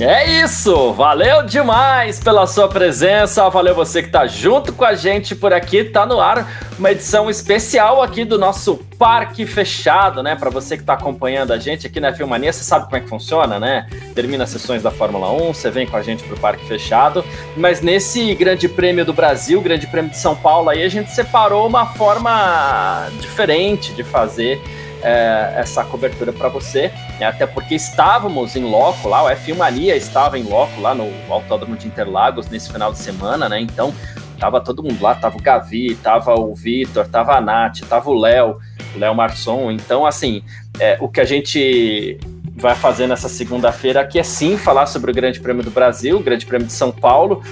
É 0.00 0.42
isso! 0.42 0.92
Valeu 0.94 1.42
demais 1.42 2.18
pela 2.18 2.46
sua 2.46 2.66
presença, 2.66 3.48
valeu 3.50 3.74
você 3.74 4.02
que 4.02 4.08
tá 4.08 4.26
junto 4.26 4.72
com 4.72 4.84
a 4.84 4.94
gente 4.94 5.34
por 5.34 5.52
aqui, 5.52 5.84
tá 5.84 6.06
no 6.06 6.18
ar 6.18 6.72
uma 6.78 6.90
edição 6.90 7.28
especial 7.28 8.02
aqui 8.02 8.24
do 8.24 8.38
nosso 8.38 8.76
Parque 8.98 9.44
Fechado, 9.44 10.22
né? 10.22 10.34
Para 10.34 10.50
você 10.50 10.76
que 10.76 10.82
tá 10.82 10.94
acompanhando 10.94 11.52
a 11.52 11.58
gente 11.58 11.86
aqui 11.86 12.00
na 12.00 12.12
Filmania, 12.12 12.52
você 12.52 12.64
sabe 12.64 12.86
como 12.86 12.96
é 12.96 13.00
que 13.00 13.08
funciona, 13.08 13.60
né? 13.60 13.86
Termina 14.14 14.44
as 14.44 14.50
sessões 14.50 14.82
da 14.82 14.90
Fórmula 14.90 15.30
1, 15.30 15.52
você 15.52 15.70
vem 15.70 15.86
com 15.86 15.96
a 15.96 16.02
gente 16.02 16.24
pro 16.24 16.38
Parque 16.38 16.64
Fechado, 16.66 17.24
mas 17.56 17.80
nesse 17.82 18.34
Grande 18.34 18.68
Prêmio 18.68 19.04
do 19.04 19.12
Brasil, 19.12 19.60
Grande 19.60 19.86
Prêmio 19.86 20.10
de 20.10 20.18
São 20.18 20.34
Paulo 20.34 20.70
aí, 20.70 20.82
a 20.82 20.88
gente 20.88 21.10
separou 21.10 21.66
uma 21.66 21.86
forma 21.86 23.08
diferente 23.20 23.92
de 23.92 24.02
fazer 24.02 24.60
é, 25.02 25.54
essa 25.56 25.84
cobertura 25.84 26.32
para 26.32 26.48
você, 26.48 26.92
né? 27.18 27.26
até 27.26 27.46
porque 27.46 27.74
estávamos 27.74 28.56
em 28.56 28.64
loco 28.64 29.08
lá, 29.08 29.24
o 29.24 29.28
F1 29.28 29.56
Mania 29.56 29.96
estava 29.96 30.38
em 30.38 30.42
loco 30.42 30.80
lá 30.80 30.94
no 30.94 31.10
Autódromo 31.28 31.76
de 31.76 31.86
Interlagos 31.86 32.48
nesse 32.48 32.72
final 32.72 32.92
de 32.92 32.98
semana, 32.98 33.48
né? 33.48 33.60
Então 33.60 33.92
tava 34.38 34.60
todo 34.60 34.82
mundo 34.82 35.00
lá, 35.00 35.14
tava 35.14 35.36
o 35.36 35.42
Gavi, 35.42 35.94
tava 35.96 36.34
o 36.34 36.52
Vitor, 36.54 37.06
tava 37.06 37.36
a 37.36 37.40
Nath, 37.40 37.80
tava 37.88 38.10
o 38.10 38.14
Léo, 38.14 38.58
Léo 38.96 39.14
Marçom. 39.14 39.70
Então, 39.70 40.04
assim, 40.04 40.42
é, 40.80 40.98
o 41.00 41.08
que 41.08 41.20
a 41.20 41.24
gente 41.24 42.18
vai 42.56 42.74
fazer 42.74 43.06
nessa 43.06 43.28
segunda-feira 43.28 44.00
aqui 44.00 44.18
é 44.18 44.22
sim 44.22 44.56
falar 44.56 44.86
sobre 44.86 45.10
o 45.10 45.14
Grande 45.14 45.40
Prêmio 45.40 45.62
do 45.62 45.70
Brasil, 45.70 46.16
o 46.16 46.22
Grande 46.22 46.44
Prêmio 46.44 46.66
de 46.66 46.72
São 46.72 46.90
Paulo, 46.90 47.42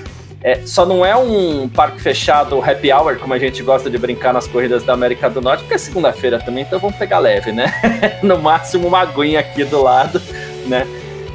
é, 0.43 0.67
só 0.67 0.87
não 0.87 1.05
é 1.05 1.15
um 1.15 1.69
parque 1.69 2.01
fechado 2.01 2.63
happy 2.63 2.91
hour, 2.91 3.19
como 3.19 3.35
a 3.35 3.39
gente 3.39 3.63
gosta 3.63 3.91
de 3.91 3.99
brincar 3.99 4.33
nas 4.33 4.47
corridas 4.47 4.83
da 4.83 4.95
América 4.95 5.29
do 5.29 5.41
Norte, 5.41 5.61
porque 5.61 5.75
é 5.75 5.79
segunda-feira 5.79 6.39
também, 6.39 6.65
então 6.65 6.79
vamos 6.79 6.97
pegar 6.97 7.19
leve, 7.19 7.53
né? 7.53 7.73
no 8.23 8.39
máximo 8.39 8.89
uma 8.89 9.01
aguinha 9.01 9.41
aqui 9.41 9.65
do 9.65 9.83
lado, 9.83 10.21
né? 10.67 10.87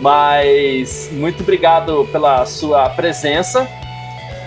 Mas 0.02 1.09
muito 1.11 1.44
obrigado 1.44 2.08
pela 2.11 2.45
sua 2.45 2.89
presença. 2.89 3.67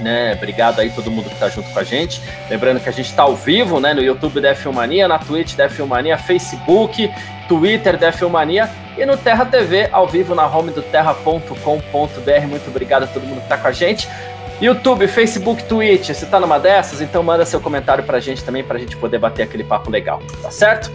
Né, 0.00 0.32
obrigado 0.34 0.78
aí 0.78 0.90
todo 0.90 1.10
mundo 1.10 1.28
que 1.28 1.34
está 1.34 1.48
junto 1.48 1.70
com 1.70 1.78
a 1.78 1.82
gente. 1.82 2.20
Lembrando 2.48 2.78
que 2.80 2.88
a 2.88 2.92
gente 2.92 3.06
está 3.06 3.24
ao 3.24 3.34
vivo, 3.34 3.80
né, 3.80 3.92
no 3.92 4.00
YouTube 4.00 4.40
da 4.40 4.54
Filmania, 4.54 5.08
na 5.08 5.18
Twitch 5.18 5.56
da 5.56 5.68
Filmania, 5.68 6.16
Facebook, 6.16 7.10
Twitter 7.48 7.96
da 7.96 8.12
Filmania 8.12 8.70
e 8.96 9.04
no 9.04 9.16
Terra 9.16 9.44
TV 9.44 9.88
ao 9.90 10.06
vivo 10.06 10.34
na 10.34 10.46
home 10.46 10.70
do 10.70 10.82
terra.com.br. 10.82 12.46
Muito 12.48 12.68
obrigado 12.68 13.04
a 13.04 13.06
todo 13.06 13.24
mundo 13.24 13.38
que 13.38 13.44
está 13.44 13.56
com 13.56 13.68
a 13.68 13.72
gente. 13.72 14.08
YouTube, 14.60 15.06
Facebook, 15.06 15.62
Twitch, 15.64 16.08
você 16.08 16.26
tá 16.26 16.40
numa 16.40 16.58
dessas? 16.58 17.00
Então 17.00 17.22
manda 17.22 17.46
seu 17.46 17.60
comentário 17.60 18.02
pra 18.02 18.18
gente 18.18 18.42
também, 18.42 18.64
pra 18.64 18.76
gente 18.76 18.96
poder 18.96 19.18
bater 19.18 19.44
aquele 19.44 19.62
papo 19.62 19.88
legal, 19.88 20.20
tá 20.42 20.50
certo? 20.50 20.90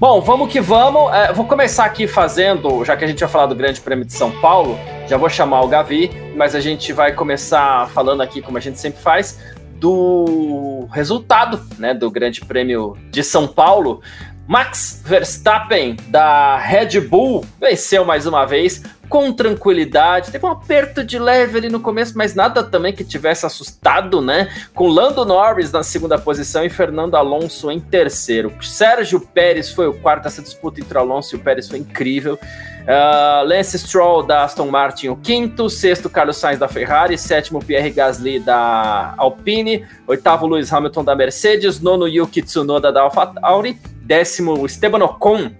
Bom, 0.00 0.22
vamos 0.22 0.50
que 0.50 0.58
vamos. 0.58 1.12
É, 1.12 1.30
vou 1.30 1.44
começar 1.46 1.84
aqui 1.84 2.06
fazendo, 2.06 2.82
já 2.82 2.96
que 2.96 3.04
a 3.04 3.06
gente 3.06 3.20
vai 3.20 3.28
falar 3.28 3.46
do 3.46 3.54
Grande 3.54 3.80
Prêmio 3.80 4.06
de 4.06 4.12
São 4.14 4.30
Paulo, 4.40 4.78
já 5.06 5.18
vou 5.18 5.28
chamar 5.28 5.60
o 5.60 5.68
Gavi, 5.68 6.10
mas 6.34 6.54
a 6.54 6.60
gente 6.60 6.94
vai 6.94 7.12
começar 7.12 7.88
falando 7.90 8.22
aqui, 8.22 8.40
como 8.40 8.56
a 8.56 8.60
gente 8.60 8.80
sempre 8.80 9.02
faz, 9.02 9.38
do 9.76 10.88
resultado 10.90 11.60
né, 11.78 11.92
do 11.92 12.10
Grande 12.10 12.40
Prêmio 12.40 12.96
de 13.10 13.22
São 13.22 13.46
Paulo. 13.46 14.00
Max 14.46 15.02
Verstappen, 15.04 15.96
da 16.08 16.58
Red 16.58 17.00
Bull, 17.00 17.44
venceu 17.60 18.04
mais 18.04 18.26
uma 18.26 18.44
vez 18.44 18.82
com 19.14 19.32
tranquilidade. 19.32 20.32
Teve 20.32 20.44
um 20.44 20.50
aperto 20.50 21.04
de 21.04 21.20
leve 21.20 21.58
ali 21.58 21.68
no 21.68 21.78
começo, 21.78 22.18
mas 22.18 22.34
nada 22.34 22.64
também 22.64 22.92
que 22.92 23.04
tivesse 23.04 23.46
assustado, 23.46 24.20
né? 24.20 24.52
Com 24.74 24.88
Lando 24.88 25.24
Norris 25.24 25.70
na 25.70 25.84
segunda 25.84 26.18
posição 26.18 26.64
e 26.64 26.68
Fernando 26.68 27.14
Alonso 27.14 27.70
em 27.70 27.78
terceiro. 27.78 28.52
Sérgio 28.60 29.20
Pérez 29.20 29.70
foi 29.70 29.86
o 29.86 29.94
quarto. 29.94 30.26
Essa 30.26 30.42
disputa 30.42 30.80
entre 30.80 30.98
Alonso 30.98 31.36
e 31.36 31.38
o 31.38 31.40
Pérez 31.40 31.68
foi 31.68 31.78
incrível. 31.78 32.34
Uh, 32.34 33.46
Lance 33.46 33.78
Stroll 33.78 34.24
da 34.24 34.42
Aston 34.42 34.68
Martin, 34.68 35.10
o 35.10 35.16
quinto. 35.16 35.70
Sexto, 35.70 36.10
Carlos 36.10 36.36
Sainz 36.36 36.58
da 36.58 36.66
Ferrari. 36.66 37.16
Sétimo, 37.16 37.64
Pierre 37.64 37.90
Gasly 37.90 38.40
da 38.40 39.14
Alpine. 39.16 39.86
Oitavo, 40.08 40.48
Lewis 40.48 40.72
Hamilton 40.72 41.04
da 41.04 41.14
Mercedes. 41.14 41.78
Nono, 41.78 42.08
Yuki 42.08 42.42
Tsunoda 42.42 42.90
da 42.90 43.02
AlphaTauri 43.02 43.78
décimo 44.02 44.66
Esteban 44.66 45.02
Ocon, 45.04 45.52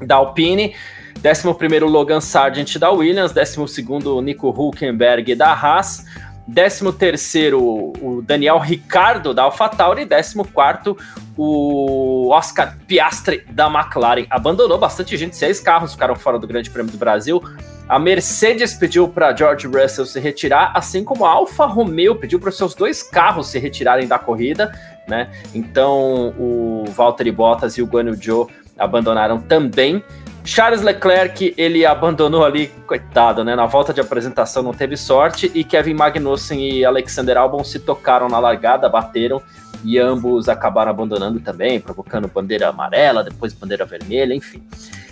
da 0.00 0.16
Alpine, 0.16 0.74
décimo 1.20 1.54
primeiro 1.54 1.86
Logan 1.86 2.20
Sargent 2.20 2.78
da 2.78 2.90
Williams, 2.90 3.32
décimo 3.32 3.66
segundo 3.68 4.20
Nico 4.20 4.48
Hulkenberg 4.50 5.34
da 5.34 5.52
Haas, 5.52 6.04
décimo 6.46 6.92
terceiro 6.92 7.60
o 7.60 8.22
Daniel 8.24 8.58
Ricardo 8.58 9.34
da 9.34 9.42
AlphaTauri, 9.42 10.04
décimo 10.04 10.46
quarto 10.46 10.96
o 11.36 12.30
Oscar 12.30 12.76
Piastri 12.86 13.44
da 13.50 13.66
McLaren. 13.66 14.26
Abandonou 14.30 14.78
bastante 14.78 15.16
gente, 15.16 15.36
seis 15.36 15.60
carros 15.60 15.92
ficaram 15.92 16.16
fora 16.16 16.38
do 16.38 16.46
Grande 16.46 16.70
Prêmio 16.70 16.90
do 16.90 16.98
Brasil. 16.98 17.42
A 17.88 17.98
Mercedes 17.98 18.74
pediu 18.74 19.08
para 19.08 19.34
George 19.34 19.66
Russell 19.66 20.04
se 20.04 20.20
retirar, 20.20 20.72
assim 20.74 21.04
como 21.04 21.24
a 21.24 21.30
Alfa 21.30 21.64
Romeo 21.64 22.16
pediu 22.16 22.38
para 22.38 22.50
seus 22.50 22.74
dois 22.74 23.02
carros 23.02 23.48
se 23.48 23.58
retirarem 23.58 24.06
da 24.06 24.18
corrida 24.18 24.72
né? 25.08 25.30
Então 25.54 26.34
o 26.38 26.84
Valtteri 26.88 27.32
Bottas 27.32 27.78
e 27.78 27.82
o 27.82 27.86
Guanyu 27.86 28.14
Zhou 28.14 28.50
abandonaram 28.78 29.40
também. 29.40 30.04
Charles 30.48 30.80
Leclerc, 30.80 31.52
ele 31.58 31.84
abandonou 31.84 32.42
ali, 32.42 32.68
coitado, 32.86 33.44
né? 33.44 33.54
Na 33.54 33.66
volta 33.66 33.92
de 33.92 34.00
apresentação 34.00 34.62
não 34.62 34.72
teve 34.72 34.96
sorte 34.96 35.52
e 35.54 35.62
Kevin 35.62 35.92
Magnussen 35.92 36.58
e 36.70 36.86
Alexander 36.86 37.36
Albon 37.36 37.62
se 37.62 37.78
tocaram 37.78 38.30
na 38.30 38.38
largada, 38.38 38.88
bateram 38.88 39.42
e 39.84 39.98
ambos 39.98 40.48
acabaram 40.48 40.90
abandonando 40.90 41.38
também, 41.38 41.78
provocando 41.78 42.28
bandeira 42.28 42.70
amarela, 42.70 43.22
depois 43.22 43.52
bandeira 43.52 43.84
vermelha, 43.84 44.32
enfim. 44.34 44.66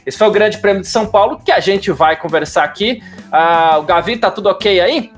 Esse 0.07 0.17
foi 0.17 0.27
o 0.27 0.31
Grande 0.31 0.57
Prêmio 0.57 0.81
de 0.81 0.89
São 0.89 1.07
Paulo 1.07 1.39
que 1.45 1.53
a 1.53 1.61
gente 1.61 1.93
vai 1.93 2.17
conversar 2.17 2.65
aqui. 2.65 3.03
Ah, 3.31 3.77
o 3.79 3.83
Gavi, 3.83 4.17
tá 4.17 4.31
tudo 4.31 4.49
ok 4.49 4.81
aí? 4.81 5.13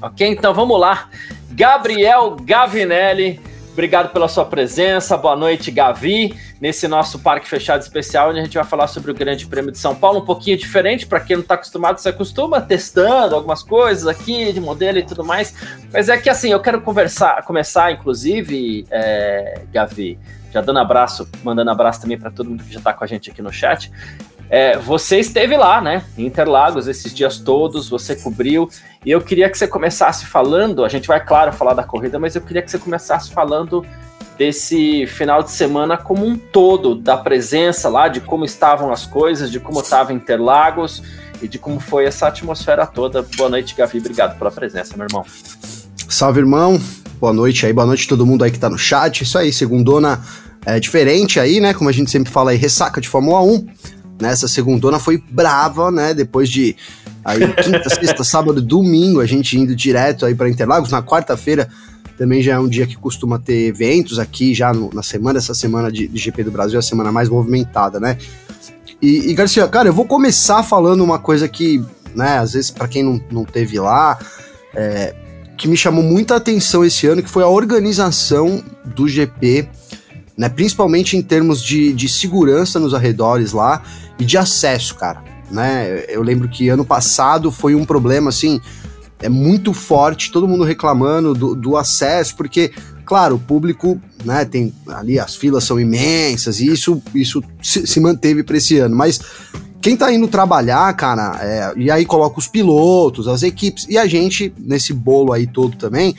Ok, 0.00 0.26
então 0.26 0.54
vamos 0.54 0.80
lá. 0.80 1.10
Gabriel 1.50 2.36
Gavinelli 2.42 3.38
Obrigado 3.80 4.12
pela 4.12 4.28
sua 4.28 4.44
presença. 4.44 5.16
Boa 5.16 5.34
noite, 5.34 5.70
Gavi, 5.70 6.38
nesse 6.60 6.86
nosso 6.86 7.18
parque 7.18 7.48
fechado 7.48 7.80
especial, 7.80 8.28
onde 8.28 8.38
a 8.38 8.44
gente 8.44 8.52
vai 8.52 8.62
falar 8.62 8.86
sobre 8.86 9.10
o 9.10 9.14
Grande 9.14 9.46
Prêmio 9.46 9.72
de 9.72 9.78
São 9.78 9.94
Paulo, 9.96 10.18
um 10.18 10.24
pouquinho 10.26 10.58
diferente 10.58 11.06
para 11.06 11.18
quem 11.18 11.36
não 11.36 11.42
está 11.42 11.54
acostumado, 11.54 11.98
se 11.98 12.06
acostuma 12.06 12.60
testando 12.60 13.34
algumas 13.34 13.62
coisas 13.62 14.06
aqui 14.06 14.52
de 14.52 14.60
modelo 14.60 14.98
e 14.98 15.02
tudo 15.02 15.24
mais. 15.24 15.54
Mas 15.90 16.10
é 16.10 16.18
que 16.18 16.28
assim, 16.28 16.50
eu 16.50 16.60
quero 16.60 16.82
conversar, 16.82 17.42
começar, 17.46 17.90
inclusive, 17.90 18.84
é, 18.90 19.62
Gavi, 19.72 20.18
já 20.52 20.60
dando 20.60 20.78
abraço, 20.78 21.26
mandando 21.42 21.70
abraço 21.70 22.02
também 22.02 22.18
para 22.18 22.30
todo 22.30 22.50
mundo 22.50 22.62
que 22.62 22.74
já 22.74 22.80
está 22.80 22.92
com 22.92 23.02
a 23.02 23.06
gente 23.06 23.30
aqui 23.30 23.40
no 23.40 23.50
chat. 23.50 23.90
É, 24.50 24.76
você 24.76 25.20
esteve 25.20 25.56
lá, 25.56 25.80
né, 25.80 26.04
em 26.18 26.26
Interlagos 26.26 26.88
esses 26.88 27.14
dias 27.14 27.38
todos, 27.38 27.88
você 27.88 28.16
cobriu, 28.16 28.68
e 29.06 29.10
eu 29.12 29.20
queria 29.20 29.48
que 29.48 29.56
você 29.56 29.68
começasse 29.68 30.26
falando. 30.26 30.84
A 30.84 30.88
gente 30.88 31.06
vai, 31.06 31.24
claro, 31.24 31.52
falar 31.52 31.72
da 31.72 31.84
corrida, 31.84 32.18
mas 32.18 32.34
eu 32.34 32.42
queria 32.42 32.60
que 32.60 32.68
você 32.68 32.78
começasse 32.78 33.30
falando 33.30 33.86
desse 34.36 35.06
final 35.06 35.42
de 35.42 35.52
semana 35.52 35.96
como 35.96 36.26
um 36.26 36.36
todo, 36.36 36.96
da 36.96 37.16
presença 37.16 37.88
lá, 37.88 38.08
de 38.08 38.20
como 38.20 38.44
estavam 38.44 38.90
as 38.90 39.06
coisas, 39.06 39.52
de 39.52 39.60
como 39.60 39.80
estava 39.80 40.12
Interlagos 40.12 41.00
e 41.40 41.46
de 41.46 41.58
como 41.58 41.78
foi 41.78 42.06
essa 42.06 42.26
atmosfera 42.26 42.84
toda. 42.86 43.22
Boa 43.36 43.48
noite, 43.48 43.74
Gavi, 43.76 43.98
obrigado 43.98 44.36
pela 44.36 44.50
presença, 44.50 44.96
meu 44.96 45.06
irmão. 45.06 45.24
Salve, 46.08 46.40
irmão. 46.40 46.80
Boa 47.20 47.32
noite 47.32 47.66
aí, 47.66 47.72
boa 47.72 47.86
noite 47.86 48.06
a 48.06 48.08
todo 48.08 48.26
mundo 48.26 48.42
aí 48.42 48.50
que 48.50 48.58
tá 48.58 48.68
no 48.68 48.78
chat. 48.78 49.22
Isso 49.22 49.38
aí, 49.38 49.52
segundona 49.52 50.20
é 50.66 50.80
diferente 50.80 51.38
aí, 51.38 51.60
né? 51.60 51.72
Como 51.72 51.88
a 51.88 51.92
gente 51.92 52.10
sempre 52.10 52.32
fala 52.32 52.50
aí, 52.50 52.56
ressaca 52.56 53.00
de 53.00 53.08
Fórmula 53.08 53.42
1 53.42 53.99
nessa 54.20 54.46
segundona 54.46 54.98
foi 54.98 55.22
brava, 55.30 55.90
né? 55.90 56.14
Depois 56.14 56.48
de 56.48 56.76
aí 57.24 57.40
quinta, 57.54 57.88
sexta, 57.90 58.22
sábado, 58.24 58.60
domingo, 58.60 59.20
a 59.20 59.26
gente 59.26 59.58
indo 59.58 59.74
direto 59.74 60.26
aí 60.26 60.34
para 60.34 60.48
Interlagos. 60.48 60.90
Na 60.90 61.02
quarta-feira 61.02 61.68
também 62.16 62.42
já 62.42 62.54
é 62.54 62.58
um 62.58 62.68
dia 62.68 62.86
que 62.86 62.96
costuma 62.96 63.38
ter 63.38 63.66
eventos 63.66 64.18
aqui 64.18 64.52
já 64.52 64.72
no, 64.72 64.90
na 64.92 65.02
semana, 65.02 65.38
essa 65.38 65.54
semana 65.54 65.90
de, 65.90 66.06
de, 66.06 66.18
GP 66.18 66.44
do 66.44 66.50
Brasil, 66.50 66.76
é 66.76 66.80
a 66.80 66.82
semana 66.82 67.10
mais 67.10 67.28
movimentada, 67.28 67.98
né? 67.98 68.18
E, 69.00 69.30
e, 69.30 69.34
Garcia, 69.34 69.66
cara, 69.66 69.88
eu 69.88 69.94
vou 69.94 70.04
começar 70.04 70.62
falando 70.62 71.02
uma 71.02 71.18
coisa 71.18 71.48
que, 71.48 71.82
né, 72.14 72.38
às 72.38 72.52
vezes 72.52 72.70
para 72.70 72.86
quem 72.86 73.02
não, 73.02 73.18
não 73.30 73.44
teve 73.46 73.80
lá, 73.80 74.18
é, 74.74 75.14
que 75.56 75.66
me 75.66 75.76
chamou 75.76 76.04
muita 76.04 76.36
atenção 76.36 76.84
esse 76.84 77.06
ano, 77.06 77.22
que 77.22 77.30
foi 77.30 77.42
a 77.42 77.48
organização 77.48 78.62
do 78.84 79.08
GP 79.08 79.66
né? 80.40 80.48
Principalmente 80.48 81.18
em 81.18 81.22
termos 81.22 81.62
de, 81.62 81.92
de 81.92 82.08
segurança 82.08 82.80
nos 82.80 82.94
arredores 82.94 83.52
lá 83.52 83.82
e 84.20 84.24
de 84.24 84.38
acesso, 84.38 84.94
cara. 84.94 85.24
Né? 85.50 86.04
Eu 86.08 86.22
lembro 86.22 86.48
que 86.48 86.68
ano 86.68 86.84
passado 86.84 87.50
foi 87.50 87.74
um 87.74 87.84
problema 87.84 88.28
assim, 88.28 88.60
é 89.18 89.28
muito 89.28 89.72
forte, 89.72 90.30
todo 90.30 90.46
mundo 90.46 90.62
reclamando 90.62 91.34
do, 91.34 91.54
do 91.54 91.76
acesso, 91.76 92.36
porque, 92.36 92.70
claro, 93.04 93.34
o 93.34 93.38
público, 93.38 94.00
né, 94.24 94.44
tem 94.44 94.72
ali 94.86 95.18
as 95.18 95.34
filas 95.34 95.64
são 95.64 95.80
imensas 95.80 96.60
e 96.60 96.68
isso, 96.68 97.02
isso 97.14 97.42
se, 97.60 97.86
se 97.86 97.98
manteve 97.98 98.44
para 98.44 98.56
esse 98.56 98.78
ano, 98.78 98.94
mas 98.94 99.20
quem 99.80 99.96
tá 99.96 100.12
indo 100.12 100.28
trabalhar, 100.28 100.94
cara, 100.94 101.38
é, 101.42 101.72
e 101.76 101.90
aí 101.90 102.04
coloca 102.04 102.38
os 102.38 102.46
pilotos, 102.46 103.26
as 103.26 103.42
equipes, 103.42 103.86
e 103.88 103.98
a 103.98 104.06
gente, 104.06 104.52
nesse 104.58 104.92
bolo 104.92 105.32
aí 105.32 105.46
todo 105.46 105.76
também, 105.76 106.14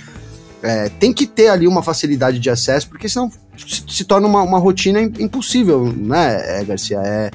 é, 0.62 0.90
tem 0.90 1.14
que 1.14 1.26
ter 1.26 1.48
ali 1.48 1.68
uma 1.68 1.82
facilidade 1.82 2.40
de 2.40 2.50
acesso, 2.50 2.90
porque 2.90 3.08
senão 3.08 3.32
se, 3.58 3.84
se 3.88 4.04
torna 4.04 4.28
uma, 4.28 4.42
uma, 4.42 4.60
rotina 4.60 5.02
impossível, 5.02 5.92
né, 5.96 6.64
Garcia? 6.66 7.00
É, 7.04 7.32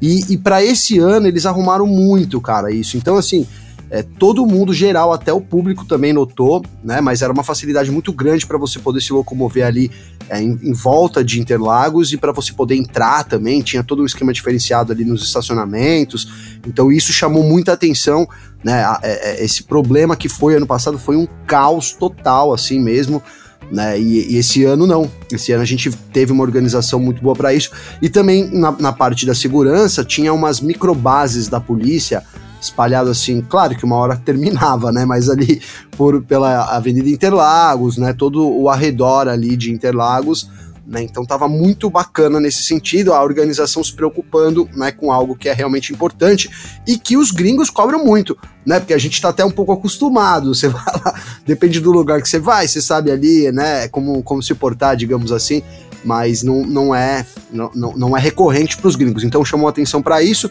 e, 0.00 0.32
e 0.32 0.38
para 0.38 0.62
esse 0.62 0.98
ano 0.98 1.26
eles 1.26 1.46
arrumaram 1.46 1.86
muito, 1.86 2.40
cara, 2.40 2.70
isso. 2.70 2.96
Então, 2.96 3.16
assim, 3.16 3.46
é, 3.90 4.02
todo 4.02 4.44
mundo 4.44 4.74
geral, 4.74 5.12
até 5.12 5.32
o 5.32 5.40
público 5.40 5.84
também 5.84 6.12
notou, 6.12 6.62
né? 6.84 7.00
Mas 7.00 7.22
era 7.22 7.32
uma 7.32 7.42
facilidade 7.42 7.90
muito 7.90 8.12
grande 8.12 8.46
para 8.46 8.58
você 8.58 8.78
poder 8.78 9.00
se 9.00 9.12
locomover 9.12 9.64
ali 9.64 9.90
é, 10.28 10.42
em, 10.42 10.58
em, 10.62 10.72
volta 10.74 11.24
de 11.24 11.40
Interlagos 11.40 12.12
e 12.12 12.18
para 12.18 12.30
você 12.32 12.52
poder 12.52 12.76
entrar 12.76 13.24
também. 13.24 13.62
Tinha 13.62 13.82
todo 13.82 14.02
um 14.02 14.06
esquema 14.06 14.32
diferenciado 14.32 14.92
ali 14.92 15.06
nos 15.06 15.22
estacionamentos. 15.22 16.60
Então 16.66 16.92
isso 16.92 17.12
chamou 17.14 17.42
muita 17.42 17.72
atenção, 17.72 18.28
né? 18.62 18.84
É, 19.02 19.40
é, 19.40 19.44
esse 19.44 19.62
problema 19.62 20.16
que 20.16 20.28
foi 20.28 20.54
ano 20.54 20.66
passado 20.66 20.98
foi 20.98 21.16
um 21.16 21.26
caos 21.46 21.92
total, 21.92 22.52
assim 22.52 22.78
mesmo. 22.78 23.22
Né? 23.70 24.00
E, 24.00 24.34
e, 24.34 24.36
esse 24.36 24.64
ano 24.64 24.86
não. 24.86 25.10
Esse 25.30 25.52
ano 25.52 25.62
a 25.62 25.66
gente 25.66 25.90
teve 26.12 26.32
uma 26.32 26.42
organização 26.42 26.98
muito 26.98 27.20
boa 27.22 27.34
para 27.34 27.52
isso. 27.52 27.70
E 28.00 28.08
também 28.08 28.48
na, 28.50 28.72
na 28.72 28.92
parte 28.92 29.26
da 29.26 29.34
segurança 29.34 30.04
tinha 30.04 30.32
umas 30.32 30.60
microbases 30.60 31.48
da 31.48 31.60
polícia 31.60 32.22
espalhado 32.60 33.08
assim, 33.08 33.40
claro 33.40 33.76
que 33.76 33.84
uma 33.84 33.96
hora 33.96 34.16
terminava, 34.24 34.90
né, 34.90 35.04
mas 35.04 35.28
ali 35.28 35.62
por 35.96 36.22
pela 36.22 36.64
Avenida 36.64 37.08
Interlagos, 37.08 37.96
né, 37.96 38.12
todo 38.12 38.48
o 38.48 38.68
arredor 38.68 39.28
ali 39.28 39.56
de 39.56 39.72
Interlagos, 39.72 40.50
né, 40.88 41.02
então 41.02 41.24
tava 41.24 41.46
muito 41.46 41.90
bacana 41.90 42.40
nesse 42.40 42.62
sentido, 42.62 43.12
a 43.12 43.22
organização 43.22 43.84
se 43.84 43.92
preocupando, 43.92 44.66
né, 44.74 44.90
com 44.90 45.12
algo 45.12 45.36
que 45.36 45.48
é 45.48 45.52
realmente 45.52 45.92
importante 45.92 46.50
e 46.86 46.98
que 46.98 47.14
os 47.16 47.30
gringos 47.30 47.68
cobram 47.68 48.02
muito, 48.02 48.36
né, 48.64 48.80
porque 48.80 48.94
a 48.94 48.98
gente 48.98 49.20
tá 49.20 49.28
até 49.28 49.44
um 49.44 49.50
pouco 49.50 49.70
acostumado, 49.72 50.52
você 50.54 50.68
vai 50.68 50.82
lá, 51.04 51.14
depende 51.46 51.78
do 51.78 51.92
lugar 51.92 52.22
que 52.22 52.28
você 52.28 52.38
vai, 52.38 52.66
você 52.66 52.80
sabe 52.80 53.10
ali, 53.10 53.52
né, 53.52 53.86
como, 53.88 54.22
como 54.22 54.42
se 54.42 54.54
portar, 54.54 54.96
digamos 54.96 55.30
assim, 55.30 55.62
mas 56.02 56.42
não, 56.42 56.64
não 56.64 56.94
é 56.94 57.26
não, 57.50 57.70
não 57.74 58.16
é 58.16 58.20
recorrente 58.20 58.76
para 58.76 58.86
os 58.86 58.94
gringos. 58.94 59.24
Então 59.24 59.44
chamou 59.44 59.68
atenção 59.68 60.00
para 60.00 60.22
isso 60.22 60.48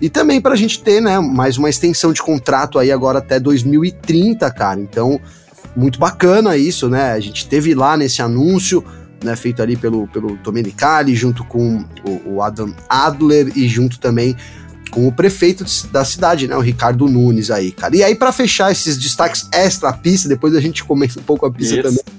e 0.00 0.10
também 0.10 0.40
para 0.40 0.54
a 0.54 0.56
gente 0.56 0.82
ter, 0.82 1.00
né, 1.00 1.20
mais 1.20 1.56
uma 1.56 1.70
extensão 1.70 2.12
de 2.12 2.20
contrato 2.20 2.78
aí 2.80 2.90
agora 2.90 3.20
até 3.20 3.38
2030, 3.38 4.50
cara. 4.50 4.80
Então 4.80 5.20
muito 5.76 5.98
bacana 5.98 6.56
isso, 6.56 6.88
né? 6.88 7.12
A 7.12 7.20
gente 7.20 7.46
teve 7.46 7.74
lá 7.74 7.96
nesse 7.96 8.20
anúncio, 8.20 8.84
né, 9.22 9.34
feito 9.36 9.62
ali 9.62 9.76
pelo 9.76 10.06
pelo 10.08 10.36
Domenicali 10.36 11.14
junto 11.14 11.44
com 11.44 11.84
o, 12.04 12.34
o 12.34 12.42
Adam 12.42 12.74
Adler 12.88 13.52
e 13.56 13.68
junto 13.68 13.98
também 13.98 14.36
com 14.90 15.06
o 15.06 15.12
prefeito 15.12 15.64
da 15.92 16.04
cidade, 16.04 16.48
né, 16.48 16.56
o 16.56 16.60
Ricardo 16.60 17.06
Nunes 17.06 17.50
aí, 17.50 17.72
cara. 17.72 17.94
E 17.94 18.02
aí 18.02 18.14
para 18.14 18.32
fechar 18.32 18.72
esses 18.72 18.96
destaques 18.96 19.48
extra 19.52 19.92
pista, 19.92 20.28
depois 20.28 20.54
a 20.54 20.60
gente 20.60 20.82
comenta 20.82 21.20
um 21.20 21.22
pouco 21.22 21.44
a 21.44 21.50
pista 21.50 21.74
Isso. 21.74 21.82
também 21.82 22.18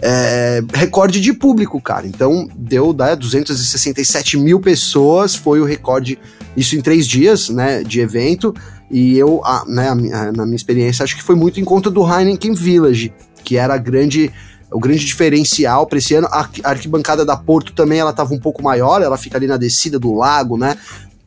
é, 0.00 0.62
recorde 0.74 1.20
de 1.20 1.32
público, 1.32 1.80
cara. 1.80 2.06
Então 2.06 2.48
deu 2.56 2.92
né, 2.92 3.16
267 3.16 4.36
mil 4.36 4.60
pessoas, 4.60 5.34
foi 5.34 5.60
o 5.60 5.64
recorde, 5.64 6.18
isso 6.56 6.76
em 6.76 6.80
três 6.80 7.06
dias, 7.06 7.48
né, 7.48 7.82
de 7.82 8.00
evento. 8.00 8.54
E 8.90 9.18
eu, 9.18 9.42
a, 9.44 9.64
né, 9.66 9.88
a, 9.88 10.32
na 10.32 10.44
minha 10.44 10.56
experiência, 10.56 11.02
acho 11.02 11.16
que 11.16 11.22
foi 11.22 11.34
muito 11.34 11.60
em 11.60 11.64
conta 11.64 11.90
do 11.90 12.02
Heineken 12.02 12.54
Village, 12.54 13.12
que 13.44 13.56
era 13.56 13.74
a 13.74 13.78
grande, 13.78 14.32
o 14.70 14.78
grande 14.78 15.04
diferencial 15.04 15.86
para 15.86 15.98
esse 15.98 16.14
ano. 16.14 16.26
A, 16.30 16.48
arquibancada 16.64 17.24
da 17.24 17.36
Porto 17.36 17.72
também 17.72 17.98
ela 17.98 18.10
estava 18.10 18.34
um 18.34 18.38
pouco 18.38 18.62
maior, 18.62 19.02
ela 19.02 19.16
fica 19.16 19.38
ali 19.38 19.46
na 19.46 19.56
descida 19.56 19.98
do 19.98 20.14
lago, 20.14 20.56
né? 20.56 20.76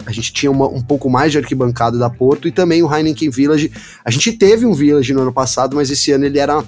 A 0.05 0.11
gente 0.11 0.33
tinha 0.33 0.51
uma, 0.51 0.67
um 0.67 0.81
pouco 0.81 1.09
mais 1.09 1.31
de 1.31 1.38
arquibancada 1.38 1.97
da 1.97 2.09
Porto 2.09 2.47
e 2.47 2.51
também 2.51 2.81
o 2.81 2.93
Heineken 2.93 3.29
Village. 3.29 3.71
A 4.03 4.09
gente 4.09 4.31
teve 4.31 4.65
um 4.65 4.73
Village 4.73 5.13
no 5.13 5.21
ano 5.21 5.33
passado, 5.33 5.75
mas 5.75 5.89
esse 5.91 6.11
ano 6.11 6.25
ele 6.25 6.39
era 6.39 6.63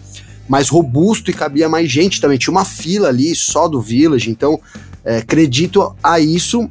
mais 0.48 0.70
robusto 0.70 1.31
e 1.31 1.34
cabia 1.34 1.68
mais 1.68 1.90
gente 1.90 2.22
também. 2.22 2.38
Tinha 2.38 2.52
uma 2.52 2.66
fila 2.66 3.08
ali 3.08 3.36
só 3.36 3.68
do 3.68 3.81
Village, 3.81 4.30
então 4.30 4.60
é, 5.04 5.18
acredito 5.18 5.96
a 6.04 6.20
isso. 6.20 6.70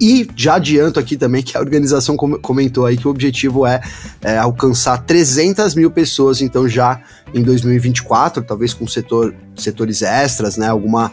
E 0.00 0.28
já 0.36 0.54
adianto 0.54 0.98
aqui 0.98 1.16
também 1.16 1.42
que 1.42 1.56
a 1.56 1.60
organização 1.60 2.16
comentou 2.16 2.86
aí 2.86 2.96
que 2.96 3.06
o 3.06 3.10
objetivo 3.10 3.66
é, 3.66 3.80
é, 4.22 4.36
alcançar 4.38 4.98
300 4.98 5.74
mil 5.74 5.90
pessoas, 5.90 6.40
então 6.40 6.68
já 6.68 7.00
em 7.34 7.42
2024, 7.42 8.42
talvez 8.44 8.72
com 8.72 8.86
setor, 8.86 9.34
setores 9.56 10.02
extras, 10.02 10.56
né? 10.56 10.68
Alguma. 10.68 11.10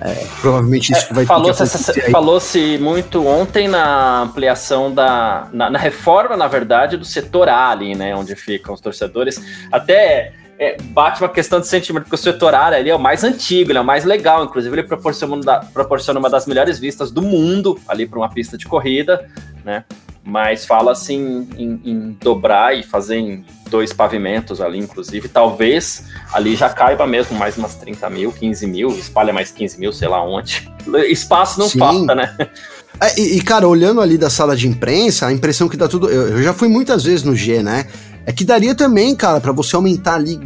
É, 0.00 0.26
provavelmente 0.40 0.92
isso 0.92 1.06
é, 1.10 1.14
vai 1.14 1.26
falou 1.26 1.52
ter 1.52 1.68
que 1.92 2.10
Falou-se 2.10 2.78
muito 2.78 3.26
ontem 3.26 3.68
na 3.68 4.22
ampliação 4.22 4.92
da. 4.92 5.48
Na, 5.52 5.70
na, 5.70 5.78
reforma, 5.78 6.36
na 6.36 6.48
verdade, 6.48 6.96
do 6.96 7.04
setor 7.04 7.48
A 7.48 7.70
ali, 7.70 7.94
né? 7.94 8.16
Onde 8.16 8.34
ficam 8.34 8.74
os 8.74 8.80
torcedores. 8.80 9.40
Até 9.70 10.32
é, 10.60 10.76
bate 10.78 11.22
uma 11.22 11.28
questão 11.30 11.58
de 11.58 11.66
sentimento, 11.66 12.02
porque 12.02 12.16
o 12.16 12.18
setor 12.18 12.54
área 12.54 12.76
ali 12.76 12.90
é 12.90 12.94
o 12.94 12.98
mais 12.98 13.24
antigo, 13.24 13.70
ele 13.70 13.78
é 13.78 13.80
o 13.80 13.84
mais 13.84 14.04
legal, 14.04 14.44
inclusive 14.44 14.74
ele 14.74 14.86
proporciona, 14.86 15.60
proporciona 15.72 16.20
uma 16.20 16.28
das 16.28 16.44
melhores 16.44 16.78
vistas 16.78 17.10
do 17.10 17.22
mundo 17.22 17.80
ali 17.88 18.06
para 18.06 18.18
uma 18.18 18.28
pista 18.28 18.58
de 18.58 18.66
corrida, 18.66 19.26
né? 19.64 19.84
Mas 20.22 20.66
fala 20.66 20.92
assim 20.92 21.48
em, 21.56 21.80
em, 21.82 22.18
dobrar 22.20 22.76
e 22.76 22.82
fazer 22.82 23.16
em 23.16 23.44
dois 23.70 23.90
pavimentos 23.90 24.60
ali, 24.60 24.78
inclusive. 24.78 25.28
Talvez 25.30 26.04
ali 26.30 26.54
já 26.54 26.68
caiba 26.68 27.06
mesmo 27.06 27.38
mais 27.38 27.56
umas 27.56 27.76
30 27.76 28.10
mil, 28.10 28.30
15 28.30 28.66
mil, 28.66 28.90
espalha 28.90 29.32
mais 29.32 29.50
15 29.50 29.80
mil, 29.80 29.94
sei 29.94 30.08
lá 30.08 30.22
onde. 30.22 30.70
Espaço 31.08 31.58
não 31.58 31.70
Sim. 31.70 31.78
falta, 31.78 32.14
né? 32.14 32.36
É, 33.00 33.18
e, 33.18 33.40
cara, 33.40 33.66
olhando 33.66 34.02
ali 34.02 34.18
da 34.18 34.28
sala 34.28 34.54
de 34.54 34.68
imprensa, 34.68 35.26
a 35.26 35.32
impressão 35.32 35.70
que 35.70 35.76
dá 35.76 35.88
tudo. 35.88 36.10
Eu, 36.10 36.36
eu 36.36 36.42
já 36.42 36.52
fui 36.52 36.68
muitas 36.68 37.02
vezes 37.02 37.24
no 37.24 37.34
G, 37.34 37.62
né? 37.62 37.86
É 38.30 38.32
que 38.32 38.44
daria 38.44 38.76
também, 38.76 39.12
cara, 39.12 39.40
para 39.40 39.50
você 39.50 39.74
aumentar 39.74 40.14
ali 40.14 40.38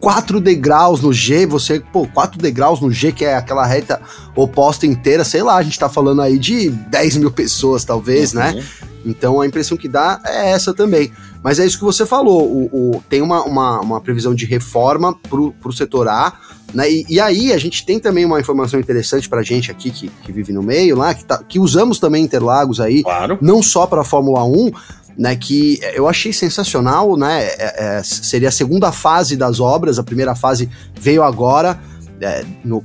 quatro 0.00 0.40
degraus 0.40 1.02
no 1.02 1.12
G, 1.12 1.44
você, 1.44 1.78
pô, 1.78 2.08
quatro 2.08 2.38
degraus 2.38 2.80
no 2.80 2.90
G, 2.90 3.12
que 3.12 3.26
é 3.26 3.36
aquela 3.36 3.66
reta 3.66 4.00
oposta 4.34 4.86
inteira, 4.86 5.22
sei 5.22 5.42
lá, 5.42 5.56
a 5.56 5.62
gente 5.62 5.78
tá 5.78 5.86
falando 5.86 6.22
aí 6.22 6.38
de 6.38 6.70
10 6.70 7.18
mil 7.18 7.30
pessoas, 7.30 7.84
talvez, 7.84 8.32
né? 8.32 8.52
uhum. 8.52 8.56
né? 8.56 8.64
Então 9.04 9.38
a 9.38 9.46
impressão 9.46 9.76
que 9.76 9.86
dá 9.86 10.18
é 10.24 10.52
essa 10.52 10.72
também. 10.72 11.12
Mas 11.42 11.58
é 11.58 11.66
isso 11.66 11.76
que 11.76 11.84
você 11.84 12.06
falou, 12.06 12.42
o, 12.42 12.96
o 12.96 13.02
tem 13.06 13.20
uma, 13.20 13.44
uma, 13.44 13.80
uma, 13.80 14.00
previsão 14.00 14.34
de 14.34 14.46
reforma 14.46 15.14
pro, 15.28 15.52
pro 15.52 15.74
setor 15.74 16.08
A, 16.08 16.32
né? 16.72 16.90
E, 16.90 17.04
e, 17.10 17.20
aí 17.20 17.52
a 17.52 17.58
gente 17.58 17.84
tem 17.84 18.00
também 18.00 18.24
uma 18.24 18.40
informação 18.40 18.80
interessante 18.80 19.28
pra 19.28 19.42
gente 19.42 19.70
aqui, 19.70 19.90
que, 19.90 20.08
que 20.08 20.32
vive 20.32 20.54
no 20.54 20.62
meio 20.62 20.96
lá, 20.96 21.12
que, 21.12 21.22
tá, 21.22 21.44
que 21.46 21.58
usamos 21.58 21.98
também 21.98 22.24
Interlagos 22.24 22.80
aí, 22.80 23.02
claro. 23.02 23.36
não 23.42 23.62
só 23.62 23.86
para 23.86 24.02
Fórmula 24.02 24.42
1, 24.42 24.72
né, 25.16 25.36
que 25.36 25.80
eu 25.94 26.08
achei 26.08 26.32
sensacional, 26.32 27.16
né, 27.16 27.44
é, 27.44 27.98
é, 27.98 28.02
seria 28.02 28.48
a 28.48 28.52
segunda 28.52 28.90
fase 28.90 29.36
das 29.36 29.60
obras, 29.60 29.98
a 29.98 30.02
primeira 30.02 30.34
fase 30.34 30.68
veio 30.98 31.22
agora, 31.22 31.80
é, 32.20 32.44
no, 32.64 32.84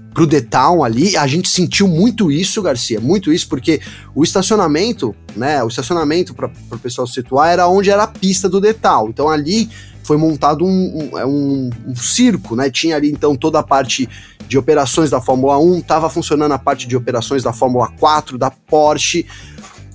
Town 0.49 0.83
ali, 0.83 1.15
a 1.15 1.25
gente 1.27 1.49
sentiu 1.49 1.87
muito 1.87 2.31
isso, 2.31 2.61
Garcia, 2.61 2.99
muito 2.99 3.31
isso, 3.31 3.47
porque 3.47 3.79
o 4.13 4.23
estacionamento, 4.23 5.15
né, 5.35 5.63
o 5.63 5.67
estacionamento 5.67 6.33
para 6.33 6.49
o 6.71 6.79
pessoal 6.79 7.07
situar 7.07 7.51
era 7.51 7.67
onde 7.67 7.89
era 7.89 8.03
a 8.03 8.07
pista 8.07 8.49
do 8.49 8.61
Town, 8.73 9.09
então 9.09 9.29
ali 9.29 9.69
foi 10.03 10.17
montado 10.17 10.65
um, 10.65 10.69
um, 11.13 11.17
é 11.17 11.25
um, 11.25 11.69
um 11.85 11.95
circo, 11.95 12.55
né, 12.55 12.69
tinha 12.69 12.95
ali 12.95 13.11
então 13.11 13.35
toda 13.35 13.59
a 13.59 13.63
parte 13.63 14.09
de 14.47 14.57
operações 14.57 15.11
da 15.11 15.21
Fórmula 15.21 15.59
1, 15.59 15.79
estava 15.79 16.09
funcionando 16.09 16.51
a 16.51 16.59
parte 16.59 16.87
de 16.87 16.97
operações 16.97 17.43
da 17.43 17.53
Fórmula 17.53 17.87
4, 17.99 18.37
da 18.37 18.49
Porsche, 18.49 19.25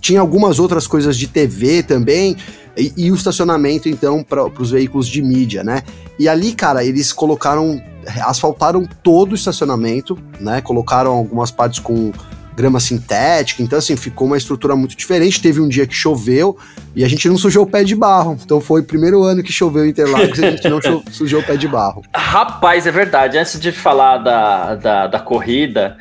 tinha 0.04 0.20
algumas 0.20 0.58
outras 0.58 0.86
coisas 0.86 1.16
de 1.16 1.26
TV 1.26 1.82
também, 1.82 2.36
e, 2.76 2.92
e 2.94 3.10
o 3.10 3.14
estacionamento, 3.14 3.88
então, 3.88 4.22
para 4.22 4.44
os 4.44 4.70
veículos 4.70 5.08
de 5.08 5.22
mídia, 5.22 5.64
né? 5.64 5.82
E 6.18 6.28
ali, 6.28 6.52
cara, 6.52 6.84
eles 6.84 7.10
colocaram, 7.10 7.82
asfaltaram 8.26 8.86
todo 9.02 9.32
o 9.32 9.34
estacionamento, 9.34 10.18
né? 10.38 10.60
Colocaram 10.60 11.10
algumas 11.10 11.50
partes 11.50 11.78
com 11.78 12.12
grama 12.54 12.78
sintética, 12.80 13.62
então 13.62 13.78
assim, 13.78 13.96
ficou 13.96 14.26
uma 14.26 14.36
estrutura 14.36 14.76
muito 14.76 14.94
diferente. 14.94 15.40
Teve 15.40 15.58
um 15.58 15.68
dia 15.68 15.86
que 15.86 15.94
choveu 15.94 16.54
e 16.94 17.02
a 17.02 17.08
gente 17.08 17.26
não 17.26 17.38
sujou 17.38 17.64
o 17.64 17.66
pé 17.66 17.82
de 17.82 17.96
barro. 17.96 18.38
Então 18.44 18.60
foi 18.60 18.82
o 18.82 18.84
primeiro 18.84 19.22
ano 19.22 19.42
que 19.42 19.52
choveu 19.54 19.86
em 19.86 19.88
Interlagos 19.88 20.38
e 20.38 20.44
a 20.44 20.50
gente 20.50 20.68
não 20.68 20.80
sujou 21.10 21.40
o 21.40 21.42
pé 21.42 21.56
de 21.56 21.66
barro. 21.66 22.02
Rapaz, 22.14 22.86
é 22.86 22.90
verdade. 22.90 23.38
Antes 23.38 23.58
de 23.58 23.72
falar 23.72 24.18
da, 24.18 24.74
da, 24.74 25.06
da 25.06 25.18
corrida, 25.18 25.96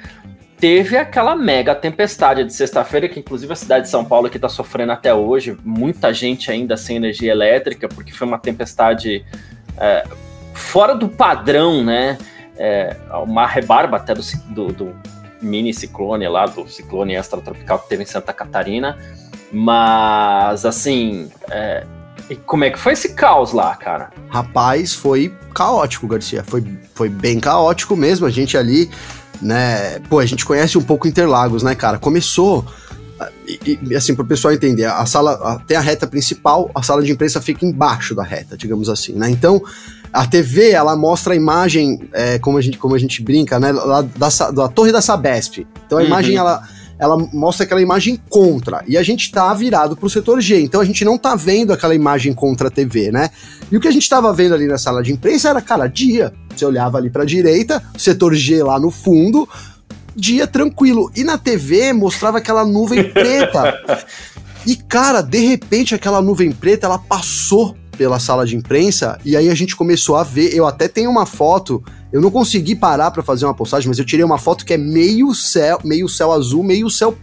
teve 0.64 0.96
aquela 0.96 1.36
mega 1.36 1.76
tempestade 1.76 2.42
de 2.46 2.54
sexta-feira, 2.54 3.10
que 3.10 3.20
inclusive 3.20 3.52
a 3.52 3.56
cidade 3.56 3.84
de 3.84 3.90
São 3.90 4.06
Paulo 4.06 4.30
que 4.30 4.38
está 4.38 4.48
sofrendo 4.48 4.94
até 4.94 5.14
hoje, 5.14 5.58
muita 5.62 6.14
gente 6.14 6.50
ainda 6.50 6.78
sem 6.78 6.96
energia 6.96 7.34
elétrica, 7.34 7.90
porque 7.90 8.14
foi 8.14 8.26
uma 8.26 8.40
tempestade 8.40 9.26
é, 9.78 10.08
fora 10.54 10.96
do 10.96 11.10
padrão, 11.10 11.84
né? 11.84 12.18
É, 12.56 12.96
uma 13.26 13.46
rebarba 13.46 13.98
até 13.98 14.14
do, 14.14 14.22
do, 14.52 14.68
do, 14.72 14.96
mini 15.42 15.74
ciclone 15.74 16.26
lá, 16.30 16.46
do 16.46 16.66
ciclone 16.70 17.14
extratropical 17.14 17.80
que 17.80 17.90
teve 17.90 18.04
em 18.04 18.06
Santa 18.06 18.32
Catarina. 18.32 18.98
Mas, 19.52 20.66
assim, 20.66 21.30
é, 21.52 21.86
e 22.30 22.38
como 22.38 22.64
é 22.64 22.70
que 22.70 22.80
foi 22.80 22.94
esse 22.94 23.16
caos 23.16 23.52
lá, 23.52 23.76
cara? 23.76 24.12
Rapaz, 24.30 24.94
foi 24.94 25.36
caótico, 25.54 26.08
Garcia. 26.08 26.42
Foi, 26.42 26.64
foi 26.96 27.10
bem 27.10 27.42
caótico 27.42 27.98
mesmo. 27.98 28.26
A 28.26 28.30
gente 28.30 28.58
ali 28.58 28.90
né? 29.44 30.00
Pô, 30.10 30.20
a 30.20 30.26
gente 30.26 30.46
conhece 30.46 30.78
um 30.78 30.84
pouco 30.84 31.08
Interlagos, 31.08 31.64
né, 31.64 31.76
cara? 31.76 31.98
Começou 31.98 32.66
e, 33.48 33.80
e 33.90 33.96
assim, 33.96 34.16
para 34.16 34.24
o 34.24 34.28
pessoal 34.28 34.54
entender, 34.54 34.86
a 34.86 35.06
sala 35.06 35.34
a, 35.34 35.60
tem 35.60 35.78
a 35.78 35.82
reta 35.82 36.08
principal, 36.08 36.70
a 36.74 36.82
sala 36.82 37.02
de 37.04 37.12
imprensa 37.12 37.42
fica 37.42 37.66
embaixo 37.66 38.16
da 38.16 38.24
reta, 38.24 38.58
digamos 38.58 38.90
assim, 38.90 39.14
né? 39.14 39.30
Então, 39.30 39.62
a 40.12 40.26
TV, 40.26 40.72
ela 40.72 40.96
mostra 40.96 41.34
a 41.34 41.36
imagem, 41.36 42.08
é, 42.14 42.40
como, 42.40 42.58
a 42.58 42.62
gente, 42.62 42.78
como 42.78 42.96
a 42.96 43.00
gente 43.00 43.22
brinca, 43.22 43.60
né? 43.60 43.72
Lá 43.72 44.02
da, 44.02 44.52
da 44.52 44.68
Torre 44.68 44.92
da 44.92 45.02
Sabesp. 45.02 45.66
Então, 45.86 45.98
a 45.98 46.02
uhum. 46.02 46.08
imagem, 46.08 46.38
ela 46.38 46.68
ela 47.04 47.18
mostra 47.34 47.66
aquela 47.66 47.82
imagem 47.82 48.18
contra. 48.30 48.82
E 48.88 48.98
a 48.98 49.04
gente 49.04 49.30
tá 49.30 49.54
virado 49.54 49.96
pro 49.98 50.10
setor 50.10 50.40
G. 50.40 50.62
Então 50.62 50.80
a 50.80 50.86
gente 50.86 51.04
não 51.04 51.18
tá 51.18 51.36
vendo 51.36 51.74
aquela 51.74 51.94
imagem 51.94 52.34
contra 52.34 52.70
a 52.70 52.72
TV, 52.72 53.12
né? 53.12 53.30
E 53.70 53.76
o 53.76 53.80
que 53.82 53.90
a 53.90 53.92
gente 53.92 54.10
tava 54.10 54.32
vendo 54.34 54.56
ali 54.56 54.68
na 54.68 54.78
sala 54.78 55.04
de 55.04 55.12
imprensa 55.12 55.50
era, 55.50 55.62
cara, 55.62 55.88
dia. 55.88 56.34
Você 56.56 56.66
olhava 56.66 56.98
ali 56.98 57.10
pra 57.10 57.26
direita, 57.26 57.84
setor 57.98 58.34
G 58.34 58.64
lá 58.64 58.80
no 58.80 58.90
fundo, 58.90 59.50
dia 60.16 60.48
tranquilo. 60.48 61.12
E 61.14 61.26
na 61.26 61.38
TV 61.38 61.92
mostrava 61.92 62.38
aquela 62.38 62.64
nuvem 62.66 63.04
preta. 63.12 64.06
e, 64.66 64.78
cara, 64.78 65.22
de 65.22 65.40
repente 65.40 65.94
aquela 65.94 66.22
nuvem 66.22 66.54
preta, 66.54 66.86
ela 66.86 66.98
passou 66.98 67.76
pela 67.98 68.20
sala 68.20 68.46
de 68.46 68.56
imprensa 68.56 69.20
e 69.24 69.36
aí 69.38 69.50
a 69.50 69.56
gente 69.56 69.76
começou 69.76 70.16
a 70.16 70.24
ver. 70.24 70.54
Eu 70.54 70.66
até 70.68 70.88
tenho 70.88 71.10
uma 71.10 71.26
foto 71.26 71.84
eu 72.14 72.22
não 72.22 72.30
consegui 72.30 72.76
parar 72.76 73.10
para 73.10 73.24
fazer 73.24 73.44
uma 73.44 73.56
postagem, 73.56 73.88
mas 73.90 73.98
eu 73.98 74.06
tirei 74.06 74.24
uma 74.24 74.38
foto 74.38 74.64
que 74.64 74.74
é 74.76 74.78
meio 74.78 75.34
céu, 75.34 75.80
meio 75.84 76.08
céu 76.08 76.32
azul, 76.32 76.64
meio 76.64 76.88
céu 76.88 77.18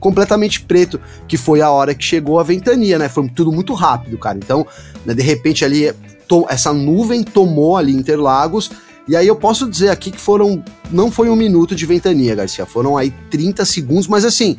completamente 0.00 0.62
preto, 0.62 0.98
que 1.28 1.36
foi 1.36 1.60
a 1.60 1.70
hora 1.70 1.94
que 1.94 2.02
chegou 2.02 2.40
a 2.40 2.42
ventania, 2.42 2.98
né? 2.98 3.10
Foi 3.10 3.28
tudo 3.28 3.52
muito 3.52 3.74
rápido, 3.74 4.16
cara. 4.16 4.38
Então, 4.38 4.66
né, 5.04 5.12
de 5.12 5.22
repente 5.22 5.66
ali 5.66 5.94
essa 6.48 6.72
nuvem 6.72 7.22
tomou 7.22 7.76
ali 7.76 7.92
Interlagos 7.92 8.70
e 9.06 9.14
aí 9.14 9.26
eu 9.26 9.36
posso 9.36 9.68
dizer 9.68 9.90
aqui 9.90 10.10
que 10.10 10.18
foram 10.18 10.64
não 10.90 11.10
foi 11.10 11.28
um 11.28 11.36
minuto 11.36 11.74
de 11.74 11.84
ventania, 11.84 12.34
Garcia, 12.34 12.64
foram 12.64 12.96
aí 12.96 13.12
30 13.30 13.66
segundos, 13.66 14.06
mas 14.06 14.24
assim, 14.24 14.56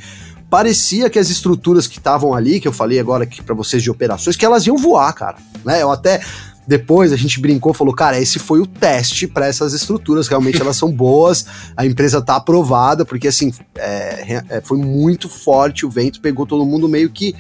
parecia 0.53 1.09
que 1.09 1.17
as 1.17 1.31
estruturas 1.31 1.87
que 1.87 1.97
estavam 1.97 2.31
ali, 2.31 2.59
que 2.59 2.67
eu 2.67 2.71
falei 2.71 2.99
agora 2.99 3.23
aqui 3.23 3.41
para 3.41 3.55
vocês 3.55 3.81
de 3.81 3.89
operações, 3.89 4.35
que 4.35 4.45
elas 4.45 4.67
iam 4.67 4.77
voar, 4.77 5.11
cara, 5.11 5.37
né? 5.65 5.81
Eu 5.81 5.89
até 5.89 6.21
depois 6.67 7.11
a 7.11 7.15
gente 7.15 7.39
brincou, 7.39 7.73
falou, 7.73 7.91
cara, 7.91 8.21
esse 8.21 8.37
foi 8.37 8.59
o 8.59 8.67
teste 8.67 9.25
para 9.25 9.47
essas 9.47 9.73
estruturas, 9.73 10.27
realmente 10.27 10.61
elas 10.61 10.77
são 10.77 10.91
boas, 10.91 11.47
a 11.75 11.87
empresa 11.87 12.21
tá 12.21 12.35
aprovada, 12.35 13.03
porque 13.03 13.29
assim, 13.29 13.51
é, 13.75 14.43
é, 14.47 14.61
foi 14.61 14.77
muito 14.77 15.27
forte 15.27 15.87
o 15.87 15.89
vento, 15.89 16.21
pegou 16.21 16.45
todo 16.45 16.63
mundo 16.67 16.87
meio 16.87 17.09
que, 17.09 17.33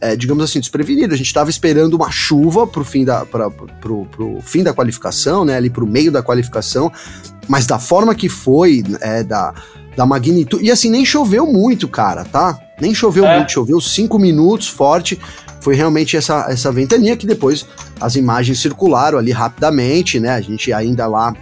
é, 0.00 0.16
digamos 0.16 0.42
assim, 0.42 0.58
desprevenido. 0.58 1.14
A 1.14 1.16
gente 1.16 1.28
estava 1.28 1.48
esperando 1.48 1.94
uma 1.94 2.10
chuva 2.10 2.66
pro 2.66 2.84
fim 2.84 3.04
da, 3.04 3.24
pra, 3.24 3.48
pro, 3.50 4.04
pro 4.06 4.40
fim 4.40 4.64
da 4.64 4.74
qualificação, 4.74 5.44
né, 5.44 5.54
ali 5.54 5.70
pro 5.70 5.86
meio 5.86 6.10
da 6.10 6.24
qualificação, 6.24 6.90
mas 7.46 7.68
da 7.68 7.78
forma 7.78 8.16
que 8.16 8.28
foi, 8.28 8.82
é, 9.00 9.22
da, 9.22 9.54
da 9.96 10.06
magnitude, 10.06 10.64
e 10.64 10.70
assim, 10.70 10.90
nem 10.90 11.04
choveu 11.04 11.46
muito, 11.46 11.86
cara, 11.86 12.24
tá? 12.24 12.58
Nem 12.80 12.94
choveu 12.94 13.26
é. 13.26 13.36
muito, 13.36 13.52
choveu 13.52 13.80
cinco 13.80 14.18
minutos 14.18 14.68
forte, 14.68 15.18
foi 15.60 15.74
realmente 15.74 16.16
essa, 16.16 16.46
essa 16.48 16.72
ventania 16.72 17.16
que 17.16 17.26
depois 17.26 17.66
as 18.00 18.16
imagens 18.16 18.60
circularam 18.60 19.18
ali 19.18 19.30
rapidamente, 19.30 20.18
né? 20.18 20.30
A 20.30 20.40
gente 20.40 20.72
ainda 20.72 21.06
lá 21.06 21.32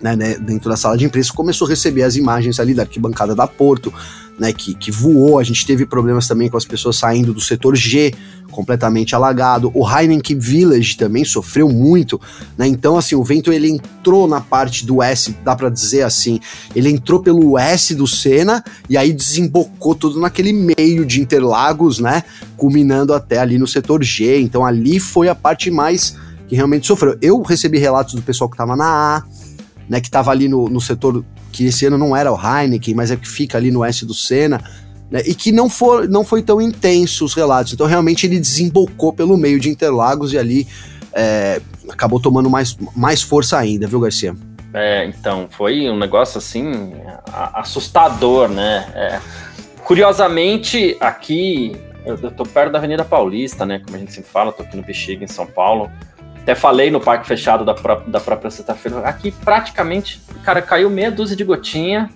né, 0.00 0.14
né, 0.16 0.36
dentro 0.38 0.68
da 0.68 0.76
sala 0.76 0.96
de 0.96 1.04
imprensa 1.04 1.32
começou 1.32 1.66
a 1.66 1.70
receber 1.70 2.02
as 2.02 2.16
imagens 2.16 2.60
ali 2.60 2.74
da 2.74 2.82
arquibancada 2.82 3.34
da 3.34 3.46
Porto, 3.46 3.92
né, 4.38 4.52
que, 4.52 4.74
que 4.74 4.90
voou. 4.90 5.38
A 5.38 5.44
gente 5.44 5.66
teve 5.66 5.86
problemas 5.86 6.26
também 6.26 6.48
com 6.48 6.56
as 6.56 6.64
pessoas 6.64 6.96
saindo 6.96 7.32
do 7.32 7.40
setor 7.40 7.74
G, 7.74 8.14
completamente 8.50 9.14
alagado. 9.14 9.70
O 9.74 9.86
Heineken 9.86 10.38
Village 10.38 10.96
também 10.96 11.24
sofreu 11.24 11.68
muito, 11.68 12.20
né? 12.56 12.66
Então, 12.66 12.96
assim, 12.96 13.14
o 13.14 13.22
vento 13.22 13.52
ele 13.52 13.68
entrou 13.68 14.26
na 14.26 14.40
parte 14.40 14.86
do 14.86 15.02
S, 15.02 15.36
dá 15.44 15.54
para 15.54 15.68
dizer 15.68 16.02
assim, 16.02 16.40
ele 16.74 16.88
entrou 16.88 17.20
pelo 17.20 17.58
S 17.58 17.94
do 17.94 18.06
Sena 18.06 18.64
e 18.88 18.96
aí 18.96 19.12
desembocou 19.12 19.94
tudo 19.94 20.20
naquele 20.20 20.52
meio 20.52 21.04
de 21.04 21.20
Interlagos, 21.20 21.98
né? 21.98 22.22
Culminando 22.56 23.12
até 23.12 23.38
ali 23.38 23.58
no 23.58 23.66
setor 23.66 24.02
G. 24.02 24.40
Então, 24.40 24.64
ali 24.64 24.98
foi 24.98 25.28
a 25.28 25.34
parte 25.34 25.70
mais 25.70 26.16
que 26.48 26.54
realmente 26.54 26.86
sofreu. 26.86 27.16
Eu 27.20 27.42
recebi 27.42 27.78
relatos 27.78 28.14
do 28.14 28.22
pessoal 28.22 28.48
que 28.48 28.56
tava 28.56 28.76
na 28.76 29.16
A, 29.16 29.22
né, 29.88 30.00
que 30.00 30.10
tava 30.10 30.30
ali 30.30 30.48
no, 30.48 30.68
no 30.68 30.80
setor 30.80 31.24
que 31.56 31.64
esse 31.64 31.86
ano 31.86 31.96
não 31.96 32.14
era 32.14 32.30
o 32.30 32.36
Heineken, 32.36 32.94
mas 32.94 33.10
é 33.10 33.16
que 33.16 33.26
fica 33.26 33.56
ali 33.56 33.70
no 33.70 33.82
S 33.82 34.04
do 34.04 34.12
Senna, 34.12 34.62
né, 35.10 35.22
e 35.24 35.34
que 35.34 35.50
não, 35.50 35.70
for, 35.70 36.06
não 36.06 36.22
foi 36.22 36.42
tão 36.42 36.60
intenso 36.60 37.24
os 37.24 37.32
relatos. 37.32 37.72
Então, 37.72 37.86
realmente, 37.86 38.26
ele 38.26 38.38
desembocou 38.38 39.10
pelo 39.10 39.38
meio 39.38 39.58
de 39.58 39.70
Interlagos 39.70 40.34
e 40.34 40.38
ali 40.38 40.68
é, 41.14 41.62
acabou 41.88 42.20
tomando 42.20 42.50
mais, 42.50 42.76
mais 42.94 43.22
força 43.22 43.56
ainda, 43.56 43.86
viu, 43.86 44.00
Garcia? 44.00 44.36
É, 44.74 45.06
então, 45.06 45.48
foi 45.50 45.88
um 45.88 45.96
negócio 45.96 46.36
assim 46.36 46.92
assustador, 47.54 48.50
né? 48.50 48.86
É, 48.94 49.20
curiosamente, 49.82 50.94
aqui, 51.00 51.74
eu, 52.04 52.18
eu 52.22 52.30
tô 52.30 52.44
perto 52.44 52.72
da 52.72 52.78
Avenida 52.78 53.02
Paulista, 53.02 53.64
né? 53.64 53.80
Como 53.82 53.96
a 53.96 53.98
gente 53.98 54.12
sempre 54.12 54.30
fala, 54.30 54.52
tô 54.52 54.62
aqui 54.62 54.76
no 54.76 54.82
Bexiga, 54.82 55.24
em 55.24 55.28
São 55.28 55.46
Paulo. 55.46 55.90
Até 56.46 56.54
falei 56.54 56.92
no 56.92 57.00
parque 57.00 57.26
fechado 57.26 57.64
da, 57.64 57.74
pró 57.74 57.96
da 58.06 58.20
própria 58.20 58.52
sexta-feira. 58.52 59.00
Aqui 59.00 59.32
praticamente, 59.32 60.22
cara, 60.44 60.62
caiu 60.62 60.88
meia 60.88 61.10
dúzia 61.10 61.34
de 61.34 61.42
gotinha, 61.42 62.08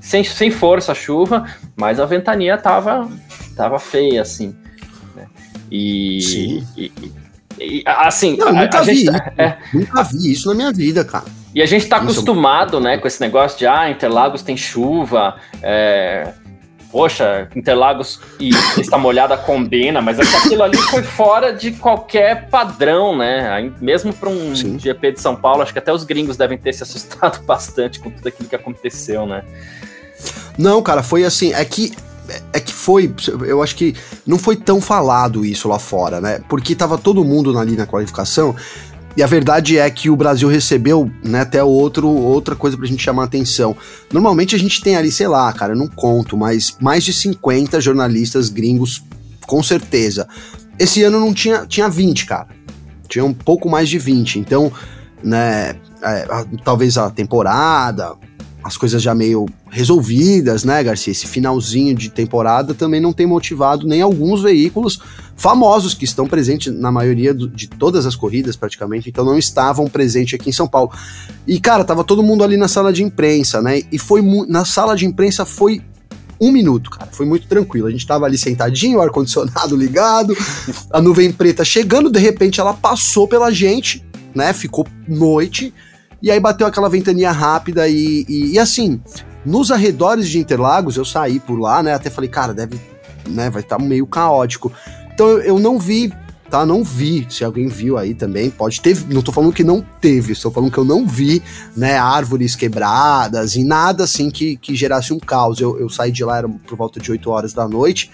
sem, 0.00 0.24
sem 0.24 0.50
força 0.50 0.92
a 0.92 0.94
chuva, 0.94 1.44
mas 1.76 2.00
a 2.00 2.06
ventania 2.06 2.56
tava, 2.56 3.06
tava 3.54 3.78
feia, 3.78 4.22
assim. 4.22 4.56
Né? 5.14 5.26
E, 5.70 6.18
Sim. 6.22 6.66
E, 6.78 6.92
e, 7.60 7.84
assim, 7.86 8.38
Não, 8.38 8.48
a, 8.48 8.52
nunca 8.54 8.78
a 8.78 8.82
vi, 8.84 8.96
gente, 8.96 9.12
tá, 9.12 9.32
é, 9.36 9.58
nunca 9.74 10.02
vi 10.04 10.32
isso 10.32 10.48
na 10.48 10.54
minha 10.54 10.72
vida, 10.72 11.04
cara. 11.04 11.26
E 11.54 11.60
a 11.60 11.66
gente 11.66 11.86
tá 11.86 11.98
isso 11.98 12.04
acostumado, 12.04 12.78
é... 12.78 12.80
né, 12.80 12.96
com 12.96 13.06
esse 13.06 13.20
negócio 13.20 13.58
de, 13.58 13.66
ah, 13.66 13.90
Interlagos 13.90 14.40
tem 14.40 14.56
chuva, 14.56 15.36
é, 15.62 16.32
poxa, 16.94 17.48
Interlagos 17.56 18.20
e 18.38 18.50
está 18.78 18.96
molhada 18.96 19.36
combina, 19.36 20.00
mas 20.00 20.16
é 20.20 20.22
aquilo 20.22 20.62
ali 20.62 20.76
foi 20.76 21.02
fora 21.02 21.52
de 21.52 21.72
qualquer 21.72 22.48
padrão, 22.48 23.18
né? 23.18 23.72
Mesmo 23.80 24.14
para 24.14 24.28
um 24.28 24.54
Sim. 24.54 24.78
GP 24.78 25.10
de 25.10 25.20
São 25.20 25.34
Paulo, 25.34 25.62
acho 25.62 25.72
que 25.72 25.78
até 25.80 25.92
os 25.92 26.04
gringos 26.04 26.36
devem 26.36 26.56
ter 26.56 26.72
se 26.72 26.84
assustado 26.84 27.42
bastante 27.42 27.98
com 27.98 28.10
tudo 28.10 28.28
aquilo 28.28 28.48
que 28.48 28.54
aconteceu, 28.54 29.26
né? 29.26 29.42
Não, 30.56 30.80
cara, 30.80 31.02
foi 31.02 31.24
assim, 31.24 31.52
é 31.52 31.64
que 31.64 31.92
é 32.52 32.60
que 32.60 32.72
foi, 32.72 33.12
eu 33.44 33.60
acho 33.60 33.74
que 33.74 33.94
não 34.24 34.38
foi 34.38 34.54
tão 34.54 34.80
falado 34.80 35.44
isso 35.44 35.68
lá 35.68 35.80
fora, 35.80 36.20
né? 36.20 36.40
Porque 36.48 36.76
tava 36.76 36.96
todo 36.96 37.24
mundo 37.24 37.58
ali 37.58 37.76
na 37.76 37.86
qualificação 37.86 38.54
e 39.16 39.22
a 39.22 39.26
verdade 39.26 39.78
é 39.78 39.88
que 39.90 40.10
o 40.10 40.16
Brasil 40.16 40.48
recebeu, 40.48 41.10
né, 41.22 41.40
até 41.40 41.62
outro, 41.62 42.08
outra 42.08 42.56
coisa 42.56 42.76
pra 42.76 42.86
gente 42.86 43.02
chamar 43.02 43.24
atenção. 43.24 43.76
Normalmente 44.12 44.56
a 44.56 44.58
gente 44.58 44.80
tem 44.82 44.96
ali, 44.96 45.10
sei 45.10 45.28
lá, 45.28 45.52
cara, 45.52 45.72
eu 45.72 45.76
não 45.76 45.86
conto, 45.86 46.36
mas 46.36 46.76
mais 46.80 47.04
de 47.04 47.12
50 47.12 47.80
jornalistas 47.80 48.48
gringos, 48.48 49.02
com 49.46 49.62
certeza. 49.62 50.26
Esse 50.78 51.02
ano 51.04 51.20
não 51.20 51.32
tinha, 51.32 51.64
tinha 51.66 51.88
20, 51.88 52.26
cara. 52.26 52.48
Tinha 53.08 53.24
um 53.24 53.34
pouco 53.34 53.68
mais 53.68 53.88
de 53.88 53.98
20. 53.98 54.40
Então, 54.40 54.72
né, 55.22 55.76
é, 56.02 56.26
talvez 56.64 56.98
a 56.98 57.08
temporada, 57.10 58.14
as 58.64 58.78
coisas 58.78 59.02
já 59.02 59.14
meio 59.14 59.46
resolvidas, 59.70 60.64
né, 60.64 60.82
Garcia? 60.82 61.12
Esse 61.12 61.26
finalzinho 61.26 61.94
de 61.94 62.08
temporada 62.08 62.72
também 62.72 62.98
não 62.98 63.12
tem 63.12 63.26
motivado 63.26 63.86
nem 63.86 64.00
alguns 64.00 64.40
veículos 64.40 64.98
famosos 65.36 65.92
que 65.92 66.06
estão 66.06 66.26
presentes 66.26 66.72
na 66.72 66.90
maioria 66.90 67.34
do, 67.34 67.46
de 67.46 67.68
todas 67.68 68.06
as 68.06 68.16
corridas, 68.16 68.56
praticamente, 68.56 69.10
então 69.10 69.22
não 69.22 69.38
estavam 69.38 69.86
presentes 69.86 70.40
aqui 70.40 70.48
em 70.48 70.52
São 70.52 70.66
Paulo. 70.66 70.90
E, 71.46 71.60
cara, 71.60 71.84
tava 71.84 72.02
todo 72.02 72.22
mundo 72.22 72.42
ali 72.42 72.56
na 72.56 72.66
sala 72.66 72.90
de 72.90 73.02
imprensa, 73.02 73.60
né? 73.60 73.82
E 73.92 73.98
foi 73.98 74.22
na 74.48 74.64
sala 74.64 74.96
de 74.96 75.04
imprensa 75.04 75.44
foi 75.44 75.82
um 76.40 76.50
minuto, 76.50 76.88
cara. 76.88 77.10
Foi 77.12 77.26
muito 77.26 77.46
tranquilo. 77.46 77.86
A 77.86 77.90
gente 77.90 78.06
tava 78.06 78.24
ali 78.24 78.38
sentadinho, 78.38 78.98
ar-condicionado 78.98 79.76
ligado, 79.76 80.34
a 80.90 81.02
nuvem 81.02 81.30
preta 81.30 81.66
chegando, 81.66 82.10
de 82.10 82.18
repente 82.18 82.60
ela 82.60 82.72
passou 82.72 83.28
pela 83.28 83.50
gente, 83.50 84.02
né? 84.34 84.54
Ficou 84.54 84.86
noite 85.06 85.74
e 86.24 86.30
aí 86.30 86.40
bateu 86.40 86.66
aquela 86.66 86.88
ventania 86.88 87.30
rápida 87.30 87.86
e, 87.86 88.24
e, 88.26 88.52
e, 88.52 88.58
assim, 88.58 88.98
nos 89.44 89.70
arredores 89.70 90.26
de 90.26 90.38
Interlagos, 90.38 90.96
eu 90.96 91.04
saí 91.04 91.38
por 91.38 91.60
lá, 91.60 91.82
né? 91.82 91.92
Até 91.92 92.08
falei, 92.08 92.30
cara, 92.30 92.54
deve, 92.54 92.80
né? 93.28 93.50
Vai 93.50 93.60
estar 93.60 93.76
tá 93.76 93.84
meio 93.84 94.06
caótico. 94.06 94.72
Então 95.12 95.28
eu, 95.28 95.40
eu 95.40 95.58
não 95.58 95.78
vi 95.78 96.10
tá? 96.48 96.64
Não 96.64 96.82
vi. 96.82 97.26
Se 97.28 97.44
alguém 97.44 97.68
viu 97.68 97.98
aí 97.98 98.14
também, 98.14 98.48
pode 98.48 98.80
ter. 98.80 98.96
Não 99.12 99.20
tô 99.20 99.32
falando 99.32 99.52
que 99.52 99.64
não 99.64 99.84
teve, 100.00 100.32
estou 100.32 100.50
falando 100.50 100.70
que 100.70 100.78
eu 100.78 100.84
não 100.84 101.06
vi, 101.06 101.42
né? 101.76 101.98
Árvores 101.98 102.56
quebradas 102.56 103.54
e 103.56 103.62
nada 103.62 104.04
assim 104.04 104.30
que, 104.30 104.56
que 104.56 104.74
gerasse 104.74 105.12
um 105.12 105.18
caos. 105.18 105.60
Eu, 105.60 105.78
eu 105.78 105.90
saí 105.90 106.10
de 106.10 106.24
lá, 106.24 106.38
era 106.38 106.48
por 106.48 106.78
volta 106.78 107.00
de 107.00 107.10
8 107.10 107.28
horas 107.28 107.52
da 107.52 107.68
noite, 107.68 108.10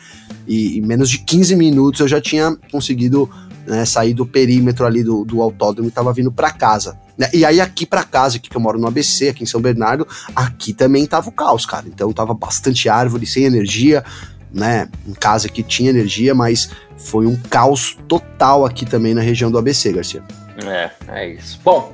e 0.49 0.79
em 0.79 0.81
menos 0.81 1.11
de 1.11 1.19
15 1.19 1.55
minutos 1.55 2.01
eu 2.01 2.09
já 2.09 2.21
tinha 2.21 2.57
conseguido 2.73 3.31
né, 3.67 3.85
sair 3.85 4.15
do 4.15 4.27
perímetro 4.27 4.87
ali 4.87 5.05
do, 5.05 5.25
do 5.25 5.43
autódromo 5.43 5.89
e 5.89 5.93
tava 5.93 6.13
vindo 6.13 6.33
para 6.33 6.51
casa. 6.51 6.99
Né? 7.21 7.29
E 7.35 7.45
aí 7.45 7.61
aqui 7.61 7.85
para 7.85 8.03
casa, 8.03 8.39
aqui 8.39 8.49
que 8.49 8.57
eu 8.57 8.61
moro 8.63 8.79
no 8.79 8.87
ABC, 8.87 9.29
aqui 9.29 9.43
em 9.43 9.47
São 9.47 9.61
Bernardo, 9.61 10.09
aqui 10.35 10.73
também 10.73 11.05
tava 11.05 11.29
o 11.29 11.33
caos, 11.33 11.67
cara. 11.67 11.85
Então 11.87 12.11
tava 12.15 12.33
bastante 12.33 12.89
árvore, 12.89 13.27
sem 13.27 13.45
energia, 13.45 14.03
né? 14.51 14.89
Em 15.07 15.13
casa 15.13 15.47
que 15.47 15.63
tinha 15.63 15.91
energia, 15.91 16.35
mas 16.35 16.71
foi 16.97 17.27
um 17.27 17.37
caos 17.37 17.99
total 18.09 18.65
aqui 18.65 18.87
também 18.87 19.13
na 19.13 19.21
região 19.21 19.51
do 19.51 19.59
ABC, 19.59 19.93
Garcia. 19.93 20.23
É, 20.65 20.91
é 21.09 21.29
isso. 21.29 21.61
Bom, 21.63 21.93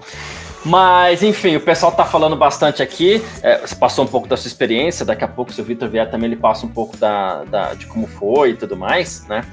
Mas, 0.65 1.23
enfim, 1.23 1.55
o 1.55 1.61
pessoal 1.61 1.93
tá 1.93 2.05
falando 2.05 2.35
bastante 2.35 2.83
aqui. 2.83 3.23
É, 3.41 3.59
você 3.59 3.75
passou 3.75 4.05
um 4.05 4.09
pouco 4.09 4.27
da 4.27 4.37
sua 4.37 4.49
experiência. 4.49 5.07
Daqui 5.07 5.23
a 5.23 5.29
pouco, 5.29 5.53
se 5.53 5.61
o 5.61 5.65
Vitor 5.65 5.89
vier 5.89 6.11
também, 6.11 6.27
ele 6.27 6.37
passa 6.37 6.67
um 6.67 6.69
pouco 6.69 6.97
da, 6.97 7.45
da, 7.45 7.75
de 7.75 7.87
como 7.87 8.09
foi 8.09 8.51
e 8.51 8.57
tudo 8.57 8.77
mais, 8.77 9.25
né? 9.29 9.45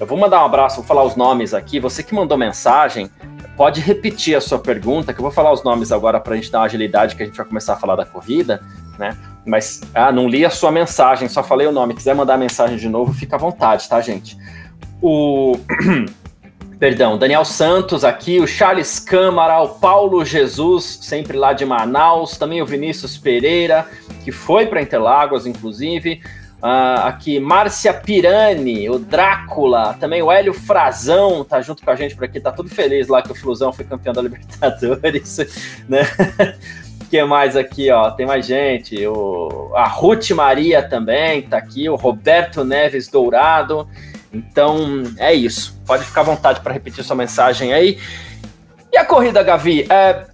Eu 0.00 0.06
vou 0.06 0.16
mandar 0.16 0.40
um 0.40 0.46
abraço, 0.46 0.76
vou 0.76 0.84
falar 0.84 1.04
os 1.04 1.14
nomes 1.14 1.52
aqui. 1.52 1.78
Você 1.78 2.02
que 2.02 2.14
mandou 2.14 2.38
mensagem, 2.38 3.10
pode 3.54 3.82
repetir 3.82 4.34
a 4.34 4.40
sua 4.40 4.58
pergunta, 4.58 5.12
que 5.12 5.20
eu 5.20 5.22
vou 5.22 5.30
falar 5.30 5.52
os 5.52 5.62
nomes 5.62 5.92
agora 5.92 6.18
para 6.18 6.32
a 6.32 6.36
gente 6.36 6.50
dar 6.50 6.60
uma 6.60 6.64
agilidade, 6.64 7.14
que 7.14 7.22
a 7.22 7.26
gente 7.26 7.36
vai 7.36 7.44
começar 7.44 7.74
a 7.74 7.76
falar 7.76 7.96
da 7.96 8.06
corrida, 8.06 8.62
né? 8.98 9.14
Mas, 9.44 9.82
ah, 9.94 10.10
não 10.10 10.26
li 10.26 10.42
a 10.42 10.48
sua 10.48 10.72
mensagem, 10.72 11.28
só 11.28 11.42
falei 11.42 11.66
o 11.66 11.72
nome. 11.72 11.92
Quiser 11.92 12.14
mandar 12.14 12.38
mensagem 12.38 12.78
de 12.78 12.88
novo, 12.88 13.12
fica 13.12 13.36
à 13.36 13.38
vontade, 13.38 13.86
tá, 13.90 14.00
gente? 14.00 14.38
O. 15.02 15.54
Perdão, 16.80 17.18
Daniel 17.18 17.44
Santos 17.44 18.02
aqui, 18.02 18.40
o 18.40 18.46
Charles 18.46 18.98
Câmara, 18.98 19.60
o 19.60 19.68
Paulo 19.68 20.24
Jesus, 20.24 21.00
sempre 21.02 21.36
lá 21.36 21.52
de 21.52 21.66
Manaus, 21.66 22.38
também 22.38 22.62
o 22.62 22.64
Vinícius 22.64 23.18
Pereira, 23.18 23.86
que 24.24 24.32
foi 24.32 24.64
para 24.64 24.80
Interlagos, 24.80 25.46
inclusive. 25.46 26.22
Uh, 26.62 27.06
aqui, 27.06 27.40
Márcia 27.40 27.94
Pirani, 27.94 28.90
o 28.90 28.98
Drácula, 28.98 29.96
também 29.98 30.20
o 30.20 30.30
Hélio 30.30 30.52
Frazão 30.52 31.42
tá 31.42 31.62
junto 31.62 31.82
com 31.82 31.90
a 31.90 31.96
gente 31.96 32.14
por 32.14 32.24
aqui, 32.24 32.38
tá 32.38 32.52
tudo 32.52 32.68
feliz 32.68 33.08
lá 33.08 33.22
que 33.22 33.32
o 33.32 33.34
Flusão 33.34 33.72
foi 33.72 33.86
campeão 33.86 34.12
da 34.12 34.20
Libertadores, 34.22 35.38
né? 35.88 36.00
que 37.10 37.24
mais 37.24 37.56
aqui, 37.56 37.90
ó? 37.90 38.10
Tem 38.10 38.26
mais 38.26 38.46
gente. 38.46 39.06
O, 39.06 39.72
a 39.74 39.88
Ruth 39.88 40.30
Maria 40.30 40.86
também 40.86 41.42
tá 41.42 41.56
aqui, 41.56 41.88
o 41.88 41.96
Roberto 41.96 42.62
Neves 42.62 43.08
Dourado. 43.08 43.88
Então, 44.32 45.02
é 45.18 45.34
isso. 45.34 45.80
Pode 45.86 46.04
ficar 46.04 46.20
à 46.20 46.24
vontade 46.24 46.60
para 46.60 46.72
repetir 46.72 47.02
sua 47.02 47.16
mensagem 47.16 47.72
aí. 47.72 47.98
E 48.92 48.96
a 48.96 49.04
corrida, 49.04 49.42
Gavi? 49.42 49.86
É, 49.90 50.26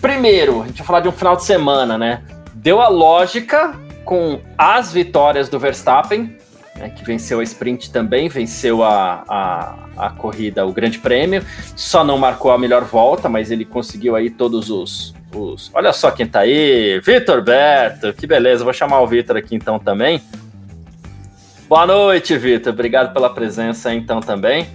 primeiro, 0.00 0.62
a 0.62 0.66
gente 0.66 0.78
vai 0.78 0.86
falar 0.86 1.00
de 1.00 1.08
um 1.08 1.12
final 1.12 1.36
de 1.36 1.44
semana, 1.44 1.98
né? 1.98 2.22
Deu 2.54 2.80
a 2.80 2.88
lógica 2.88 3.74
com 4.04 4.40
as 4.56 4.92
vitórias 4.92 5.48
do 5.48 5.58
Verstappen, 5.58 6.36
né, 6.76 6.90
que 6.90 7.04
venceu 7.04 7.40
a 7.40 7.42
sprint 7.42 7.90
também, 7.90 8.28
venceu 8.28 8.82
a, 8.82 9.24
a, 9.28 10.06
a 10.06 10.10
corrida, 10.10 10.66
o 10.66 10.72
Grande 10.72 10.98
Prêmio. 10.98 11.44
Só 11.76 12.04
não 12.04 12.18
marcou 12.18 12.50
a 12.50 12.58
melhor 12.58 12.84
volta, 12.84 13.28
mas 13.28 13.50
ele 13.50 13.64
conseguiu 13.64 14.16
aí 14.16 14.30
todos 14.30 14.70
os. 14.70 15.14
os... 15.34 15.70
Olha 15.74 15.92
só 15.92 16.10
quem 16.10 16.26
tá 16.26 16.40
aí, 16.40 17.00
Vitor 17.00 17.42
Berto, 17.42 18.12
que 18.12 18.26
beleza. 18.26 18.64
Vou 18.64 18.72
chamar 18.72 19.00
o 19.00 19.06
Vitor 19.06 19.36
aqui 19.36 19.54
então 19.54 19.78
também. 19.78 20.20
Boa 21.68 21.86
noite, 21.86 22.36
Vitor. 22.36 22.72
Obrigado 22.72 23.12
pela 23.12 23.30
presença 23.30 23.94
então 23.94 24.20
também. 24.20 24.66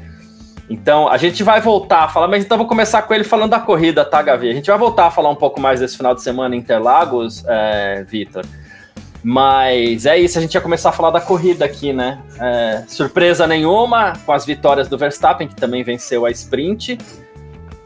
Então, 0.70 1.08
a 1.08 1.18
gente 1.18 1.42
vai 1.44 1.60
voltar 1.60 2.04
a 2.04 2.08
falar, 2.08 2.28
mas 2.28 2.46
então 2.46 2.56
vou 2.56 2.68
começar 2.68 3.02
com 3.02 3.14
ele 3.14 3.24
falando 3.24 3.50
da 3.50 3.60
corrida, 3.60 4.06
tá, 4.06 4.22
Gavi? 4.22 4.50
A 4.50 4.54
gente 4.54 4.70
vai 4.70 4.78
voltar 4.78 5.08
a 5.08 5.12
falar 5.12 5.30
um 5.30 5.36
pouco 5.36 5.60
mais 5.60 5.80
desse 5.80 5.98
final 5.98 6.14
de 6.14 6.22
semana 6.22 6.56
em 6.56 6.60
Interlagos, 6.60 7.44
é, 7.48 8.04
Vitor. 8.08 8.46
Mas 9.24 10.06
é 10.06 10.18
isso, 10.18 10.38
a 10.38 10.42
gente 10.42 10.54
ia 10.54 10.62
começar 10.62 10.90
a 10.90 10.92
falar 10.94 11.12
da 11.12 11.20
corrida 11.20 11.66
aqui, 11.66 11.92
né? 11.92 12.22
É, 12.40 12.84
surpresa 12.88 13.46
nenhuma 13.46 14.14
com 14.26 14.32
as 14.32 14.46
vitórias 14.46 14.88
do 14.88 14.98
Verstappen, 14.98 15.48
que 15.48 15.56
também 15.56 15.84
venceu 15.84 16.26
a 16.26 16.32
sprint. 16.32 16.98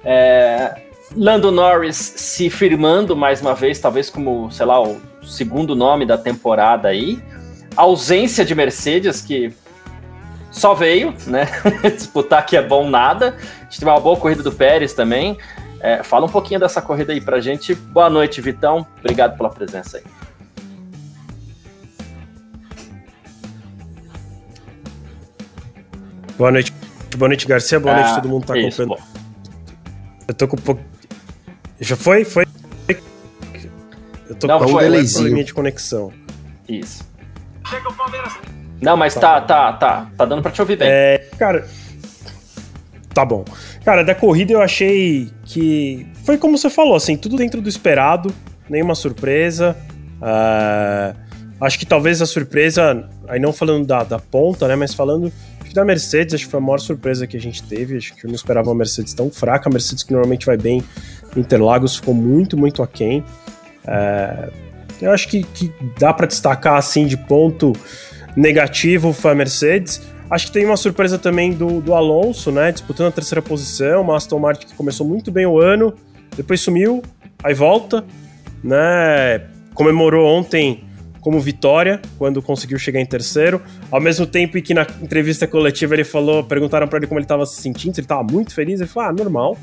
É, 0.03 0.75
Lando 1.15 1.51
Norris 1.51 1.95
se 1.95 2.49
firmando 2.49 3.15
mais 3.15 3.41
uma 3.41 3.55
vez, 3.55 3.79
talvez 3.79 4.09
como, 4.09 4.51
sei 4.51 4.65
lá, 4.65 4.81
o 4.81 5.01
segundo 5.23 5.75
nome 5.75 6.05
da 6.05 6.17
temporada 6.17 6.87
aí 6.87 7.21
ausência 7.75 8.45
de 8.45 8.55
Mercedes, 8.55 9.21
que 9.21 9.53
só 10.51 10.73
veio, 10.73 11.13
né? 11.25 11.47
Disputar 11.95 12.45
que 12.45 12.55
é 12.55 12.61
bom 12.61 12.89
nada. 12.89 13.35
A 13.59 13.63
gente 13.63 13.79
teve 13.79 13.89
uma 13.89 13.99
boa 13.99 14.17
corrida 14.17 14.43
do 14.43 14.51
Pérez 14.51 14.93
também. 14.93 15.37
É, 15.79 16.03
fala 16.03 16.25
um 16.25 16.29
pouquinho 16.29 16.59
dessa 16.59 16.81
corrida 16.81 17.11
aí 17.11 17.19
pra 17.19 17.41
gente. 17.41 17.73
Boa 17.73 18.09
noite, 18.09 18.39
Vitão. 18.39 18.85
Obrigado 18.99 19.35
pela 19.35 19.49
presença 19.49 19.97
aí. 19.97 20.03
Boa 26.37 26.51
noite. 26.51 26.73
Boa 27.17 27.29
noite, 27.29 27.47
Garcia. 27.47 27.79
Boa 27.79 27.93
ah, 27.93 28.01
noite, 28.01 28.15
todo 28.15 28.29
mundo 28.29 28.45
tá 28.45 28.53
acompanhando. 28.53 28.97
Eu 30.27 30.33
tô 30.33 30.47
com 30.47 30.57
um 30.57 30.61
pouco. 30.61 30.81
Já 31.79 31.95
foi? 31.95 32.23
Foi? 32.25 32.45
Eu 34.29 34.35
tô 34.35 34.47
Não, 34.47 34.59
com 34.59 34.65
um 34.65 34.69
probleminha 34.69 35.43
de 35.43 35.53
conexão. 35.53 36.11
Isso. 36.67 37.03
Chega 37.67 37.89
o 37.89 37.93
Palmeiras. 37.93 38.33
Não, 38.81 38.97
mas 38.97 39.13
tá, 39.15 39.39
tá, 39.39 39.73
tá, 39.73 40.11
tá 40.17 40.25
dando 40.25 40.41
pra 40.41 40.51
te 40.51 40.59
ouvir 40.61 40.77
bem. 40.77 40.87
É, 40.89 41.29
cara. 41.37 41.67
Tá 43.13 43.23
bom. 43.23 43.45
Cara, 43.85 44.03
da 44.03 44.15
corrida 44.15 44.53
eu 44.53 44.61
achei 44.61 45.29
que 45.45 46.07
foi 46.23 46.37
como 46.37 46.57
você 46.57 46.69
falou, 46.69 46.95
assim, 46.95 47.15
tudo 47.15 47.35
dentro 47.35 47.61
do 47.61 47.69
esperado, 47.69 48.33
nenhuma 48.67 48.95
surpresa. 48.95 49.77
Uh, 50.19 51.15
acho 51.61 51.77
que 51.77 51.85
talvez 51.85 52.21
a 52.21 52.25
surpresa, 52.25 53.07
aí 53.27 53.39
não 53.39 53.53
falando 53.53 53.85
da, 53.85 54.03
da 54.03 54.19
ponta, 54.19 54.67
né, 54.67 54.75
mas 54.75 54.93
falando 54.93 55.31
da 55.73 55.83
Mercedes, 55.83 56.35
acho 56.35 56.45
que 56.45 56.51
foi 56.51 56.59
a 56.59 56.63
maior 56.63 56.79
surpresa 56.79 57.27
que 57.27 57.35
a 57.35 57.39
gente 57.39 57.63
teve. 57.63 57.97
Acho 57.97 58.15
que 58.15 58.25
eu 58.25 58.29
não 58.29 58.35
esperava 58.35 58.69
uma 58.69 58.75
Mercedes 58.75 59.13
tão 59.13 59.29
fraca. 59.29 59.69
A 59.69 59.71
Mercedes, 59.71 60.03
que 60.03 60.11
normalmente 60.11 60.45
vai 60.45 60.57
bem 60.57 60.83
em 61.35 61.39
Interlagos, 61.39 61.95
ficou 61.95 62.13
muito, 62.13 62.57
muito 62.57 62.83
aquém. 62.83 63.23
É, 63.85 64.49
eu 65.01 65.11
acho 65.11 65.27
que, 65.27 65.43
que 65.43 65.71
dá 65.99 66.13
para 66.13 66.27
destacar 66.27 66.75
assim 66.75 67.05
de 67.05 67.17
ponto 67.17 67.73
negativo 68.35 69.13
foi 69.13 69.31
a 69.31 69.35
Mercedes. 69.35 70.01
Acho 70.29 70.47
que 70.47 70.53
tem 70.53 70.65
uma 70.65 70.77
surpresa 70.77 71.19
também 71.19 71.53
do, 71.53 71.81
do 71.81 71.93
Alonso, 71.93 72.51
né? 72.51 72.71
Disputando 72.71 73.07
a 73.07 73.11
terceira 73.11 73.41
posição, 73.41 74.01
uma 74.01 74.15
Aston 74.15 74.39
Martin 74.39 74.67
que 74.67 74.73
começou 74.73 75.07
muito 75.07 75.31
bem 75.31 75.45
o 75.45 75.59
ano, 75.59 75.93
depois 76.35 76.61
sumiu, 76.61 77.03
aí 77.43 77.53
volta, 77.53 78.03
né? 78.63 79.45
Comemorou 79.73 80.25
ontem 80.25 80.83
como 81.23 81.39
vitória 81.39 82.01
quando 82.17 82.41
conseguiu 82.41 82.77
chegar 82.77 82.99
em 82.99 83.05
terceiro, 83.05 83.61
ao 83.89 84.01
mesmo 84.01 84.25
tempo 84.25 84.61
que 84.61 84.73
na 84.73 84.85
entrevista 85.01 85.47
coletiva 85.47 85.95
ele 85.95 86.03
falou, 86.03 86.43
perguntaram 86.43 86.87
para 86.87 86.97
ele 86.97 87.07
como 87.07 87.19
ele 87.19 87.25
estava 87.25 87.45
se 87.45 87.61
sentindo, 87.61 87.95
se 87.95 88.01
ele 88.01 88.05
estava 88.05 88.23
muito 88.23 88.53
feliz, 88.53 88.79
ele 88.79 88.89
falou: 88.89 89.09
"Ah, 89.09 89.13
normal" 89.13 89.57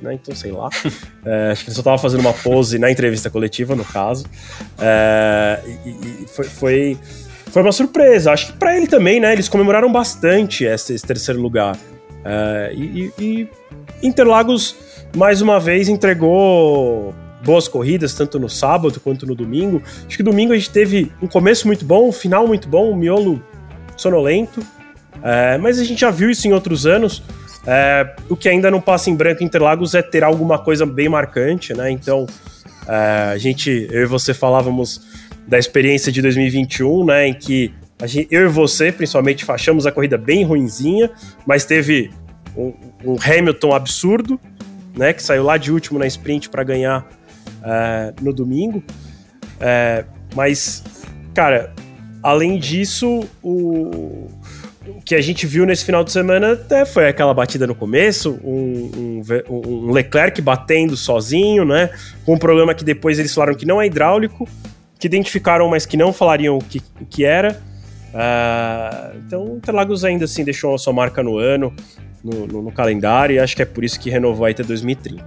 né? 0.00 0.14
Então, 0.14 0.34
sei 0.34 0.52
lá. 0.52 0.68
É, 1.26 1.52
acho 1.52 1.64
que 1.64 1.70
ele 1.70 1.76
só 1.76 1.82
tava 1.82 1.96
fazendo 1.96 2.20
uma 2.20 2.34
pose 2.34 2.78
na 2.78 2.90
entrevista 2.90 3.30
coletiva, 3.30 3.74
no 3.74 3.82
caso. 3.82 4.26
É, 4.78 5.58
e, 5.86 5.88
e 5.88 6.26
foi, 6.28 6.44
foi, 6.44 6.98
foi, 7.46 7.62
uma 7.62 7.72
surpresa. 7.72 8.30
Acho 8.30 8.48
que 8.48 8.58
para 8.58 8.76
ele 8.76 8.86
também, 8.86 9.18
né? 9.18 9.32
Eles 9.32 9.48
comemoraram 9.48 9.90
bastante 9.90 10.64
esse, 10.64 10.92
esse 10.92 11.06
terceiro 11.06 11.40
lugar. 11.40 11.78
É, 12.22 12.74
e, 12.76 13.10
e 13.18 13.48
Interlagos, 14.02 14.76
mais 15.16 15.40
uma 15.40 15.58
vez, 15.58 15.88
entregou 15.88 17.14
boas 17.44 17.68
corridas, 17.68 18.14
tanto 18.14 18.38
no 18.38 18.48
sábado 18.48 18.98
quanto 19.00 19.26
no 19.26 19.34
domingo. 19.34 19.82
Acho 20.06 20.16
que 20.16 20.22
domingo 20.22 20.52
a 20.52 20.56
gente 20.56 20.70
teve 20.70 21.12
um 21.20 21.26
começo 21.26 21.66
muito 21.66 21.84
bom, 21.84 22.08
um 22.08 22.12
final 22.12 22.46
muito 22.46 22.68
bom, 22.68 22.92
um 22.92 22.96
miolo 22.96 23.42
sonolento. 23.96 24.60
É, 25.22 25.56
mas 25.58 25.78
a 25.78 25.84
gente 25.84 26.00
já 26.00 26.10
viu 26.10 26.30
isso 26.30 26.46
em 26.48 26.52
outros 26.52 26.86
anos. 26.86 27.22
É, 27.66 28.14
o 28.28 28.36
que 28.36 28.48
ainda 28.48 28.70
não 28.70 28.80
passa 28.80 29.08
em 29.08 29.14
branco 29.14 29.42
em 29.42 29.46
Interlagos 29.46 29.94
é 29.94 30.02
ter 30.02 30.22
alguma 30.22 30.58
coisa 30.58 30.84
bem 30.84 31.08
marcante, 31.08 31.72
né? 31.72 31.90
Então, 31.90 32.26
é, 32.86 33.30
a 33.32 33.38
gente, 33.38 33.88
eu 33.90 34.02
e 34.02 34.06
você 34.06 34.34
falávamos 34.34 35.00
da 35.46 35.58
experiência 35.58 36.12
de 36.12 36.20
2021, 36.20 37.04
né? 37.06 37.28
Em 37.28 37.34
que 37.34 37.72
gente, 38.04 38.28
eu 38.30 38.46
e 38.46 38.48
você, 38.48 38.92
principalmente, 38.92 39.50
achamos 39.50 39.86
a 39.86 39.92
corrida 39.92 40.18
bem 40.18 40.44
ruinzinha, 40.44 41.10
mas 41.46 41.64
teve 41.64 42.10
um, 42.56 42.74
um 43.04 43.16
Hamilton 43.18 43.72
absurdo, 43.72 44.38
né? 44.94 45.12
Que 45.12 45.22
saiu 45.22 45.44
lá 45.44 45.56
de 45.56 45.72
último 45.72 45.98
na 45.98 46.06
sprint 46.06 46.50
para 46.50 46.62
ganhar 46.62 47.06
é, 47.64 48.14
no 48.20 48.32
domingo. 48.32 48.82
É, 49.60 50.04
mas, 50.34 50.84
cara, 51.34 51.72
além 52.22 52.58
disso, 52.58 53.26
o 53.42 54.28
o 54.86 55.00
que 55.00 55.14
a 55.14 55.20
gente 55.20 55.46
viu 55.46 55.64
nesse 55.64 55.84
final 55.84 56.04
de 56.04 56.12
semana 56.12 56.52
até 56.52 56.84
foi 56.84 57.08
aquela 57.08 57.32
batida 57.32 57.66
no 57.66 57.74
começo, 57.74 58.38
um, 58.44 58.90
um, 58.94 59.22
um, 59.48 59.90
Leclerc 59.90 60.40
batendo 60.42 60.96
sozinho, 60.96 61.64
né? 61.64 61.90
Com 62.24 62.34
um 62.34 62.38
problema 62.38 62.74
que 62.74 62.84
depois 62.84 63.18
eles 63.18 63.32
falaram 63.32 63.54
que 63.54 63.64
não 63.64 63.80
é 63.80 63.86
hidráulico, 63.86 64.46
que 64.98 65.06
identificaram, 65.06 65.68
mas 65.68 65.86
que 65.86 65.96
não 65.96 66.12
falariam 66.12 66.58
o 66.58 66.62
que, 66.62 66.82
o 67.00 67.06
que 67.06 67.24
era. 67.24 67.60
Uh, 68.12 69.18
então, 69.26 69.44
o 69.44 69.56
Interlagos 69.56 70.04
ainda 70.04 70.26
assim 70.26 70.44
deixou 70.44 70.74
a 70.74 70.78
sua 70.78 70.92
marca 70.92 71.22
no 71.22 71.38
ano, 71.38 71.74
no, 72.22 72.46
no, 72.46 72.62
no 72.62 72.72
calendário, 72.72 73.36
e 73.36 73.38
acho 73.38 73.56
que 73.56 73.62
é 73.62 73.66
por 73.66 73.82
isso 73.82 73.98
que 73.98 74.10
renovou 74.10 74.46
até 74.46 74.62
2030. 74.62 75.24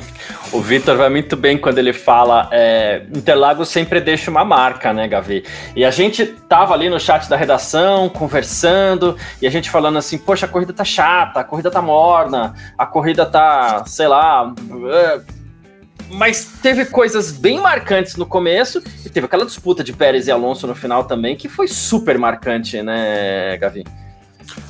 O 0.52 0.60
Vitor 0.60 0.96
vai 0.96 1.08
muito 1.08 1.36
bem 1.36 1.58
quando 1.58 1.78
ele 1.78 1.92
fala 1.92 2.48
é, 2.52 3.02
Interlagos 3.14 3.68
sempre 3.68 4.00
deixa 4.00 4.30
uma 4.30 4.44
marca, 4.44 4.92
né, 4.92 5.08
Gavi? 5.08 5.44
E 5.74 5.84
a 5.84 5.90
gente 5.90 6.26
tava 6.26 6.74
ali 6.74 6.88
no 6.88 7.00
chat 7.00 7.28
da 7.28 7.36
redação, 7.36 8.08
conversando, 8.08 9.16
e 9.40 9.46
a 9.46 9.50
gente 9.50 9.70
falando 9.70 9.98
assim, 9.98 10.18
poxa, 10.18 10.46
a 10.46 10.48
corrida 10.48 10.72
tá 10.72 10.84
chata, 10.84 11.40
a 11.40 11.44
corrida 11.44 11.70
tá 11.70 11.82
morna, 11.82 12.54
a 12.78 12.86
corrida 12.86 13.26
tá, 13.26 13.84
sei 13.86 14.08
lá... 14.08 14.54
É... 14.92 15.20
Mas 16.08 16.58
teve 16.62 16.84
coisas 16.84 17.32
bem 17.32 17.60
marcantes 17.60 18.14
no 18.14 18.24
começo, 18.24 18.80
e 19.04 19.10
teve 19.10 19.26
aquela 19.26 19.44
disputa 19.44 19.82
de 19.82 19.92
Pérez 19.92 20.28
e 20.28 20.30
Alonso 20.30 20.64
no 20.64 20.74
final 20.74 21.02
também, 21.02 21.34
que 21.34 21.48
foi 21.48 21.66
super 21.66 22.16
marcante, 22.16 22.80
né, 22.80 23.56
Gavi? 23.56 23.82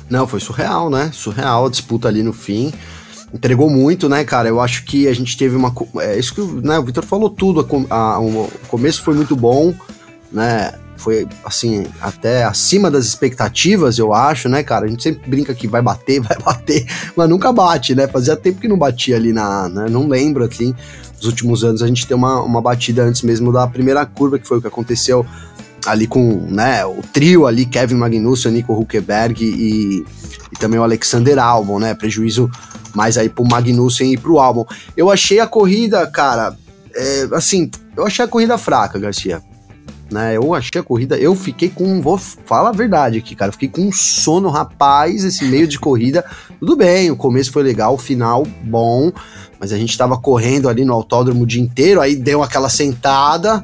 Não, 0.09 0.25
foi 0.25 0.39
surreal, 0.39 0.89
né? 0.89 1.11
Surreal 1.13 1.67
a 1.67 1.69
disputa 1.69 2.07
ali 2.07 2.23
no 2.23 2.33
fim. 2.33 2.73
Entregou 3.33 3.69
muito, 3.69 4.07
né, 4.07 4.23
cara? 4.23 4.47
Eu 4.49 4.59
acho 4.59 4.83
que 4.85 5.07
a 5.07 5.13
gente 5.13 5.37
teve 5.37 5.55
uma. 5.55 5.73
É 5.99 6.17
isso 6.17 6.33
que 6.33 6.41
né, 6.41 6.79
o 6.79 6.83
Vitor 6.83 7.05
falou 7.05 7.29
tudo. 7.29 7.67
A, 7.89 7.95
a, 7.95 8.19
o 8.19 8.49
começo 8.67 9.03
foi 9.03 9.13
muito 9.13 9.35
bom, 9.35 9.73
né? 10.31 10.73
Foi, 10.97 11.27
assim, 11.45 11.85
até 12.01 12.43
acima 12.43 12.89
das 12.89 13.05
expectativas, 13.05 13.99
eu 13.99 14.13
acho, 14.13 14.49
né, 14.49 14.63
cara? 14.63 14.85
A 14.85 14.89
gente 14.89 15.03
sempre 15.03 15.29
brinca 15.29 15.53
que 15.53 15.67
vai 15.67 15.81
bater, 15.81 16.19
vai 16.21 16.37
bater, 16.39 16.87
mas 17.15 17.29
nunca 17.29 17.53
bate, 17.53 17.93
né? 17.93 18.07
Fazia 18.07 18.35
tempo 18.35 18.59
que 18.59 18.67
não 18.67 18.77
batia 18.77 19.15
ali 19.15 19.31
na. 19.31 19.69
Né? 19.69 19.85
Não 19.89 20.07
lembro, 20.07 20.43
assim, 20.43 20.73
nos 21.17 21.25
últimos 21.25 21.63
anos 21.63 21.83
a 21.83 21.87
gente 21.87 22.07
tem 22.07 22.17
uma, 22.17 22.41
uma 22.41 22.61
batida 22.61 23.03
antes 23.03 23.21
mesmo 23.21 23.51
da 23.51 23.67
primeira 23.67 24.05
curva, 24.05 24.39
que 24.39 24.47
foi 24.47 24.57
o 24.57 24.61
que 24.61 24.67
aconteceu 24.67 25.25
ali 25.87 26.05
com 26.05 26.21
né, 26.49 26.85
o 26.85 27.01
trio 27.13 27.47
ali, 27.47 27.65
Kevin 27.65 27.95
Magnussen, 27.95 28.51
Nico 28.51 28.73
Huckeberg 28.73 29.43
e, 29.43 30.05
e 30.51 30.59
também 30.59 30.79
o 30.79 30.83
Alexander 30.83 31.39
Albon, 31.39 31.79
né? 31.79 31.93
Prejuízo 31.93 32.51
mais 32.93 33.17
aí 33.17 33.29
pro 33.29 33.47
Magnussen 33.47 34.11
e 34.11 34.17
pro 34.17 34.37
Albon. 34.37 34.65
Eu 34.97 35.09
achei 35.09 35.39
a 35.39 35.47
corrida, 35.47 36.05
cara, 36.07 36.55
é, 36.93 37.27
assim, 37.31 37.71
eu 37.95 38.05
achei 38.05 38.25
a 38.25 38.27
corrida 38.27 38.57
fraca, 38.57 38.99
Garcia. 38.99 39.41
Né, 40.09 40.37
eu 40.37 40.53
achei 40.53 40.79
a 40.79 40.83
corrida, 40.83 41.17
eu 41.17 41.35
fiquei 41.35 41.67
com, 41.67 42.01
vou 42.01 42.17
falar 42.17 42.69
a 42.69 42.71
verdade 42.71 43.17
aqui, 43.17 43.35
cara, 43.35 43.51
fiquei 43.51 43.67
com 43.67 43.81
um 43.81 43.91
sono, 43.91 44.49
rapaz, 44.49 45.25
esse 45.25 45.43
meio 45.43 45.67
de 45.67 45.77
corrida, 45.77 46.23
tudo 46.61 46.77
bem, 46.77 47.11
o 47.11 47.17
começo 47.17 47.51
foi 47.51 47.61
legal, 47.61 47.93
o 47.93 47.97
final 47.97 48.47
bom, 48.63 49.11
mas 49.59 49.73
a 49.73 49.77
gente 49.77 49.97
tava 49.97 50.17
correndo 50.17 50.69
ali 50.69 50.85
no 50.85 50.93
autódromo 50.93 51.43
o 51.43 51.45
dia 51.45 51.61
inteiro, 51.61 51.99
aí 51.99 52.15
deu 52.15 52.41
aquela 52.41 52.69
sentada, 52.69 53.61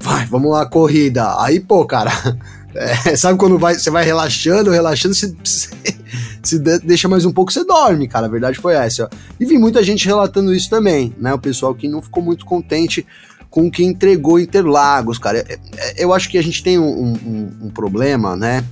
vai, 0.00 0.26
vamos 0.26 0.50
lá, 0.50 0.66
corrida, 0.66 1.40
aí, 1.40 1.60
pô, 1.60 1.84
cara, 1.84 2.12
é, 2.74 3.16
sabe 3.16 3.38
quando 3.38 3.58
vai, 3.58 3.74
você 3.74 3.90
vai 3.90 4.04
relaxando, 4.04 4.70
relaxando, 4.70 5.14
você, 5.14 5.34
se 6.42 6.58
deixa 6.84 7.08
mais 7.08 7.24
um 7.24 7.32
pouco, 7.32 7.52
você 7.52 7.64
dorme, 7.64 8.08
cara. 8.08 8.26
A 8.26 8.30
verdade 8.30 8.58
foi 8.58 8.74
essa. 8.74 9.04
Ó. 9.04 9.08
E 9.38 9.44
vi 9.44 9.58
muita 9.58 9.82
gente 9.82 10.06
relatando 10.06 10.54
isso 10.54 10.70
também, 10.70 11.14
né? 11.18 11.32
O 11.34 11.38
pessoal 11.38 11.74
que 11.74 11.88
não 11.88 12.00
ficou 12.00 12.22
muito 12.22 12.44
contente 12.44 13.06
com 13.50 13.66
o 13.66 13.70
que 13.70 13.84
entregou 13.84 14.38
Interlagos, 14.38 15.18
cara. 15.18 15.38
É, 15.38 15.58
é, 15.76 16.04
eu 16.04 16.12
acho 16.12 16.28
que 16.28 16.38
a 16.38 16.42
gente 16.42 16.62
tem 16.62 16.78
um, 16.78 17.14
um, 17.14 17.50
um 17.62 17.70
problema, 17.70 18.36
né? 18.36 18.64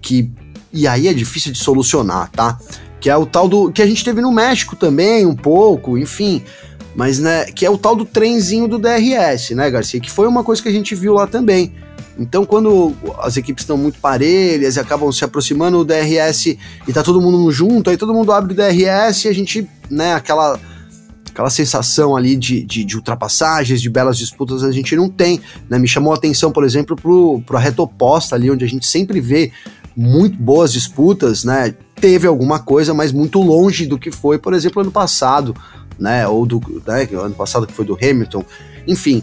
Que. 0.00 0.30
E 0.72 0.86
aí 0.86 1.06
é 1.06 1.12
difícil 1.12 1.52
de 1.52 1.58
solucionar, 1.58 2.30
tá? 2.30 2.58
Que 3.00 3.10
é 3.10 3.16
o 3.16 3.26
tal 3.26 3.48
do. 3.48 3.70
Que 3.70 3.82
a 3.82 3.86
gente 3.86 4.04
teve 4.04 4.20
no 4.20 4.32
México 4.32 4.76
também, 4.76 5.26
um 5.26 5.36
pouco, 5.36 5.98
enfim 5.98 6.42
mas 6.94 7.18
né, 7.18 7.44
que 7.46 7.64
é 7.64 7.70
o 7.70 7.78
tal 7.78 7.96
do 7.96 8.04
trenzinho 8.04 8.68
do 8.68 8.78
DRS, 8.78 9.50
né, 9.50 9.70
Garcia? 9.70 10.00
Que 10.00 10.10
foi 10.10 10.26
uma 10.26 10.44
coisa 10.44 10.62
que 10.62 10.68
a 10.68 10.72
gente 10.72 10.94
viu 10.94 11.14
lá 11.14 11.26
também. 11.26 11.72
Então, 12.18 12.44
quando 12.44 12.94
as 13.20 13.36
equipes 13.36 13.62
estão 13.62 13.76
muito 13.76 13.98
parelhas 13.98 14.76
e 14.76 14.80
acabam 14.80 15.10
se 15.10 15.24
aproximando 15.24 15.78
do 15.78 15.84
DRS 15.84 16.46
e 16.46 16.92
tá 16.92 17.02
todo 17.02 17.20
mundo 17.20 17.50
junto, 17.50 17.88
aí 17.88 17.96
todo 17.96 18.12
mundo 18.12 18.32
abre 18.32 18.52
o 18.52 18.56
DRS 18.56 19.24
e 19.24 19.28
a 19.28 19.32
gente, 19.32 19.66
né, 19.90 20.14
aquela, 20.14 20.60
aquela 21.30 21.48
sensação 21.48 22.14
ali 22.14 22.36
de, 22.36 22.62
de, 22.62 22.84
de 22.84 22.96
ultrapassagens, 22.96 23.80
de 23.80 23.88
belas 23.88 24.18
disputas, 24.18 24.62
a 24.62 24.70
gente 24.70 24.94
não 24.94 25.08
tem. 25.08 25.40
Né? 25.70 25.78
Me 25.78 25.88
chamou 25.88 26.12
a 26.12 26.16
atenção, 26.16 26.52
por 26.52 26.64
exemplo, 26.64 26.94
pro, 26.94 27.42
pro 27.46 27.56
reta 27.56 27.80
oposta 27.80 28.36
ali, 28.36 28.50
onde 28.50 28.64
a 28.64 28.68
gente 28.68 28.86
sempre 28.86 29.18
vê 29.18 29.50
muito 29.96 30.36
boas 30.36 30.72
disputas, 30.72 31.44
né? 31.44 31.74
Teve 32.00 32.26
alguma 32.26 32.58
coisa, 32.58 32.92
mas 32.92 33.12
muito 33.12 33.40
longe 33.40 33.86
do 33.86 33.98
que 33.98 34.10
foi, 34.10 34.38
por 34.38 34.54
exemplo, 34.54 34.82
ano 34.82 34.90
passado, 34.90 35.54
né? 36.02 36.26
Ou 36.26 36.44
do 36.44 36.60
né, 36.86 37.08
ano 37.12 37.34
passado 37.34 37.66
que 37.66 37.72
foi 37.72 37.84
do 37.84 37.96
Hamilton, 37.96 38.44
enfim. 38.86 39.22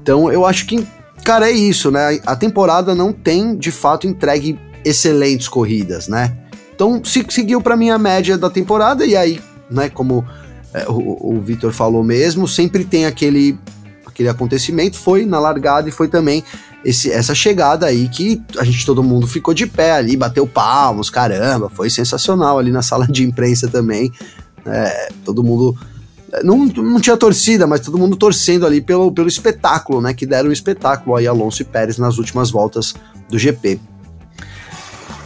Então 0.00 0.30
eu 0.30 0.44
acho 0.44 0.66
que 0.66 0.86
cara, 1.24 1.50
é 1.50 1.52
isso, 1.52 1.90
né? 1.90 2.20
A 2.24 2.34
temporada 2.34 2.94
não 2.94 3.12
tem, 3.12 3.56
de 3.56 3.70
fato, 3.70 4.06
entregue 4.06 4.58
excelentes 4.84 5.48
corridas, 5.48 6.08
né? 6.08 6.36
Então, 6.74 7.02
se, 7.04 7.24
seguiu 7.28 7.60
para 7.60 7.76
mim 7.76 7.90
a 7.90 7.98
média 7.98 8.38
da 8.38 8.48
temporada, 8.48 9.04
e 9.04 9.16
aí, 9.16 9.40
né, 9.70 9.90
como 9.90 10.24
é, 10.72 10.88
o, 10.88 11.34
o 11.36 11.40
Vitor 11.40 11.72
falou 11.72 12.04
mesmo, 12.04 12.46
sempre 12.46 12.84
tem 12.84 13.04
aquele, 13.04 13.58
aquele 14.06 14.28
acontecimento, 14.28 14.96
foi 14.96 15.26
na 15.26 15.38
largada 15.38 15.88
e 15.88 15.92
foi 15.92 16.08
também 16.08 16.44
esse, 16.84 17.10
essa 17.10 17.34
chegada 17.34 17.84
aí 17.86 18.08
que 18.08 18.40
a 18.58 18.64
gente, 18.64 18.86
todo 18.86 19.02
mundo 19.02 19.26
ficou 19.26 19.52
de 19.52 19.66
pé 19.66 19.92
ali, 19.92 20.16
bateu 20.16 20.46
palmos, 20.46 21.10
caramba, 21.10 21.68
foi 21.68 21.90
sensacional 21.90 22.58
ali 22.58 22.70
na 22.70 22.80
sala 22.80 23.06
de 23.06 23.24
imprensa 23.24 23.68
também, 23.68 24.12
é, 24.64 25.08
todo 25.24 25.42
mundo 25.42 25.76
não, 26.42 26.66
não 26.66 27.00
tinha 27.00 27.16
torcida, 27.16 27.66
mas 27.66 27.80
todo 27.80 27.98
mundo 27.98 28.16
torcendo 28.16 28.66
ali 28.66 28.80
pelo, 28.80 29.12
pelo 29.12 29.28
espetáculo, 29.28 30.00
né? 30.00 30.12
Que 30.14 30.26
deram 30.26 30.50
um 30.50 30.52
espetáculo 30.52 31.16
aí 31.16 31.26
Alonso 31.26 31.62
e 31.62 31.64
Pérez 31.64 31.98
nas 31.98 32.18
últimas 32.18 32.50
voltas 32.50 32.94
do 33.28 33.38
GP. 33.38 33.80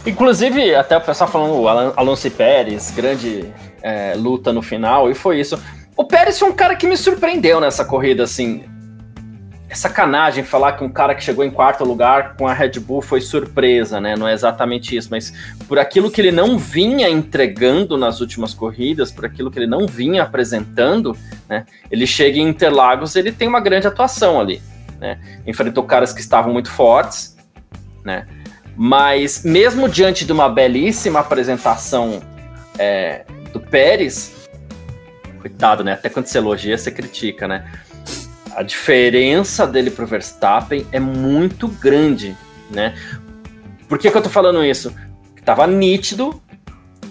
Inclusive, 0.05 0.75
até 0.75 0.97
o 0.97 1.01
pessoal 1.01 1.29
falando 1.29 1.67
Alonso 1.95 2.27
e 2.27 2.29
Pérez, 2.29 2.91
grande 2.91 3.45
é, 3.81 4.13
luta 4.15 4.51
no 4.51 4.61
final, 4.61 5.09
e 5.09 5.15
foi 5.15 5.39
isso. 5.39 5.57
O 5.95 6.03
Pérez 6.03 6.37
foi 6.39 6.49
um 6.49 6.53
cara 6.53 6.75
que 6.75 6.87
me 6.87 6.97
surpreendeu 6.97 7.61
nessa 7.61 7.85
corrida, 7.85 8.23
assim 8.23 8.63
é 9.73 9.75
sacanagem 9.75 10.43
falar 10.43 10.73
que 10.73 10.83
um 10.83 10.89
cara 10.89 11.15
que 11.15 11.23
chegou 11.23 11.43
em 11.43 11.49
quarto 11.49 11.83
lugar 11.83 12.35
com 12.37 12.47
a 12.47 12.53
Red 12.53 12.79
Bull 12.79 13.01
foi 13.01 13.19
surpresa, 13.19 13.99
né? 13.99 14.15
Não 14.15 14.27
é 14.27 14.33
exatamente 14.33 14.95
isso, 14.95 15.07
mas 15.09 15.33
por 15.67 15.79
aquilo 15.79 16.11
que 16.11 16.21
ele 16.21 16.31
não 16.31 16.59
vinha 16.59 17.09
entregando 17.09 17.97
nas 17.97 18.21
últimas 18.21 18.53
corridas, 18.53 19.11
por 19.11 19.25
aquilo 19.25 19.49
que 19.49 19.57
ele 19.57 19.65
não 19.65 19.87
vinha 19.87 20.21
apresentando, 20.21 21.17
né? 21.49 21.65
Ele 21.89 22.05
chega 22.05 22.37
em 22.37 22.47
Interlagos, 22.47 23.15
ele 23.15 23.31
tem 23.31 23.47
uma 23.47 23.59
grande 23.59 23.87
atuação 23.87 24.39
ali, 24.39 24.61
né? 24.99 25.19
Enfrentou 25.45 25.83
caras 25.83 26.13
que 26.13 26.21
estavam 26.21 26.53
muito 26.53 26.71
fortes, 26.71 27.35
né? 28.05 28.27
Mas 28.77 29.43
mesmo 29.43 29.89
diante 29.89 30.23
de 30.23 30.31
uma 30.31 30.49
belíssima 30.49 31.19
apresentação 31.19 32.21
é, 32.77 33.25
do 33.51 33.59
Pérez, 33.59 34.49
coitado, 35.41 35.83
né? 35.83 35.93
Até 35.93 36.09
quando 36.09 36.27
você 36.27 36.37
elogia, 36.37 36.77
você 36.77 36.91
critica, 36.91 37.47
né? 37.47 37.65
A 38.55 38.63
diferença 38.63 39.65
dele 39.65 39.89
pro 39.89 40.05
Verstappen 40.05 40.85
é 40.91 40.99
muito 40.99 41.67
grande, 41.67 42.35
né? 42.69 42.95
Por 43.87 43.97
que, 43.97 44.09
que 44.09 44.17
eu 44.17 44.21
tô 44.21 44.29
falando 44.29 44.63
isso? 44.63 44.93
Tava 45.43 45.67
nítido 45.67 46.41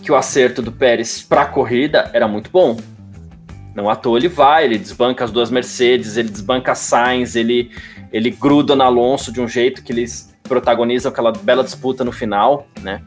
que 0.03 0.11
o 0.11 0.17
acerto 0.17 0.63
do 0.63 0.73
Pérez 0.73 1.23
para 1.23 1.43
a 1.43 1.47
corrida 1.47 2.11
era 2.13 2.27
muito 2.27 2.51
bom. 2.51 2.77
Não 3.75 3.89
à 3.89 3.97
toa 3.97 4.19
ele 4.19 4.29
vai, 4.29 4.65
ele 4.65 4.79
desbanca 4.79 5.25
as 5.25 5.31
duas 5.31 5.51
Mercedes, 5.51 6.17
ele 6.17 6.29
desbanca 6.29 6.73
a 6.73 6.75
Sainz, 6.75 7.37
ele, 7.37 7.71
ele 8.13 8.31
gruda 8.31 8.75
no 8.75 8.83
Alonso 8.83 9.33
de 9.33 9.41
um 9.41 9.49
jeito 9.49 9.83
que 9.83 9.93
eles 9.93 10.35
protagonizam 10.43 11.11
aquela 11.11 11.33
bela 11.33 11.63
disputa 11.63 12.05
no 12.05 12.13
final, 12.13 12.67
né? 12.83 13.01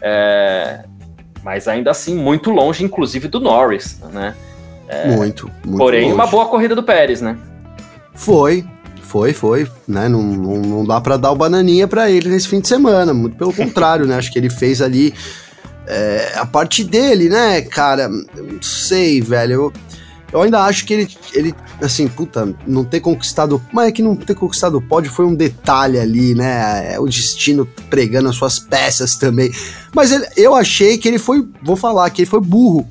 É, 0.00 0.84
mas 1.42 1.68
ainda 1.68 1.90
assim, 1.90 2.14
muito 2.14 2.50
longe, 2.50 2.84
inclusive, 2.84 3.28
do 3.28 3.40
Norris, 3.40 4.00
né? 4.12 4.34
É, 4.88 5.08
muito, 5.08 5.50
muito 5.64 5.78
Porém, 5.78 6.02
longe. 6.02 6.14
uma 6.14 6.26
boa 6.26 6.46
corrida 6.46 6.74
do 6.74 6.82
Pérez, 6.82 7.20
né? 7.20 7.36
Foi, 8.16 8.64
foi, 9.02 9.32
foi, 9.32 9.68
né? 9.86 10.08
Não, 10.08 10.22
não, 10.22 10.56
não 10.56 10.84
dá 10.84 11.00
para 11.00 11.16
dar 11.16 11.30
o 11.30 11.36
bananinha 11.36 11.86
para 11.86 12.10
ele 12.10 12.28
nesse 12.28 12.48
fim 12.48 12.60
de 12.60 12.66
semana, 12.66 13.14
muito 13.14 13.36
pelo 13.36 13.52
contrário, 13.52 14.06
né? 14.06 14.16
Acho 14.16 14.32
que 14.32 14.38
ele 14.38 14.50
fez 14.50 14.82
ali 14.82 15.14
é, 15.86 16.32
a 16.34 16.44
parte 16.44 16.82
dele, 16.82 17.28
né, 17.28 17.60
cara? 17.62 18.08
Não 18.08 18.60
sei, 18.60 19.20
velho. 19.20 19.52
Eu, 19.52 19.72
eu 20.32 20.42
ainda 20.42 20.64
acho 20.64 20.84
que 20.84 20.92
ele, 20.92 21.16
ele, 21.32 21.54
assim, 21.80 22.08
puta, 22.08 22.52
não 22.66 22.84
ter 22.84 23.00
conquistado. 23.00 23.62
Mas 23.72 23.88
é 23.88 23.92
que 23.92 24.02
não 24.02 24.16
ter 24.16 24.34
conquistado 24.34 24.76
o 24.78 24.82
pódio 24.82 25.10
foi 25.10 25.24
um 25.24 25.34
detalhe 25.34 25.98
ali, 25.98 26.34
né? 26.34 26.94
É 26.94 26.98
o 26.98 27.06
destino 27.06 27.66
pregando 27.88 28.28
as 28.28 28.36
suas 28.36 28.58
peças 28.58 29.14
também. 29.14 29.52
Mas 29.94 30.10
ele, 30.10 30.26
eu 30.36 30.54
achei 30.54 30.98
que 30.98 31.06
ele 31.06 31.18
foi, 31.18 31.46
vou 31.62 31.76
falar, 31.76 32.10
que 32.10 32.22
ele 32.22 32.30
foi 32.30 32.40
burro 32.40 32.86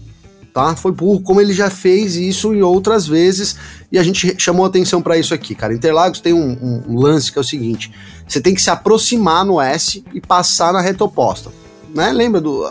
tá? 0.55 0.73
Foi 0.73 0.93
burro, 0.93 1.19
como 1.19 1.41
ele 1.41 1.51
já 1.51 1.69
fez 1.69 2.15
isso 2.15 2.55
em 2.55 2.61
outras 2.61 3.05
vezes, 3.05 3.57
e 3.91 3.99
a 3.99 4.03
gente 4.03 4.37
chamou 4.37 4.65
atenção 4.65 5.01
para 5.01 5.17
isso 5.17 5.33
aqui, 5.33 5.53
cara. 5.53 5.73
Interlagos 5.73 6.21
tem 6.21 6.31
um, 6.31 6.81
um, 6.87 6.97
lance 6.97 7.29
que 7.29 7.37
é 7.37 7.41
o 7.41 7.43
seguinte: 7.43 7.91
você 8.25 8.39
tem 8.39 8.55
que 8.55 8.61
se 8.61 8.69
aproximar 8.69 9.43
no 9.43 9.59
S 9.59 10.01
e 10.13 10.21
passar 10.21 10.71
na 10.71 10.79
reta 10.79 11.03
oposta, 11.03 11.51
né? 11.93 12.13
Lembra 12.13 12.39
do 12.39 12.65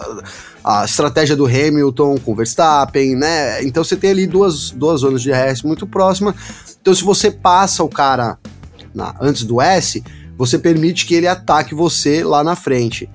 a, 0.64 0.86
estratégia 0.86 1.36
do 1.36 1.44
Hamilton 1.44 2.16
com 2.24 2.34
Verstappen, 2.34 3.16
né? 3.16 3.62
Então 3.62 3.84
você 3.84 3.96
tem 3.96 4.12
ali 4.12 4.26
duas, 4.26 4.70
duas 4.70 5.02
zonas 5.02 5.20
de 5.20 5.30
RS 5.30 5.60
muito 5.60 5.86
próximas. 5.86 6.34
Então, 6.80 6.94
se 6.94 7.04
você 7.04 7.30
passa 7.30 7.84
o 7.84 7.88
cara 7.88 8.38
na, 8.94 9.14
antes 9.20 9.44
do 9.44 9.60
S, 9.60 10.02
você 10.38 10.58
permite 10.58 11.04
que 11.04 11.14
ele 11.14 11.28
ataque 11.28 11.74
você 11.74 12.24
lá 12.24 12.42
na 12.42 12.56
frente. 12.56 13.10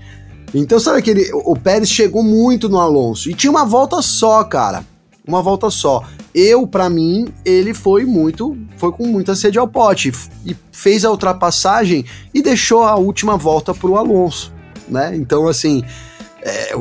Então, 0.54 0.80
sabe 0.80 1.00
aquele. 1.00 1.30
O 1.34 1.56
Pérez 1.56 1.90
chegou 1.90 2.24
muito 2.24 2.68
no 2.68 2.80
Alonso. 2.80 3.30
E 3.30 3.34
tinha 3.34 3.52
uma 3.52 3.66
volta 3.66 4.02
só, 4.02 4.44
cara. 4.44 4.86
Uma 5.28 5.42
volta 5.42 5.70
só. 5.70 6.04
Eu, 6.34 6.66
para 6.66 6.90
mim, 6.90 7.28
ele 7.46 7.74
foi 7.74 8.06
muito. 8.06 8.58
Foi 8.78 8.92
com 8.92 9.06
muita 9.06 9.36
sede 9.36 9.60
ao 9.60 9.68
pote. 9.68 10.12
E 10.46 10.56
fez 10.72 11.06
a 11.06 11.12
ultrapassagem 11.12 12.06
e 12.34 12.42
deixou 12.42 12.84
a 12.84 12.96
última 12.96 13.38
volta 13.38 13.74
pro 13.74 13.96
Alonso. 13.96 14.52
Né? 14.88 15.16
Então, 15.16 15.48
assim. 15.48 15.84
É, 16.42 16.74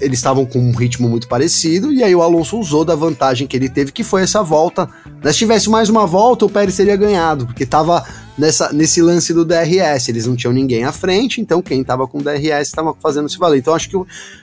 eles 0.00 0.18
estavam 0.18 0.44
com 0.44 0.58
um 0.58 0.72
ritmo 0.72 1.08
muito 1.08 1.28
parecido, 1.28 1.92
e 1.92 2.02
aí 2.02 2.14
o 2.14 2.22
Alonso 2.22 2.58
usou 2.58 2.84
da 2.84 2.94
vantagem 2.94 3.46
que 3.46 3.56
ele 3.56 3.68
teve, 3.68 3.92
que 3.92 4.04
foi 4.04 4.22
essa 4.22 4.42
volta. 4.42 4.88
Né? 5.22 5.32
Se 5.32 5.38
tivesse 5.38 5.70
mais 5.70 5.88
uma 5.88 6.06
volta, 6.06 6.44
o 6.44 6.50
Pérez 6.50 6.76
teria 6.76 6.96
ganhado, 6.96 7.46
porque 7.46 7.64
tava 7.64 8.04
nessa, 8.36 8.72
nesse 8.72 9.00
lance 9.00 9.32
do 9.32 9.44
DRS. 9.44 10.08
Eles 10.08 10.26
não 10.26 10.36
tinham 10.36 10.52
ninguém 10.52 10.84
à 10.84 10.92
frente, 10.92 11.40
então 11.40 11.62
quem 11.62 11.80
estava 11.80 12.06
com 12.06 12.18
DRS 12.18 12.68
estava 12.68 12.94
fazendo 13.00 13.28
se 13.28 13.38
valer. 13.38 13.58
Então 13.58 13.74
acho 13.74 13.88
que 13.88 13.96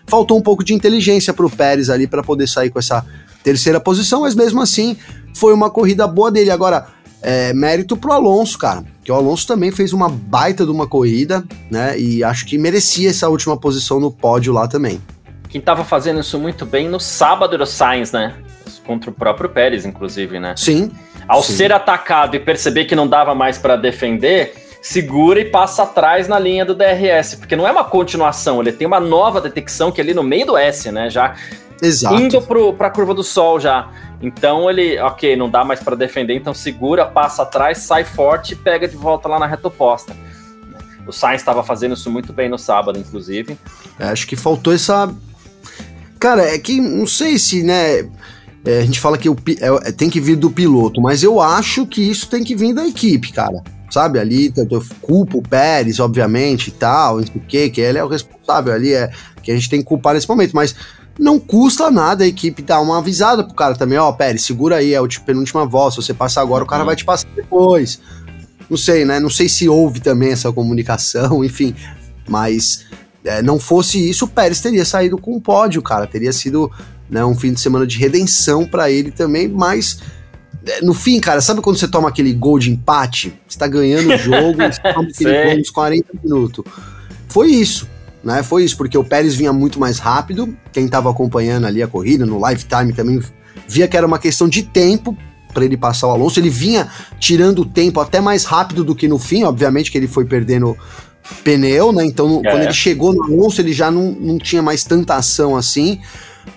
faltou 0.08 0.38
um 0.38 0.42
pouco 0.42 0.64
de 0.64 0.74
inteligência 0.74 1.34
para 1.34 1.46
o 1.46 1.50
Pérez 1.50 1.90
ali 1.90 2.08
para 2.08 2.24
poder 2.24 2.48
sair 2.48 2.70
com 2.70 2.80
essa, 2.80 3.06
terceira 3.48 3.80
posição, 3.80 4.22
mas 4.22 4.36
mesmo 4.36 4.62
assim 4.62 4.98
foi 5.34 5.54
uma 5.54 5.70
corrida 5.70 6.06
boa 6.06 6.30
dele. 6.30 6.52
Agora, 6.52 6.88
é, 7.22 7.54
mérito 7.54 7.98
pro 7.98 8.12
Alonso, 8.12 8.58
cara, 8.58 8.84
que 9.04 9.12
o 9.12 9.16
Alonso 9.16 9.48
também 9.48 9.72
fez 9.72 9.94
uma 9.94 10.10
baita 10.10 10.66
de 10.66 10.72
uma 10.72 10.88
corrida, 10.88 11.44
né? 11.70 11.98
E 12.00 12.24
acho 12.24 12.46
que 12.46 12.58
merecia 12.58 13.10
essa 13.10 13.30
última 13.30 13.58
posição 13.58 14.00
no 14.00 14.12
pódio 14.12 14.54
lá 14.54 14.68
também. 14.68 15.02
Quem 15.50 15.62
tava 15.62 15.84
fazendo 15.84 16.20
isso 16.20 16.38
muito 16.38 16.66
bem 16.66 16.90
no 16.90 17.00
sábado 17.00 17.56
era 17.56 17.64
o 17.64 17.68
Sainz, 17.68 18.12
né? 18.12 18.36
Contra 18.86 19.10
o 19.10 19.14
próprio 19.14 19.50
Pérez, 19.50 19.86
inclusive, 19.86 20.40
né? 20.40 20.54
Sim. 20.58 20.92
Ao 21.28 21.42
sim. 21.42 21.54
ser 21.54 21.74
atacado 21.74 22.36
e 22.36 22.40
perceber 22.40 22.86
que 22.86 22.96
não 22.96 23.08
dava 23.08 23.34
mais 23.34 23.58
para 23.58 23.76
defender, 23.76 24.54
segura 24.82 25.40
e 25.40 25.46
passa 25.46 25.84
atrás 25.84 26.28
na 26.28 26.40
linha 26.40 26.66
do 26.66 26.76
DRS, 26.76 27.36
porque 27.36 27.56
não 27.56 27.68
é 27.68 27.72
uma 27.72 27.84
continuação, 27.84 28.62
ele 28.62 28.72
tem 28.72 28.88
uma 28.88 29.00
nova 29.00 29.42
detecção 29.42 29.92
que 29.92 30.00
é 30.00 30.04
ali 30.04 30.14
no 30.14 30.24
meio 30.24 30.46
do 30.46 30.58
S, 30.58 30.92
né? 30.92 31.10
Já 31.10 31.36
Exato. 31.82 32.16
indo 32.16 32.42
para 32.74 32.88
a 32.88 32.90
curva 32.92 33.14
do 33.14 33.24
sol 33.24 33.60
já. 33.60 33.90
Então 34.22 34.70
ele, 34.70 35.00
ok, 35.00 35.36
não 35.36 35.50
dá 35.50 35.64
mais 35.64 35.80
para 35.80 35.96
defender, 35.96 36.36
então 36.36 36.54
segura, 36.54 37.06
passa 37.06 37.44
atrás, 37.44 37.80
sai 37.80 38.04
forte 38.04 38.54
e 38.54 38.56
pega 38.56 38.88
de 38.88 38.96
volta 38.96 39.28
lá 39.30 39.38
na 39.40 39.46
reta 39.46 39.68
oposta. 39.68 40.16
O 41.06 41.12
Sainz 41.14 41.42
estava 41.42 41.64
fazendo 41.64 41.94
isso 41.94 42.10
muito 42.12 42.34
bem 42.34 42.50
no 42.50 42.58
sábado, 42.58 43.00
inclusive. 43.00 43.58
É, 43.98 44.06
acho 44.08 44.28
que 44.28 44.36
faltou 44.36 44.74
essa. 44.74 45.14
Cara, 46.20 46.44
é 46.44 46.58
que 46.58 46.82
não 46.82 47.08
sei 47.08 47.38
se, 47.38 47.64
né? 47.64 48.10
é, 48.66 48.80
a 48.80 48.82
gente 48.82 49.00
fala 49.00 49.18
que 49.18 49.30
o, 49.30 49.36
pi- 49.36 49.58
é, 49.62 49.92
tem 49.94 50.10
que 50.10 50.20
vir 50.20 50.36
do 50.36 50.52
piloto, 50.52 51.00
mas 51.00 51.24
eu 51.24 51.40
acho 51.40 51.86
que 51.86 52.02
isso 52.02 52.28
tem 52.30 52.44
que 52.44 52.56
vir 52.56 52.74
da 52.74 52.86
equipe, 52.86 53.32
cara. 53.32 53.62
Sabe, 53.90 54.20
ali, 54.20 54.52
eu 54.70 54.84
culpo 55.02 55.38
o 55.38 55.42
Pérez, 55.42 55.98
obviamente, 56.02 56.68
e 56.68 56.72
tal, 56.72 57.18
não 57.20 57.26
sei 57.26 57.36
o 57.38 57.40
que, 57.40 57.70
que 57.70 57.80
ele 57.80 57.98
é 57.98 58.04
o 58.04 58.08
responsável 58.10 58.74
ali, 58.74 58.94
é 58.94 59.10
que 59.42 59.50
a 59.50 59.56
gente 59.56 59.70
tem 59.70 59.80
que 59.80 59.86
culpar 59.86 60.14
nesse 60.14 60.28
momento, 60.28 60.54
mas 60.54 60.76
não 61.20 61.40
custa 61.40 61.90
nada 61.92 62.24
a 62.24 62.28
equipe 62.28 62.62
dar 62.62 62.80
uma 62.82 62.98
avisada 63.00 63.44
pro 63.44 63.54
cara 63.54 63.76
também, 63.76 63.98
ó, 63.98 64.12
Pérez, 64.12 64.44
segura 64.44 64.78
aí, 64.78 64.94
é 64.94 64.98
a 64.98 65.02
ulti- 65.02 65.20
penúltima 65.22 65.66
volta, 65.66 65.96
se 65.96 66.06
você 66.08 66.14
passar 66.14 66.42
agora, 66.42 66.64
o 66.64 66.68
cara 66.68 66.82
Uhum. 66.84 66.88
vai 66.88 66.96
te 66.96 67.06
passar 67.06 67.28
depois. 67.36 68.00
Não 68.70 68.78
sei, 68.78 69.06
né? 69.06 69.20
Não 69.20 69.30
sei 69.30 69.48
se 69.48 69.68
houve 69.70 70.00
também 70.00 70.32
essa 70.32 70.52
comunicação, 70.52 71.44
enfim, 71.46 71.74
mas 72.28 72.86
é, 73.24 73.42
não 73.42 73.60
fosse 73.60 74.10
isso, 74.10 74.26
o 74.26 74.28
Pérez 74.28 74.60
teria 74.62 74.86
saído 74.86 75.18
com 75.18 75.36
o 75.36 75.42
pódio, 75.42 75.82
cara. 75.82 76.06
Teria 76.08 76.32
sido 76.34 76.72
né, 77.10 77.24
um 77.24 77.36
fim 77.36 77.54
de 77.54 77.60
semana 77.62 77.88
de 77.88 77.98
redenção 77.98 78.66
pra 78.66 78.92
ele 78.92 79.12
também, 79.12 79.48
mas 79.48 80.00
é, 80.66 80.82
no 80.82 80.94
fim, 80.94 81.20
cara, 81.22 81.40
sabe 81.40 81.62
quando 81.62 81.78
você 81.78 81.88
toma 81.88 82.10
aquele 82.10 82.34
gol 82.34 82.60
de 82.60 82.70
empate? 82.70 83.34
Você 83.48 83.58
tá 83.58 83.68
ganhando 83.68 84.14
o 84.14 84.18
jogo, 84.18 84.58
você 84.70 84.82
toma 84.94 85.08
aquele 85.10 85.46
gol 85.46 85.58
nos 85.58 85.70
40 85.70 86.08
minutos. 86.22 86.66
Foi 87.30 87.48
isso. 87.50 87.88
Né, 88.28 88.44
foi 88.44 88.66
isso, 88.66 88.76
porque 88.76 88.98
o 88.98 89.06
Pérez 89.06 89.36
vinha 89.36 89.54
muito 89.54 89.80
mais 89.80 90.00
rápido. 90.00 90.54
Quem 90.74 90.86
tava 90.86 91.10
acompanhando 91.10 91.66
ali 91.66 91.82
a 91.82 91.88
corrida, 91.88 92.26
no 92.26 92.46
lifetime 92.46 92.92
também, 92.92 93.22
via 93.66 93.88
que 93.88 93.96
era 93.96 94.06
uma 94.06 94.20
questão 94.20 94.50
de 94.50 94.64
tempo 94.64 95.18
para 95.54 95.64
ele 95.64 95.78
passar 95.78 96.08
o 96.08 96.12
Alonso. 96.12 96.38
Ele 96.38 96.50
vinha 96.50 96.90
tirando 97.22 97.60
o 97.60 97.66
tempo 97.66 98.02
até 98.02 98.20
mais 98.20 98.44
rápido 98.44 98.84
do 98.84 98.94
que 98.94 99.08
no 99.08 99.18
fim, 99.18 99.46
obviamente 99.46 99.90
que 99.90 99.98
ele 99.98 100.10
foi 100.10 100.26
perdendo 100.26 100.76
pneu, 101.42 101.94
né? 101.94 102.04
Então, 102.04 102.42
É. 102.44 102.52
quando 102.52 102.64
ele 102.64 102.74
chegou 102.74 103.14
no 103.14 103.24
Alonso, 103.24 103.62
ele 103.62 103.72
já 103.72 103.90
não, 103.90 104.12
não 104.12 104.38
tinha 104.38 104.62
mais 104.62 104.84
tanta 104.84 105.16
ação 105.16 105.56
assim. 105.56 106.02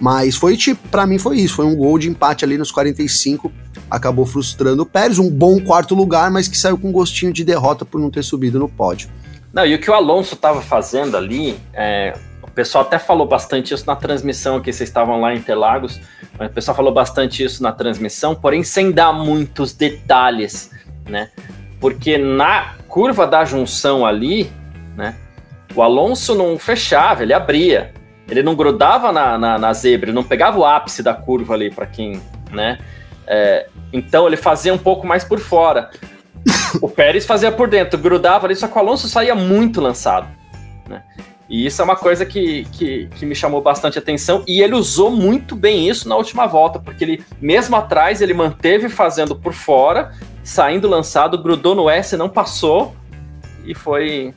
Mas 0.01 0.35
foi 0.35 0.57
tipo, 0.57 0.89
para 0.89 1.07
mim 1.07 1.19
foi 1.19 1.39
isso, 1.39 1.55
foi 1.55 1.67
um 1.67 1.77
gol 1.77 2.01
de 2.01 2.09
empate 2.09 2.45
ali 2.45 2.59
nos 2.59 2.73
45, 2.73 3.53
acabou 3.89 4.27
frustrando 4.27 4.83
o 4.83 4.87
Pérez, 4.87 5.21
um 5.21 5.31
bom 5.31 5.61
quarto 5.61 5.95
lugar, 5.95 6.33
mas 6.33 6.49
que 6.49 6.59
saiu 6.59 6.77
com 6.77 6.91
gostinho 6.91 7.33
de 7.33 7.45
derrota 7.45 7.85
por 7.85 8.01
não 8.01 8.11
ter 8.11 8.25
subido 8.25 8.59
no 8.59 8.69
pódio. 8.69 9.09
Não, 9.53 9.67
e 9.67 9.75
o 9.75 9.79
que 9.79 9.91
o 9.91 9.95
Alonso 9.95 10.35
estava 10.35 10.63
fazendo 10.63 11.17
ali, 11.17 11.59
é, 11.73 12.15
o 12.43 12.51
pessoal 12.51 12.85
até 12.85 12.99
falou 12.99 13.27
bastante 13.27 13.75
isso 13.75 13.87
na 13.87 13.97
transmissão, 13.97 14.61
que 14.61 14.73
vocês 14.73 14.89
estavam 14.89 15.21
lá 15.21 15.35
em 15.35 15.39
Interlagos, 15.39 16.01
o 16.39 16.49
pessoal 16.49 16.77
falou 16.77 16.93
bastante 16.93 17.43
isso 17.43 17.63
na 17.63 17.73
transmissão, 17.73 18.35
porém 18.35 18.63
sem 18.63 18.93
dar 18.93 19.13
muitos 19.13 19.73
detalhes, 19.73 20.71
né? 21.09 21.31
Porque 21.81 22.17
na 22.17 22.75
curva 22.89 23.27
da 23.27 23.45
junção 23.45 24.07
ali, 24.07 24.51
né, 24.97 25.17
o 25.75 25.83
Alonso 25.83 26.35
não 26.35 26.59
fechava, 26.59 27.23
ele 27.23 27.33
abria. 27.33 27.93
Ele 28.29 28.43
não 28.43 28.55
grudava 28.55 29.11
na, 29.13 29.37
na, 29.37 29.59
na 29.59 29.73
zebra, 29.73 30.13
não 30.13 30.23
pegava 30.23 30.59
o 30.59 30.65
ápice 30.65 31.03
da 31.03 31.13
curva 31.13 31.55
ali 31.55 31.71
para 31.71 31.87
quem, 31.87 32.21
né? 32.53 32.79
É, 33.27 33.67
então 33.93 34.27
ele 34.27 34.37
fazia 34.37 34.73
um 34.73 34.79
pouco 34.79 35.07
mais 35.07 35.25
por 35.25 35.41
fora. 35.41 35.91
O 36.81 36.89
Pérez 36.89 37.27
fazia 37.27 37.51
por 37.51 37.69
dentro, 37.69 37.99
grudava 37.99 38.47
ali, 38.47 38.55
só 38.55 38.69
que 38.69 38.77
o 38.77 38.79
Alonso 38.79 39.09
saía 39.09 39.35
muito 39.35 39.81
lançado. 39.81 40.29
Né? 40.89 41.03
E 41.49 41.67
isso 41.67 41.83
é 41.83 41.85
uma 41.85 41.97
coisa 41.97 42.25
que, 42.25 42.65
que, 42.73 43.09
que 43.17 43.27
me 43.27 43.35
chamou 43.35 43.61
bastante 43.61 43.99
atenção. 43.99 44.45
E 44.47 44.63
ele 44.63 44.75
usou 44.75 45.11
muito 45.11 45.57
bem 45.57 45.89
isso 45.89 46.09
na 46.09 46.17
última 46.17 46.47
volta, 46.47 46.79
porque 46.79 47.03
ele, 47.03 47.25
mesmo 47.41 47.75
atrás, 47.77 48.23
ele 48.23 48.33
manteve 48.33 48.89
fazendo 48.89 49.35
por 49.35 49.53
fora, 49.53 50.13
saindo 50.45 50.89
lançado, 50.89 51.43
grudou 51.43 51.75
no 51.75 51.91
S, 51.91 52.17
não 52.17 52.29
passou 52.29 52.95
e 53.65 53.75
foi 53.75 54.33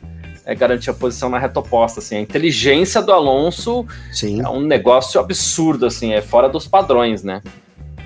é, 0.46 0.56
garantir 0.56 0.90
a 0.90 0.94
posição 0.94 1.30
na 1.30 1.38
reta 1.38 1.60
oposta. 1.60 2.00
Assim. 2.00 2.18
A 2.18 2.22
inteligência 2.22 3.02
do 3.02 3.14
Alonso 3.14 3.86
Sim. 4.12 4.42
é 4.42 4.50
um 4.50 4.62
negócio 4.62 5.20
absurdo, 5.20 5.86
assim, 5.86 6.14
é 6.14 6.22
fora 6.22 6.50
dos 6.50 6.68
padrões, 6.68 7.24
né? 7.24 7.42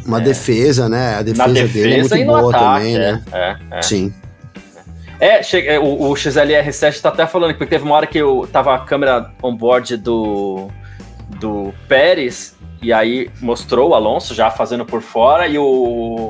Uma 0.07 0.19
É. 0.19 0.21
defesa, 0.23 0.87
né? 0.87 1.15
A 1.17 1.21
defesa, 1.21 1.47
na 1.47 1.53
dele 1.53 1.59
é 1.59 1.63
defesa 1.67 1.99
muito 2.15 2.15
e 2.17 2.23
no 2.25 2.33
boa 2.39 2.49
ataque. 2.55 2.75
também, 2.79 2.97
né? 2.97 3.23
é, 3.31 3.37
é, 3.39 3.57
é. 3.77 3.81
Sim. 3.81 4.13
É, 5.19 5.41
che- 5.43 5.67
é, 5.67 5.79
o, 5.79 5.83
o 6.09 6.13
XLR7 6.13 7.01
tá 7.01 7.09
até 7.09 7.25
falando 7.27 7.53
que 7.55 7.65
teve 7.65 7.83
uma 7.83 7.95
hora 7.95 8.07
que 8.07 8.17
eu 8.19 8.47
tava 8.51 8.73
a 8.75 8.79
câmera 8.79 9.31
on-board 9.41 9.97
do, 9.97 10.69
do 11.39 11.73
Pérez, 11.87 12.55
e 12.83 12.93
aí 12.93 13.27
mostrou 13.41 13.89
o 13.89 13.93
Alonso 13.95 14.35
já 14.35 14.51
fazendo 14.51 14.85
por 14.85 15.01
fora, 15.01 15.47
e 15.47 15.57
o, 15.57 15.63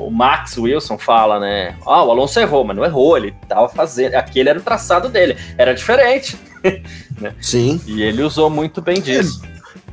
o 0.06 0.10
Max 0.10 0.56
Wilson 0.56 0.96
fala, 0.96 1.38
né? 1.38 1.76
Ah, 1.86 2.02
o 2.02 2.10
Alonso 2.10 2.40
errou, 2.40 2.64
mas 2.64 2.74
não 2.76 2.84
errou, 2.84 3.16
ele 3.18 3.34
tava 3.46 3.68
fazendo. 3.68 4.14
Aquele 4.14 4.48
era 4.48 4.58
o 4.58 4.62
traçado 4.62 5.10
dele, 5.10 5.36
era 5.58 5.74
diferente. 5.74 6.38
Sim. 7.42 7.80
E 7.86 8.02
ele 8.02 8.22
usou 8.22 8.48
muito 8.48 8.80
bem 8.80 9.00
disso. 9.02 9.42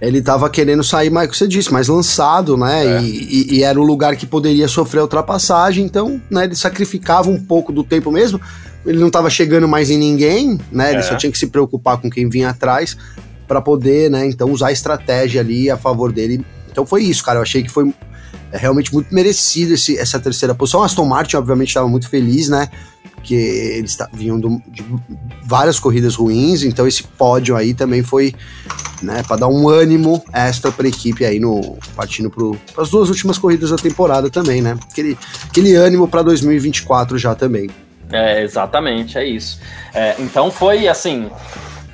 Ele 0.02 0.22
tava 0.22 0.50
querendo 0.50 0.84
sair, 0.84 1.10
mais 1.10 1.30
que 1.30 1.38
você 1.38 1.48
disse, 1.48 1.72
mais 1.72 1.88
lançado, 1.88 2.58
né? 2.58 2.98
É. 2.98 3.02
E, 3.02 3.06
e- 3.08 3.56
e 3.58 3.64
era 3.64 3.80
o 3.80 3.84
lugar 3.84 4.16
que 4.18 4.26
poderia 4.26 4.68
sofrer 4.68 5.00
a 5.00 5.04
ultrapassagem, 5.04 5.86
então, 5.86 6.22
né, 6.30 6.44
ele 6.44 6.56
sacrificava 6.56 7.30
um 7.30 7.42
pouco 7.42 7.72
do 7.72 7.84
tempo 7.84 8.12
mesmo. 8.12 8.40
Ele 8.86 9.00
não 9.00 9.10
tava 9.10 9.30
chegando 9.30 9.68
mais 9.68 9.90
em 9.90 9.98
ninguém, 9.98 10.60
né? 10.72 10.90
Ele 10.92 11.00
É. 11.00 11.02
só 11.02 11.16
tinha 11.16 11.32
que 11.32 11.38
se 11.38 11.48
preocupar 11.48 11.98
com 11.98 12.10
quem 12.10 12.30
vinha 12.30 12.50
atrás 12.50 12.96
para 13.48 13.62
poder, 13.62 14.12
né, 14.12 14.26
então 14.28 14.52
usar 14.52 14.68
a 14.68 14.72
estratégia 14.72 15.40
ali 15.42 15.70
a 15.70 15.78
favor 15.78 16.12
dele. 16.12 16.46
Então 16.70 16.86
foi 16.86 17.04
isso, 17.04 17.24
cara. 17.24 17.40
Eu 17.40 17.44
achei 17.44 17.64
que 17.64 17.70
foi 17.72 17.92
é, 18.52 18.58
realmente 18.58 18.94
muito 18.94 19.14
merecido 19.14 19.74
esse- 19.74 19.98
essa 19.98 20.20
terceira 20.20 20.54
posição. 20.54 20.84
Aston 20.84 21.04
Martin, 21.06 21.36
obviamente, 21.38 21.70
estava 21.70 21.88
muito 21.88 22.08
feliz, 22.08 22.48
né? 22.48 22.70
Porque 23.26 23.34
eles 23.34 23.98
vinham 24.14 24.40
do- 24.40 24.62
de 24.68 24.86
várias 25.44 25.80
corridas 25.80 26.14
ruins, 26.14 26.62
então 26.62 26.86
esse 26.88 27.02
pódio 27.02 27.56
aí 27.56 27.74
também 27.74 28.04
foi 28.04 28.36
né, 29.02 29.24
para 29.28 29.38
dar 29.38 29.48
um 29.48 29.68
ânimo 29.68 30.24
extra 30.32 30.72
para 30.72 30.86
a 30.86 30.90
equipe 30.90 31.26
aí 31.26 31.40
no 31.40 31.76
partindo 31.96 32.30
para 32.30 32.84
as 32.84 32.92
duas 32.92 33.10
últimas 33.10 33.40
corridas 33.40 33.72
da 33.72 33.78
temporada 33.78 34.30
também, 34.30 34.62
né? 34.62 34.78
Aquele, 34.92 35.18
aquele 35.50 35.74
ânimo 35.76 36.08
para 36.08 36.22
2024 36.22 37.18
já 37.18 37.34
também. 37.34 37.68
É, 38.12 38.44
exatamente, 38.44 39.18
é 39.18 39.28
isso. 39.28 39.60
É, 39.92 40.16
então 40.20 40.52
foi 40.52 40.88
assim. 40.88 41.28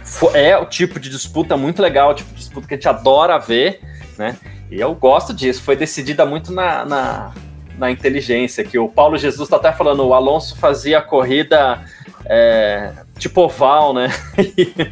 fo- 0.04 0.32
é 0.34 0.58
o 0.58 0.66
tipo 0.66 1.00
de 1.00 1.10
disputa 1.10 1.56
muito 1.56 1.82
legal, 1.82 2.12
o 2.12 2.14
tipo 2.14 2.30
de 2.32 2.40
disputa 2.40 2.68
que 2.68 2.74
a 2.74 2.78
gente 2.78 2.90
adora 2.90 3.40
ver, 3.40 3.80
né? 4.18 4.36
E 4.70 4.82
eu 4.82 4.94
gosto 4.94 5.34
disso. 5.34 5.62
Foi 5.62 5.78
decidida 5.78 6.26
muito 6.26 6.52
na, 6.52 6.84
na, 6.86 7.32
na 7.82 7.90
inteligência, 7.90 8.64
que 8.64 8.78
o 8.78 8.88
Paulo 8.88 9.18
Jesus 9.18 9.50
tá 9.50 9.56
até 9.56 9.72
falando, 9.72 10.06
o 10.06 10.14
Alonso 10.14 10.56
fazia 10.56 11.00
a 11.00 11.02
corrida 11.02 11.84
é, 12.26 12.92
tipo 13.18 13.42
oval, 13.42 13.94
né? 13.94 14.08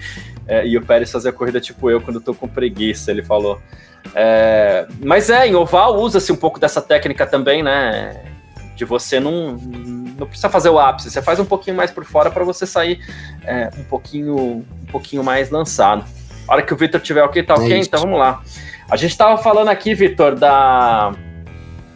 É, 0.51 0.65
e 0.65 0.75
o 0.75 0.81
Pérez 0.81 1.11
fazia 1.11 1.29
a 1.29 1.33
corrida 1.33 1.61
tipo 1.61 1.91
eu 1.91 2.01
quando 2.01 2.15
eu 2.15 2.23
tô 2.23 2.33
com 2.33 2.47
preguiça, 2.47 3.11
ele 3.11 3.21
falou. 3.21 3.61
É, 4.15 4.87
mas 4.99 5.29
é, 5.29 5.47
em 5.47 5.53
oval 5.53 5.95
usa-se 5.99 6.31
um 6.31 6.35
pouco 6.35 6.59
dessa 6.59 6.81
técnica 6.81 7.27
também, 7.27 7.61
né? 7.61 8.19
De 8.75 8.83
você 8.83 9.19
não, 9.19 9.51
não 9.51 10.25
precisa 10.25 10.49
fazer 10.49 10.69
o 10.69 10.79
ápice, 10.79 11.11
você 11.11 11.21
faz 11.21 11.39
um 11.39 11.45
pouquinho 11.45 11.77
mais 11.77 11.91
por 11.91 12.03
fora 12.03 12.31
para 12.31 12.43
você 12.43 12.65
sair 12.65 12.99
é, 13.43 13.69
um 13.77 13.83
pouquinho 13.83 14.35
um 14.35 14.91
pouquinho 14.91 15.23
mais 15.23 15.51
lançado. 15.51 16.03
A 16.47 16.53
hora 16.53 16.63
que 16.63 16.73
o 16.73 16.77
Vitor 16.77 16.99
tiver 16.99 17.21
ok, 17.21 17.43
tá 17.43 17.53
É 17.53 17.57
ok? 17.57 17.77
isso. 17.77 17.87
então 17.87 18.01
vamos 18.01 18.17
lá. 18.17 18.41
A 18.89 18.95
gente 18.97 19.15
tava 19.15 19.37
falando 19.37 19.69
aqui, 19.69 19.93
Vitor, 19.93 20.33
da, 20.33 21.13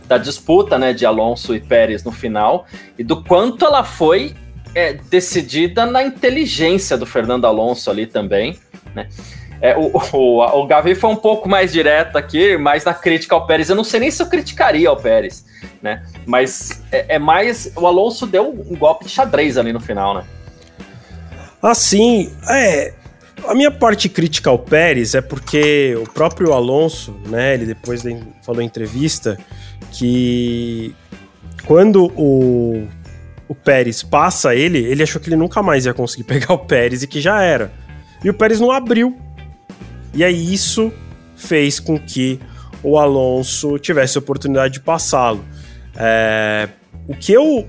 da 0.07 0.17
disputa 0.17 0.77
né, 0.77 0.93
de 0.93 1.05
Alonso 1.05 1.55
e 1.55 1.59
Pérez 1.59 2.03
no 2.03 2.11
final 2.11 2.65
e 2.97 3.03
do 3.03 3.23
quanto 3.23 3.65
ela 3.65 3.83
foi 3.83 4.35
é, 4.75 4.93
decidida 4.93 5.85
na 5.85 6.03
inteligência 6.03 6.97
do 6.97 7.05
Fernando 7.05 7.45
Alonso 7.45 7.89
ali 7.89 8.05
também, 8.05 8.57
né? 8.95 9.07
É, 9.61 9.77
o, 9.77 9.91
o, 9.95 10.61
o 10.61 10.67
Gavi 10.67 10.93
foi 10.93 11.09
um 11.09 11.15
pouco 11.15 11.47
mais 11.47 11.71
direto 11.71 12.17
aqui, 12.17 12.57
mais 12.57 12.83
na 12.83 12.93
crítica 12.93 13.33
ao 13.33 13.47
Pérez. 13.47 13.69
Eu 13.69 13.77
não 13.77 13.83
sei 13.85 14.01
nem 14.01 14.11
se 14.11 14.21
eu 14.21 14.27
criticaria 14.27 14.89
ao 14.89 14.97
Pérez, 14.97 15.45
né? 15.81 16.03
Mas 16.25 16.83
é, 16.91 17.15
é 17.15 17.19
mais. 17.19 17.71
O 17.73 17.87
Alonso 17.87 18.27
deu 18.27 18.49
um 18.49 18.75
golpe 18.75 19.05
de 19.05 19.11
xadrez 19.11 19.57
ali 19.57 19.71
no 19.71 19.79
final, 19.79 20.15
né? 20.15 20.25
Assim, 21.61 22.29
é. 22.49 22.93
A 23.47 23.55
minha 23.55 23.71
parte 23.71 24.09
crítica 24.09 24.49
ao 24.49 24.59
Pérez 24.59 25.15
é 25.15 25.21
porque 25.21 25.95
o 25.95 26.09
próprio 26.09 26.51
Alonso, 26.51 27.13
né, 27.25 27.53
ele 27.53 27.65
depois 27.65 28.01
falou 28.41 28.61
em 28.61 28.65
entrevista 28.65 29.37
que 29.91 30.95
quando 31.65 32.11
o, 32.17 32.87
o 33.47 33.55
Pérez 33.55 34.03
passa 34.03 34.55
ele, 34.55 34.79
ele 34.79 35.03
achou 35.03 35.21
que 35.21 35.29
ele 35.29 35.35
nunca 35.35 35.61
mais 35.61 35.85
ia 35.85 35.93
conseguir 35.93 36.23
pegar 36.25 36.53
o 36.53 36.59
Pérez 36.59 37.03
e 37.03 37.07
que 37.07 37.21
já 37.21 37.41
era. 37.41 37.71
E 38.23 38.29
o 38.29 38.33
Pérez 38.33 38.59
não 38.59 38.71
abriu. 38.71 39.17
E 40.13 40.23
aí 40.23 40.53
isso 40.53 40.91
fez 41.35 41.79
com 41.79 41.99
que 41.99 42.39
o 42.81 42.97
Alonso 42.97 43.79
tivesse 43.79 44.17
a 44.17 44.19
oportunidade 44.19 44.75
de 44.75 44.79
passá-lo. 44.79 45.43
É, 45.95 46.69
o 47.07 47.15
que 47.15 47.31
eu. 47.31 47.67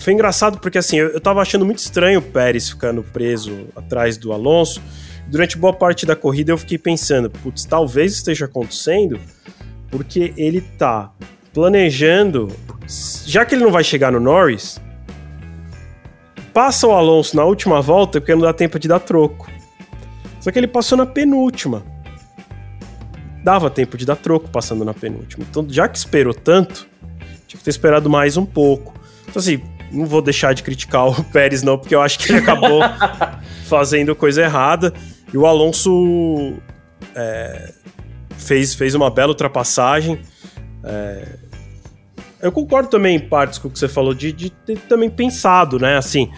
Foi 0.00 0.12
engraçado 0.12 0.58
porque 0.58 0.76
assim, 0.76 0.96
eu, 0.96 1.08
eu 1.10 1.20
tava 1.20 1.40
achando 1.40 1.64
muito 1.64 1.78
estranho 1.78 2.18
o 2.18 2.22
Pérez 2.22 2.68
ficando 2.68 3.02
preso 3.02 3.66
atrás 3.74 4.16
do 4.16 4.32
Alonso. 4.32 4.82
Durante 5.26 5.56
boa 5.56 5.72
parte 5.72 6.04
da 6.04 6.14
corrida 6.14 6.52
eu 6.52 6.58
fiquei 6.58 6.76
pensando, 6.76 7.30
putz, 7.30 7.64
talvez 7.64 8.12
esteja 8.12 8.44
acontecendo 8.44 9.18
porque 9.90 10.34
ele 10.36 10.60
tá 10.60 11.12
planejando, 11.54 12.48
já 13.24 13.44
que 13.44 13.54
ele 13.54 13.62
não 13.64 13.70
vai 13.70 13.84
chegar 13.84 14.10
no 14.10 14.18
Norris, 14.18 14.80
passa 16.52 16.86
o 16.86 16.92
Alonso 16.92 17.36
na 17.36 17.44
última 17.44 17.80
volta 17.80 18.20
porque 18.20 18.34
não 18.34 18.42
dá 18.42 18.52
tempo 18.52 18.78
de 18.78 18.88
dar 18.88 18.98
troco. 18.98 19.50
Só 20.40 20.50
que 20.50 20.58
ele 20.58 20.66
passou 20.66 20.98
na 20.98 21.06
penúltima. 21.06 21.82
Dava 23.42 23.70
tempo 23.70 23.96
de 23.96 24.04
dar 24.04 24.16
troco 24.16 24.48
passando 24.50 24.84
na 24.84 24.92
penúltima. 24.92 25.46
Então, 25.48 25.66
já 25.68 25.88
que 25.88 25.96
esperou 25.96 26.34
tanto, 26.34 26.86
tinha 27.46 27.58
que 27.58 27.64
ter 27.64 27.70
esperado 27.70 28.10
mais 28.10 28.36
um 28.36 28.44
pouco. 28.44 28.94
Então, 29.22 29.40
assim, 29.40 29.62
não 29.90 30.06
vou 30.06 30.20
deixar 30.20 30.52
de 30.54 30.62
criticar 30.62 31.06
o 31.08 31.24
Pérez, 31.24 31.62
não, 31.62 31.78
porque 31.78 31.94
eu 31.94 32.02
acho 32.02 32.18
que 32.18 32.32
ele 32.32 32.40
acabou 32.40 32.80
fazendo 33.66 34.14
coisa 34.14 34.42
errada. 34.42 34.92
E 35.32 35.36
o 35.36 35.46
Alonso 35.46 36.54
é, 37.14 37.72
fez, 38.36 38.74
fez 38.74 38.94
uma 38.94 39.10
bela 39.10 39.30
ultrapassagem. 39.30 40.20
É, 40.82 41.43
eu 42.44 42.52
concordo 42.52 42.90
também 42.90 43.16
em 43.16 43.20
partes 43.20 43.58
com 43.58 43.68
o 43.68 43.70
que 43.70 43.78
você 43.78 43.88
falou, 43.88 44.12
de, 44.12 44.30
de 44.30 44.50
ter 44.50 44.78
também 44.80 45.08
pensado, 45.08 45.78
né? 45.78 45.96
Assim, 45.96 46.30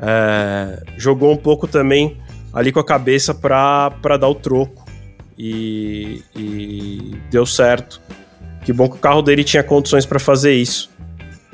é, 0.00 0.82
jogou 0.98 1.32
um 1.32 1.36
pouco 1.36 1.68
também 1.68 2.18
ali 2.52 2.72
com 2.72 2.80
a 2.80 2.84
cabeça 2.84 3.32
para 3.32 4.16
dar 4.18 4.28
o 4.28 4.34
troco. 4.34 4.84
E, 5.38 6.22
e, 6.34 7.14
deu 7.30 7.46
certo. 7.46 8.00
Que 8.64 8.72
bom 8.72 8.88
que 8.88 8.96
o 8.96 8.98
carro 8.98 9.22
dele 9.22 9.44
tinha 9.44 9.62
condições 9.62 10.04
para 10.04 10.18
fazer 10.18 10.54
isso. 10.54 10.90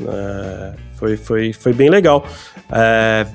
É, 0.00 0.72
foi, 0.94 1.16
foi, 1.18 1.52
foi 1.52 1.74
bem 1.74 1.90
legal. 1.90 2.24
É, 2.72 3.26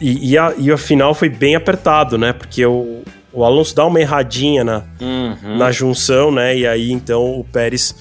e, 0.00 0.32
e, 0.32 0.38
a, 0.38 0.52
e 0.58 0.72
a 0.72 0.76
final 0.78 1.14
foi 1.14 1.28
bem 1.28 1.54
apertado, 1.54 2.18
né? 2.18 2.32
Porque 2.32 2.66
o, 2.66 3.04
o 3.32 3.44
Alonso 3.44 3.76
dá 3.76 3.86
uma 3.86 4.00
erradinha 4.00 4.64
na, 4.64 4.82
uhum. 5.00 5.56
na 5.56 5.70
junção, 5.70 6.32
né? 6.32 6.56
E 6.56 6.66
aí 6.66 6.90
então 6.90 7.38
o 7.38 7.44
Pérez 7.44 7.94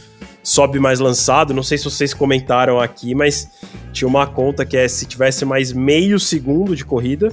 sobe 0.49 0.79
mais 0.79 0.99
lançado. 0.99 1.53
Não 1.53 1.63
sei 1.63 1.77
se 1.77 1.85
vocês 1.85 2.13
comentaram 2.13 2.79
aqui, 2.79 3.13
mas 3.13 3.47
tinha 3.93 4.07
uma 4.07 4.25
conta 4.25 4.65
que 4.65 4.75
é 4.75 4.87
se 4.87 5.05
tivesse 5.05 5.45
mais 5.45 5.71
meio 5.71 6.19
segundo 6.19 6.75
de 6.75 6.83
corrida, 6.83 7.31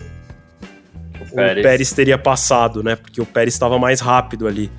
o 1.20 1.34
Pérez, 1.34 1.58
o 1.58 1.68
Pérez 1.68 1.92
teria 1.92 2.18
passado, 2.18 2.82
né? 2.82 2.94
Porque 2.94 3.20
o 3.20 3.26
Pérez 3.26 3.54
estava 3.54 3.78
mais 3.78 4.00
rápido 4.00 4.46
ali. 4.46 4.70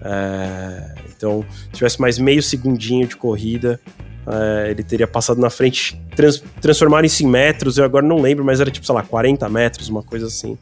É, 0.00 0.94
então, 1.16 1.44
se 1.66 1.70
tivesse 1.70 2.00
mais 2.00 2.18
meio 2.18 2.42
segundinho 2.42 3.06
de 3.06 3.16
corrida, 3.16 3.80
é, 4.26 4.70
ele 4.70 4.84
teria 4.84 5.06
passado 5.06 5.40
na 5.40 5.50
frente, 5.50 6.00
trans, 6.14 6.42
transformar 6.60 7.04
isso 7.04 7.24
em 7.24 7.26
metros, 7.26 7.78
eu 7.78 7.84
agora 7.84 8.06
não 8.06 8.20
lembro, 8.20 8.44
mas 8.44 8.60
era 8.60 8.70
tipo, 8.70 8.86
sei 8.86 8.94
lá, 8.94 9.02
40 9.02 9.48
metros, 9.48 9.88
uma 9.88 10.02
coisa 10.02 10.26
assim. 10.26 10.56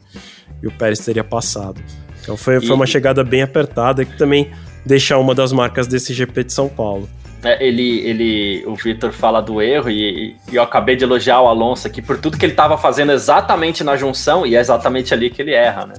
E 0.61 0.67
o 0.67 0.71
Pérez 0.71 0.99
teria 0.99 1.23
passado. 1.23 1.81
Então 2.21 2.35
foi, 2.35 2.57
e... 2.57 2.65
foi 2.65 2.75
uma 2.75 2.87
chegada 2.87 3.23
bem 3.23 3.43
apertada 3.43 4.03
que 4.03 4.17
também 4.17 4.51
deixar 4.85 5.17
uma 5.19 5.35
das 5.35 5.51
marcas 5.51 5.87
desse 5.87 6.13
GP 6.13 6.45
de 6.45 6.53
São 6.53 6.67
Paulo. 6.67 7.09
É, 7.43 7.65
ele, 7.65 7.99
ele, 8.01 8.63
o 8.67 8.75
Vitor 8.75 9.11
fala 9.11 9.41
do 9.41 9.61
erro 9.61 9.89
e, 9.89 10.35
e, 10.51 10.55
eu 10.55 10.61
acabei 10.61 10.95
de 10.95 11.03
elogiar 11.03 11.41
o 11.41 11.47
Alonso 11.47 11.87
aqui 11.87 11.99
por 11.99 12.19
tudo 12.19 12.37
que 12.37 12.45
ele 12.45 12.53
estava 12.53 12.77
fazendo 12.77 13.11
exatamente 13.11 13.83
na 13.83 13.97
junção 13.97 14.45
e 14.45 14.55
é 14.55 14.59
exatamente 14.59 15.11
ali 15.11 15.29
que 15.29 15.41
ele 15.41 15.53
erra, 15.53 15.87
né? 15.87 15.95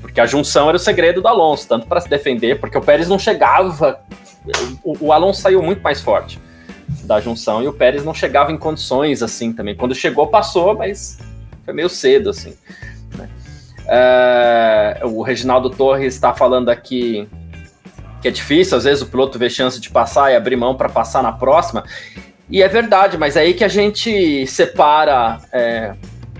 Porque 0.00 0.18
a 0.18 0.24
junção 0.24 0.68
era 0.68 0.76
o 0.76 0.80
segredo 0.80 1.20
do 1.20 1.28
Alonso, 1.28 1.68
tanto 1.68 1.86
para 1.86 2.00
se 2.00 2.08
defender, 2.08 2.58
porque 2.58 2.76
o 2.76 2.80
Pérez 2.80 3.06
não 3.06 3.18
chegava, 3.18 4.00
o, 4.82 5.06
o, 5.06 5.12
Alonso 5.12 5.42
saiu 5.42 5.62
muito 5.62 5.82
mais 5.82 6.00
forte 6.00 6.40
da 7.04 7.20
junção 7.20 7.62
e 7.62 7.68
o 7.68 7.72
Pérez 7.72 8.04
não 8.04 8.14
chegava 8.14 8.50
em 8.50 8.56
condições 8.56 9.22
assim 9.22 9.52
também. 9.52 9.74
Quando 9.74 9.94
chegou 9.94 10.26
passou, 10.26 10.74
mas 10.74 11.18
foi 11.64 11.74
meio 11.74 11.88
cedo 11.88 12.30
assim. 12.30 12.54
Né? 13.16 13.28
É, 13.86 15.00
o 15.04 15.22
Reginaldo 15.22 15.68
Torres 15.68 16.14
está 16.14 16.32
falando 16.32 16.70
aqui 16.70 17.28
que 18.22 18.28
é 18.28 18.30
difícil, 18.30 18.78
às 18.78 18.84
vezes 18.84 19.02
o 19.02 19.06
piloto 19.06 19.36
vê 19.36 19.50
chance 19.50 19.80
de 19.80 19.90
passar 19.90 20.30
e 20.32 20.36
abrir 20.36 20.56
mão 20.56 20.76
para 20.76 20.88
passar 20.88 21.22
na 21.22 21.32
próxima. 21.32 21.84
E 22.48 22.62
é 22.62 22.68
verdade, 22.68 23.18
mas 23.18 23.36
é 23.36 23.40
aí 23.40 23.52
que 23.52 23.64
a 23.64 23.68
gente 23.68 24.46
separa 24.46 25.40
é, 25.52 25.94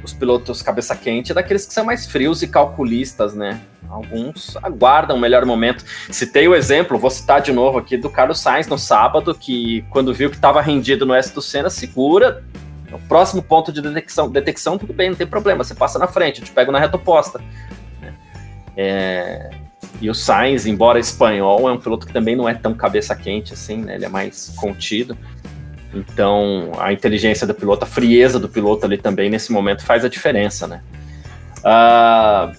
os 0.04 0.12
pilotos 0.12 0.62
cabeça 0.62 0.94
quente 0.94 1.34
daqueles 1.34 1.66
que 1.66 1.74
são 1.74 1.84
mais 1.84 2.06
frios 2.06 2.40
e 2.42 2.46
calculistas, 2.46 3.34
né? 3.34 3.60
Alguns 3.88 4.56
aguardam 4.62 5.16
o 5.16 5.20
melhor 5.20 5.44
momento. 5.44 5.84
Citei 6.10 6.46
o 6.46 6.54
exemplo, 6.54 6.98
vou 6.98 7.10
citar 7.10 7.40
de 7.40 7.52
novo 7.52 7.78
aqui, 7.78 7.96
do 7.96 8.08
Carlos 8.08 8.40
Sainz 8.40 8.66
no 8.68 8.78
sábado, 8.78 9.34
que 9.34 9.84
quando 9.90 10.14
viu 10.14 10.30
que 10.30 10.36
estava 10.36 10.62
rendido 10.62 11.04
no 11.04 11.14
S 11.14 11.34
do 11.34 11.42
Senna, 11.42 11.68
segura. 11.68 12.44
O 12.92 12.98
próximo 13.08 13.42
ponto 13.42 13.72
de 13.72 13.80
detecção, 13.80 14.30
detecção, 14.30 14.78
tudo 14.78 14.92
bem, 14.92 15.10
não 15.10 15.16
tem 15.16 15.26
problema, 15.26 15.64
você 15.64 15.74
passa 15.74 15.98
na 15.98 16.06
frente, 16.06 16.40
eu 16.40 16.44
te 16.44 16.52
pego 16.52 16.70
na 16.70 16.78
reta 16.78 16.96
oposta. 16.96 17.40
Né? 18.00 18.14
É, 18.76 19.50
e 20.00 20.10
o 20.10 20.14
Sainz, 20.14 20.66
embora 20.66 20.98
espanhol, 20.98 21.68
é 21.68 21.72
um 21.72 21.78
piloto 21.78 22.06
que 22.06 22.12
também 22.12 22.34
não 22.34 22.48
é 22.48 22.54
tão 22.54 22.74
cabeça 22.74 23.14
quente 23.14 23.52
assim, 23.52 23.76
né? 23.76 23.94
Ele 23.94 24.04
é 24.04 24.08
mais 24.08 24.52
contido. 24.56 25.16
Então, 25.94 26.72
a 26.78 26.92
inteligência 26.92 27.46
do 27.46 27.54
piloto, 27.54 27.84
a 27.84 27.86
frieza 27.86 28.38
do 28.38 28.48
piloto 28.48 28.86
ali 28.86 28.96
também 28.96 29.28
nesse 29.28 29.52
momento 29.52 29.84
faz 29.84 30.04
a 30.04 30.08
diferença, 30.08 30.66
né? 30.66 30.80
Uh, 31.58 32.56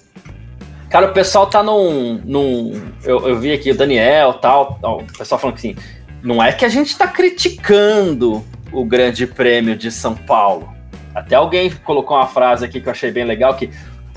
cara, 0.88 1.10
o 1.10 1.12
pessoal 1.12 1.46
tá 1.46 1.62
num. 1.62 2.20
num 2.24 2.80
eu, 3.02 3.28
eu 3.28 3.38
vi 3.38 3.52
aqui 3.52 3.72
o 3.72 3.76
Daniel 3.76 4.34
tal, 4.34 4.78
tal, 4.80 5.00
o 5.00 5.18
pessoal 5.18 5.38
falando 5.38 5.56
assim, 5.56 5.76
não 6.22 6.42
é 6.42 6.52
que 6.52 6.64
a 6.64 6.68
gente 6.68 6.96
tá 6.96 7.06
criticando 7.06 8.42
o 8.72 8.84
Grande 8.84 9.26
Prêmio 9.26 9.76
de 9.76 9.90
São 9.90 10.14
Paulo. 10.14 10.72
Até 11.14 11.36
alguém 11.36 11.70
colocou 11.70 12.16
uma 12.16 12.26
frase 12.26 12.64
aqui 12.64 12.80
que 12.80 12.88
eu 12.88 12.92
achei 12.92 13.10
bem 13.10 13.24
legal 13.24 13.54
que 13.54 13.70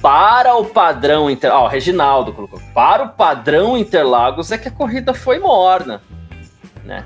para 0.08 0.56
o 0.56 0.64
padrão 0.64 1.30
Inter... 1.30 1.52
Ó, 1.54 1.66
oh, 1.66 1.68
Reginaldo 1.68 2.32
colocou. 2.32 2.62
Para 2.74 3.04
o 3.04 3.10
padrão 3.10 3.78
Interlagos 3.78 4.54
é 4.54 4.58
que 4.58 4.70
a 4.70 4.72
corrida 4.72 5.14
foi 5.14 5.38
morna, 5.38 6.02
né? 6.86 7.04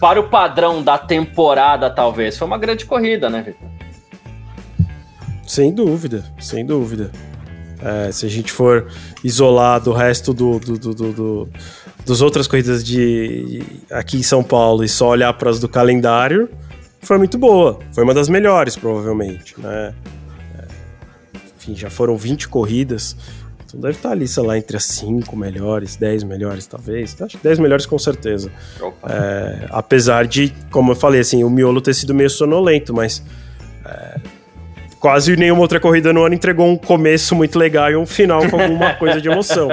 Para 0.00 0.18
o 0.18 0.26
padrão 0.26 0.82
da 0.82 0.96
temporada, 0.96 1.90
talvez, 1.90 2.38
foi 2.38 2.46
uma 2.46 2.56
grande 2.56 2.86
corrida, 2.86 3.28
né, 3.28 3.42
Vitor? 3.42 3.68
Sem 5.46 5.70
dúvida, 5.74 6.24
sem 6.40 6.64
dúvida. 6.64 7.12
É, 7.82 8.10
se 8.10 8.24
a 8.24 8.28
gente 8.30 8.50
for 8.50 8.90
isolar 9.22 9.78
do 9.78 9.92
resto 9.92 10.32
do, 10.32 10.58
do, 10.58 10.78
do, 10.78 11.12
do 11.12 11.48
dos 12.06 12.22
outras 12.22 12.48
corridas 12.48 12.82
de 12.82 13.62
aqui 13.90 14.16
em 14.16 14.22
São 14.22 14.42
Paulo 14.42 14.82
e 14.82 14.88
só 14.88 15.08
olhar 15.10 15.34
para 15.34 15.50
as 15.50 15.60
do 15.60 15.68
calendário, 15.68 16.48
foi 17.02 17.18
muito 17.18 17.36
boa. 17.36 17.78
Foi 17.92 18.02
uma 18.02 18.14
das 18.14 18.30
melhores, 18.30 18.76
provavelmente, 18.76 19.60
né? 19.60 19.94
Enfim, 21.60 21.76
já 21.76 21.90
foram 21.90 22.16
20 22.16 22.48
corridas. 22.48 23.14
Então 23.66 23.78
deve 23.80 23.98
estar 23.98 24.10
ali, 24.10 24.26
sei 24.26 24.42
lá, 24.42 24.58
entre 24.58 24.76
as 24.76 24.84
5 24.84 25.36
melhores, 25.36 25.94
10 25.94 26.24
melhores, 26.24 26.66
talvez. 26.66 27.20
Acho 27.20 27.36
que 27.36 27.44
10 27.44 27.58
melhores 27.58 27.86
com 27.86 27.98
certeza. 27.98 28.50
É, 29.08 29.66
apesar 29.70 30.26
de, 30.26 30.52
como 30.70 30.92
eu 30.92 30.96
falei, 30.96 31.20
assim, 31.20 31.44
o 31.44 31.50
miolo 31.50 31.80
ter 31.80 31.94
sido 31.94 32.14
meio 32.14 32.30
sonolento, 32.30 32.92
mas 32.92 33.22
é, 33.84 34.18
quase 34.98 35.36
nenhuma 35.36 35.60
outra 35.60 35.78
corrida 35.78 36.12
no 36.12 36.24
ano 36.24 36.34
entregou 36.34 36.66
um 36.66 36.76
começo 36.76 37.34
muito 37.34 37.58
legal 37.58 37.90
e 37.90 37.96
um 37.96 38.06
final 38.06 38.48
com 38.48 38.60
alguma 38.60 38.94
coisa 38.98 39.20
de 39.20 39.28
emoção. 39.28 39.68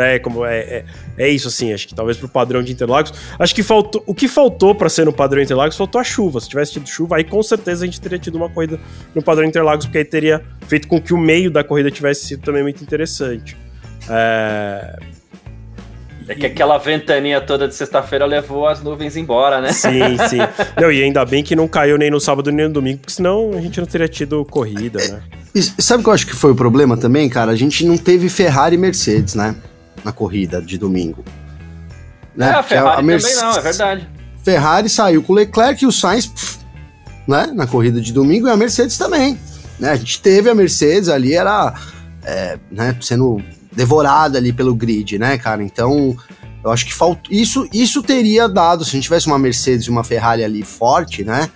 É, 0.00 0.18
como 0.18 0.44
é, 0.44 0.58
é, 0.58 0.84
é, 1.18 1.28
isso, 1.28 1.48
assim, 1.48 1.72
acho 1.72 1.86
que 1.86 1.94
talvez 1.94 2.16
pro 2.16 2.28
padrão 2.28 2.62
de 2.62 2.72
Interlagos. 2.72 3.12
Acho 3.38 3.54
que 3.54 3.62
faltou. 3.62 4.02
O 4.06 4.14
que 4.14 4.26
faltou 4.26 4.74
para 4.74 4.88
ser 4.88 5.04
no 5.04 5.12
padrão 5.12 5.42
Interlagos 5.42 5.76
faltou 5.76 6.00
a 6.00 6.04
chuva. 6.04 6.40
Se 6.40 6.48
tivesse 6.48 6.72
tido 6.72 6.88
chuva, 6.88 7.16
aí 7.16 7.24
com 7.24 7.42
certeza 7.42 7.84
a 7.84 7.86
gente 7.86 8.00
teria 8.00 8.18
tido 8.18 8.36
uma 8.36 8.48
corrida 8.48 8.80
no 9.14 9.22
padrão 9.22 9.46
Interlagos, 9.46 9.86
porque 9.86 9.98
aí 9.98 10.04
teria 10.04 10.42
feito 10.66 10.88
com 10.88 11.00
que 11.00 11.12
o 11.12 11.18
meio 11.18 11.50
da 11.50 11.62
corrida 11.62 11.90
tivesse 11.90 12.26
sido 12.26 12.42
também 12.42 12.62
muito 12.62 12.82
interessante. 12.82 13.56
É. 14.08 14.98
É 16.28 16.34
que 16.36 16.46
aquela 16.46 16.78
ventaninha 16.78 17.40
toda 17.40 17.66
de 17.66 17.74
sexta-feira 17.74 18.24
levou 18.24 18.64
as 18.68 18.80
nuvens 18.80 19.16
embora, 19.16 19.60
né? 19.60 19.72
Sim, 19.72 20.16
sim. 20.28 20.38
Não, 20.80 20.92
e 20.92 21.02
ainda 21.02 21.24
bem 21.24 21.42
que 21.42 21.56
não 21.56 21.66
caiu 21.66 21.98
nem 21.98 22.08
no 22.08 22.20
sábado 22.20 22.52
nem 22.52 22.68
no 22.68 22.72
domingo, 22.72 22.98
porque 22.98 23.12
senão 23.12 23.50
a 23.52 23.60
gente 23.60 23.80
não 23.80 23.86
teria 23.86 24.06
tido 24.06 24.44
corrida, 24.44 25.00
né? 25.08 25.22
E 25.52 25.60
sabe 25.60 26.00
o 26.00 26.04
que 26.04 26.08
eu 26.08 26.14
acho 26.14 26.26
que 26.28 26.36
foi 26.36 26.52
o 26.52 26.54
problema 26.54 26.96
também, 26.96 27.28
cara? 27.28 27.50
A 27.50 27.56
gente 27.56 27.84
não 27.84 27.98
teve 27.98 28.28
Ferrari 28.28 28.76
e 28.76 28.78
Mercedes, 28.78 29.34
né? 29.34 29.56
Na 30.04 30.12
corrida 30.12 30.60
de 30.60 30.78
domingo. 30.78 31.24
Né? 32.34 32.48
É, 32.48 32.52
a 32.52 32.62
Ferrari 32.62 33.00
a 33.00 33.02
Mercedes, 33.02 33.36
também 33.36 33.52
não, 33.52 33.58
é 33.58 33.62
verdade. 33.62 34.08
Ferrari 34.42 34.88
saiu 34.88 35.22
com 35.22 35.32
o 35.32 35.36
Leclerc 35.36 35.84
e 35.84 35.86
o 35.86 35.92
Sainz, 35.92 36.26
pff, 36.26 36.58
né, 37.26 37.50
na 37.54 37.66
corrida 37.66 38.00
de 38.00 38.12
domingo, 38.12 38.48
e 38.48 38.50
a 38.50 38.56
Mercedes 38.56 38.96
também. 38.96 39.38
Né? 39.78 39.90
A 39.90 39.96
gente 39.96 40.20
teve 40.20 40.48
a 40.48 40.54
Mercedes 40.54 41.08
ali, 41.08 41.34
era 41.34 41.74
é, 42.24 42.58
né, 42.70 42.96
sendo 43.00 43.42
devorada 43.72 44.38
ali 44.38 44.52
pelo 44.52 44.74
grid, 44.74 45.18
né, 45.18 45.38
cara? 45.38 45.62
Então, 45.62 46.16
eu 46.62 46.70
acho 46.70 46.84
que 46.86 46.94
faltou. 46.94 47.32
Isso, 47.32 47.68
isso 47.72 48.02
teria 48.02 48.48
dado, 48.48 48.84
se 48.84 48.90
a 48.90 48.92
gente 48.92 49.04
tivesse 49.04 49.26
uma 49.26 49.38
Mercedes 49.38 49.86
e 49.86 49.90
uma 49.90 50.04
Ferrari 50.04 50.44
ali 50.44 50.62
forte, 50.62 51.24
né? 51.24 51.48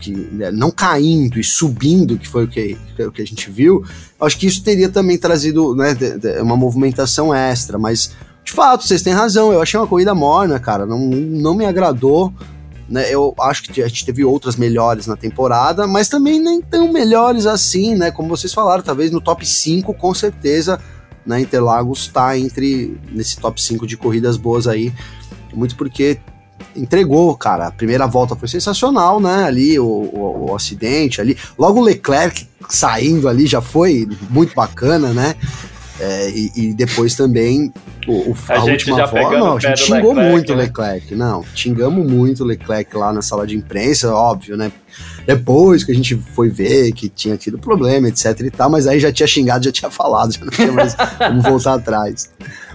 Que, 0.00 0.12
né, 0.12 0.50
não 0.50 0.70
caindo 0.70 1.38
e 1.38 1.44
subindo, 1.44 2.18
que 2.18 2.26
foi 2.26 2.44
o 2.44 2.48
que, 2.48 2.76
o 2.98 3.12
que 3.12 3.20
a 3.20 3.26
gente 3.26 3.50
viu, 3.50 3.84
acho 4.20 4.38
que 4.38 4.46
isso 4.46 4.62
teria 4.62 4.88
também 4.88 5.18
trazido 5.18 5.74
né, 5.74 5.94
uma 6.40 6.56
movimentação 6.56 7.34
extra, 7.34 7.78
mas 7.78 8.12
de 8.44 8.52
fato, 8.52 8.84
vocês 8.84 9.02
têm 9.02 9.12
razão, 9.12 9.52
eu 9.52 9.62
achei 9.62 9.78
uma 9.78 9.86
corrida 9.86 10.14
morna, 10.14 10.58
cara, 10.58 10.84
não, 10.84 10.98
não 10.98 11.54
me 11.54 11.64
agradou. 11.64 12.32
Né, 12.88 13.08
eu 13.08 13.32
acho 13.38 13.62
que 13.62 13.80
a 13.80 13.86
gente 13.86 14.04
teve 14.04 14.24
outras 14.24 14.56
melhores 14.56 15.06
na 15.06 15.16
temporada, 15.16 15.86
mas 15.86 16.08
também 16.08 16.40
nem 16.40 16.60
tão 16.60 16.92
melhores 16.92 17.46
assim, 17.46 17.94
né? 17.94 18.10
Como 18.10 18.28
vocês 18.28 18.52
falaram, 18.52 18.82
talvez 18.82 19.12
no 19.12 19.20
top 19.20 19.46
5, 19.46 19.94
com 19.94 20.12
certeza, 20.12 20.80
né? 21.24 21.40
Interlagos 21.40 22.00
está 22.00 22.36
entre 22.36 22.98
nesse 23.12 23.36
top 23.38 23.62
5 23.62 23.86
de 23.86 23.96
corridas 23.96 24.36
boas 24.36 24.66
aí, 24.66 24.92
muito 25.54 25.76
porque 25.76 26.18
entregou, 26.76 27.36
cara. 27.36 27.68
A 27.68 27.70
primeira 27.72 28.06
volta 28.06 28.36
foi 28.36 28.48
sensacional, 28.48 29.20
né? 29.20 29.44
Ali 29.44 29.78
o, 29.78 29.84
o, 29.84 30.46
o, 30.50 30.56
acidente 30.56 31.20
ali, 31.20 31.36
logo 31.58 31.80
o 31.80 31.84
Leclerc 31.84 32.46
saindo 32.68 33.28
ali 33.28 33.46
já 33.46 33.60
foi 33.60 34.08
muito 34.28 34.54
bacana, 34.54 35.12
né? 35.12 35.34
É, 36.00 36.30
e, 36.30 36.50
e, 36.56 36.74
depois 36.74 37.14
também 37.14 37.70
o, 38.08 38.30
o 38.30 38.36
a, 38.48 38.56
a 38.56 38.64
última 38.64 39.04
volta, 39.04 39.38
não, 39.38 39.56
a 39.58 39.60
gente 39.60 39.80
xingou 39.80 40.14
Leclerc, 40.14 40.30
muito 40.30 40.52
o 40.52 40.56
né? 40.56 40.62
Leclerc, 40.62 41.14
não, 41.14 41.44
xingamos 41.54 42.10
muito 42.10 42.42
o 42.42 42.46
Leclerc 42.46 42.96
lá 42.96 43.12
na 43.12 43.20
sala 43.20 43.46
de 43.46 43.54
imprensa, 43.54 44.10
óbvio, 44.14 44.56
né? 44.56 44.72
Depois 45.26 45.84
que 45.84 45.92
a 45.92 45.94
gente 45.94 46.16
foi 46.34 46.48
ver 46.48 46.92
que 46.92 47.08
tinha 47.10 47.36
tido 47.36 47.58
problema, 47.58 48.08
etc 48.08 48.40
e 48.40 48.50
tal, 48.50 48.70
mas 48.70 48.86
aí 48.86 48.98
já 48.98 49.12
tinha 49.12 49.26
xingado, 49.26 49.64
já 49.64 49.72
tinha 49.72 49.90
falado, 49.92 50.32
já 50.32 50.40
não 50.42 50.50
tinha 50.50 50.72
mais 50.72 50.94
como 50.94 51.42
voltar 51.42 51.74
atrás. 51.74 52.30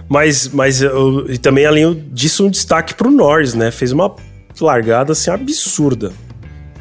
Mas, 0.08 0.48
mas 0.48 0.82
eu, 0.82 1.26
e 1.28 1.38
também 1.38 1.66
além 1.66 2.04
disso 2.12 2.46
um 2.46 2.50
destaque 2.50 2.94
pro 2.94 3.10
Norris, 3.10 3.54
né? 3.54 3.70
Fez 3.70 3.92
uma 3.92 4.14
largada 4.60 5.12
assim 5.12 5.30
absurda. 5.30 6.12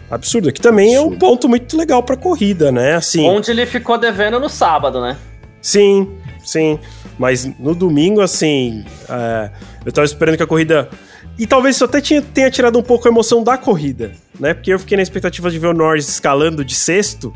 Absurda, 0.10 0.52
que 0.52 0.62
também 0.62 0.96
Absurdo. 0.96 1.14
é 1.14 1.16
um 1.16 1.20
ponto 1.20 1.50
muito 1.50 1.76
legal 1.76 2.04
pra 2.04 2.16
corrida, 2.16 2.72
né? 2.72 2.94
Assim, 2.96 3.28
Onde 3.28 3.50
ele 3.50 3.66
ficou 3.66 3.98
devendo 3.98 4.40
no 4.40 4.48
sábado, 4.48 5.02
né? 5.02 5.18
Sim, 5.62 6.12
sim. 6.44 6.80
Mas 7.18 7.46
no 7.60 7.74
domingo, 7.74 8.22
assim, 8.22 8.86
é, 9.10 9.50
eu 9.84 9.92
tava 9.92 10.06
esperando 10.06 10.38
que 10.38 10.44
a 10.44 10.48
corrida. 10.48 10.90
E 11.38 11.48
talvez 11.48 11.76
isso 11.76 11.84
até 11.84 12.00
tinha, 12.00 12.22
tenha 12.22 12.50
tirado 12.52 12.78
um 12.78 12.84
pouco 12.84 13.08
a 13.08 13.12
emoção 13.12 13.44
da 13.44 13.58
corrida, 13.58 14.12
né? 14.40 14.54
Porque 14.54 14.72
eu 14.72 14.80
fiquei 14.80 14.96
na 14.96 15.04
expectativa 15.04 15.50
de 15.50 15.58
ver 15.58 15.68
o 15.68 15.74
Norris 15.74 16.08
escalando 16.08 16.64
de 16.64 16.76
sexto. 16.76 17.34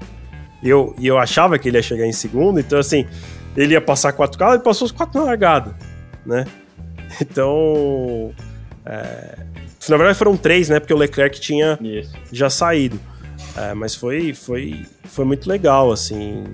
E 0.61 0.69
eu, 0.69 0.93
e 0.99 1.07
eu 1.07 1.17
achava 1.17 1.57
que 1.57 1.69
ele 1.69 1.77
ia 1.77 1.81
chegar 1.81 2.05
em 2.05 2.11
segundo, 2.11 2.59
então 2.59 2.77
assim, 2.77 3.05
ele 3.55 3.73
ia 3.73 3.81
passar 3.81 4.13
quatro 4.13 4.37
carros 4.37 4.57
e 4.57 4.63
passou 4.63 4.85
os 4.85 4.91
quatro 4.91 5.19
na 5.19 5.25
largada, 5.25 5.75
né? 6.25 6.45
Então. 7.19 8.31
É, 8.85 9.39
na 9.89 9.97
verdade 9.97 10.17
foram 10.17 10.37
três, 10.37 10.69
né? 10.69 10.79
Porque 10.79 10.93
o 10.93 10.97
Leclerc 10.97 11.39
tinha 11.39 11.77
Isso. 11.81 12.13
já 12.31 12.49
saído. 12.49 12.99
É, 13.57 13.73
mas 13.73 13.95
foi, 13.95 14.33
foi, 14.33 14.85
foi 15.05 15.25
muito 15.25 15.49
legal, 15.49 15.91
assim. 15.91 16.45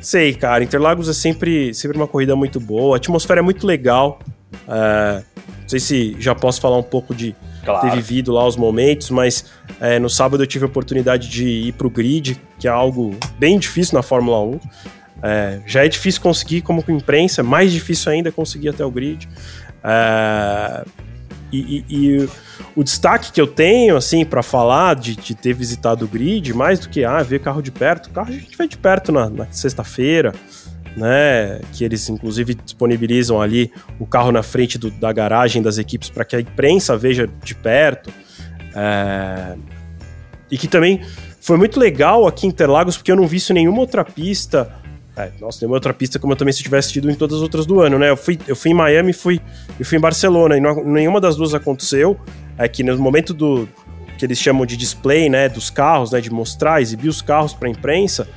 Sei, 0.00 0.32
cara. 0.34 0.64
Interlagos 0.64 1.08
é 1.08 1.12
sempre, 1.12 1.74
sempre 1.74 1.96
uma 1.96 2.06
corrida 2.06 2.34
muito 2.34 2.58
boa. 2.58 2.96
A 2.96 2.98
atmosfera 2.98 3.40
é 3.40 3.42
muito 3.42 3.66
legal. 3.66 4.18
É, 4.66 5.22
não 5.60 5.68
sei 5.68 5.80
se 5.80 6.16
já 6.18 6.34
posso 6.34 6.60
falar 6.60 6.78
um 6.78 6.82
pouco 6.82 7.14
de 7.14 7.34
claro. 7.64 7.80
ter 7.82 7.94
vivido 7.94 8.32
lá 8.32 8.46
os 8.46 8.56
momentos, 8.56 9.10
mas 9.10 9.44
é, 9.80 9.98
no 9.98 10.08
sábado 10.08 10.42
eu 10.42 10.46
tive 10.46 10.64
a 10.64 10.68
oportunidade 10.68 11.28
de 11.28 11.46
ir 11.46 11.72
pro 11.72 11.90
grid, 11.90 12.40
que 12.58 12.66
é 12.66 12.70
algo 12.70 13.14
bem 13.38 13.58
difícil 13.58 13.94
na 13.94 14.02
Fórmula 14.02 14.40
1. 14.40 14.60
É, 15.22 15.60
já 15.66 15.84
é 15.84 15.88
difícil 15.88 16.20
conseguir 16.20 16.62
como 16.62 16.82
com 16.82 16.92
imprensa, 16.92 17.42
mais 17.42 17.72
difícil 17.72 18.12
ainda 18.12 18.30
conseguir 18.30 18.68
até 18.68 18.84
o 18.84 18.90
grid. 18.90 19.28
É, 19.82 20.84
e, 21.52 21.58
e, 21.58 21.84
e, 21.88 22.28
o 22.76 22.84
destaque 22.84 23.32
que 23.32 23.40
eu 23.40 23.46
tenho, 23.46 23.96
assim, 23.96 24.24
para 24.24 24.42
falar 24.42 24.94
de, 24.94 25.16
de, 25.16 25.34
ter 25.34 25.54
visitado 25.54 26.04
o 26.04 26.08
grid, 26.08 26.52
mais 26.52 26.78
do 26.78 26.88
que, 26.88 27.04
ah, 27.04 27.22
ver 27.22 27.40
carro 27.40 27.62
de 27.62 27.72
perto, 27.72 28.06
o 28.06 28.10
carro 28.10 28.28
a 28.28 28.32
gente 28.32 28.56
vê 28.56 28.68
de 28.68 28.76
perto 28.76 29.10
na, 29.10 29.30
na 29.30 29.46
sexta-feira, 29.50 30.32
né? 30.96 31.60
Que 31.72 31.84
eles, 31.84 32.08
inclusive, 32.08 32.54
disponibilizam 32.54 33.40
ali 33.40 33.72
o 33.98 34.06
carro 34.06 34.30
na 34.30 34.42
frente 34.42 34.78
do, 34.78 34.90
da 34.90 35.12
garagem 35.12 35.62
das 35.62 35.78
equipes 35.78 36.10
para 36.10 36.24
que 36.24 36.36
a 36.36 36.40
imprensa 36.40 36.96
veja 36.96 37.28
de 37.42 37.54
perto. 37.54 38.12
É... 38.74 39.56
E 40.50 40.58
que 40.58 40.68
também 40.68 41.00
foi 41.40 41.56
muito 41.56 41.80
legal 41.80 42.26
aqui 42.26 42.46
em 42.46 42.50
Interlagos, 42.50 42.96
porque 42.96 43.10
eu 43.10 43.16
não 43.16 43.26
vi 43.26 43.38
isso 43.38 43.52
em 43.52 43.54
nenhuma 43.54 43.80
outra 43.80 44.04
pista 44.04 44.74
é, 45.18 45.32
nossa, 45.40 45.58
tem 45.58 45.68
uma 45.68 45.74
outra 45.74 45.92
pista 45.92 46.18
como 46.18 46.32
eu 46.32 46.36
também 46.36 46.52
se 46.52 46.62
tivesse 46.62 46.92
tido 46.92 47.10
em 47.10 47.14
todas 47.14 47.38
as 47.38 47.42
outras 47.42 47.66
do 47.66 47.80
ano, 47.80 47.98
né? 47.98 48.10
Eu 48.10 48.16
fui, 48.16 48.38
eu 48.46 48.54
fui 48.54 48.70
em 48.70 48.74
Miami 48.74 49.12
fui, 49.12 49.40
e 49.78 49.82
fui 49.82 49.98
em 49.98 50.00
Barcelona, 50.00 50.56
e 50.56 50.60
não, 50.60 50.84
nenhuma 50.84 51.20
das 51.20 51.34
duas 51.34 51.54
aconteceu. 51.54 52.16
É 52.56 52.68
que 52.68 52.84
no 52.84 52.96
momento 52.98 53.34
do 53.34 53.68
que 54.16 54.24
eles 54.24 54.38
chamam 54.38 54.64
de 54.64 54.76
display, 54.76 55.28
né, 55.28 55.48
dos 55.48 55.70
carros, 55.70 56.12
né, 56.12 56.20
de 56.20 56.30
mostrar, 56.30 56.80
exibir 56.80 57.08
os 57.08 57.20
carros 57.20 57.54
para 57.54 57.68
a 57.68 57.70
imprensa, 57.70 58.28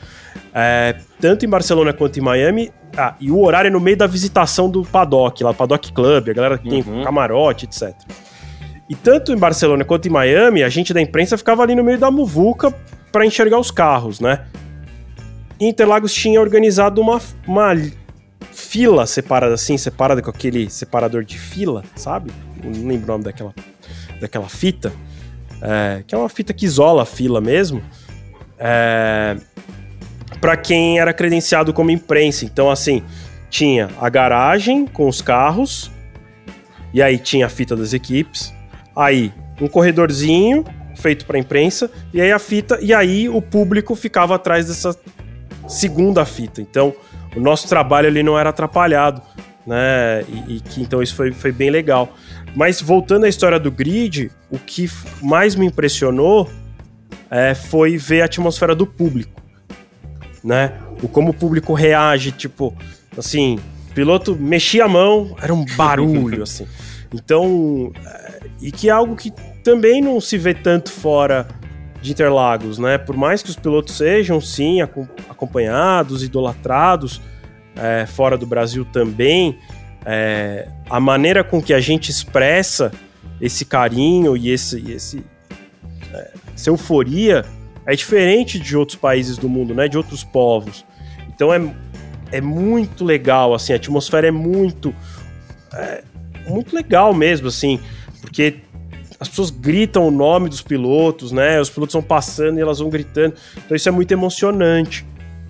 é, 0.54 0.96
tanto 1.20 1.46
em 1.46 1.50
Barcelona 1.50 1.92
quanto 1.94 2.18
em 2.18 2.22
Miami, 2.22 2.72
ah, 2.98 3.16
e 3.20 3.32
o 3.32 3.40
horário 3.44 3.68
é 3.68 3.72
no 3.72 3.80
meio 3.80 3.98
da 3.98 4.06
visitação 4.06 4.70
do 4.70 4.84
paddock, 4.84 5.44
lá, 5.44 5.54
Paddock 5.54 5.92
Club, 5.94 6.30
a 6.30 6.34
galera 6.34 6.58
que 6.58 6.70
tem 6.70 6.84
uhum. 6.84 7.04
camarote, 7.04 7.66
etc. 7.66 7.96
E 8.90 8.96
tanto 8.96 9.32
em 9.32 9.38
Barcelona 9.38 9.86
quanto 9.86 10.08
em 10.08 10.12
Miami, 10.12 10.64
a 10.64 10.70
gente 10.70 10.94
da 10.94 11.02
imprensa 11.02 11.38
ficava 11.38 11.64
ali 11.64 11.74
no 11.74 11.84
meio 11.84 11.98
da 11.98 12.12
muvuca 12.12 12.74
para 13.12 13.26
enxergar 13.26 13.60
os 13.60 13.72
carros, 13.72 14.20
né? 14.20 14.46
Interlagos 15.68 16.14
tinha 16.14 16.42
organizado 16.42 17.00
uma, 17.00 17.22
uma 17.48 17.76
fila 18.52 19.06
separada 19.06 19.54
assim, 19.54 19.78
separada 19.78 20.22
com 20.22 20.30
aquele 20.30 20.70
separador 20.70 21.24
de 21.24 21.38
fila, 21.38 21.84
sabe? 21.96 22.32
Não 22.64 22.88
lembro 22.88 23.06
o 23.06 23.08
nome 23.08 23.24
daquela, 23.24 23.54
daquela 24.20 24.50
fita. 24.50 24.92
É, 25.62 26.04
que 26.08 26.16
é 26.16 26.18
uma 26.18 26.30
fita 26.30 26.54
que 26.54 26.66
isola 26.66 27.04
a 27.04 27.06
fila 27.06 27.40
mesmo. 27.40 27.82
É, 28.58 29.38
para 30.40 30.58
quem 30.58 31.00
era 31.00 31.14
credenciado 31.14 31.72
como 31.72 31.92
imprensa. 31.92 32.44
Então, 32.44 32.72
assim, 32.72 33.04
tinha 33.50 33.90
a 34.00 34.10
garagem 34.10 34.88
com 34.88 35.08
os 35.08 35.22
carros, 35.22 35.92
e 36.94 37.02
aí 37.02 37.20
tinha 37.20 37.46
a 37.46 37.50
fita 37.50 37.76
das 37.76 37.94
equipes, 37.94 38.52
aí 38.96 39.32
um 39.62 39.68
corredorzinho 39.68 40.66
feito 40.96 41.26
para 41.26 41.38
imprensa, 41.38 41.92
e 42.14 42.20
aí 42.20 42.32
a 42.32 42.40
fita, 42.40 42.80
e 42.82 42.94
aí 42.94 43.30
o 43.30 43.42
público 43.42 43.96
ficava 43.96 44.36
atrás 44.36 44.68
dessa 44.68 44.96
segunda 45.68 46.26
fita. 46.26 46.62
Então, 46.62 46.94
o 47.36 47.40
nosso 47.40 47.68
trabalho 47.68 48.08
ali 48.08 48.24
não 48.24 48.38
era 48.38 48.50
atrapalhado, 48.50 49.22
né? 49.66 50.24
E, 50.28 50.56
e, 50.56 50.60
que 50.60 50.82
então 50.82 51.02
isso 51.02 51.16
foi, 51.16 51.32
foi 51.32 51.52
bem 51.52 51.70
legal. 51.70 52.14
Mas 52.56 52.82
voltando 52.82 53.26
à 53.26 53.30
história 53.30 53.60
do 53.60 53.72
grid, 53.72 54.32
o 54.50 54.58
que 54.58 54.90
mais 55.22 55.56
me 55.56 55.66
impressionou 55.66 56.50
é, 57.30 57.56
foi 57.56 57.98
ver 57.98 58.22
a 58.22 58.26
atmosfera 58.26 58.76
do 58.76 58.86
público, 58.86 59.42
né? 60.44 60.74
O 61.02 61.08
como 61.08 61.32
o 61.32 61.34
público 61.34 61.74
reage, 61.74 62.32
tipo, 62.32 62.76
assim, 63.18 63.58
piloto 63.96 64.36
mexia 64.36 64.86
a 64.86 64.88
mão, 64.88 65.36
era 65.42 65.54
um 65.54 65.66
barulho, 65.78 66.44
assim. 66.44 66.68
Então, 67.14 67.92
é, 68.06 68.40
e 68.62 68.72
que 68.72 68.90
é 68.90 68.92
algo 68.92 69.16
que 69.16 69.32
também 69.64 70.02
não 70.02 70.20
se 70.20 70.38
vê 70.38 70.54
tanto 70.54 70.92
fora 70.92 71.48
de 72.02 72.12
Interlagos, 72.12 72.78
né? 72.78 72.98
Por 72.98 73.16
mais 73.16 73.44
que 73.44 73.50
os 73.50 73.56
pilotos 73.56 73.96
sejam, 73.96 74.42
sim, 74.42 74.82
acompanhados, 74.82 76.24
idolatrados, 76.24 77.22
é, 77.76 78.06
fora 78.06 78.38
do 78.38 78.46
Brasil 78.46 78.84
também, 78.84 79.58
é, 80.06 80.68
a 80.90 81.00
maneira 81.00 81.44
com 81.44 81.62
que 81.62 81.74
a 81.74 81.80
gente 81.80 82.10
expressa 82.10 82.92
esse 83.40 83.66
carinho 83.66 84.36
e 84.36 84.50
esse, 84.50 84.92
esse 84.92 85.24
é, 86.14 86.32
essa 86.56 86.70
euforia 86.70 87.46
é 87.86 87.96
diferente 87.96 88.60
de 88.60 88.76
outros 88.76 88.98
países 88.98 89.38
do 89.38 89.48
mundo, 89.48 89.74
né? 89.74 89.88
De 89.88 89.98
outros 89.98 90.24
povos. 90.24 90.86
Então 91.30 91.54
é, 91.54 91.62
é 92.32 92.42
muito 92.42 93.06
legal, 93.06 93.54
assim, 93.54 93.74
a 93.74 93.76
atmosfera 93.76 94.28
é 94.28 94.32
muito 94.32 94.94
é, 95.74 96.04
muito 96.48 96.76
legal 96.76 97.14
mesmo, 97.14 97.48
assim, 97.48 97.80
porque 98.20 98.62
as 99.22 99.30
pessoas 99.30 99.52
gritam 99.52 100.08
o 100.08 100.10
nome 100.10 100.50
dos 100.50 100.64
pilotos, 100.64 101.32
né? 101.32 101.62
Os 101.62 101.70
pilotos 101.70 101.94
vão 101.94 102.02
passando 102.02 102.58
e 102.58 102.62
elas 102.62 102.80
vão 102.80 102.90
gritando. 102.90 103.36
Então 103.56 103.78
isso 103.78 103.88
é 103.88 103.92
muito 103.92 104.12
emocionante, 104.12 105.06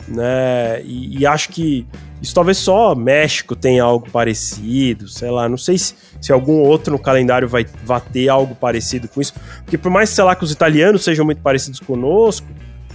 né? 0.09 0.81
E, 0.83 1.19
e 1.19 1.25
acho 1.25 1.47
que 1.47 1.87
isso 2.21 2.35
talvez 2.35 2.57
só 2.57 2.93
México 2.93 3.55
tenha 3.55 3.81
algo 3.81 4.11
parecido, 4.11 5.07
sei 5.07 5.31
lá. 5.31 5.47
Não 5.47 5.55
sei 5.55 5.77
se, 5.77 5.95
se 6.19 6.33
algum 6.33 6.59
outro 6.59 6.91
no 6.91 6.99
calendário 6.99 7.47
vai, 7.47 7.65
vai 7.85 8.01
ter 8.01 8.27
algo 8.27 8.53
parecido 8.55 9.07
com 9.07 9.21
isso. 9.21 9.33
Porque 9.63 9.77
por 9.77 9.89
mais, 9.89 10.09
sei 10.09 10.25
lá, 10.25 10.35
que 10.35 10.43
os 10.43 10.51
italianos 10.51 11.01
sejam 11.01 11.23
muito 11.23 11.41
parecidos 11.41 11.79
conosco, 11.79 12.47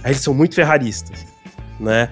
eles 0.05 0.19
são 0.19 0.31
muito 0.31 0.53
ferraristas, 0.53 1.25
né? 1.79 2.07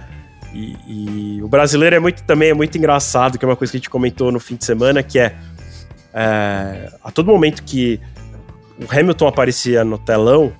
E, 0.52 0.76
e, 0.88 1.44
o 1.44 1.48
brasileiro 1.48 1.98
é 1.98 2.00
muito 2.00 2.24
também 2.24 2.50
é 2.50 2.54
muito 2.56 2.76
engraçado, 2.80 3.38
que 3.38 3.46
é 3.46 3.48
uma 3.48 3.56
coisa 3.56 3.70
que 3.70 3.78
a 3.78 3.80
gente 3.80 3.92
comentou 3.92 4.32
no 4.32 4.40
fim 4.40 4.56
de 4.56 4.66
semana, 4.66 5.04
que 5.04 5.20
é, 5.20 5.36
é 6.12 6.92
a 7.04 7.12
todo 7.12 7.28
momento 7.28 7.62
que 7.62 8.02
o 8.80 8.86
Hamilton 9.00 9.28
aparecia 9.28 9.84
no 9.84 9.98
telão, 9.98 10.52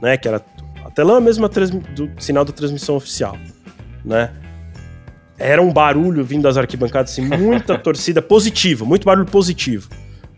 né? 0.00 0.16
Que 0.16 0.28
era. 0.28 0.40
A 0.84 0.90
telão 0.90 1.16
é 1.16 1.20
mesmo 1.20 1.48
do 1.48 2.10
sinal 2.18 2.44
da 2.44 2.52
transmissão 2.52 2.96
oficial, 2.96 3.36
né? 4.04 4.30
era 5.38 5.62
um 5.62 5.72
barulho 5.72 6.22
vindo 6.22 6.42
das 6.42 6.58
arquibancadas, 6.58 7.12
assim, 7.12 7.22
muita 7.22 7.76
torcida 7.78 8.20
positiva, 8.20 8.84
muito 8.84 9.06
barulho 9.06 9.24
positivo, 9.26 9.88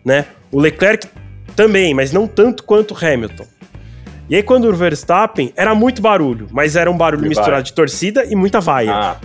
né? 0.05 0.25
O 0.49 0.57
Leclerc 0.61 1.09
também, 1.57 1.93
mas 1.93 2.13
não 2.13 2.25
tanto 2.25 2.63
quanto 2.63 2.93
o 2.93 2.97
Hamilton. 3.05 3.45
E 4.29 4.35
aí 4.37 4.41
quando 4.43 4.63
o 4.69 4.73
Verstappen 4.73 5.51
era 5.57 5.75
muito 5.75 6.01
barulho, 6.01 6.47
mas 6.51 6.77
era 6.77 6.89
um 6.89 6.95
barulho 6.95 7.25
E 7.25 7.27
misturado 7.27 7.55
vai. 7.55 7.63
de 7.63 7.73
torcida 7.73 8.23
e 8.23 8.33
muita 8.33 8.61
vaia, 8.61 8.93
Ah, 8.93 9.17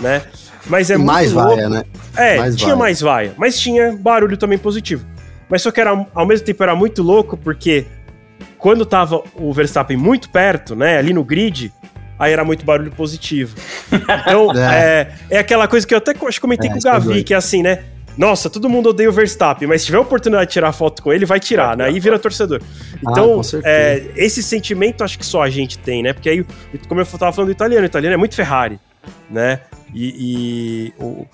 né? 0.00 0.22
Mas 0.66 0.88
é 0.88 0.94
E 0.94 0.98
muito 0.98 1.06
mais 1.08 1.32
louco. 1.32 1.56
vaia, 1.56 1.68
né? 1.68 1.82
É, 2.16 2.36
Mais 2.38 2.54
tinha 2.54 2.68
vaia. 2.68 2.78
mais 2.78 3.00
vaia, 3.00 3.34
mas 3.36 3.58
tinha 3.58 3.96
barulho 3.96 4.36
também 4.36 4.56
positivo. 4.58 5.04
Mas 5.48 5.62
só 5.62 5.70
que 5.70 5.80
era, 5.80 6.06
ao 6.14 6.26
mesmo 6.26 6.44
tempo 6.46 6.62
era 6.62 6.74
muito 6.74 7.02
louco, 7.02 7.36
porque 7.36 7.86
quando 8.58 8.84
tava 8.84 9.22
o 9.34 9.52
Verstappen 9.52 9.96
muito 9.96 10.28
perto, 10.30 10.74
né, 10.76 10.98
ali 10.98 11.12
no 11.12 11.24
grid, 11.24 11.72
aí 12.18 12.32
era 12.32 12.44
muito 12.44 12.64
barulho 12.64 12.90
positivo. 12.92 13.56
Então, 13.92 14.52
é. 14.56 15.12
é, 15.30 15.38
aquela 15.38 15.66
coisa 15.68 15.86
que 15.86 15.94
eu 15.94 15.98
até 15.98 16.10
acho 16.12 16.32
que 16.32 16.40
comentei 16.40 16.68
É, 16.68 16.72
com 16.72 16.78
o 16.78 16.80
é 16.88 16.92
Gavi, 16.92 17.22
que 17.24 17.32
é 17.34 17.36
assim, 17.36 17.62
né? 17.62 17.84
Nossa, 18.16 18.50
todo 18.50 18.68
mundo 18.68 18.88
odeia 18.88 19.08
o 19.08 19.12
Verstappen, 19.12 19.68
mas 19.68 19.82
se 19.82 19.86
tiver 19.86 19.98
a 19.98 20.00
oportunidade 20.00 20.48
de 20.48 20.52
tirar 20.52 20.72
foto 20.72 21.04
com 21.04 21.12
ele, 21.12 21.24
vai 21.24 21.38
tirar, 21.38 21.68
Vai 21.68 21.76
né? 21.76 21.84
Aí 21.84 22.00
vira 22.00 22.18
torcedor. 22.18 22.60
Ah, 22.94 22.98
Então, 23.12 23.40
certeza. 23.44 23.72
é, 23.72 24.10
esse 24.16 24.42
sentimento 24.42 25.04
acho 25.04 25.16
que 25.16 25.24
só 25.24 25.40
a 25.42 25.48
gente 25.48 25.78
tem, 25.78 26.02
né? 26.02 26.12
Porque 26.12 26.28
aí, 26.28 26.44
como 26.88 27.00
eu 27.00 27.06
tava 27.06 27.32
falando 27.32 27.50
do 27.50 27.52
italiano, 27.52 27.84
o 27.84 27.86
italiano 27.86 28.14
é 28.14 28.16
muito 28.16 28.34
Ferrari, 28.34 28.80
né? 29.30 29.60
E, 29.94 30.92
e 30.98 31.02
o- 31.02 31.24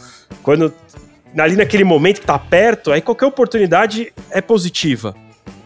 quando 0.42 0.74
ali 1.42 1.56
naquele 1.56 1.84
momento 1.84 2.20
que 2.20 2.26
tá 2.26 2.38
perto, 2.38 2.92
aí 2.92 3.00
qualquer 3.00 3.26
oportunidade 3.26 4.12
é 4.30 4.40
positiva, 4.40 5.14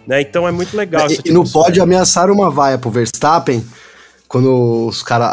né? 0.06 0.20
Então 0.20 0.46
é 0.46 0.52
muito 0.52 0.76
legal. 0.76 1.08
E, 1.10 1.14
e 1.24 1.30
no 1.30 1.40
atmosfera. 1.40 1.64
pódio 1.64 1.82
ameaçaram 1.82 2.34
uma 2.34 2.50
vaia 2.50 2.78
pro 2.78 2.90
Verstappen, 2.90 3.64
quando 4.26 4.86
os 4.86 5.02
caras 5.02 5.30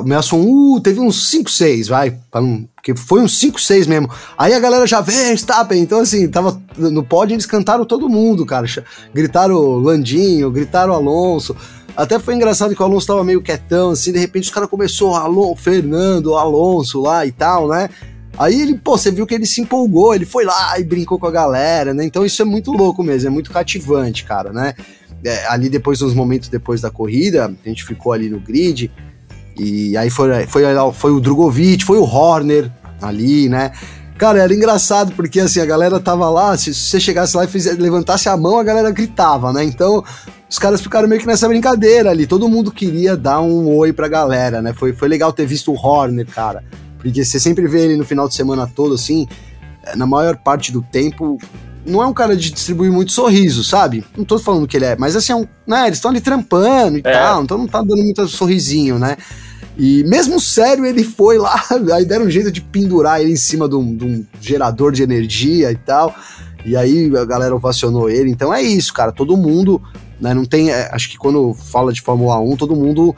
ameaçam, 0.00 0.40
uh, 0.40 0.80
teve 0.80 0.98
uns 0.98 1.28
5, 1.30 1.48
6, 1.48 1.86
vai, 1.88 2.18
pra 2.30 2.40
não- 2.40 2.68
porque 2.74 2.94
foi 2.96 3.20
uns 3.20 3.38
5, 3.38 3.60
6 3.60 3.86
mesmo. 3.86 4.10
Aí 4.36 4.52
a 4.52 4.58
galera 4.60 4.86
já 4.86 5.00
Verstappen, 5.00 5.80
então 5.80 6.00
assim, 6.00 6.28
tava 6.28 6.60
no 6.76 7.04
pódio 7.04 7.34
eles 7.34 7.46
cantaram 7.46 7.84
todo 7.84 8.08
mundo, 8.08 8.44
cara, 8.44 8.66
gritaram 9.14 9.56
Landinho, 9.76 10.50
gritaram 10.50 10.94
Alonso. 10.94 11.54
Até 11.96 12.18
foi 12.18 12.34
engraçado 12.34 12.74
que 12.74 12.82
o 12.82 12.84
Alonso 12.84 13.06
tava 13.08 13.24
meio 13.24 13.42
quietão, 13.42 13.90
assim, 13.90 14.12
de 14.12 14.18
repente 14.18 14.44
os 14.44 14.50
caras 14.50 14.68
começou 14.68 15.14
Alon 15.14 15.54
Fernando, 15.56 16.36
Alonso 16.36 17.00
lá 17.00 17.26
e 17.26 17.32
tal, 17.32 17.68
né? 17.68 17.88
Aí 18.36 18.60
ele, 18.60 18.76
pô, 18.76 18.96
você 18.96 19.10
viu 19.10 19.26
que 19.26 19.34
ele 19.34 19.46
se 19.46 19.60
empolgou, 19.60 20.14
ele 20.14 20.24
foi 20.26 20.44
lá 20.44 20.78
e 20.78 20.84
brincou 20.84 21.18
com 21.18 21.26
a 21.26 21.30
galera, 21.30 21.94
né? 21.94 22.04
Então 22.04 22.24
isso 22.24 22.40
é 22.42 22.44
muito 22.44 22.70
louco 22.72 23.02
mesmo, 23.02 23.28
é 23.28 23.30
muito 23.30 23.50
cativante, 23.50 24.24
cara, 24.24 24.52
né? 24.52 24.74
É, 25.24 25.46
ali 25.46 25.68
depois, 25.68 26.00
nos 26.00 26.14
momentos 26.14 26.48
depois 26.48 26.80
da 26.80 26.90
corrida, 26.90 27.46
a 27.46 27.68
gente 27.68 27.84
ficou 27.84 28.12
ali 28.12 28.28
no 28.28 28.38
grid, 28.38 28.90
e 29.58 29.96
aí 29.96 30.08
foi, 30.08 30.46
foi, 30.46 30.62
foi 30.92 31.10
o 31.10 31.20
Drogovic, 31.20 31.84
foi 31.84 31.98
o 31.98 32.04
Horner 32.04 32.70
ali, 33.02 33.48
né? 33.48 33.72
Cara, 34.16 34.40
era 34.40 34.52
engraçado 34.52 35.12
porque 35.12 35.40
assim, 35.40 35.60
a 35.60 35.66
galera 35.66 35.98
tava 36.00 36.28
lá, 36.28 36.56
se 36.56 36.74
você 36.74 36.98
chegasse 36.98 37.36
lá 37.36 37.44
e 37.44 37.48
fizesse, 37.48 37.80
levantasse 37.80 38.28
a 38.28 38.36
mão, 38.36 38.58
a 38.58 38.64
galera 38.64 38.90
gritava, 38.90 39.52
né? 39.52 39.64
Então, 39.64 40.04
os 40.48 40.58
caras 40.58 40.80
ficaram 40.80 41.08
meio 41.08 41.20
que 41.20 41.26
nessa 41.26 41.46
brincadeira 41.46 42.10
ali. 42.10 42.26
Todo 42.26 42.48
mundo 42.48 42.72
queria 42.72 43.16
dar 43.16 43.40
um 43.40 43.72
oi 43.76 43.92
pra 43.92 44.08
galera, 44.08 44.62
né? 44.62 44.72
Foi, 44.72 44.92
foi 44.92 45.08
legal 45.08 45.32
ter 45.32 45.46
visto 45.46 45.72
o 45.72 45.76
Horner, 45.76 46.26
cara. 46.26 46.64
Porque 46.98 47.24
você 47.24 47.38
sempre 47.40 47.66
vê 47.66 47.84
ele 47.84 47.96
no 47.96 48.04
final 48.04 48.28
de 48.28 48.34
semana 48.34 48.66
todo, 48.66 48.94
assim, 48.94 49.26
eh, 49.84 49.96
na 49.96 50.06
maior 50.06 50.36
parte 50.36 50.72
do 50.72 50.82
tempo, 50.82 51.38
não 51.86 52.02
é 52.02 52.06
um 52.06 52.12
cara 52.12 52.36
de 52.36 52.50
distribuir 52.50 52.92
muito 52.92 53.12
sorriso, 53.12 53.64
sabe? 53.64 54.04
Não 54.16 54.24
tô 54.24 54.38
falando 54.38 54.66
que 54.66 54.76
ele 54.76 54.84
é, 54.84 54.96
mas 54.96 55.16
assim, 55.16 55.32
é 55.32 55.36
um, 55.36 55.46
né, 55.66 55.86
eles 55.86 55.98
estão 55.98 56.10
ali 56.10 56.20
trampando 56.20 56.98
e 56.98 57.02
É. 57.04 57.12
tal, 57.12 57.42
então 57.42 57.56
não 57.56 57.66
tá 57.66 57.80
dando 57.80 58.02
muito 58.02 58.26
sorrisinho, 58.28 58.98
né? 58.98 59.16
E 59.78 60.02
mesmo 60.04 60.40
sério, 60.40 60.84
ele 60.84 61.04
foi 61.04 61.38
lá, 61.38 61.62
aí 61.94 62.04
deram 62.04 62.26
um 62.26 62.30
jeito 62.30 62.50
de 62.50 62.60
pendurar 62.60 63.20
ele 63.20 63.32
em 63.32 63.36
cima 63.36 63.68
de 63.68 63.76
um, 63.76 63.96
de 63.96 64.04
um 64.04 64.26
gerador 64.40 64.90
de 64.92 65.04
energia 65.04 65.70
e 65.70 65.76
tal. 65.76 66.12
E 66.64 66.76
aí 66.76 67.10
a 67.16 67.24
galera 67.24 67.54
ovacionou 67.54 68.10
ele. 68.10 68.28
Então 68.28 68.52
é 68.52 68.60
isso, 68.60 68.92
cara. 68.92 69.12
Todo 69.12 69.36
mundo, 69.36 69.80
né? 70.20 70.34
Não 70.34 70.44
tem. 70.44 70.70
é, 70.70 70.90
acho 70.92 71.08
que 71.08 71.16
quando 71.16 71.54
fala 71.54 71.92
de 71.92 72.02
Fórmula 72.02 72.40
1, 72.40 72.56
todo 72.56 72.74
mundo. 72.74 73.14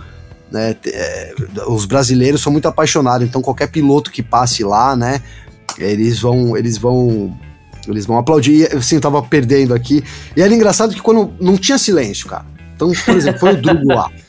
Né, 0.50 0.74
é, 0.86 1.34
os 1.68 1.84
brasileiros 1.84 2.40
são 2.40 2.50
muito 2.50 2.66
apaixonados, 2.66 3.26
então 3.26 3.40
qualquer 3.40 3.68
piloto 3.68 4.10
que 4.10 4.22
passe 4.22 4.64
lá, 4.64 4.96
né? 4.96 5.22
Eles 5.78 6.20
vão. 6.20 6.56
Eles 6.56 6.76
vão. 6.76 7.36
Eles 7.86 8.06
vão 8.06 8.18
aplaudir. 8.18 8.68
E, 8.72 8.76
Assim, 8.76 8.96
eu 8.96 9.00
tava 9.00 9.22
perdendo 9.22 9.74
aqui. 9.74 10.02
E 10.36 10.42
era 10.42 10.52
engraçado 10.52 10.94
que 10.94 11.00
quando 11.00 11.32
não 11.40 11.56
tinha 11.56 11.78
silêncio, 11.78 12.26
cara. 12.26 12.44
Então, 12.74 12.92
por 13.04 13.16
exemplo, 13.16 13.40
foi 13.40 13.54
o 13.54 13.62
Drugo 13.62 13.88
lá. 13.88 14.10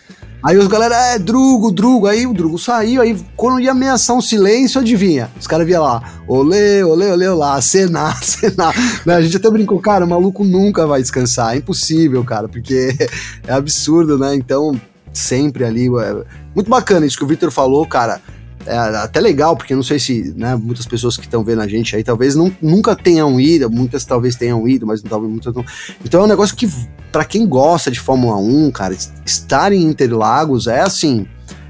Aí 0.43 0.57
os 0.57 0.67
galera, 0.67 0.95
é, 0.95 1.19
Drugo, 1.19 1.71
Drugo. 1.71 2.07
Aí 2.07 2.25
o 2.25 2.33
Drugo 2.33 2.57
saiu, 2.57 2.99
aí 3.03 3.15
quando 3.35 3.59
ia 3.59 3.71
ameaçar 3.71 4.15
um 4.15 4.21
silêncio, 4.21 4.81
adivinha? 4.81 5.29
Os 5.39 5.45
caras 5.45 5.67
via 5.67 5.79
lá, 5.79 6.01
olê, 6.27 6.83
olê, 6.83 7.11
olê, 7.11 7.29
lá, 7.29 7.55
acenar, 7.55 8.17
acenar. 8.17 8.73
Né, 9.05 9.13
A 9.13 9.21
gente 9.21 9.37
até 9.37 9.47
brincou, 9.51 9.79
cara, 9.79 10.03
o 10.03 10.09
maluco 10.09 10.43
nunca 10.43 10.87
vai 10.87 10.99
descansar. 10.99 11.53
É 11.53 11.57
impossível, 11.57 12.23
cara, 12.23 12.49
porque 12.49 12.95
é 13.47 13.53
absurdo, 13.53 14.17
né? 14.17 14.33
Então, 14.33 14.81
sempre 15.13 15.63
ali. 15.63 15.87
é 15.87 16.23
muito 16.55 16.69
bacana 16.69 17.05
isso 17.05 17.17
que 17.17 17.23
o 17.23 17.27
Victor 17.27 17.51
falou, 17.51 17.85
cara. 17.85 18.21
É 18.63 18.77
até 18.77 19.19
legal, 19.19 19.57
porque 19.57 19.73
não 19.73 19.81
sei 19.81 19.97
se 19.97 20.35
né, 20.37 20.55
muitas 20.55 20.85
pessoas 20.85 21.17
que 21.17 21.23
estão 21.23 21.43
vendo 21.43 21.61
a 21.61 21.67
gente 21.67 21.95
aí 21.95 22.03
talvez 22.03 22.35
não, 22.35 22.55
nunca 22.61 22.95
tenham 22.95 23.39
ido, 23.39 23.71
muitas 23.71 24.05
talvez 24.05 24.35
tenham 24.35 24.67
ido, 24.67 24.85
mas 24.85 25.01
talvez 25.01 25.31
muitas 25.31 25.55
não. 25.55 25.65
Então 26.05 26.21
é 26.21 26.23
um 26.25 26.27
negócio 26.27 26.55
que, 26.55 26.69
pra 27.11 27.25
quem 27.25 27.47
gosta 27.47 27.89
de 27.89 27.99
Fórmula 27.99 28.37
1, 28.37 28.69
cara, 28.69 28.95
estar 29.25 29.73
em 29.73 29.83
Interlagos 29.83 30.67
é 30.67 30.81
assim, 30.81 31.25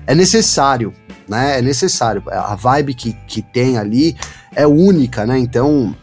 é 0.05 0.13
necessário, 0.13 0.93
né? 1.29 1.59
É 1.59 1.61
necessário. 1.61 2.21
A 2.29 2.55
vibe 2.55 2.93
que, 2.93 3.13
que 3.25 3.41
tem 3.41 3.77
ali 3.77 4.17
é 4.53 4.67
única, 4.67 5.25
né? 5.25 5.39
Então 5.39 5.95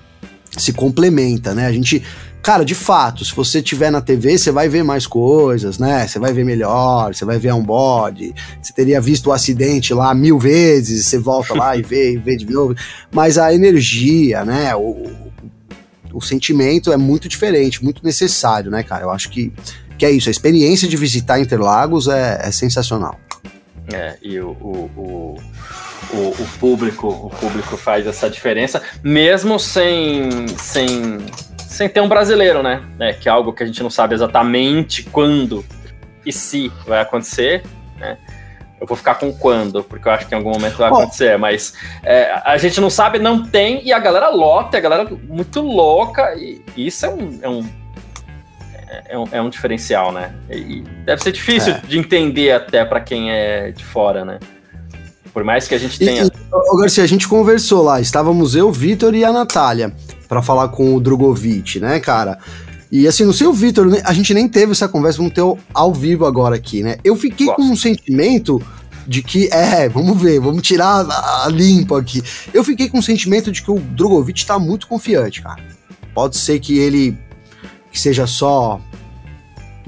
se 0.56 0.72
complementa, 0.72 1.54
né? 1.54 1.66
A 1.66 1.72
gente. 1.72 2.02
Cara, 2.42 2.64
de 2.64 2.74
fato, 2.74 3.24
se 3.24 3.34
você 3.34 3.60
tiver 3.60 3.90
na 3.90 4.00
TV, 4.00 4.38
você 4.38 4.50
vai 4.50 4.68
ver 4.68 4.82
mais 4.82 5.06
coisas, 5.06 5.78
né? 5.78 6.06
Você 6.06 6.18
vai 6.18 6.32
ver 6.32 6.44
melhor, 6.44 7.14
você 7.14 7.24
vai 7.24 7.38
ver 7.38 7.52
on-board, 7.52 8.34
você 8.62 8.72
teria 8.72 9.00
visto 9.00 9.26
o 9.26 9.32
acidente 9.32 9.92
lá 9.92 10.14
mil 10.14 10.38
vezes, 10.38 11.06
você 11.06 11.18
volta 11.18 11.54
lá 11.54 11.76
e 11.76 11.82
vê, 11.82 12.12
e 12.12 12.16
vê 12.16 12.36
de 12.36 12.50
novo. 12.50 12.74
Mas 13.10 13.38
a 13.38 13.52
energia, 13.52 14.44
né? 14.44 14.74
O, 14.74 15.28
o 16.12 16.20
sentimento 16.20 16.92
é 16.92 16.96
muito 16.96 17.28
diferente, 17.28 17.82
muito 17.82 18.04
necessário, 18.04 18.70
né, 18.70 18.82
cara? 18.82 19.04
Eu 19.04 19.10
acho 19.10 19.30
que, 19.30 19.52
que 19.98 20.06
é 20.06 20.10
isso. 20.10 20.28
A 20.28 20.32
experiência 20.32 20.88
de 20.88 20.96
visitar 20.96 21.40
Interlagos 21.40 22.08
é, 22.08 22.40
é 22.42 22.50
sensacional. 22.50 23.18
É, 23.92 24.16
e 24.22 24.38
o, 24.40 24.50
o, 24.50 24.90
o, 24.96 25.36
o, 26.12 26.28
o 26.30 26.48
público 26.58 27.08
o 27.08 27.30
público 27.30 27.76
faz 27.76 28.06
essa 28.06 28.28
diferença, 28.28 28.82
mesmo 29.02 29.58
sem, 29.58 30.46
sem, 30.58 31.18
sem 31.78 31.88
ter 31.88 32.00
um 32.00 32.08
brasileiro, 32.08 32.60
né? 32.60 32.82
É, 32.98 33.12
que 33.12 33.28
é 33.28 33.32
algo 33.32 33.52
que 33.52 33.62
a 33.62 33.66
gente 33.66 33.80
não 33.84 33.88
sabe 33.88 34.12
exatamente 34.12 35.04
quando 35.04 35.64
e 36.26 36.32
se 36.32 36.72
vai 36.84 37.00
acontecer, 37.00 37.62
né? 37.96 38.18
Eu 38.80 38.86
vou 38.86 38.96
ficar 38.96 39.14
com 39.14 39.32
quando, 39.32 39.84
porque 39.84 40.08
eu 40.08 40.12
acho 40.12 40.26
que 40.26 40.34
em 40.34 40.38
algum 40.38 40.50
momento 40.50 40.76
vai 40.76 40.88
acontecer, 40.88 41.38
mas 41.38 41.74
é, 42.02 42.32
a 42.44 42.56
gente 42.58 42.80
não 42.80 42.90
sabe, 42.90 43.20
não 43.20 43.44
tem, 43.44 43.84
e 43.86 43.92
a 43.92 43.98
galera 44.00 44.28
lota, 44.28 44.76
a 44.76 44.80
galera 44.80 45.08
muito 45.28 45.60
louca, 45.60 46.34
e 46.34 46.60
isso 46.76 47.06
é 47.06 47.08
um, 47.08 47.38
é 47.42 47.48
um, 47.48 47.66
é 49.08 49.18
um, 49.18 49.24
é 49.32 49.42
um 49.42 49.48
diferencial, 49.48 50.10
né? 50.10 50.34
E 50.50 50.80
deve 51.04 51.22
ser 51.22 51.30
difícil 51.30 51.74
É. 51.74 51.80
de 51.86 51.96
entender 51.96 52.50
até 52.52 52.84
pra 52.84 53.00
quem 53.00 53.30
é 53.30 53.70
de 53.70 53.84
fora, 53.84 54.24
né? 54.24 54.40
Por 55.32 55.44
mais 55.44 55.68
que 55.68 55.76
a 55.76 55.78
gente 55.78 56.02
E, 56.02 56.06
tenha. 56.06 56.24
e, 56.24 56.30
ô, 56.52 56.76
Garcia, 56.76 57.04
a 57.04 57.08
gente 57.08 57.28
conversou 57.28 57.82
lá, 57.84 58.00
estávamos 58.00 58.56
eu, 58.56 58.68
o 58.68 58.72
Vitor 58.72 59.14
e 59.14 59.24
a 59.24 59.32
Natália 59.32 59.92
para 60.28 60.42
falar 60.42 60.68
com 60.68 60.94
o 60.94 61.00
Drogovic, 61.00 61.80
né, 61.80 61.98
cara? 61.98 62.38
E 62.90 63.06
assim, 63.06 63.24
não 63.24 63.32
sei 63.32 63.46
o 63.46 63.52
Vitor, 63.52 63.86
né, 63.86 64.00
a 64.04 64.12
gente 64.12 64.32
nem 64.32 64.48
teve 64.48 64.72
essa 64.72 64.88
conversa, 64.88 65.18
vamos 65.18 65.32
ter 65.32 65.42
ao 65.74 65.92
vivo 65.92 66.24
agora 66.24 66.56
aqui, 66.56 66.82
né? 66.82 66.96
Eu 67.04 67.16
fiquei 67.16 67.46
Gosto. 67.46 67.56
com 67.56 67.68
um 67.68 67.76
sentimento 67.76 68.62
de 69.06 69.22
que, 69.22 69.48
é, 69.52 69.88
vamos 69.88 70.20
ver, 70.20 70.38
vamos 70.38 70.62
tirar 70.62 71.06
a, 71.08 71.46
a 71.46 71.48
limpo 71.48 71.94
aqui. 71.94 72.22
Eu 72.52 72.62
fiquei 72.62 72.88
com 72.88 72.98
um 72.98 73.02
sentimento 73.02 73.50
de 73.50 73.62
que 73.62 73.70
o 73.70 73.78
Drogovic 73.78 74.44
tá 74.44 74.58
muito 74.58 74.86
confiante, 74.86 75.42
cara. 75.42 75.62
Pode 76.14 76.36
ser 76.36 76.60
que 76.60 76.78
ele 76.78 77.16
que 77.90 77.98
seja 77.98 78.26
só 78.26 78.80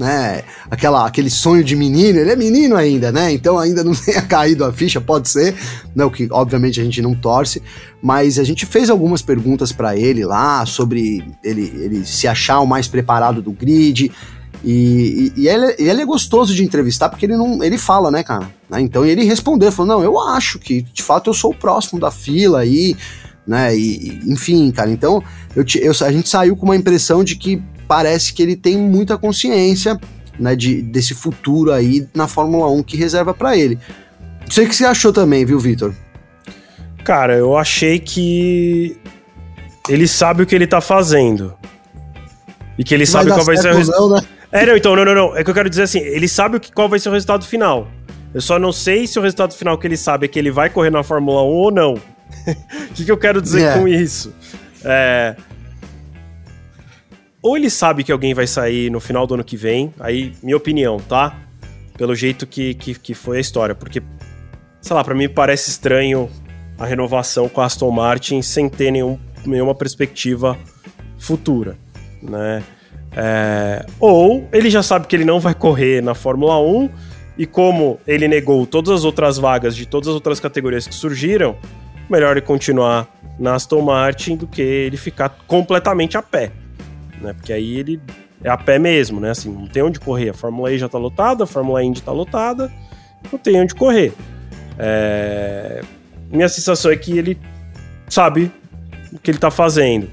né, 0.01 0.41
aquela, 0.69 1.05
aquele 1.05 1.29
sonho 1.29 1.63
de 1.63 1.75
menino, 1.75 2.17
ele 2.19 2.31
é 2.31 2.35
menino 2.35 2.75
ainda, 2.75 3.11
né? 3.11 3.31
Então 3.31 3.59
ainda 3.59 3.83
não 3.83 3.93
tenha 3.95 4.21
caído 4.23 4.65
a 4.65 4.73
ficha, 4.73 4.99
pode 4.99 5.29
ser, 5.29 5.55
né? 5.95 6.03
O 6.03 6.09
que 6.09 6.27
obviamente 6.31 6.81
a 6.81 6.83
gente 6.83 7.01
não 7.01 7.13
torce, 7.13 7.61
mas 8.01 8.39
a 8.39 8.43
gente 8.43 8.65
fez 8.65 8.89
algumas 8.89 9.21
perguntas 9.21 9.71
para 9.71 9.95
ele 9.95 10.25
lá 10.25 10.65
sobre 10.65 11.23
ele, 11.43 11.71
ele 11.79 12.05
se 12.05 12.27
achar 12.27 12.59
o 12.59 12.65
mais 12.65 12.87
preparado 12.87 13.41
do 13.41 13.51
grid. 13.51 14.11
E, 14.63 15.31
e, 15.35 15.41
e 15.41 15.47
ele, 15.47 15.75
ele 15.79 16.01
é 16.01 16.05
gostoso 16.05 16.53
de 16.53 16.63
entrevistar 16.63 17.09
porque 17.09 17.25
ele 17.25 17.37
não 17.37 17.63
ele 17.63 17.77
fala, 17.77 18.11
né, 18.11 18.23
cara? 18.23 18.49
Né, 18.69 18.81
Então 18.81 19.05
ele 19.05 19.23
respondeu, 19.23 19.71
falou: 19.71 19.97
Não, 19.97 20.03
eu 20.03 20.19
acho 20.19 20.59
que 20.59 20.81
de 20.81 21.01
fato 21.03 21.29
eu 21.29 21.33
sou 21.33 21.51
o 21.51 21.55
próximo 21.55 21.99
da 21.99 22.11
fila 22.11 22.59
aí, 22.59 22.95
né? 23.47 23.75
E, 23.75 24.19
enfim, 24.27 24.69
cara, 24.71 24.91
então 24.91 25.23
eu, 25.55 25.65
eu- 25.79 25.93
a 26.05 26.11
gente 26.11 26.29
saiu 26.29 26.55
com 26.55 26.65
uma 26.65 26.75
impressão 26.75 27.23
de 27.23 27.35
que 27.35 27.61
parece 27.91 28.31
que 28.31 28.41
ele 28.41 28.55
tem 28.55 28.77
muita 28.77 29.17
consciência 29.17 29.99
né, 30.39 30.55
de, 30.55 30.81
desse 30.81 31.13
futuro 31.13 31.73
aí 31.73 32.07
na 32.15 32.25
Fórmula 32.25 32.71
1 32.71 32.83
que 32.83 32.95
reserva 32.95 33.33
para 33.33 33.57
ele. 33.57 33.77
Não 34.45 34.49
sei 34.49 34.63
o 34.65 34.69
que 34.69 34.73
você 34.77 34.85
achou 34.85 35.11
também, 35.11 35.43
viu, 35.43 35.59
Vitor? 35.59 35.93
Cara, 37.03 37.35
eu 37.35 37.57
achei 37.57 37.99
que 37.99 38.95
ele 39.89 40.07
sabe 40.07 40.41
o 40.41 40.45
que 40.45 40.55
ele 40.55 40.67
tá 40.67 40.79
fazendo. 40.79 41.53
E 42.77 42.83
que 42.85 42.93
ele 42.93 43.03
Vai 43.03 43.11
sabe 43.11 43.31
qual 43.31 43.43
vai 43.43 43.57
ser 43.57 43.73
o 43.73 43.75
resultado. 43.75 44.09
né? 44.09 44.21
É, 44.53 44.65
não, 44.65 44.77
então, 44.77 44.95
não, 44.95 45.03
não, 45.03 45.13
não. 45.13 45.35
É 45.35 45.43
que 45.43 45.49
eu 45.49 45.53
quero 45.53 45.69
dizer 45.69 45.83
assim, 45.83 45.99
ele 45.99 46.29
sabe 46.29 46.55
o 46.55 46.59
que, 46.61 46.71
qual 46.71 46.87
vai 46.87 46.97
ser 46.97 47.09
o 47.09 47.11
resultado 47.11 47.45
final. 47.45 47.89
Eu 48.33 48.39
só 48.39 48.57
não 48.57 48.71
sei 48.71 49.05
se 49.05 49.19
o 49.19 49.21
resultado 49.21 49.53
final 49.53 49.77
que 49.77 49.85
ele 49.85 49.97
sabe 49.97 50.27
é 50.27 50.29
que 50.29 50.39
ele 50.39 50.49
vai 50.49 50.69
correr 50.69 50.91
na 50.91 51.03
Fórmula 51.03 51.41
1 51.41 51.45
ou 51.45 51.69
não. 51.69 51.95
O 52.89 52.93
que, 52.93 53.03
que 53.03 53.11
eu 53.11 53.17
quero 53.17 53.41
dizer 53.41 53.63
É. 53.63 53.73
com 53.77 53.85
isso? 53.85 54.33
É... 54.85 55.35
Ou 57.41 57.57
ele 57.57 57.69
sabe 57.69 58.03
que 58.03 58.11
alguém 58.11 58.33
vai 58.33 58.45
sair 58.45 58.91
no 58.91 58.99
final 58.99 59.25
do 59.25 59.33
ano 59.33 59.43
que 59.43 59.57
vem, 59.57 59.93
aí, 59.99 60.33
minha 60.43 60.57
opinião, 60.57 60.97
tá? 60.97 61.35
Pelo 61.97 62.13
jeito 62.13 62.45
que, 62.45 62.73
que, 62.75 62.93
que 62.93 63.13
foi 63.13 63.37
a 63.37 63.41
história. 63.41 63.73
Porque, 63.73 64.01
sei 64.79 64.95
lá, 64.95 65.03
pra 65.03 65.15
mim 65.15 65.27
parece 65.27 65.69
estranho 65.69 66.29
a 66.77 66.85
renovação 66.85 67.49
com 67.49 67.61
a 67.61 67.65
Aston 67.65 67.91
Martin 67.91 68.41
sem 68.41 68.69
ter 68.69 68.91
nenhum, 68.91 69.19
nenhuma 69.45 69.73
perspectiva 69.73 70.57
futura, 71.17 71.77
né? 72.21 72.63
É, 73.13 73.85
ou 73.99 74.47
ele 74.53 74.69
já 74.69 74.81
sabe 74.81 75.05
que 75.05 75.15
ele 75.15 75.25
não 75.25 75.39
vai 75.39 75.53
correr 75.53 76.01
na 76.01 76.15
Fórmula 76.15 76.59
1 76.59 76.89
e 77.37 77.45
como 77.45 77.99
ele 78.07 78.27
negou 78.27 78.65
todas 78.65 78.91
as 78.99 79.03
outras 79.03 79.37
vagas 79.37 79.75
de 79.75 79.85
todas 79.85 80.07
as 80.07 80.15
outras 80.15 80.39
categorias 80.39 80.87
que 80.87 80.95
surgiram, 80.95 81.57
melhor 82.09 82.31
ele 82.31 82.41
continuar 82.45 83.07
na 83.37 83.55
Aston 83.55 83.81
Martin 83.81 84.37
do 84.37 84.47
que 84.47 84.61
ele 84.61 84.95
ficar 84.95 85.29
completamente 85.45 86.17
a 86.17 86.21
pé, 86.21 86.51
né? 87.21 87.33
Porque 87.33 87.53
aí 87.53 87.77
ele 87.77 88.01
é 88.43 88.49
a 88.49 88.57
pé 88.57 88.79
mesmo, 88.79 89.19
né? 89.19 89.31
Assim, 89.31 89.51
não 89.51 89.67
tem 89.67 89.83
onde 89.83 89.99
correr. 89.99 90.29
A 90.29 90.33
Fórmula 90.33 90.71
E 90.71 90.77
já 90.77 90.89
tá 90.89 90.97
lotada, 90.97 91.43
a 91.43 91.47
Fórmula 91.47 91.83
Indy 91.83 92.01
tá 92.01 92.11
lotada, 92.11 92.71
não 93.31 93.37
tem 93.37 93.59
onde 93.61 93.75
correr. 93.75 94.13
É, 94.77 95.81
Minha 96.31 96.49
sensação 96.49 96.91
é 96.91 96.95
que 96.95 97.17
ele 97.17 97.37
sabe 98.09 98.51
o 99.13 99.19
que 99.19 99.31
ele 99.31 99.37
tá 99.37 99.51
fazendo. 99.51 100.09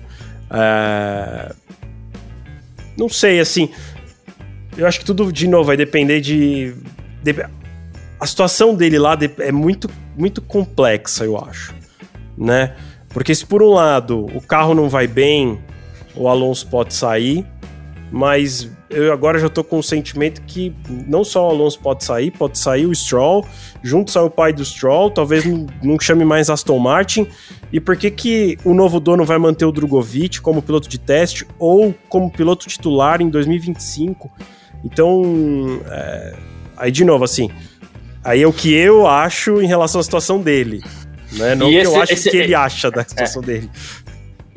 É, 0.51 1.55
Não 2.97 3.09
sei, 3.09 3.41
assim. 3.41 3.71
Eu 4.77 4.87
acho 4.87 5.01
que 5.01 5.05
tudo, 5.05 5.33
de 5.33 5.49
novo, 5.49 5.65
vai 5.65 5.77
depender 5.77 6.21
de. 6.21 6.75
A 8.21 8.27
situação 8.27 8.75
dele 8.75 8.99
lá 8.99 9.17
é 9.39 9.53
muito, 9.53 9.89
muito 10.17 10.43
complexa, 10.43 11.25
eu 11.25 11.37
acho. 11.37 11.75
Né? 12.37 12.75
Porque 13.09 13.35
se 13.35 13.45
por 13.45 13.63
um 13.63 13.71
lado 13.71 14.27
o 14.27 14.41
carro 14.41 14.75
não 14.75 14.89
vai 14.89 15.07
bem, 15.07 15.59
o 16.19 16.29
Alonso 16.29 16.67
pode 16.67 16.93
sair, 16.95 17.47
mas 18.11 18.71
eu 18.91 19.13
agora 19.13 19.39
já 19.39 19.49
tô 19.51 19.63
com 19.63 19.79
o 19.79 19.83
sentimento 19.83 20.41
que 20.47 20.75
não 21.07 21.23
só 21.23 21.47
o 21.47 21.51
Alonso 21.51 21.79
pode 21.79 22.03
sair, 22.05 22.31
pode 22.31 22.59
sair 22.59 22.87
o 22.87 22.95
Stroll, 22.95 23.47
junto 23.83 24.11
sai 24.11 24.23
o 24.23 24.31
pai 24.31 24.53
do 24.53 24.65
Stroll, 24.65 25.11
talvez 25.11 25.45
não, 25.45 25.67
não 25.83 26.01
chame 26.01 26.25
mais 26.25 26.49
Aston 26.49 26.79
Martin. 26.79 27.27
E 27.71 27.79
por 27.79 27.97
que, 27.97 28.11
que 28.11 28.57
o 28.65 28.73
novo 28.73 28.99
dono 28.99 29.25
vai 29.27 29.37
manter 29.39 29.67
o 29.67 29.73
Drogovic 29.73 30.41
como 30.41 30.63
piloto 30.63 30.89
de 30.89 30.99
teste 30.99 31.47
ou 31.59 31.95
como 32.09 32.31
piloto 32.31 32.67
titular 32.67 33.21
em 33.21 33.29
2025? 33.29 34.31
Então, 34.83 35.81
é, 35.91 36.35
aí 36.79 36.91
de 36.91 37.05
novo, 37.05 37.25
assim, 37.25 37.51
aí 38.25 38.41
é 38.43 38.47
o 38.47 38.53
que 38.55 38.73
eu 38.73 39.07
acho 39.07 39.61
em 39.61 39.67
relação 39.67 40.01
à 40.01 40.05
situação 40.05 40.41
dele. 40.41 40.83
Né? 41.33 41.55
Não 41.55 41.67
o 41.67 41.69
E 41.69 41.73
que 41.75 41.79
esse- 41.81 41.95
eu 41.95 42.01
acho 42.01 42.13
esse- 42.15 42.31
que 42.31 42.37
ele 42.39 42.55
acha 42.55 42.91
da 42.91 43.05
situação 43.05 43.43
dele. 43.43 43.69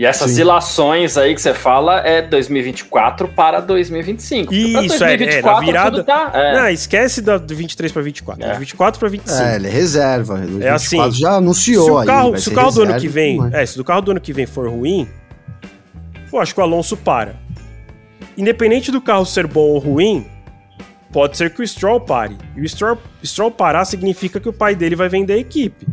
E 0.02 0.06
essas 0.08 0.32
Sim. 0.32 0.42
ilações 0.42 1.16
aí 1.16 1.36
que 1.36 1.40
você 1.40 1.54
fala 1.54 2.00
é 2.00 2.24
2024 2.24 3.28
para 3.28 3.60
2025. 3.60 4.48
Porque 4.52 4.72
pra 4.72 4.82
Isso, 4.82 5.04
é, 5.04 5.14
é, 5.14 5.42
na 5.44 5.60
virada- 5.60 5.92
tudo 5.98 6.04
tá, 6.08 6.32
é. 6.34 6.60
Não, 6.60 6.70
esquece 6.70 7.22
da 7.22 7.38
do 7.38 7.56
23 7.56 7.92
para 7.92 8.02
24, 8.02 8.44
É. 8.44 8.52
de 8.54 8.58
24 8.58 9.00
para 9.00 9.10
25. 9.10 9.40
É, 9.40 9.56
ele 9.58 9.68
é 9.68 9.70
reserva. 9.70 10.34
O 10.44 10.60
É 10.64 10.70
assim, 10.70 10.98
24 10.98 11.12
já 11.20 11.34
anunciou 11.34 11.86
se 11.86 11.92
o 11.92 11.98
aí, 12.00 12.08
carro, 12.08 12.32
vai 12.32 12.40
se 12.40 12.50
o 12.50 12.52
carro 12.52 12.72
do 12.72 12.82
ano 12.82 13.00
que 13.00 13.08
vem, 13.08 13.40
é, 13.54 13.64
se 13.64 13.80
o 13.80 13.84
carro 13.84 14.02
do 14.02 14.10
ano 14.10 14.20
que 14.20 14.34
vem 14.34 14.48
for 14.48 14.68
ruim, 14.68 15.08
eu 16.34 16.40
acho 16.40 16.56
que 16.56 16.60
o 16.60 16.64
Alonso 16.64 16.98
para. 16.98 17.36
Independente 18.36 18.92
do 18.92 19.02
carro 19.02 19.24
ser 19.24 19.46
bom 19.46 19.68
ou 19.70 19.78
ruim, 19.78 20.26
pode 21.14 21.38
ser 21.38 21.54
que 21.54 21.62
o 21.62 21.68
Stroll 21.68 22.00
pare. 22.02 22.36
E 22.58 22.62
o 22.62 22.68
Stroll, 22.68 22.98
Stroll 23.24 23.52
parar 23.52 23.86
significa 23.86 24.40
que 24.40 24.50
o 24.50 24.54
pai 24.54 24.74
dele 24.74 24.96
vai 24.96 25.08
vender 25.10 25.34
a 25.34 25.38
equipe. 25.38 25.86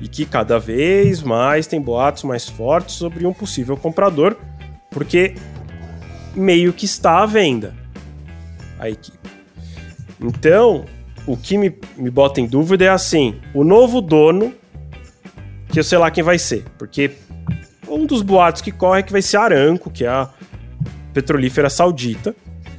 E 0.00 0.08
que 0.08 0.24
cada 0.24 0.58
vez 0.58 1.22
mais 1.22 1.66
tem 1.66 1.80
boatos 1.80 2.22
mais 2.22 2.48
fortes 2.48 2.94
sobre 2.94 3.26
um 3.26 3.32
possível 3.32 3.76
comprador, 3.76 4.36
porque 4.90 5.34
meio 6.34 6.72
que 6.72 6.84
está 6.84 7.22
à 7.22 7.26
venda 7.26 7.74
a 8.78 8.88
equipe. 8.88 9.18
Então, 10.20 10.84
o 11.26 11.36
que 11.36 11.58
me, 11.58 11.74
me 11.96 12.10
bota 12.10 12.40
em 12.40 12.46
dúvida 12.46 12.84
é 12.84 12.88
assim: 12.88 13.40
o 13.52 13.64
novo 13.64 14.00
dono, 14.00 14.54
que 15.68 15.78
eu 15.78 15.84
sei 15.84 15.98
lá 15.98 16.10
quem 16.10 16.22
vai 16.22 16.38
ser, 16.38 16.64
porque 16.78 17.12
um 17.88 18.06
dos 18.06 18.22
boatos 18.22 18.62
que 18.62 18.70
corre 18.70 19.00
é 19.00 19.02
que 19.02 19.12
vai 19.12 19.22
ser 19.22 19.36
a 19.36 19.42
Aramco, 19.42 19.90
que 19.90 20.04
é 20.04 20.08
a 20.08 20.28
petrolífera 21.12 21.70
saudita. 21.70 22.34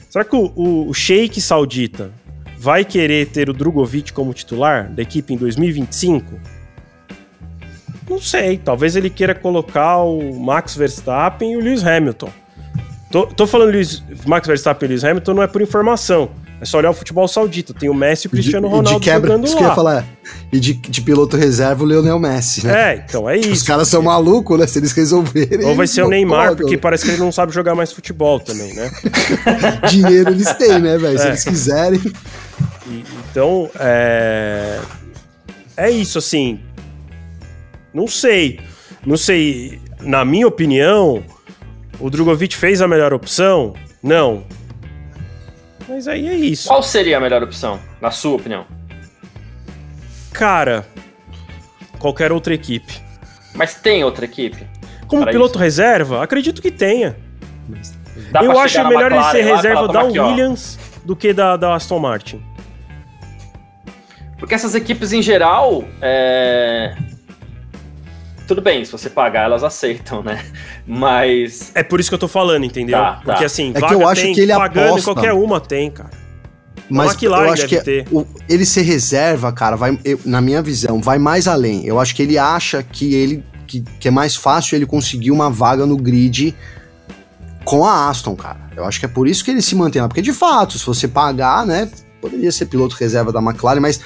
Será 0.10 0.26
que 0.26 0.36
o, 0.36 0.52
o, 0.56 0.90
o 0.90 0.94
Sheik 0.94 1.40
saudita 1.40 2.12
vai 2.58 2.84
querer 2.84 3.28
ter 3.28 3.50
o 3.50 3.54
Drogovic 3.54 4.12
como 4.12 4.34
titular 4.34 4.90
da 4.90 5.02
equipe 5.02 5.34
em 5.34 5.38
2025? 5.38 6.40
Não 8.10 8.20
sei, 8.20 8.58
talvez 8.58 8.96
ele 8.96 9.10
queira 9.10 9.36
colocar 9.36 9.98
o 9.98 10.34
Max 10.40 10.76
Verstappen 10.76 11.54
e 11.54 11.58
o 11.58 11.60
Lewis 11.60 11.86
Hamilton. 11.86 12.30
Tô, 13.12 13.26
tô 13.28 13.48
falando 13.48 13.70
Lewis, 13.72 14.04
Max 14.26 14.48
Verstappen 14.48 14.88
e 14.88 14.90
Lewis 14.90 15.04
Hamilton 15.04 15.34
não 15.36 15.44
é 15.44 15.48
por 15.48 15.62
informação. 15.62 16.30
É 16.62 16.66
só 16.66 16.78
olhar 16.80 16.90
o 16.90 16.94
futebol 16.94 17.26
saudita. 17.28 17.74
Tem 17.74 17.88
o 17.90 17.94
Messi 17.94 18.26
e 18.26 18.28
o 18.28 18.32
Cristiano 18.32 18.68
E 18.68 18.70
de- 18.70 18.76
e 18.76 18.78
Ronaldo 18.78 19.00
de 19.00 19.06
quebra, 19.06 19.30
jogando 19.30 19.46
isso 19.46 19.56
que 19.56 19.62
eu 19.62 19.66
ia 19.66 19.70
lá. 19.70 19.76
falar. 19.76 20.06
E 20.52 20.60
de, 20.60 20.74
de 20.74 21.02
piloto 21.02 21.38
reserva, 21.38 21.84
o 21.84 21.88
Leonel 21.88 22.20
Messi, 22.20 22.66
né? 22.68 22.96
É, 22.96 23.06
então 23.08 23.30
é 23.30 23.38
isso. 23.38 23.52
Os 23.54 23.64
caras 23.64 23.88
são 23.88 24.02
malucos, 24.02 24.60
né? 24.60 24.68
Se 24.68 24.78
eles 24.78 24.92
resolverem. 24.92 25.66
Ou 25.66 25.74
vai 25.76 25.88
ser 25.88 26.04
o 26.04 26.10
Neymar, 26.10 26.56
porque 26.58 26.78
parece 26.78 27.06
que 27.06 27.12
ele 27.12 27.20
não 27.20 27.32
sabe 27.32 27.54
jogar 27.54 27.76
mais 27.76 27.94
futebol 27.94 28.40
também, 28.42 28.74
né? 28.74 28.92
Dinheiro 29.90 30.32
eles 30.32 30.52
têm, 30.56 30.80
né, 30.80 30.98
velho? 30.98 31.18
Se 31.18 31.26
É. 31.26 31.28
eles 31.30 31.44
quiserem. 31.46 32.02
E- 32.88 33.04
então, 33.32 33.70
é. 33.80 34.80
É 35.78 35.90
isso, 35.90 36.18
assim. 36.18 36.60
Não 38.00 38.08
sei. 38.08 38.62
Não 39.06 39.18
sei. 39.18 39.82
Na 40.00 40.24
minha 40.24 40.48
opinião, 40.48 41.22
o 42.00 42.10
Drogovic 42.10 42.56
fez 42.56 42.82
a 42.82 42.88
melhor 42.88 43.14
opção? 43.14 43.74
Não. 44.02 44.46
Mas 45.86 46.08
aí 46.08 46.30
é 46.30 46.36
isso. 46.36 46.70
Qual 46.70 46.82
seria 46.82 47.18
a 47.18 47.20
melhor 47.20 47.44
opção, 47.44 47.78
na 48.00 48.10
sua 48.10 48.38
opinião? 48.38 48.66
Cara, 50.32 50.88
qualquer 51.98 52.32
outra 52.32 52.54
equipe. 52.54 53.02
Mas 53.54 53.76
tem 53.76 54.02
outra 54.06 54.24
equipe? 54.24 54.66
Como 55.06 55.26
piloto 55.26 55.60
reserva, 55.60 56.24
acredito 56.24 56.62
que 56.62 56.72
tenha. 56.72 57.18
Dá 58.32 58.42
Eu 58.42 58.58
acho 58.58 58.82
melhor 58.88 59.12
ele 59.12 59.24
ser 59.26 59.44
lá 59.44 59.56
reserva 59.56 59.88
da 59.88 59.94
"Toma 59.94 60.10
aqui, 60.10 60.20
ó." 60.20 60.28
Williams 60.28 60.80
do 61.04 61.18
que 61.18 61.34
da, 61.34 61.58
da 61.58 61.76
Aston 61.76 62.00
Martin. 62.00 62.42
Porque 64.38 64.56
essas 64.56 64.74
equipes 64.74 65.12
em 65.12 65.22
geral, 65.22 65.84
é... 66.02 66.96
tudo 68.50 68.62
bem, 68.62 68.84
se 68.84 68.92
você 68.92 69.10
pagar 69.10 69.44
elas 69.46 69.64
aceitam, 69.64 70.22
né? 70.22 70.44
Mas 70.86 71.72
É 71.74 71.84
por 71.84 72.00
isso 72.00 72.10
que 72.10 72.16
eu 72.16 72.20
tô 72.20 72.28
falando, 72.28 72.66
entendeu? 72.66 72.98
Tá, 72.98 73.14
tá. 73.14 73.22
Porque 73.24 73.46
assim, 73.46 73.72
É 73.76 73.82
que 73.82 73.94
eu 73.94 74.08
acho 74.08 74.22
tem, 74.24 74.34
que 74.34 74.42
ele 74.42 74.54
pagando 74.54 74.88
aposta. 74.90 75.14
qualquer 75.14 75.34
uma 75.34 75.62
tem, 75.62 75.90
cara. 75.92 76.10
Mas 76.90 77.12
McLaren 77.12 77.46
eu 77.48 77.54
acho 77.54 77.68
deve 77.68 77.78
que 77.78 77.84
ter. 77.86 78.08
o- 78.12 78.26
ele 78.50 78.66
ser 78.66 78.82
reserva, 78.82 79.52
cara, 79.54 79.76
vai, 79.76 79.98
eu- 80.04 80.20
na 80.26 80.42
minha 80.42 80.62
visão, 80.62 81.00
vai 81.00 81.20
mais 81.20 81.48
além. 81.48 81.86
Eu 81.86 82.00
acho 82.00 82.16
que 82.16 82.22
ele 82.24 82.38
acha 82.38 82.82
que 82.84 83.14
ele 83.14 83.44
que, 83.68 83.82
que 84.00 84.08
é 84.08 84.12
mais 84.12 84.36
fácil 84.36 84.76
ele 84.76 84.88
conseguir 84.88 85.30
uma 85.30 85.48
vaga 85.52 85.86
no 85.86 85.96
grid 85.96 86.56
com 87.64 87.86
a 87.86 88.10
Aston, 88.10 88.36
cara. 88.36 88.58
Eu 88.76 88.84
acho 88.86 89.00
que 89.00 89.06
é 89.06 89.10
por 89.10 89.28
isso 89.28 89.46
que 89.46 89.52
ele 89.52 89.62
se 89.62 89.76
mantém 89.76 90.02
lá. 90.02 90.08
Porque, 90.08 90.24
de 90.24 90.34
fato, 90.34 90.80
se 90.80 90.86
você 90.86 91.08
pagar, 91.08 91.66
né, 91.68 91.88
poderia 92.20 92.52
ser 92.52 92.66
piloto 92.66 92.96
reserva 93.00 93.32
da 93.32 93.40
McLaren, 93.40 93.80
mas 93.80 94.00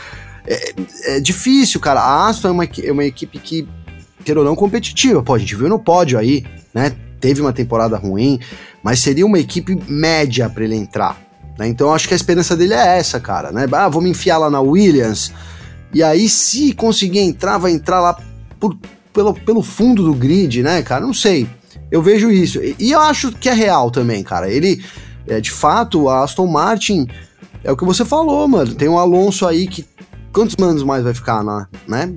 é, 0.45 0.73
é 1.15 1.19
difícil, 1.21 1.79
cara. 1.79 2.01
A 2.01 2.27
Aston 2.27 2.49
é 2.49 2.51
uma, 2.51 2.65
é 2.65 2.91
uma 2.91 3.05
equipe 3.05 3.39
que, 3.39 3.65
queira 4.23 4.39
ou 4.39 4.45
não, 4.45 4.55
competitiva. 4.55 5.21
Pô, 5.21 5.33
a 5.35 5.39
gente 5.39 5.55
viu 5.55 5.69
no 5.69 5.79
pódio 5.79 6.17
aí, 6.17 6.45
né? 6.73 6.93
Teve 7.19 7.41
uma 7.41 7.53
temporada 7.53 7.97
ruim, 7.97 8.39
mas 8.81 8.99
seria 8.99 9.25
uma 9.25 9.39
equipe 9.39 9.77
média 9.87 10.49
para 10.49 10.63
ele 10.63 10.75
entrar. 10.75 11.17
né? 11.57 11.67
Então 11.67 11.93
acho 11.93 12.07
que 12.07 12.13
a 12.13 12.17
esperança 12.17 12.55
dele 12.57 12.73
é 12.73 12.97
essa, 12.97 13.19
cara, 13.19 13.51
né? 13.51 13.67
Ah, 13.71 13.87
vou 13.87 14.01
me 14.01 14.09
enfiar 14.09 14.37
lá 14.37 14.49
na 14.49 14.59
Williams. 14.59 15.31
E 15.93 16.01
aí, 16.01 16.27
se 16.27 16.73
conseguir 16.73 17.19
entrar, 17.19 17.57
vai 17.59 17.71
entrar 17.71 18.01
lá 18.01 18.17
por- 18.59 18.75
pelo, 19.13 19.33
pelo 19.33 19.61
fundo 19.61 20.03
do 20.03 20.13
grid, 20.13 20.63
né, 20.63 20.81
cara? 20.81 21.05
Não 21.05 21.13
sei. 21.13 21.47
Eu 21.91 22.01
vejo 22.01 22.31
isso. 22.31 22.59
E, 22.63 22.75
e 22.79 22.91
eu 22.91 22.99
acho 22.99 23.31
que 23.31 23.47
é 23.47 23.53
real 23.53 23.91
também, 23.91 24.23
cara. 24.23 24.49
Ele, 24.49 24.83
é, 25.27 25.39
de 25.39 25.51
fato, 25.51 26.09
a 26.09 26.23
Aston 26.23 26.47
Martin 26.47 27.07
é 27.63 27.71
o 27.71 27.77
que 27.77 27.85
você 27.85 28.03
falou, 28.03 28.47
mano. 28.47 28.73
Tem 28.73 28.89
um 28.89 28.97
Alonso 28.97 29.45
aí 29.47 29.67
que. 29.67 29.85
Quantos 30.33 30.55
anos 30.61 30.81
mais 30.81 31.03
vai 31.03 31.13
ficar, 31.13 31.43
na, 31.43 31.67
né? 31.87 32.11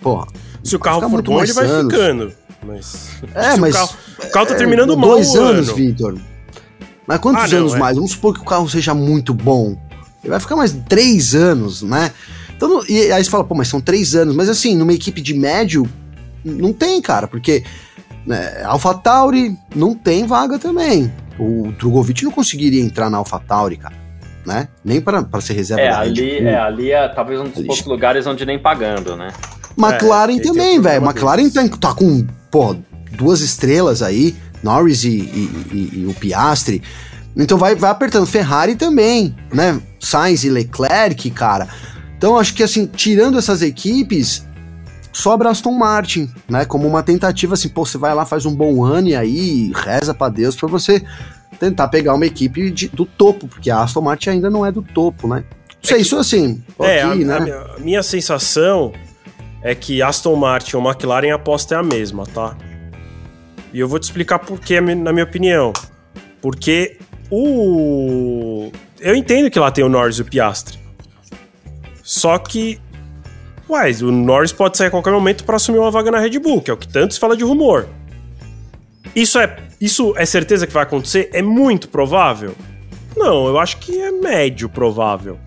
Porra. 0.00 0.28
Se 0.66 0.76
o 0.76 0.78
carro 0.78 1.00
for 1.00 1.08
muito 1.08 1.30
bom, 1.30 1.42
ele 1.42 1.52
vai 1.52 1.66
anos. 1.66 1.92
ficando. 1.92 2.32
Mas. 2.64 3.08
É, 3.34 3.52
se 3.52 3.60
mas. 3.60 3.74
O 3.74 3.78
carro, 3.78 3.96
o 4.24 4.30
carro 4.30 4.46
tá 4.46 4.54
é, 4.54 4.56
terminando 4.56 4.96
mal. 4.96 5.10
Dois 5.10 5.34
anos, 5.34 5.68
ano. 5.68 5.76
Vitor. 5.76 6.18
Mas 7.06 7.18
quantos 7.20 7.44
Ah, 7.44 7.48
não, 7.48 7.58
anos 7.58 7.74
é. 7.74 7.78
mais? 7.78 7.96
Vamos 7.96 8.10
supor 8.12 8.34
que 8.34 8.40
o 8.40 8.44
carro 8.44 8.68
seja 8.68 8.92
muito 8.94 9.32
bom. 9.32 9.76
Ele 10.22 10.30
vai 10.30 10.40
ficar 10.40 10.56
mais 10.56 10.72
três 10.88 11.34
anos, 11.34 11.82
né? 11.82 12.10
Então, 12.56 12.82
e 12.88 13.12
aí 13.12 13.22
você 13.22 13.30
fala, 13.30 13.44
pô, 13.44 13.54
mas 13.54 13.68
são 13.68 13.80
três 13.80 14.14
anos. 14.14 14.34
Mas 14.34 14.48
assim, 14.48 14.74
numa 14.74 14.92
equipe 14.92 15.20
de 15.20 15.34
médio, 15.34 15.88
não 16.44 16.72
tem, 16.72 17.00
cara, 17.00 17.28
porque 17.28 17.62
né, 18.26 18.62
AlphaTauri 18.64 19.56
não 19.74 19.94
tem 19.94 20.26
vaga 20.26 20.58
também. 20.58 21.12
O 21.38 21.70
Drogovic 21.78 22.24
não 22.24 22.32
conseguiria 22.32 22.82
entrar 22.82 23.08
na 23.10 23.18
AlphaTauri, 23.18 23.76
cara. 23.76 23.94
Né? 24.44 24.68
Nem 24.84 25.00
para 25.00 25.24
ser 25.40 25.54
reserva 25.54 25.82
é, 25.82 25.90
ali, 25.92 26.38
é, 26.38 26.56
ali 26.56 26.92
é 26.92 27.08
talvez 27.08 27.40
um 27.40 27.44
dos 27.44 27.66
poucos 27.66 27.84
lugares 27.84 28.26
onde 28.28 28.46
nem 28.46 28.58
pagando, 28.58 29.16
né? 29.16 29.28
McLaren 29.78 30.36
é, 30.36 30.40
também, 30.40 30.80
velho. 30.80 31.04
McLaren 31.04 31.48
tá, 31.50 31.68
tá 31.68 31.94
com, 31.94 32.26
pô, 32.50 32.76
duas 33.12 33.40
estrelas 33.40 34.02
aí, 34.02 34.34
Norris 34.62 35.04
e, 35.04 35.08
e, 35.08 35.66
e, 35.72 35.90
e 36.00 36.06
o 36.06 36.14
Piastri. 36.14 36.82
Então 37.36 37.58
vai, 37.58 37.74
vai 37.74 37.90
apertando. 37.90 38.26
Ferrari 38.26 38.76
também, 38.76 39.36
né? 39.52 39.80
Sainz 40.00 40.44
e 40.44 40.48
Leclerc, 40.48 41.30
cara. 41.30 41.68
Então 42.16 42.38
acho 42.38 42.54
que 42.54 42.62
assim, 42.62 42.86
tirando 42.86 43.38
essas 43.38 43.60
equipes, 43.60 44.46
sobra 45.12 45.50
Aston 45.50 45.72
Martin, 45.72 46.30
né? 46.48 46.64
Como 46.64 46.88
uma 46.88 47.02
tentativa 47.02 47.54
assim, 47.54 47.68
pô, 47.68 47.84
você 47.84 47.98
vai 47.98 48.14
lá, 48.14 48.24
faz 48.24 48.46
um 48.46 48.54
bom 48.54 48.82
ano 48.82 49.08
e 49.08 49.16
aí 49.16 49.72
reza 49.74 50.14
para 50.14 50.32
Deus 50.32 50.56
para 50.56 50.68
você 50.68 51.04
tentar 51.58 51.88
pegar 51.88 52.14
uma 52.14 52.26
equipe 52.26 52.70
de, 52.70 52.88
do 52.88 53.04
topo, 53.04 53.48
porque 53.48 53.70
a 53.70 53.82
Aston 53.82 54.00
Martin 54.00 54.30
ainda 54.30 54.50
não 54.50 54.64
é 54.64 54.70
do 54.70 54.82
topo, 54.82 55.28
né? 55.28 55.44
Não 55.68 55.74
sei, 55.82 55.98
é 55.98 56.00
isso 56.00 56.16
assim. 56.16 56.62
É, 56.80 57.02
aqui, 57.02 57.22
a, 57.22 57.26
né? 57.26 57.36
a, 57.36 57.40
minha, 57.40 57.56
a, 57.56 57.78
minha, 57.78 58.02
sensação 58.02 58.92
é 59.66 59.74
que 59.74 60.00
Aston 60.00 60.36
Martin 60.36 60.76
ou 60.76 60.82
McLaren 60.88 61.32
a 61.32 61.34
aposta 61.34 61.74
é 61.74 61.78
a 61.78 61.82
mesma, 61.82 62.24
tá? 62.24 62.56
E 63.72 63.80
eu 63.80 63.88
vou 63.88 63.98
te 63.98 64.04
explicar 64.04 64.38
por 64.38 64.60
quê, 64.60 64.80
na 64.80 65.12
minha 65.12 65.24
opinião. 65.24 65.72
Porque 66.40 66.98
o. 67.28 68.70
Eu 69.00 69.16
entendo 69.16 69.50
que 69.50 69.58
lá 69.58 69.72
tem 69.72 69.82
o 69.82 69.88
Norris 69.88 70.18
e 70.18 70.22
o 70.22 70.24
Piastri. 70.24 70.78
Só 72.00 72.38
que. 72.38 72.80
Ué, 73.68 73.90
o 74.02 74.12
Norris 74.12 74.52
pode 74.52 74.76
sair 74.76 74.86
a 74.86 74.90
qualquer 74.90 75.10
momento 75.10 75.42
para 75.42 75.56
assumir 75.56 75.80
uma 75.80 75.90
vaga 75.90 76.12
na 76.12 76.20
Red 76.20 76.38
Bull, 76.38 76.62
que 76.62 76.70
é 76.70 76.74
o 76.74 76.76
que 76.76 76.86
tanto 76.86 77.14
se 77.14 77.18
fala 77.18 77.36
de 77.36 77.42
rumor. 77.42 77.88
Isso 79.16 79.36
é, 79.36 79.56
isso 79.80 80.14
é 80.16 80.24
certeza 80.24 80.64
que 80.64 80.72
vai 80.72 80.84
acontecer? 80.84 81.28
É 81.32 81.42
muito 81.42 81.88
provável? 81.88 82.54
Não, 83.16 83.48
eu 83.48 83.58
acho 83.58 83.78
que 83.78 84.00
é 84.00 84.12
médio 84.12 84.68
provável. 84.68 85.40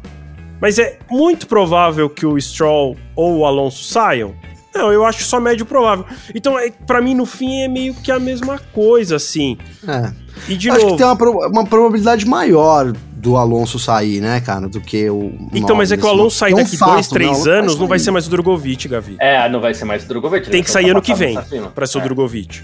Mas 0.62 0.78
é 0.78 1.00
muito 1.10 1.48
provável 1.48 2.10
que 2.10 2.26
o 2.26 2.40
Stroll 2.40 2.98
ou 3.16 3.40
o 3.40 3.46
Alonso 3.46 3.84
saiam? 3.84 4.36
Não, 4.74 4.94
eu 4.94 5.06
acho 5.06 5.24
só 5.24 5.40
médio 5.40 5.66
provável. 5.66 6.06
Então, 6.34 6.58
é, 6.58 6.72
para 6.86 7.02
mim, 7.02 7.16
no 7.16 7.26
fim, 7.26 7.62
é 7.62 7.68
meio 7.68 7.94
que 7.94 8.12
a 8.12 8.20
mesma 8.20 8.60
coisa, 8.74 9.16
assim. 9.16 9.58
É. 9.88 10.12
E 10.48 10.56
de 10.56 10.70
acho 10.70 10.80
novo... 10.82 10.92
que 10.92 11.04
tem 11.04 11.08
uma, 11.08 11.48
uma 11.48 11.66
probabilidade 11.66 12.26
maior 12.26 12.94
do 13.20 13.36
Alonso 13.36 13.78
sair, 13.78 14.22
né, 14.22 14.40
cara, 14.40 14.70
do 14.70 14.80
que 14.80 15.10
o. 15.10 15.34
Então, 15.54 15.76
mas 15.76 15.92
é 15.92 15.98
que 15.98 16.06
o 16.06 16.08
Alonso 16.08 16.38
sair 16.38 16.56
daqui 16.56 16.78
fato, 16.78 16.94
dois, 16.94 17.08
três 17.08 17.46
né? 17.46 17.52
anos, 17.54 17.78
não 17.78 17.88
vai 17.88 18.00
ser 18.00 18.12
mais 18.12 18.28
o 18.28 18.30
Drogovic, 18.30 18.88
Gavi. 18.88 19.18
É, 19.20 19.50
não 19.50 19.60
vai 19.60 19.74
ser 19.74 19.86
mais 19.86 20.04
o 20.04 20.08
Drogovic. 20.08 20.50
Tem 20.50 20.64
que 20.64 20.72
sair 20.72 20.92
ano 20.92 21.02
que 21.02 21.14
vem 21.14 21.38
pra 21.76 21.86
ser 21.86 21.98
o 21.98 22.02
é. 22.02 22.04
Drogovic. 22.04 22.62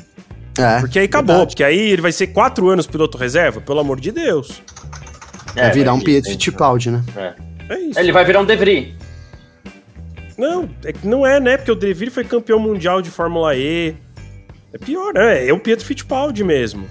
É, 0.58 0.80
porque 0.80 1.00
aí 1.00 1.06
acabou, 1.06 1.36
verdade. 1.36 1.50
porque 1.50 1.64
aí 1.64 1.92
ele 1.92 2.02
vai 2.02 2.14
ser 2.14 2.28
quatro 2.28 2.70
anos 2.70 2.88
piloto 2.88 3.18
reserva, 3.18 3.60
pelo 3.60 3.80
amor 3.80 4.00
de 4.00 4.12
Deus. 4.12 4.62
É, 5.54 5.64
vai 5.64 5.72
virar 5.72 5.94
um 5.94 6.00
Pietro 6.00 6.32
Fittipaldi, 6.32 6.92
né? 6.92 7.04
É. 7.18 7.34
é. 7.70 7.80
isso. 7.80 8.00
Ele 8.00 8.12
vai 8.12 8.26
virar 8.26 8.42
um 8.42 8.46
De 8.46 8.56
Vries. 8.56 8.94
Não, 10.38 10.70
é, 10.84 10.94
não 11.04 11.26
é, 11.26 11.40
né? 11.40 11.58
Porque 11.58 11.72
o 11.72 11.76
De 11.76 11.94
Vries 11.94 12.14
foi 12.14 12.24
campeão 12.24 12.60
mundial 12.60 13.02
de 13.02 13.10
Fórmula 13.10 13.56
E. 13.56 13.96
É 14.74 14.78
pior, 14.78 15.14
né? 15.14 15.48
É 15.48 15.54
o 15.54 15.60
Pietro 15.60 15.86
Fittipaldi 15.86 16.44
mesmo. 16.44 16.86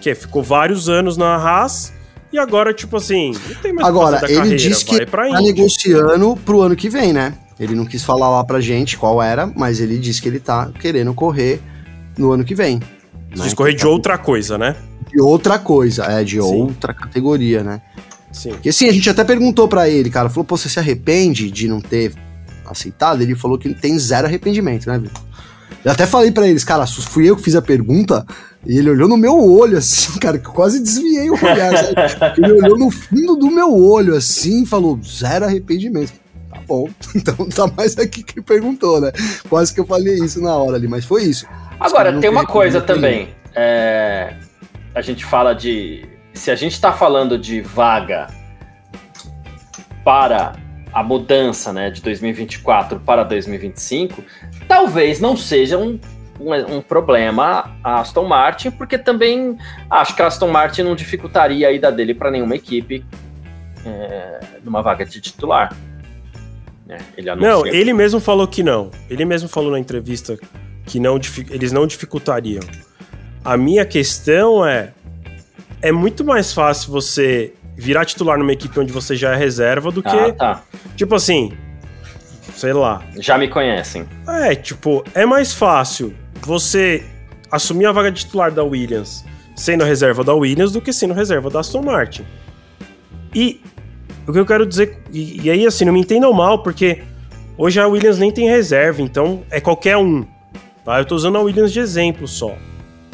Que 0.00 0.14
ficou 0.14 0.42
vários 0.42 0.88
anos 0.88 1.16
na 1.16 1.34
Haas 1.34 1.92
e 2.32 2.38
agora, 2.38 2.74
tipo 2.74 2.96
assim, 2.96 3.32
não 3.48 3.54
tem 3.56 3.72
mais 3.72 3.86
Agora, 3.86 4.18
ele 4.24 4.36
carreira, 4.36 4.56
disse 4.56 4.84
que 4.84 5.06
tá 5.06 5.40
negociando 5.40 6.36
pro 6.44 6.60
ano 6.60 6.76
que 6.76 6.88
vem, 6.88 7.12
né? 7.12 7.34
Ele 7.58 7.74
não 7.74 7.86
quis 7.86 8.04
falar 8.04 8.28
lá 8.28 8.44
pra 8.44 8.60
gente 8.60 8.98
qual 8.98 9.22
era, 9.22 9.46
mas 9.46 9.80
ele 9.80 9.98
disse 9.98 10.20
que 10.20 10.28
ele 10.28 10.38
tá 10.38 10.70
querendo 10.78 11.14
correr 11.14 11.60
no 12.18 12.32
ano 12.32 12.44
que 12.44 12.54
vem. 12.54 12.80
Né? 13.34 13.50
correr 13.54 13.74
de 13.74 13.86
outra 13.86 14.18
coisa, 14.18 14.58
né? 14.58 14.76
De 15.10 15.20
outra 15.20 15.58
coisa, 15.58 16.04
é, 16.04 16.24
de 16.24 16.40
Sim. 16.40 16.40
outra 16.40 16.92
categoria, 16.92 17.62
né? 17.62 17.80
Sim. 18.36 18.50
Porque 18.50 18.68
assim, 18.68 18.86
a 18.86 18.92
gente 18.92 19.08
até 19.08 19.24
perguntou 19.24 19.66
para 19.66 19.88
ele, 19.88 20.10
cara, 20.10 20.28
falou, 20.28 20.44
pô, 20.44 20.58
você 20.58 20.68
se 20.68 20.78
arrepende 20.78 21.50
de 21.50 21.66
não 21.66 21.80
ter 21.80 22.12
aceitado? 22.66 23.22
Ele 23.22 23.34
falou 23.34 23.58
que 23.58 23.72
tem 23.72 23.98
zero 23.98 24.26
arrependimento, 24.26 24.86
né, 24.86 24.98
Vitor? 24.98 25.22
Eu 25.82 25.92
até 25.92 26.04
falei 26.04 26.30
para 26.30 26.46
eles, 26.46 26.62
cara, 26.62 26.86
fui 26.86 27.30
eu 27.30 27.34
que 27.34 27.42
fiz 27.42 27.56
a 27.56 27.62
pergunta, 27.62 28.26
e 28.66 28.76
ele 28.76 28.90
olhou 28.90 29.08
no 29.08 29.16
meu 29.16 29.38
olho, 29.38 29.78
assim, 29.78 30.18
cara, 30.20 30.38
que 30.38 30.46
eu 30.46 30.52
quase 30.52 30.82
desviei 30.82 31.30
o 31.30 31.34
olhar, 31.34 31.72
sabe? 32.10 32.42
Ele 32.42 32.52
olhou 32.52 32.78
no 32.78 32.90
fundo 32.90 33.36
do 33.36 33.50
meu 33.50 33.72
olho, 33.74 34.14
assim, 34.14 34.64
e 34.64 34.66
falou, 34.66 35.00
zero 35.02 35.46
arrependimento. 35.46 36.12
Tá 36.50 36.60
bom, 36.68 36.90
então 37.16 37.48
tá 37.48 37.66
mais 37.74 37.96
aqui 37.96 38.22
que 38.22 38.42
perguntou, 38.42 39.00
né? 39.00 39.12
Quase 39.48 39.72
que 39.72 39.80
eu 39.80 39.86
falei 39.86 40.16
isso 40.16 40.42
na 40.42 40.54
hora 40.54 40.76
ali, 40.76 40.86
mas 40.86 41.06
foi 41.06 41.24
isso. 41.24 41.46
Agora, 41.80 42.20
tem 42.20 42.28
uma 42.28 42.44
coisa 42.44 42.82
também. 42.82 43.28
É, 43.54 44.34
a 44.94 45.00
gente 45.00 45.24
fala 45.24 45.54
de. 45.54 46.04
Se 46.36 46.50
a 46.50 46.54
gente 46.54 46.72
está 46.72 46.92
falando 46.92 47.38
de 47.38 47.60
vaga 47.60 48.28
para 50.04 50.52
a 50.92 51.02
mudança 51.02 51.72
né, 51.72 51.90
de 51.90 52.00
2024 52.02 53.00
para 53.00 53.24
2025, 53.24 54.22
talvez 54.68 55.18
não 55.18 55.36
seja 55.36 55.76
um, 55.76 55.98
um, 56.38 56.76
um, 56.76 56.80
problema 56.80 57.76
a 57.82 58.00
Aston 58.00 58.24
Martin, 58.24 58.70
porque 58.70 58.96
também 58.96 59.58
acho 59.90 60.14
que 60.14 60.22
a 60.22 60.26
Aston 60.26 60.48
Martin 60.48 60.82
não 60.82 60.94
dificultaria 60.94 61.68
a 61.68 61.72
ida 61.72 61.90
dele 61.90 62.14
para 62.14 62.30
nenhuma 62.30 62.54
equipe 62.54 63.04
é, 63.84 64.40
numa 64.62 64.82
vaga 64.82 65.04
de 65.04 65.20
titular. 65.20 65.74
É, 66.88 66.98
ele 67.16 67.34
não, 67.34 67.66
ele 67.66 67.92
mesmo 67.92 68.20
falou 68.20 68.46
que 68.46 68.62
não. 68.62 68.90
Ele 69.10 69.24
mesmo 69.24 69.48
falou 69.48 69.72
na 69.72 69.78
entrevista 69.80 70.38
que 70.84 71.00
não, 71.00 71.18
eles 71.50 71.72
não 71.72 71.86
dificultariam. 71.86 72.62
A 73.44 73.56
minha 73.56 73.84
questão 73.84 74.64
é: 74.64 74.92
é 75.88 75.92
muito 75.92 76.24
mais 76.24 76.52
fácil 76.52 76.90
você 76.90 77.52
virar 77.76 78.04
titular 78.04 78.38
numa 78.38 78.52
equipe 78.52 78.78
onde 78.80 78.92
você 78.92 79.14
já 79.14 79.32
é 79.32 79.36
reserva 79.36 79.92
do 79.92 80.02
que. 80.02 80.08
Ah, 80.08 80.32
tá. 80.32 80.62
Tipo 80.96 81.14
assim, 81.14 81.52
sei 82.54 82.72
lá. 82.72 83.02
Já 83.18 83.38
me 83.38 83.48
conhecem. 83.48 84.06
É, 84.26 84.54
tipo, 84.54 85.04
é 85.14 85.24
mais 85.24 85.52
fácil 85.52 86.12
você 86.40 87.04
assumir 87.50 87.86
a 87.86 87.92
vaga 87.92 88.10
de 88.10 88.24
titular 88.24 88.50
da 88.50 88.64
Williams 88.64 89.24
sendo 89.54 89.84
reserva 89.84 90.22
da 90.24 90.34
Williams 90.34 90.72
do 90.72 90.80
que 90.80 90.92
sendo 90.92 91.14
reserva 91.14 91.48
da 91.48 91.60
Aston 91.60 91.82
Martin. 91.82 92.24
E 93.34 93.60
o 94.26 94.32
que 94.32 94.38
eu 94.38 94.46
quero 94.46 94.66
dizer. 94.66 94.98
E, 95.12 95.42
e 95.42 95.50
aí, 95.50 95.66
assim, 95.66 95.84
não 95.84 95.92
me 95.92 96.00
entendam 96.00 96.32
mal, 96.32 96.62
porque 96.62 97.02
hoje 97.56 97.80
a 97.80 97.86
Williams 97.86 98.18
nem 98.18 98.32
tem 98.32 98.48
reserva, 98.48 99.00
então 99.00 99.42
é 99.50 99.60
qualquer 99.60 99.96
um. 99.96 100.26
Tá? 100.84 100.98
Eu 100.98 101.02
estou 101.02 101.16
usando 101.16 101.36
a 101.36 101.40
Williams 101.40 101.72
de 101.72 101.80
exemplo 101.80 102.26
só, 102.26 102.54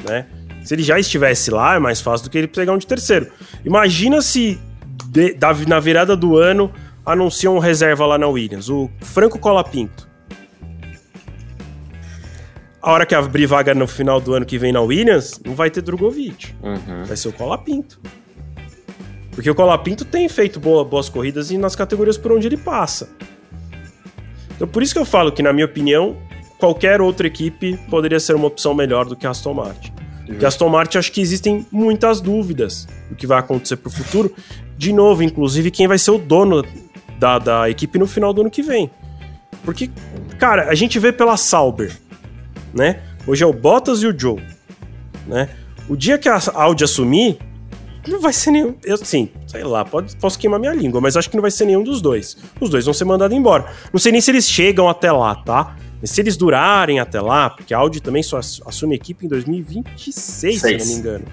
né? 0.09 0.27
Se 0.65 0.75
ele 0.75 0.83
já 0.83 0.99
estivesse 0.99 1.51
lá, 1.51 1.75
é 1.75 1.79
mais 1.79 2.01
fácil 2.01 2.25
do 2.25 2.31
que 2.31 2.39
ele 2.39 2.49
pegar 2.49 2.73
um 2.73 2.79
de 2.79 2.87
terceiro. 2.87 3.29
Imagina 3.65 4.23
se 4.23 4.61
de, 5.07 5.35
da, 5.35 5.53
na 5.67 5.81
virada 5.81 6.17
do 6.17 6.37
ano 6.37 6.73
anunciam 7.05 7.57
um 7.57 7.59
reserva 7.59 8.07
lá 8.07 8.17
na 8.17 8.29
Williams, 8.29 8.69
o 8.69 8.89
Franco 9.01 9.39
Colapinto. 9.39 10.09
A 12.81 12.93
hora 12.93 13.07
que 13.07 13.15
abrir 13.15 13.47
vaga 13.47 13.75
no 13.75 13.87
final 13.87 14.21
do 14.21 14.35
ano 14.35 14.45
que 14.45 14.59
vem 14.59 14.73
na 14.73 14.81
Williams, 14.81 15.41
não 15.45 15.55
vai 15.55 15.71
ter 15.71 15.83
Drogovic. 15.83 16.53
Uhum. 16.63 17.05
Vai 17.05 17.17
ser 17.17 17.29
o 17.29 17.33
Colapinto. 17.33 18.01
Porque 19.31 19.49
o 19.49 19.55
Colapinto 19.55 20.05
tem 20.05 20.29
feito 20.29 20.59
boa, 20.59 20.85
boas 20.85 21.09
corridas 21.09 21.51
e 21.51 21.59
nas 21.59 21.77
categorias 21.77 22.19
por 22.19 22.33
onde 22.33 22.47
ele 22.47 22.57
passa. 22.57 23.09
Então 24.57 24.67
por 24.67 24.83
isso 24.83 24.93
que 24.93 24.99
eu 24.99 25.05
falo 25.05 25.31
que, 25.33 25.43
na 25.43 25.53
minha 25.53 25.65
opinião, 25.65 26.17
qualquer 26.59 27.01
outra 27.01 27.27
equipe 27.27 27.77
poderia 27.89 28.19
ser 28.19 28.35
uma 28.35 28.47
opção 28.47 28.75
melhor 28.75 29.07
do 29.07 29.17
que 29.17 29.27
a 29.27 29.31
Aston 29.31 29.55
Martin. 29.55 29.93
Uhum. 30.33 30.39
Porque 30.39 30.45
a 30.45 30.49
Aston 30.49 30.69
Martin 30.69 30.99
acho 30.99 31.13
que 31.13 31.21
existem 31.21 31.67
muitas 31.71 32.21
dúvidas 32.21 32.89
do 33.09 33.15
que 33.15 33.27
vai 33.27 33.39
acontecer 33.39 33.77
para 33.77 33.89
o 33.89 33.93
futuro. 33.93 34.35
De 34.77 34.93
novo, 34.93 35.23
inclusive, 35.23 35.71
quem 35.71 35.87
vai 35.87 35.99
ser 35.99 36.11
o 36.11 36.19
dono 36.19 36.65
da, 37.19 37.39
da 37.39 37.71
equipe 37.71 37.99
no 37.99 38.07
final 38.07 38.33
do 38.33 38.41
ano 38.41 38.51
que 38.51 38.63
vem. 38.63 38.91
Porque, 39.65 39.91
cara, 40.39 40.69
a 40.69 40.75
gente 40.75 40.99
vê 40.99 41.13
pela 41.13 41.37
Sauber, 41.37 41.97
né? 42.75 43.01
Hoje 43.27 43.45
é 43.45 43.47
o 43.47 43.53
Bottas 43.53 44.03
e 44.03 44.07
o 44.07 44.19
Joe, 44.19 44.43
né? 45.27 45.49
O 45.89 45.97
dia 45.97 46.19
que 46.19 46.29
a 46.29 46.41
Audi 46.55 46.83
assumir, 46.83 47.39
não 48.09 48.21
vai 48.21 48.33
ser 48.33 48.51
nenhum. 48.51 48.75
Eu, 48.83 48.97
sim, 48.97 49.29
sei 49.47 49.63
lá, 49.63 49.85
pode, 49.85 50.17
posso 50.17 50.39
queimar 50.39 50.59
minha 50.59 50.73
língua, 50.73 51.01
mas 51.01 51.17
acho 51.17 51.31
que 51.31 51.37
não 51.37 51.43
vai 51.43 51.51
ser 51.51 51.67
nenhum 51.67 51.85
dos 51.85 52.01
dois. 52.01 52.37
Os 52.61 52.71
dois 52.71 52.85
vão 52.85 52.95
ser 52.95 53.05
mandados 53.05 53.37
embora. 53.37 53.73
Não 53.93 54.01
sei 54.01 54.11
nem 54.11 54.21
se 54.21 54.31
eles 54.31 54.49
chegam 54.49 54.89
até 54.89 55.13
lá, 55.13 55.35
tá? 55.37 55.77
Se 56.07 56.21
eles 56.21 56.37
durarem 56.37 56.99
até 57.01 57.21
lá, 57.21 57.51
porque 57.51 57.73
a 57.73 57.79
Audi 57.79 58.01
também 58.01 58.23
só 58.23 58.39
assume 58.39 58.95
equipe 58.95 59.25
em 59.25 59.29
2026, 59.29 60.61
Seis. 60.61 60.61
se 60.61 60.79
não 60.79 60.87
me 60.87 61.01
engano. 61.01 61.25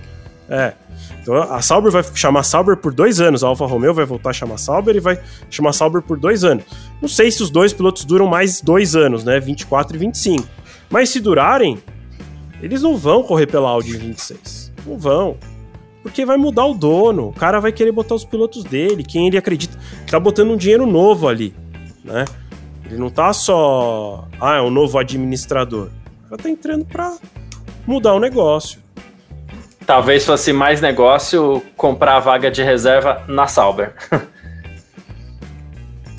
É. 0.49 0.74
Então 1.22 1.36
a 1.36 1.61
Sauber 1.61 1.91
vai 1.91 2.03
chamar 2.15 2.41
Sauber 2.43 2.76
por 2.76 2.91
dois 2.93 3.22
anos, 3.22 3.43
a 3.43 3.47
Alfa 3.47 3.65
Romeo 3.67 3.93
vai 3.93 4.05
voltar 4.05 4.32
a 4.32 4.34
chamar 4.34 4.57
Sauber 4.57 4.95
e 4.95 4.99
vai 4.99 5.20
chamar 5.49 5.74
Sauber 5.74 6.01
por 6.01 6.20
dois 6.20 6.43
anos. 6.43 6.63
Não 7.01 7.07
sei 7.07 7.30
se 7.32 7.43
os 7.43 7.49
dois 7.51 7.72
pilotos 7.72 8.03
duram 8.03 8.26
mais 8.28 8.59
dois 8.61 8.95
anos, 8.95 9.24
né? 9.24 9.39
24 9.39 9.95
e 9.95 9.99
25. 9.99 10.47
Mas 10.89 11.09
se 11.09 11.20
durarem, 11.20 11.78
eles 12.61 12.82
não 12.82 12.97
vão 12.97 13.22
correr 13.22 13.45
pela 13.45 13.70
Audi 13.70 13.95
em 13.95 13.99
26. 13.99 14.72
Não 14.88 14.97
vão. 14.97 15.38
Porque 16.01 16.26
vai 16.26 16.38
mudar 16.38 16.65
o 16.65 16.74
dono. 16.74 17.28
O 17.28 17.34
cara 17.34 17.59
vai 17.59 17.72
querer 17.72 17.91
botar 17.91 18.15
os 18.15 18.26
pilotos 18.26 18.63
dele, 18.63 19.03
quem 19.03 19.28
ele 19.28 19.38
acredita. 19.38 19.78
Tá 20.09 20.20
botando 20.20 20.49
um 20.51 20.57
dinheiro 20.57 20.88
novo 20.88 21.28
ali. 21.28 21.53
né? 22.03 22.26
Ele 22.90 22.98
não 22.98 23.12
tá 23.12 23.32
só, 23.32 24.28
ah, 24.42 24.56
é 24.56 24.62
um 24.62 24.72
novo 24.72 24.98
administrador. 24.98 25.90
Ela 26.28 26.38
tá 26.38 26.50
entrando 26.50 26.86
para 26.86 27.16
mudar 27.86 28.16
o 28.16 28.20
negócio. 28.20 28.80
Talvez 29.86 30.26
fosse 30.26 30.52
mais 30.52 30.82
negócio 30.82 31.64
comprar 31.78 32.18
a 32.18 32.20
vaga 32.20 32.50
de 32.50 32.64
reserva 32.64 33.24
na 33.28 33.46
Sauber. 33.48 33.94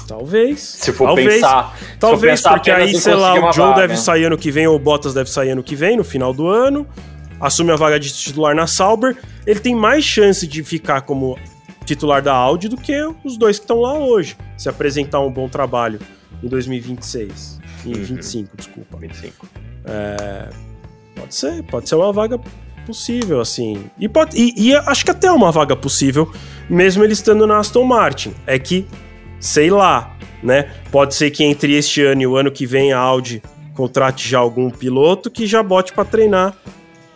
Talvez. 0.07 0.61
Se 0.61 0.93
for 0.93 1.07
talvez, 1.07 1.35
pensar. 1.35 1.79
Talvez, 2.01 2.41
pensar 2.41 2.51
porque 2.51 2.71
aí, 2.71 2.97
sei 2.97 3.15
lá, 3.15 3.33
o 3.35 3.53
Joe 3.53 3.69
vaga. 3.69 3.83
deve 3.83 3.97
sair 3.97 4.25
ano 4.25 4.37
que 4.37 4.51
vem, 4.51 4.67
ou 4.67 4.75
o 4.75 4.79
Bottas 4.79 5.15
deve 5.15 5.31
sair 5.31 5.51
ano 5.51 5.63
que 5.63 5.77
vem, 5.77 5.97
no 5.97 6.03
final 6.03 6.35
do 6.35 6.49
ano. 6.49 6.85
Assume 7.41 7.71
a 7.71 7.77
vaga 7.77 7.99
de 7.99 8.13
titular 8.13 8.53
na 8.55 8.67
Sauber. 8.67 9.17
Ele 9.47 9.61
tem 9.61 9.73
mais 9.73 10.05
chance 10.05 10.49
de 10.49 10.65
ficar 10.65 11.03
como 11.03 11.39
titular 11.85 12.21
da 12.21 12.35
Audi 12.35 12.69
do 12.69 12.77
que 12.77 12.93
os 13.25 13.37
dois 13.37 13.59
que 13.59 13.65
estão 13.65 13.81
lá 13.81 13.95
hoje. 13.95 14.37
Se 14.59 14.69
apresentar 14.69 15.21
um 15.21 15.31
bom 15.31 15.49
trabalho 15.49 16.01
em 16.43 16.49
2026. 16.49 17.59
Em 17.87 17.95
Uhum. 17.95 18.05
25, 18.05 18.57
desculpa. 18.57 18.97
25. 18.99 19.47
Pode 21.17 21.35
ser, 21.35 21.63
pode 21.65 21.89
ser 21.89 21.95
uma 21.97 22.13
vaga 22.13 22.39
possível, 22.87 23.41
assim. 23.41 23.91
E, 23.99 24.09
pode, 24.09 24.37
e, 24.37 24.69
e 24.69 24.75
acho 24.75 25.05
que 25.05 25.11
até 25.11 25.29
é 25.29 25.33
uma 25.33 25.53
vaga 25.53 25.77
possível, 25.77 26.31
mesmo 26.69 27.05
ele 27.05 27.13
estando 27.13 27.47
na 27.47 27.59
Aston 27.59 27.85
Martin. 27.85 28.35
É 28.47 28.59
que, 28.59 28.87
sei 29.39 29.71
lá, 29.71 30.17
né? 30.43 30.71
Pode 30.91 31.15
ser 31.15 31.31
que 31.31 31.45
entre 31.45 31.75
este 31.75 32.03
ano 32.03 32.23
e 32.23 32.27
o 32.27 32.37
ano 32.37 32.51
que 32.51 32.67
vem 32.67 32.93
a 32.93 32.99
Audi 32.99 33.43
contrate 33.75 34.29
já 34.29 34.39
algum 34.39 34.71
piloto 34.71 35.31
que 35.31 35.47
já 35.47 35.63
bote 35.63 35.93
pra 35.93 36.05
treinar. 36.05 36.55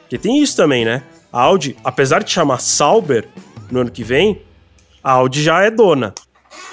Porque 0.00 0.18
tem 0.18 0.42
isso 0.42 0.56
também, 0.56 0.84
né? 0.84 1.02
A 1.32 1.40
Audi, 1.42 1.76
apesar 1.82 2.22
de 2.22 2.30
chamar 2.30 2.60
Sauber 2.60 3.26
no 3.70 3.80
ano 3.80 3.90
que 3.90 4.04
vem, 4.04 4.42
a 5.02 5.12
Audi 5.12 5.42
já 5.42 5.62
é 5.62 5.70
dona. 5.70 6.14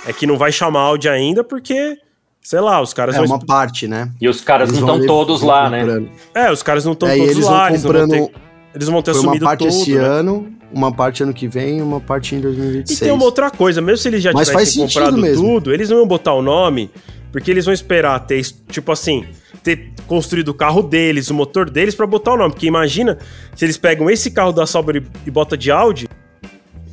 É 0.06 0.14
que 0.14 0.28
não 0.28 0.38
vai 0.38 0.52
chamar 0.52 0.82
Audi 0.82 1.10
ainda 1.10 1.43
porque, 1.43 1.97
sei 2.42 2.60
lá, 2.60 2.82
os 2.82 2.94
caras 2.94 3.16
É 3.16 3.18
vão 3.20 3.28
uma 3.28 3.39
parte, 3.39 3.88
né? 3.88 4.10
E 4.20 4.28
os 4.28 4.42
caras 4.42 4.70
Eles 4.70 4.82
não 4.82 4.96
estão 4.96 5.08
todos 5.08 5.42
lá, 5.42 5.70
né? 5.70 5.80
comprando. 5.82 6.10
É, 6.34 6.52
os 6.52 6.64
caras 6.64 6.86
não 6.86 6.94
estão 6.94 7.08
É, 7.10 7.16
e 7.16 7.20
todos 7.20 7.32
eles 7.36 7.46
lá, 7.46 7.52
vão 7.60 7.68
eles 7.70 7.84
não 7.84 7.92
vão 7.92 8.02
comprando. 8.02 8.28
ter, 8.30 8.42
eles 8.76 8.88
vão 8.88 9.02
ter 9.02 9.12
Foi 9.12 9.20
uma 9.22 9.26
assumido 9.28 9.46
parte 9.46 9.60
tudo, 9.60 9.70
esse 9.70 9.94
né? 9.96 10.04
ano, 10.04 10.54
uma 10.74 10.92
parte 10.92 11.24
ano 11.24 11.34
que 11.34 11.48
vem 11.48 11.80
e 11.80 11.82
uma 11.82 12.00
parte 12.00 12.34
em 12.36 12.39
E 12.39 12.42
2026. 12.42 13.00
tem 13.00 13.12
uma 13.12 13.24
outra 13.26 13.52
coisa, 13.52 13.82
mesmo 13.82 13.98
se 13.98 14.08
eles 14.08 14.24
já 14.24 14.32
Mas 14.34 14.50
faz 14.50 14.70
tivessem 14.74 14.88
sentido 14.88 15.04
comprado 15.06 15.22
mesmo. 15.22 15.44
tudo, 15.44 15.74
eles 15.74 15.89
não 15.89 15.98
iam 15.98 16.08
botar 16.08 16.34
o 16.34 16.42
nome, 16.42 16.89
porque 17.32 17.52
eles 17.52 17.66
vão 17.66 17.74
esperar 17.74 18.20
ter, 18.22 18.42
tipo 18.70 18.92
assim, 18.92 19.26
ter 19.64 19.92
construído 20.08 20.50
o 20.50 20.54
carro 20.54 20.82
deles, 20.82 21.30
o 21.30 21.34
motor 21.34 21.70
deles, 21.70 21.94
pra 21.96 22.08
botar 22.08 22.34
o 22.34 22.38
nome. 22.38 22.52
Porque 22.54 22.66
imagina, 22.68 23.18
se 23.56 23.64
eles 23.66 23.78
pegam 23.78 24.10
esse 24.10 24.32
carro 24.32 24.52
da 24.52 24.66
Sauber 24.66 24.98
e, 24.98 25.04
e 25.28 25.32
bota 25.32 25.56
de 25.58 25.70
Audi, 25.72 26.08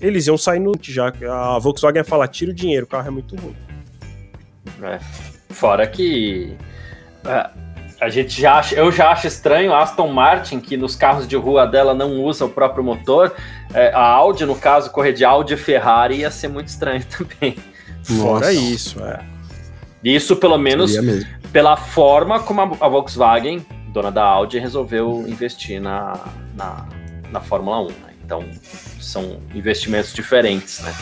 eles 0.00 0.26
iam 0.26 0.36
sair 0.38 0.60
no 0.60 0.72
já. 0.80 1.12
A 1.30 1.58
Volkswagen 1.58 2.00
ia 2.00 2.04
falar, 2.04 2.28
tira 2.28 2.50
o 2.50 2.54
dinheiro, 2.54 2.84
o 2.84 2.88
carro 2.88 3.08
é 3.08 3.10
muito 3.10 3.34
ruim. 3.36 3.54
É. 4.82 4.98
Fora 5.48 5.86
que 5.86 6.56
é, 7.24 7.50
a 8.00 8.08
gente 8.08 8.40
já 8.40 8.58
acha, 8.58 8.74
eu 8.76 8.92
já 8.92 9.10
acho 9.10 9.26
estranho 9.26 9.72
a 9.72 9.82
Aston 9.82 10.08
Martin, 10.08 10.60
que 10.60 10.76
nos 10.76 10.94
carros 10.94 11.26
de 11.26 11.36
rua 11.36 11.66
dela 11.66 11.92
não 11.92 12.22
usa 12.22 12.44
o 12.44 12.48
próprio 12.48 12.84
motor. 12.84 13.34
É, 13.74 13.92
a 13.92 14.02
Audi, 14.02 14.46
no 14.46 14.54
caso, 14.54 14.90
correr 14.90 15.12
de 15.12 15.24
Audi 15.24 15.54
e 15.54 15.56
Ferrari 15.56 16.18
ia 16.18 16.30
ser 16.30 16.48
muito 16.48 16.68
estranho 16.68 17.04
também. 17.10 17.56
Fora 18.04 18.46
Nossa. 18.46 18.52
isso, 18.52 19.02
é. 19.02 19.20
Isso, 20.02 20.36
pelo 20.36 20.56
menos, 20.56 20.92
pela 21.52 21.76
forma 21.76 22.38
como 22.38 22.60
a, 22.60 22.86
a 22.86 22.88
Volkswagen, 22.88 23.66
dona 23.88 24.12
da 24.12 24.22
Audi, 24.22 24.58
resolveu 24.58 25.24
investir 25.26 25.80
na, 25.80 26.16
na, 26.54 26.86
na 27.32 27.40
Fórmula 27.40 27.80
1. 27.80 27.86
né? 27.88 27.94
Então, 28.24 28.44
são 29.00 29.40
investimentos 29.54 30.12
diferentes, 30.12 30.80
né? 30.80 30.94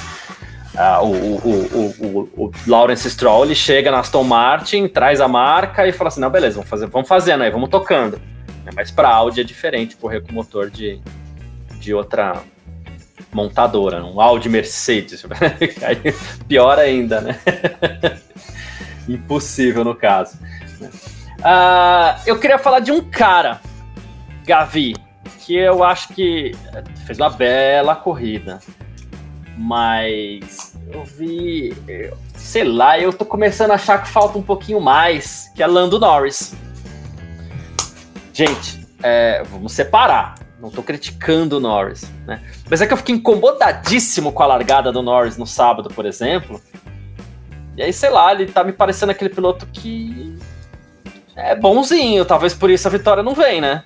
Ah, 0.77 1.03
o, 1.03 1.11
o, 1.11 1.95
o, 2.01 2.45
o, 2.45 2.53
Lawrence 2.67 3.11
Stroll 3.11 3.47
ele 3.47 3.55
chega 3.55 3.91
na 3.91 4.01
Aston 4.01 4.23
Martin, 4.23 4.87
traz 4.89 5.23
a 5.23 5.29
marca 5.29 5.87
e 5.87 5.93
fala 5.93 6.09
assim: 6.09 6.21
não, 6.21 6.29
beleza, 6.29 6.57
vamos, 6.57 6.69
fazer, 6.69 6.87
vamos 6.87 7.09
fazendo 7.09 7.43
aí, 7.43 7.51
vamos 7.51 7.71
tocando. 7.71 8.21
Né? 8.63 8.71
Mas 8.75 8.91
para 8.91 9.09
Audi 9.09 9.41
é 9.41 9.45
diferente 9.45 9.97
correr 9.97 10.21
com 10.21 10.33
motor 10.33 10.71
de, 10.71 11.01
de 11.81 11.95
outra 11.95 12.43
montadora, 13.33 14.05
um 14.05 14.21
Audi 14.21 14.51
Mercedes. 14.51 15.25
Pior 16.47 16.79
ainda, 16.79 17.21
né? 17.23 17.41
Impossível 19.09 19.83
no 19.83 19.95
caso. 19.95 20.39
Ah, 21.43 22.21
eu 22.27 22.39
queria 22.39 22.59
falar 22.59 22.81
de 22.81 22.93
um 22.93 23.01
cara, 23.01 23.61
Gavi, 24.45 24.95
que 25.41 25.55
eu 25.55 25.83
acho 25.85 26.09
que 26.09 26.53
fez 27.07 27.19
uma 27.19 27.31
bela 27.31 27.95
corrida, 27.95 28.59
mas 29.57 30.77
eu 30.93 31.05
vi, 31.05 31.75
sei 32.35 32.65
lá, 32.65 32.99
eu 32.99 33.13
tô 33.13 33.25
começando 33.25 33.71
a 33.71 33.75
achar 33.75 34.03
que 34.03 34.09
falta 34.09 34.39
um 34.39 34.43
pouquinho 34.43 34.81
mais, 34.81 35.51
que 35.55 35.63
é 35.63 35.67
Lando 35.67 35.99
Norris. 35.99 36.55
Gente, 38.33 38.87
é, 39.03 39.43
vamos 39.45 39.73
separar. 39.73 40.35
Não 40.61 40.71
tô 40.71 40.83
criticando 40.83 41.59
o 41.59 41.61
Norris, 41.61 42.11
né? 42.27 42.43
Mas 42.69 42.81
é 42.81 42.87
que 42.87 42.93
eu 42.93 42.97
fiquei 42.97 43.15
incomodadíssimo 43.15 44.33
com 44.33 44.43
a 44.43 44.47
largada 44.47 44.91
do 44.91 45.03
Norris 45.03 45.37
no 45.37 45.47
sábado, 45.47 45.91
por 45.91 46.07
exemplo. 46.07 46.61
E 47.77 47.83
aí, 47.83 47.93
sei 47.93 48.11
lá, 48.11 48.33
ele 48.33 48.47
tá 48.47 48.65
me 48.65 48.73
parecendo 48.73 49.13
aquele 49.13 49.31
piloto 49.31 49.67
que 49.67 50.37
é 51.35 51.55
bonzinho, 51.55 52.25
talvez 52.25 52.55
por 52.55 52.71
isso 52.71 52.89
a 52.89 52.91
vitória 52.91 53.23
não 53.23 53.35
vem, 53.35 53.61
né? 53.61 53.85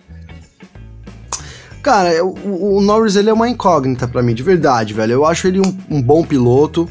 Cara, 1.83 2.25
o, 2.25 2.77
o 2.77 2.81
Norris 2.81 3.17
ele 3.17 3.31
é 3.31 3.33
uma 3.33 3.49
incógnita 3.49 4.07
pra 4.07 4.23
mim, 4.23 4.35
de 4.35 4.43
verdade, 4.43 4.93
velho. 4.93 5.13
Eu 5.13 5.25
acho 5.25 5.47
ele 5.47 5.61
um, 5.61 5.77
um 5.97 6.03
bom 6.03 6.23
piloto, 6.23 6.89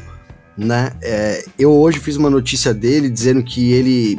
né? 0.58 0.90
É, 1.00 1.44
eu 1.58 1.70
hoje 1.72 1.98
fiz 2.00 2.16
uma 2.16 2.28
notícia 2.28 2.74
dele 2.74 3.08
dizendo 3.08 3.42
que 3.42 3.72
ele. 3.72 4.18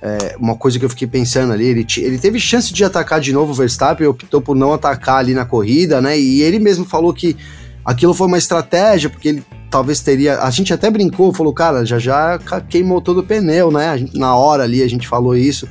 é, 0.00 0.34
uma 0.38 0.56
coisa 0.56 0.78
que 0.78 0.84
eu 0.84 0.88
fiquei 0.88 1.06
pensando 1.06 1.52
ali, 1.52 1.66
ele, 1.66 1.86
ele 1.98 2.18
teve 2.18 2.40
chance 2.40 2.72
de 2.72 2.82
atacar 2.84 3.20
de 3.20 3.32
novo 3.32 3.52
o 3.52 3.54
Verstappen, 3.54 4.06
optou 4.06 4.40
por 4.40 4.56
não 4.56 4.72
atacar 4.72 5.16
ali 5.18 5.34
na 5.34 5.44
corrida, 5.44 6.00
né? 6.00 6.18
E 6.18 6.40
ele 6.40 6.58
mesmo 6.58 6.86
falou 6.86 7.12
que 7.12 7.36
aquilo 7.84 8.14
foi 8.14 8.26
uma 8.28 8.38
estratégia, 8.38 9.10
porque 9.10 9.28
ele 9.28 9.44
talvez 9.70 10.00
teria. 10.00 10.38
A 10.40 10.48
gente 10.50 10.72
até 10.72 10.90
brincou, 10.90 11.34
falou, 11.34 11.52
cara, 11.52 11.84
já 11.84 11.98
já 11.98 12.38
queimou 12.68 13.00
todo 13.02 13.18
o 13.20 13.22
pneu, 13.22 13.70
né? 13.70 13.98
Gente- 13.98 14.18
na 14.18 14.34
hora 14.34 14.62
ali 14.62 14.82
a 14.82 14.88
gente 14.88 15.06
falou 15.06 15.36
isso. 15.36 15.68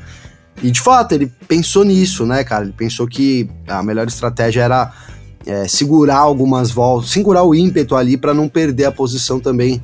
E 0.64 0.70
de 0.72 0.80
fato, 0.82 1.14
ele 1.14 1.32
pensou 1.48 1.84
nisso, 1.84 2.26
né, 2.26 2.44
cara? 2.44 2.64
Ele 2.64 2.74
pensou 2.74 3.08
que 3.08 3.50
a 3.68 3.82
melhor 3.82 4.08
estratégia 4.08 4.62
era 4.62 4.92
é, 5.46 5.68
segurar 5.68 6.18
algumas 6.18 6.70
voltas, 6.72 7.10
segurar 7.10 7.44
o 7.44 7.56
ímpeto 7.56 7.96
ali 7.96 8.16
para 8.16 8.34
não 8.34 8.48
perder 8.48 8.86
a 8.86 8.92
posição 8.92 9.40
também 9.40 9.82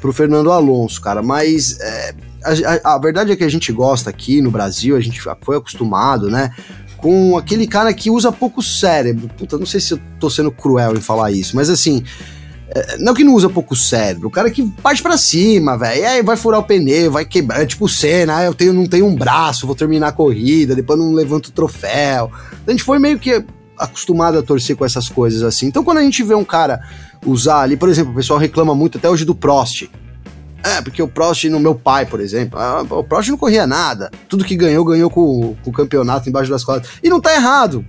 pro 0.00 0.12
Fernando 0.12 0.52
Alonso, 0.52 1.00
cara. 1.00 1.20
Mas 1.22 1.78
é, 1.80 2.14
a, 2.44 2.90
a- 2.90 2.94
a 2.94 2.98
verdade 2.98 3.32
é 3.32 3.36
que 3.36 3.44
a 3.44 3.48
gente 3.48 3.72
gosta 3.72 4.08
aqui 4.08 4.40
no 4.40 4.50
Brasil, 4.50 4.96
a 4.96 5.00
gente 5.00 5.20
foi 5.42 5.56
acostumado, 5.56 6.30
né? 6.30 6.50
Com 6.96 7.36
aquele 7.36 7.66
cara 7.66 7.92
que 7.92 8.10
usa 8.10 8.30
pouco 8.30 8.62
cérebro. 8.62 9.28
Puta, 9.36 9.58
não 9.58 9.66
sei 9.66 9.80
se 9.80 9.92
eu 9.94 10.00
tô 10.20 10.28
sendo 10.30 10.50
cruel 10.52 10.94
em 10.96 11.00
falar 11.00 11.32
isso, 11.32 11.56
mas 11.56 11.68
assim. 11.70 12.04
É, 12.72 12.98
Não 12.98 13.14
que 13.14 13.24
não 13.24 13.34
usa 13.34 13.48
pouco 13.48 13.74
cérebro, 13.74 14.28
o 14.28 14.30
cara 14.30 14.50
que 14.50 14.62
parte 14.82 15.02
pra 15.02 15.18
cima, 15.18 15.76
velho. 15.76 16.00
E 16.00 16.04
aí 16.04 16.22
vai 16.22 16.36
furar 16.36 16.60
o 16.60 16.64
pneu, 16.64 17.10
vai 17.10 17.24
quebrar. 17.24 17.62
É 17.62 17.66
tipo 17.66 17.86
o 17.86 17.88
Senna, 17.88 18.36
ah, 18.36 18.44
eu 18.44 18.54
tenho, 18.54 18.72
não 18.72 18.86
tenho 18.86 19.06
um 19.06 19.14
braço, 19.14 19.66
vou 19.66 19.74
terminar 19.74 20.08
a 20.08 20.12
corrida, 20.12 20.74
depois 20.74 20.98
não 20.98 21.12
levanto 21.12 21.46
o 21.46 21.52
troféu. 21.52 22.30
A 22.66 22.70
gente 22.70 22.82
foi 22.82 22.98
meio 22.98 23.18
que 23.18 23.44
acostumado 23.76 24.38
a 24.38 24.42
torcer 24.42 24.76
com 24.76 24.84
essas 24.84 25.08
coisas 25.08 25.42
assim. 25.42 25.66
Então 25.66 25.82
quando 25.82 25.98
a 25.98 26.02
gente 26.02 26.22
vê 26.22 26.34
um 26.34 26.44
cara 26.44 26.80
usar 27.26 27.62
ali, 27.62 27.76
por 27.76 27.88
exemplo, 27.88 28.12
o 28.12 28.16
pessoal 28.16 28.38
reclama 28.38 28.74
muito 28.74 28.98
até 28.98 29.08
hoje 29.08 29.24
do 29.24 29.34
Prost. 29.34 29.88
É, 30.62 30.82
porque 30.82 31.02
o 31.02 31.08
Prost 31.08 31.44
no 31.44 31.58
meu 31.58 31.74
pai, 31.74 32.04
por 32.04 32.20
exemplo, 32.20 32.58
ah, 32.58 32.84
o 32.88 33.02
Prost 33.02 33.30
não 33.30 33.38
corria 33.38 33.66
nada. 33.66 34.10
Tudo 34.28 34.44
que 34.44 34.54
ganhou, 34.54 34.84
ganhou 34.84 35.10
com, 35.10 35.56
com 35.62 35.70
o 35.70 35.72
campeonato 35.72 36.28
embaixo 36.28 36.50
das 36.50 36.62
costas. 36.62 36.90
E 37.02 37.08
não 37.08 37.20
tá 37.20 37.34
errado. 37.34 37.84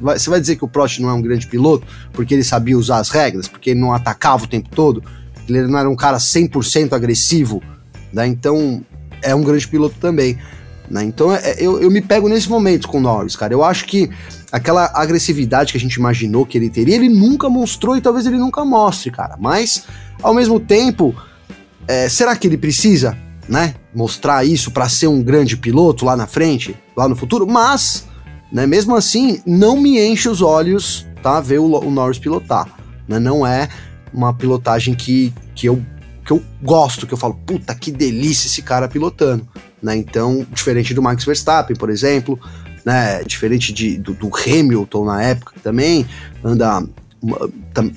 Você 0.00 0.30
vai 0.30 0.40
dizer 0.40 0.56
que 0.56 0.64
o 0.64 0.68
Prost 0.68 1.00
não 1.00 1.10
é 1.10 1.12
um 1.12 1.22
grande 1.22 1.46
piloto 1.46 1.86
porque 2.12 2.34
ele 2.34 2.44
sabia 2.44 2.76
usar 2.76 2.98
as 2.98 3.10
regras, 3.10 3.48
porque 3.48 3.70
ele 3.70 3.80
não 3.80 3.92
atacava 3.92 4.44
o 4.44 4.46
tempo 4.46 4.68
todo, 4.68 5.02
ele 5.48 5.66
não 5.66 5.78
era 5.78 5.88
um 5.88 5.96
cara 5.96 6.18
100% 6.18 6.92
agressivo, 6.92 7.62
né? 8.12 8.26
Então 8.26 8.84
é 9.22 9.34
um 9.34 9.42
grande 9.42 9.66
piloto 9.66 9.96
também. 10.00 10.38
Né? 10.90 11.04
Então 11.04 11.34
é- 11.34 11.56
eu, 11.58 11.80
eu 11.80 11.90
me 11.90 12.00
pego 12.00 12.28
nesse 12.28 12.48
momento 12.48 12.88
com 12.88 12.98
o 12.98 13.00
Norris, 13.00 13.36
cara. 13.36 13.52
Eu 13.52 13.64
acho 13.64 13.86
que 13.86 14.08
aquela 14.52 14.90
agressividade 14.94 15.72
que 15.72 15.78
a 15.78 15.80
gente 15.80 15.94
imaginou 15.94 16.46
que 16.46 16.56
ele 16.56 16.70
teria, 16.70 16.94
ele 16.94 17.08
nunca 17.08 17.48
mostrou 17.48 17.96
e 17.96 18.00
talvez 18.00 18.26
ele 18.26 18.38
nunca 18.38 18.64
mostre, 18.64 19.10
cara. 19.10 19.36
Mas, 19.38 19.84
ao 20.22 20.32
mesmo 20.32 20.60
tempo, 20.60 21.14
é, 21.88 22.08
será 22.08 22.36
que 22.36 22.46
ele 22.46 22.56
precisa, 22.56 23.16
né, 23.48 23.74
mostrar 23.94 24.44
isso 24.44 24.70
para 24.70 24.88
ser 24.88 25.08
um 25.08 25.22
grande 25.22 25.56
piloto 25.56 26.04
lá 26.04 26.16
na 26.16 26.26
frente, 26.26 26.76
lá 26.96 27.08
no 27.08 27.16
futuro? 27.16 27.46
Mas, 27.46 28.05
né, 28.52 28.66
mesmo 28.66 28.94
assim, 28.94 29.40
não 29.46 29.76
me 29.76 29.98
enche 29.98 30.28
os 30.28 30.42
olhos, 30.42 31.06
tá, 31.22 31.40
ver 31.40 31.58
o, 31.58 31.64
o 31.64 31.90
Norris 31.90 32.18
pilotar. 32.18 32.68
Né? 33.08 33.18
Não 33.18 33.46
é 33.46 33.68
uma 34.12 34.32
pilotagem 34.32 34.94
que, 34.94 35.32
que, 35.54 35.68
eu, 35.68 35.82
que 36.24 36.32
eu 36.32 36.42
gosto, 36.62 37.06
que 37.06 37.14
eu 37.14 37.18
falo, 37.18 37.34
puta, 37.46 37.74
que 37.74 37.90
delícia 37.90 38.46
esse 38.46 38.62
cara 38.62 38.88
pilotando. 38.88 39.46
Né? 39.82 39.96
Então, 39.96 40.46
diferente 40.52 40.94
do 40.94 41.02
Max 41.02 41.24
Verstappen, 41.24 41.76
por 41.76 41.90
exemplo, 41.90 42.38
né? 42.84 43.24
Diferente 43.24 43.72
de, 43.72 43.98
do, 43.98 44.14
do 44.14 44.30
Hamilton 44.34 45.04
na 45.04 45.22
época 45.22 45.54
também 45.60 46.06
anda. 46.42 46.84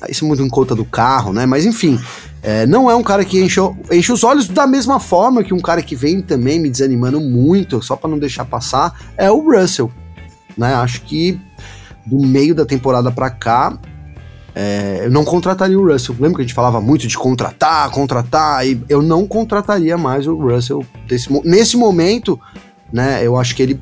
Isso 0.09 0.25
muito 0.25 0.41
em 0.41 0.49
conta 0.49 0.73
do 0.73 0.83
carro, 0.83 1.31
né? 1.31 1.45
Mas 1.45 1.65
enfim, 1.65 1.99
É, 2.41 2.65
não 2.65 2.89
é 2.89 2.95
um 2.95 3.03
cara 3.03 3.25
que 3.25 3.39
enche, 3.39 3.59
enche 3.91 4.11
os 4.11 4.23
olhos 4.23 4.47
da 4.47 4.65
mesma 4.65 4.99
forma 4.99 5.43
que 5.43 5.53
um 5.53 5.59
cara 5.59 5.81
que 5.81 5.95
vem 5.95 6.21
também 6.21 6.59
me 6.59 6.69
desanimando 6.69 7.19
muito, 7.19 7.81
só 7.81 7.95
para 7.95 8.09
não 8.09 8.17
deixar 8.17 8.45
passar, 8.45 8.93
é 9.17 9.29
o 9.29 9.51
Russell. 9.51 9.91
Né? 10.59 10.73
Acho 10.73 11.01
que 11.01 11.39
do 12.05 12.19
meio 12.19 12.53
da 12.53 12.65
temporada 12.65 13.11
para 13.11 13.29
cá, 13.29 13.77
é, 14.53 15.01
eu 15.05 15.11
não 15.11 15.23
contrataria 15.23 15.79
o 15.79 15.91
Russell. 15.91 16.15
Lembra 16.19 16.37
que 16.37 16.41
a 16.41 16.45
gente 16.45 16.53
falava 16.53 16.81
muito 16.81 17.07
de 17.07 17.17
contratar, 17.17 17.89
contratar, 17.91 18.67
e 18.67 18.81
eu 18.89 19.01
não 19.01 19.25
contrataria 19.25 19.97
mais 19.97 20.27
o 20.27 20.35
Russell 20.35 20.85
desse, 21.07 21.29
nesse 21.45 21.77
momento, 21.77 22.39
né? 22.91 23.25
Eu 23.25 23.37
acho 23.37 23.55
que 23.55 23.63
ele 23.63 23.79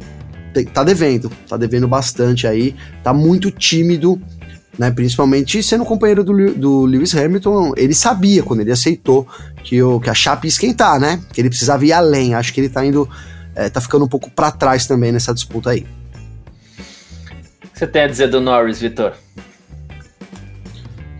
tá 0.73 0.83
devendo, 0.83 1.31
tá 1.47 1.55
devendo 1.55 1.87
bastante 1.87 2.47
aí, 2.47 2.75
tá 3.03 3.13
muito 3.13 3.51
tímido 3.51 4.19
né? 4.77 4.91
Principalmente 4.91 5.61
sendo 5.63 5.83
companheiro 5.83 6.23
do, 6.23 6.53
do 6.53 6.85
Lewis 6.85 7.15
Hamilton, 7.15 7.73
ele 7.75 7.93
sabia 7.93 8.43
quando 8.43 8.59
ele 8.59 8.71
aceitou 8.71 9.27
que, 9.63 9.81
o, 9.81 9.99
que 9.99 10.09
a 10.09 10.13
chapa 10.13 10.45
ia 10.45 10.49
esquentar, 10.49 10.99
né? 10.99 11.19
Que 11.33 11.41
ele 11.41 11.49
precisava 11.49 11.85
ir 11.85 11.91
além. 11.91 12.35
Acho 12.35 12.53
que 12.53 12.61
ele 12.61 12.69
tá 12.69 12.85
indo, 12.85 13.09
é, 13.55 13.69
tá 13.69 13.81
ficando 13.81 14.05
um 14.05 14.07
pouco 14.07 14.29
para 14.29 14.51
trás 14.51 14.85
também 14.85 15.11
nessa 15.11 15.33
disputa 15.33 15.71
aí. 15.71 15.85
Você 17.77 17.85
tem 17.85 18.01
a 18.01 18.07
dizer 18.07 18.27
do 18.27 18.41
Norris, 18.41 18.81
Vitor? 18.81 19.13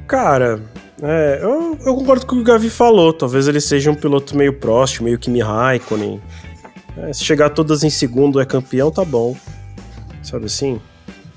Cara, 0.08 0.60
é, 1.04 1.40
eu, 1.40 1.78
eu, 1.86 1.94
concordo 1.94 2.26
com 2.26 2.34
o 2.34 2.38
que 2.38 2.42
o 2.42 2.44
Gavi 2.44 2.72
falou. 2.72 3.14
Talvez 3.14 3.48
ele 3.48 3.62
seja 3.62 3.92
um 3.92 3.96
piloto 3.96 4.36
meio 4.36 4.52
próximo, 4.54 5.06
meio 5.06 5.20
Kimi 5.20 5.40
Raikkonen. 5.40 6.20
É, 6.98 7.14
se 7.14 7.24
chegar 7.24 7.52
todas 7.52 7.84
em 7.84 7.92
segundo 7.92 8.42
é 8.42 8.46
campeão, 8.46 8.90
tá 8.90 9.06
bom. 9.06 9.38
Sabe 10.24 10.48
assim? 10.48 10.82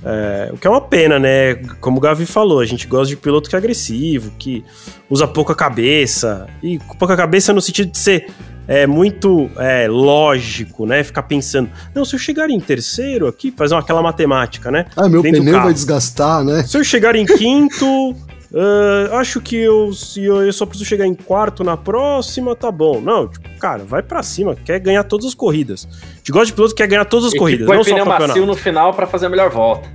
É, 0.03 0.49
o 0.55 0.57
que 0.57 0.67
é 0.67 0.71
uma 0.71 0.81
pena, 0.81 1.19
né? 1.19 1.57
Como 1.83 1.99
o 1.99 2.01
Gavi 2.01 2.25
falou, 2.25 2.61
a 2.61 2.65
gente 2.65 2.87
gosta 2.87 3.09
de 3.09 3.17
piloto 3.19 3.51
que 3.51 3.55
é 3.55 3.59
agressivo, 3.59 4.31
que 4.39 4.65
usa 5.11 5.29
pouca 5.29 5.55
cabeça. 5.55 6.49
E 6.63 6.79
pouca 6.99 7.15
cabeça 7.15 7.53
no 7.53 7.61
sentido 7.61 7.91
de 7.91 7.99
ser 7.99 8.31
é, 8.67 8.87
muito 8.87 9.51
é, 9.57 9.89
lógico, 9.89 10.87
né? 10.87 11.03
Ficar 11.03 11.25
pensando, 11.25 11.71
não, 11.95 12.05
se 12.05 12.15
eu 12.15 12.19
chegar 12.19 12.51
em 12.51 12.61
terceiro 12.61 13.27
aqui, 13.27 13.53
fazer 13.57 13.75
aquela 13.75 14.03
matemática, 14.03 14.71
né? 14.71 14.87
Ah, 14.97 15.09
meu 15.09 15.23
pneu 15.23 15.61
vai 15.61 15.73
desgastar, 15.73 16.45
né? 16.45 16.63
Se 16.63 16.77
eu 16.79 16.85
chegar 16.85 17.15
em 17.17 17.27
quinto, 17.27 18.15
Uh, 18.53 19.15
acho 19.15 19.41
que 19.41 19.55
eu, 19.55 19.93
se 19.93 20.25
eu, 20.25 20.45
eu, 20.45 20.53
só 20.53 20.67
preciso 20.67 20.89
chegar 20.89 21.07
em 21.07 21.15
quarto 21.15 21.63
na 21.63 21.77
próxima, 21.77 22.57
tá 22.57 22.69
bom. 22.71 23.01
Não, 23.01 23.29
tipo, 23.29 23.49
cara, 23.61 23.85
vai 23.85 24.03
para 24.03 24.25
cima, 24.25 24.57
quer 24.57 24.81
ganhar 24.81 25.05
todas 25.05 25.27
as 25.27 25.35
corridas. 25.35 25.87
De 26.23 26.33
gosto 26.33 26.47
de 26.47 26.55
piloto 26.55 26.75
quer 26.75 26.89
ganhar 26.89 27.05
todas 27.05 27.27
as 27.27 27.35
e 27.35 27.39
corridas, 27.39 27.69
não 27.69 27.85
pneu 27.85 28.05
só 28.05 28.19
macio 28.19 28.47
no 28.47 28.57
final 28.57 28.93
para 28.93 29.07
fazer 29.07 29.27
a 29.27 29.29
melhor 29.29 29.51
volta. 29.51 29.89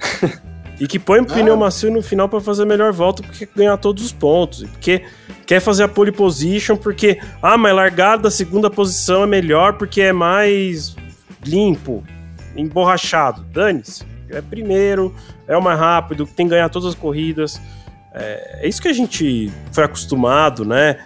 e 0.78 0.86
que 0.86 0.98
põe 0.98 1.20
o 1.20 1.26
pneu 1.26 1.54
ah. 1.54 1.56
macio 1.56 1.90
no 1.90 2.02
final 2.02 2.28
para 2.28 2.40
fazer 2.40 2.64
a 2.64 2.66
melhor 2.66 2.92
volta 2.92 3.22
porque 3.22 3.48
ganhar 3.54 3.76
todos 3.78 4.04
os 4.04 4.12
pontos. 4.12 4.62
E 4.62 4.66
porque 4.66 5.04
quer 5.46 5.60
fazer 5.60 5.84
a 5.84 5.88
pole 5.88 6.12
position 6.12 6.76
porque, 6.76 7.18
ah, 7.42 7.56
mas 7.56 7.74
largada 7.74 8.24
da 8.24 8.30
segunda 8.30 8.68
posição 8.68 9.22
é 9.22 9.26
melhor 9.26 9.74
porque 9.74 10.02
é 10.02 10.12
mais 10.12 10.94
limpo, 11.44 12.04
emborrachado. 12.54 13.42
Dane-se. 13.52 14.04
É 14.28 14.40
primeiro, 14.40 15.14
é 15.46 15.56
o 15.56 15.62
mais 15.62 15.78
rápido, 15.78 16.26
tem 16.26 16.46
que 16.46 16.50
ganhar 16.50 16.68
todas 16.68 16.88
as 16.88 16.94
corridas. 16.94 17.60
É, 18.12 18.60
é 18.62 18.68
isso 18.68 18.82
que 18.82 18.88
a 18.88 18.92
gente 18.92 19.50
foi 19.70 19.84
acostumado, 19.84 20.64
né? 20.64 20.98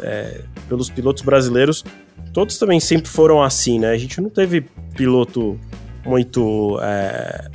É, 0.00 0.42
pelos 0.68 0.90
pilotos 0.90 1.22
brasileiros. 1.22 1.84
Todos 2.32 2.58
também 2.58 2.78
sempre 2.80 3.08
foram 3.08 3.42
assim, 3.42 3.78
né? 3.78 3.90
A 3.90 3.98
gente 3.98 4.20
não 4.20 4.28
teve 4.28 4.66
piloto 4.94 5.58
muito. 6.04 6.78
É, 6.82 7.48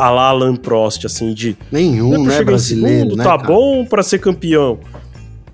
a 0.00 0.10
la 0.10 0.22
Alan 0.28 0.56
Prost, 0.56 1.04
assim, 1.04 1.34
de. 1.34 1.56
Nenhum, 1.70 2.24
né? 2.24 2.42
Brasileiro. 2.42 2.98
Segundo, 2.98 3.16
né, 3.16 3.24
tá 3.24 3.36
cara? 3.36 3.46
bom 3.46 3.84
para 3.84 4.02
ser 4.02 4.18
campeão. 4.18 4.78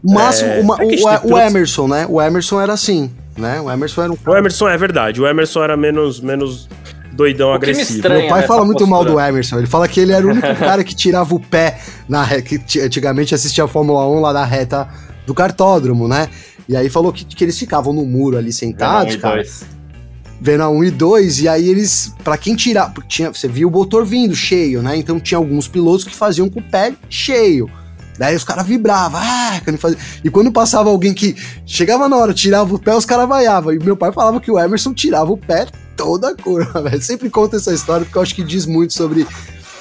O 0.04 0.14
máximo, 0.14 0.50
é, 0.50 0.60
uma, 0.60 0.76
o, 0.76 1.32
o, 1.32 1.38
Emerson, 1.38 1.88
né? 1.88 2.06
O 2.08 2.22
Emerson 2.22 2.60
era 2.60 2.72
assim, 2.72 3.10
né? 3.36 3.60
O 3.60 3.70
Emerson 3.70 4.02
era 4.02 4.12
um. 4.12 4.16
O 4.24 4.36
Emerson 4.36 4.68
é 4.68 4.78
verdade. 4.78 5.20
O 5.20 5.26
Emerson 5.26 5.64
era 5.64 5.76
menos, 5.76 6.20
menos 6.20 6.68
doidão 7.12 7.52
agressivo. 7.52 8.08
Meu 8.08 8.28
pai 8.28 8.46
fala 8.46 8.64
muito 8.64 8.78
postura. 8.78 8.90
mal 8.90 9.04
do 9.04 9.18
Emerson. 9.18 9.58
Ele 9.58 9.66
fala 9.66 9.88
que 9.88 9.98
ele 9.98 10.12
era 10.12 10.24
o 10.24 10.30
único 10.30 10.54
cara 10.54 10.84
que 10.84 10.94
tirava 10.94 11.34
o 11.34 11.40
pé 11.40 11.80
na 12.08 12.24
que 12.40 12.60
antigamente 12.80 13.34
assistia 13.34 13.64
a 13.64 13.68
Fórmula 13.68 14.08
1 14.08 14.20
lá 14.20 14.32
na 14.32 14.44
reta 14.44 14.88
do 15.26 15.34
cartódromo, 15.34 16.06
né? 16.06 16.28
E 16.68 16.76
aí 16.76 16.88
falou 16.88 17.12
que, 17.12 17.24
que 17.24 17.44
eles 17.44 17.58
ficavam 17.58 17.92
no 17.92 18.04
muro 18.04 18.36
ali 18.36 18.52
sentados, 18.52 19.16
cara. 19.16 19.42
Vendo 19.42 19.75
a 20.60 20.68
1 20.68 20.84
e 20.84 20.90
2, 20.90 21.40
e 21.40 21.48
aí 21.48 21.68
eles, 21.68 22.12
para 22.22 22.36
quem 22.36 22.54
tirar, 22.54 22.92
tinha, 23.08 23.32
você 23.32 23.48
viu 23.48 23.68
o 23.68 23.70
motor 23.70 24.04
vindo 24.04 24.34
cheio, 24.34 24.82
né? 24.82 24.96
Então 24.96 25.18
tinha 25.18 25.38
alguns 25.38 25.66
pilotos 25.66 26.04
que 26.04 26.14
faziam 26.14 26.48
com 26.48 26.60
o 26.60 26.62
pé 26.62 26.94
cheio. 27.08 27.70
Daí 28.18 28.34
os 28.34 28.44
caras 28.44 28.66
vibravam, 28.66 29.20
ah, 29.22 29.60
quando 29.62 29.78
fazia... 29.78 29.98
e 30.24 30.30
quando 30.30 30.50
passava 30.50 30.88
alguém 30.88 31.12
que 31.12 31.36
chegava 31.66 32.08
na 32.08 32.16
hora, 32.16 32.32
tirava 32.32 32.74
o 32.74 32.78
pé, 32.78 32.94
os 32.94 33.04
caras 33.04 33.28
vaiavam. 33.28 33.74
E 33.74 33.78
meu 33.78 33.96
pai 33.96 34.12
falava 34.12 34.40
que 34.40 34.50
o 34.50 34.58
Emerson 34.58 34.94
tirava 34.94 35.32
o 35.32 35.36
pé 35.36 35.66
toda 35.96 36.30
a 36.30 36.34
curva, 36.34 36.80
velho. 36.88 37.02
Sempre 37.02 37.28
conta 37.28 37.56
essa 37.56 37.72
história 37.72 38.04
porque 38.04 38.16
eu 38.16 38.22
acho 38.22 38.34
que 38.34 38.42
diz 38.42 38.66
muito 38.66 38.94
sobre, 38.94 39.26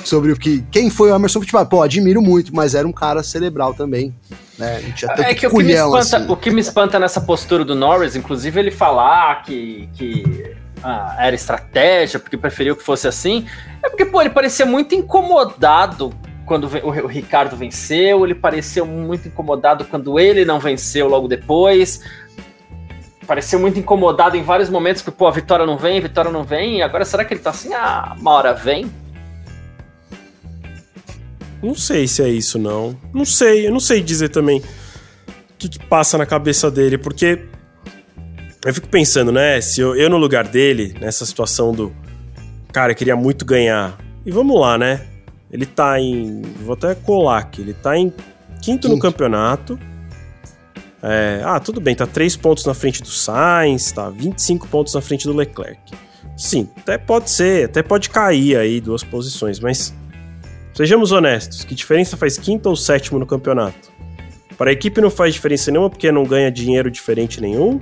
sobre 0.03 0.31
o 0.31 0.35
que. 0.35 0.63
Quem 0.71 0.89
foi 0.89 1.11
o 1.11 1.15
Emerson 1.15 1.39
Fittipaldi? 1.39 1.69
Pô, 1.69 1.81
admiro 1.81 2.21
muito, 2.21 2.55
mas 2.55 2.75
era 2.75 2.87
um 2.87 2.91
cara 2.91 3.23
cerebral 3.23 3.73
também. 3.73 4.13
Né? 4.57 4.93
é 5.17 5.33
que 5.33 5.47
o 5.47 5.49
que, 5.49 5.63
espanta, 5.63 6.17
assim. 6.17 6.31
o 6.31 6.37
que, 6.37 6.49
me 6.49 6.61
espanta, 6.61 6.99
nessa 6.99 7.19
postura 7.19 7.65
do 7.65 7.75
Norris, 7.75 8.15
inclusive 8.15 8.57
ele 8.59 8.71
falar 8.71 9.43
que, 9.43 9.89
que 9.93 10.55
ah, 10.81 11.15
era 11.19 11.35
estratégia, 11.35 12.19
porque 12.19 12.37
preferiu 12.37 12.75
que 12.75 12.83
fosse 12.83 13.07
assim, 13.07 13.45
é 13.83 13.89
porque, 13.89 14.05
pô, 14.05 14.21
ele 14.21 14.29
parecia 14.29 14.65
muito 14.65 14.95
incomodado 14.95 16.13
quando 16.45 16.65
o 16.65 17.07
Ricardo 17.07 17.57
venceu, 17.57 18.23
ele 18.23 18.35
pareceu 18.35 18.85
muito 18.85 19.27
incomodado 19.27 19.83
quando 19.85 20.19
ele 20.19 20.45
não 20.45 20.59
venceu 20.59 21.07
logo 21.07 21.27
depois 21.27 22.01
pareceu 23.25 23.59
muito 23.59 23.79
incomodado 23.79 24.37
em 24.37 24.43
vários 24.43 24.69
momentos 24.69 25.01
que, 25.01 25.11
pô, 25.11 25.27
a 25.27 25.31
vitória 25.31 25.65
não 25.65 25.77
vem, 25.77 25.97
a 25.97 26.01
vitória 26.01 26.31
não 26.31 26.43
vem. 26.43 26.77
E 26.77 26.81
agora 26.81 27.03
será 27.03 27.25
que 27.25 27.33
ele 27.33 27.41
tá 27.41 27.49
assim, 27.49 27.73
ah, 27.73 28.15
uma 28.17 28.31
hora 28.31 28.53
vem? 28.53 28.89
Não 31.65 31.75
sei 31.75 32.07
se 32.07 32.21
é 32.21 32.29
isso, 32.29 32.59
não. 32.59 32.97
Não 33.13 33.25
sei, 33.25 33.67
eu 33.67 33.71
não 33.71 33.79
sei 33.79 34.01
dizer 34.01 34.29
também 34.29 34.59
o 34.59 34.63
que, 35.57 35.69
que 35.69 35.79
passa 35.79 36.17
na 36.17 36.25
cabeça 36.25 36.69
dele, 36.69 36.97
porque 36.97 37.39
eu 38.65 38.73
fico 38.73 38.87
pensando, 38.87 39.31
né, 39.31 39.61
se 39.61 39.81
eu, 39.81 39.95
eu 39.95 40.09
no 40.09 40.17
lugar 40.17 40.47
dele, 40.47 40.95
nessa 40.99 41.25
situação 41.25 41.71
do 41.73 41.93
cara, 42.71 42.91
eu 42.91 42.95
queria 42.95 43.15
muito 43.15 43.45
ganhar. 43.45 43.97
E 44.25 44.31
vamos 44.31 44.59
lá, 44.59 44.77
né? 44.77 45.05
Ele 45.51 45.65
tá 45.65 45.99
em. 45.99 46.41
Vou 46.63 46.73
até 46.73 46.93
colar 46.95 47.39
aqui. 47.39 47.61
Ele 47.61 47.73
tá 47.73 47.97
em 47.97 48.09
quinto, 48.09 48.21
quinto. 48.61 48.89
no 48.89 48.99
campeonato 48.99 49.79
é, 51.07 51.41
ah, 51.45 51.59
tudo 51.59 51.79
bem, 51.79 51.93
tá 51.93 52.07
3 52.07 52.35
pontos 52.35 52.65
na 52.65 52.73
frente 52.73 53.03
do 53.03 53.09
Sainz, 53.09 53.91
tá 53.91 54.09
25 54.09 54.67
pontos 54.67 54.95
na 54.95 55.01
frente 55.01 55.27
do 55.27 55.33
Leclerc. 55.33 55.79
Sim, 56.35 56.67
até 56.77 56.97
pode 56.97 57.29
ser, 57.29 57.65
até 57.65 57.83
pode 57.83 58.09
cair 58.09 58.57
aí 58.57 58.81
duas 58.81 59.03
posições, 59.03 59.59
mas 59.59 59.93
sejamos 60.75 61.11
honestos, 61.11 61.63
que 61.63 61.73
diferença 61.73 62.15
faz 62.15 62.37
quinto 62.37 62.69
ou 62.69 62.75
sétimo 62.75 63.17
no 63.17 63.25
campeonato? 63.25 63.91
Para 64.57 64.69
a 64.69 64.73
equipe 64.73 65.01
não 65.01 65.09
faz 65.09 65.33
diferença 65.33 65.71
nenhuma 65.71 65.89
porque 65.89 66.11
não 66.11 66.23
ganha 66.23 66.51
dinheiro 66.51 66.91
diferente 66.91 67.41
nenhum. 67.41 67.81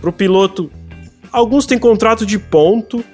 Para 0.00 0.10
o 0.10 0.12
piloto, 0.12 0.70
alguns 1.30 1.64
têm 1.64 1.78
contrato 1.78 2.26
de 2.26 2.38
ponto, 2.38 3.04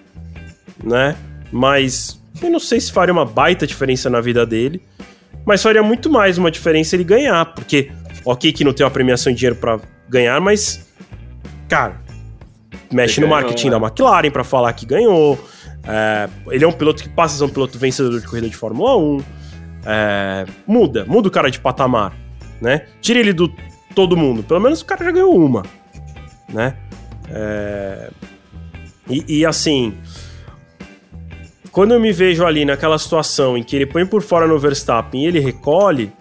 né? 0.83 1.15
Mas 1.53 2.21
eu 2.43 2.51
não 2.51 2.59
sei 2.59 2.81
se 2.81 2.91
faria 2.91 3.13
uma 3.13 3.27
baita 3.27 3.67
diferença 3.67 4.09
na 4.09 4.21
vida 4.21 4.47
dele. 4.47 4.81
Mas 5.45 5.63
faria 5.63 5.83
muito 5.83 6.11
mais 6.11 6.39
uma 6.39 6.51
diferença 6.51 6.97
ele 6.97 7.05
ganhar, 7.05 7.45
porque 7.55 7.91
Ok 8.25 8.53
que 8.53 8.63
não 8.63 8.75
tem 8.75 8.85
uma 8.85 8.91
premiação 8.91 9.33
em 9.33 9.35
dinheiro 9.35 9.57
para 9.57 9.81
ganhar, 10.07 10.39
mas, 10.39 10.87
cara, 11.67 11.99
mexe 12.93 13.15
Você 13.15 13.21
no 13.23 13.27
ganhou, 13.27 13.41
marketing 13.41 13.71
né? 13.71 13.79
da 13.79 13.87
McLaren 13.87 14.31
para 14.31 14.45
falar 14.45 14.73
que 14.75 14.85
ganhou. 14.85 15.39
É, 15.91 16.29
ele 16.51 16.65
é 16.65 16.69
um 16.69 16.73
piloto 16.73 17.03
que 17.03 17.09
passa 17.09 17.35
a 17.35 17.39
ser 17.39 17.45
um 17.45 17.49
piloto 17.49 17.79
vencedor 17.79 18.21
de 18.21 18.27
corrida 18.27 18.47
de 18.47 18.57
Fórmula 18.57 18.95
1. 18.97 19.25
É, 19.87 20.45
muda, 20.67 21.07
muda 21.07 21.29
o 21.29 21.31
cara 21.31 21.51
de 21.51 21.59
patamar, 21.59 22.15
né? 22.61 22.87
Tira 23.01 23.19
ele 23.19 23.33
do 23.33 23.51
todo 23.95 24.15
mundo. 24.15 24.43
Pelo 24.43 24.61
menos 24.61 24.83
o 24.83 24.85
cara 24.85 25.03
já 25.03 25.11
ganhou 25.11 25.35
uma, 25.35 25.63
né? 26.53 26.77
É, 27.31 28.11
e, 29.09 29.39
e 29.39 29.47
assim, 29.47 29.97
quando 31.73 31.95
eu 31.95 32.01
me 32.01 32.13
vejo 32.13 32.45
ali 32.45 32.67
naquela 32.67 32.99
situação 32.99 33.57
em 33.57 33.63
que 33.63 33.75
ele 33.75 33.87
põe 33.87 34.05
por 34.05 34.21
fora 34.21 34.47
no 34.47 34.59
Verstappen 34.59 35.25
e 35.25 35.27
ele 35.27 35.41
recolhe, 35.41 36.13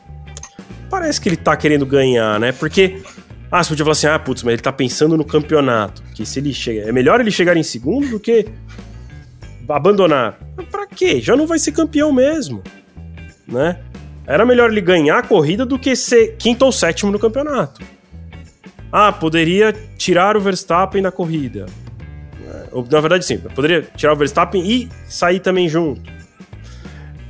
parece 0.90 1.20
que 1.20 1.28
ele 1.28 1.36
tá 1.36 1.58
querendo 1.58 1.86
ganhar, 1.86 2.40
né? 2.40 2.54
Porque. 2.54 3.02
Ah, 3.50 3.64
você 3.64 3.70
podia 3.70 3.86
falar 3.86 3.94
assim, 3.94 4.08
ah, 4.08 4.20
putz, 4.20 4.44
mas 4.44 4.54
ele 4.54 4.62
tá 4.62 4.74
pensando 4.74 5.18
no 5.18 5.24
campeonato. 5.24 6.04
Que 6.14 6.26
se 6.26 6.40
ele 6.40 6.54
chega. 6.54 6.82
É 6.82 6.92
melhor 6.92 7.22
ele 7.22 7.32
chegar 7.32 7.56
em 7.56 7.64
segundo 7.64 8.10
do 8.10 8.20
que 8.20 8.46
abandonar. 9.70 10.38
Mas 10.56 10.68
pra 10.68 10.88
quê? 10.88 11.20
Já 11.22 11.36
não 11.36 11.48
vai 11.48 11.60
ser 11.60 11.72
campeão 11.72 12.12
mesmo. 12.12 12.64
Né? 13.48 13.80
Era 14.26 14.46
melhor 14.46 14.70
ele 14.72 14.82
ganhar 14.82 15.20
a 15.20 15.24
corrida 15.24 15.66
do 15.66 15.80
que 15.80 15.96
ser 15.96 16.36
quinto 16.38 16.66
ou 16.66 16.72
sétimo 16.72 17.12
no 17.12 17.20
campeonato. 17.20 17.82
Ah, 18.92 19.12
poderia 19.12 19.74
tirar 19.98 20.36
o 20.38 20.42
Verstappen 20.42 21.02
da 21.02 21.12
corrida. 21.12 21.66
Na 22.92 23.00
verdade, 23.00 23.26
sim, 23.26 23.38
poderia 23.38 23.82
tirar 23.96 24.14
o 24.14 24.16
Verstappen 24.16 24.62
e 24.66 24.90
sair 25.08 25.40
também 25.40 25.68
junto. 25.68 26.02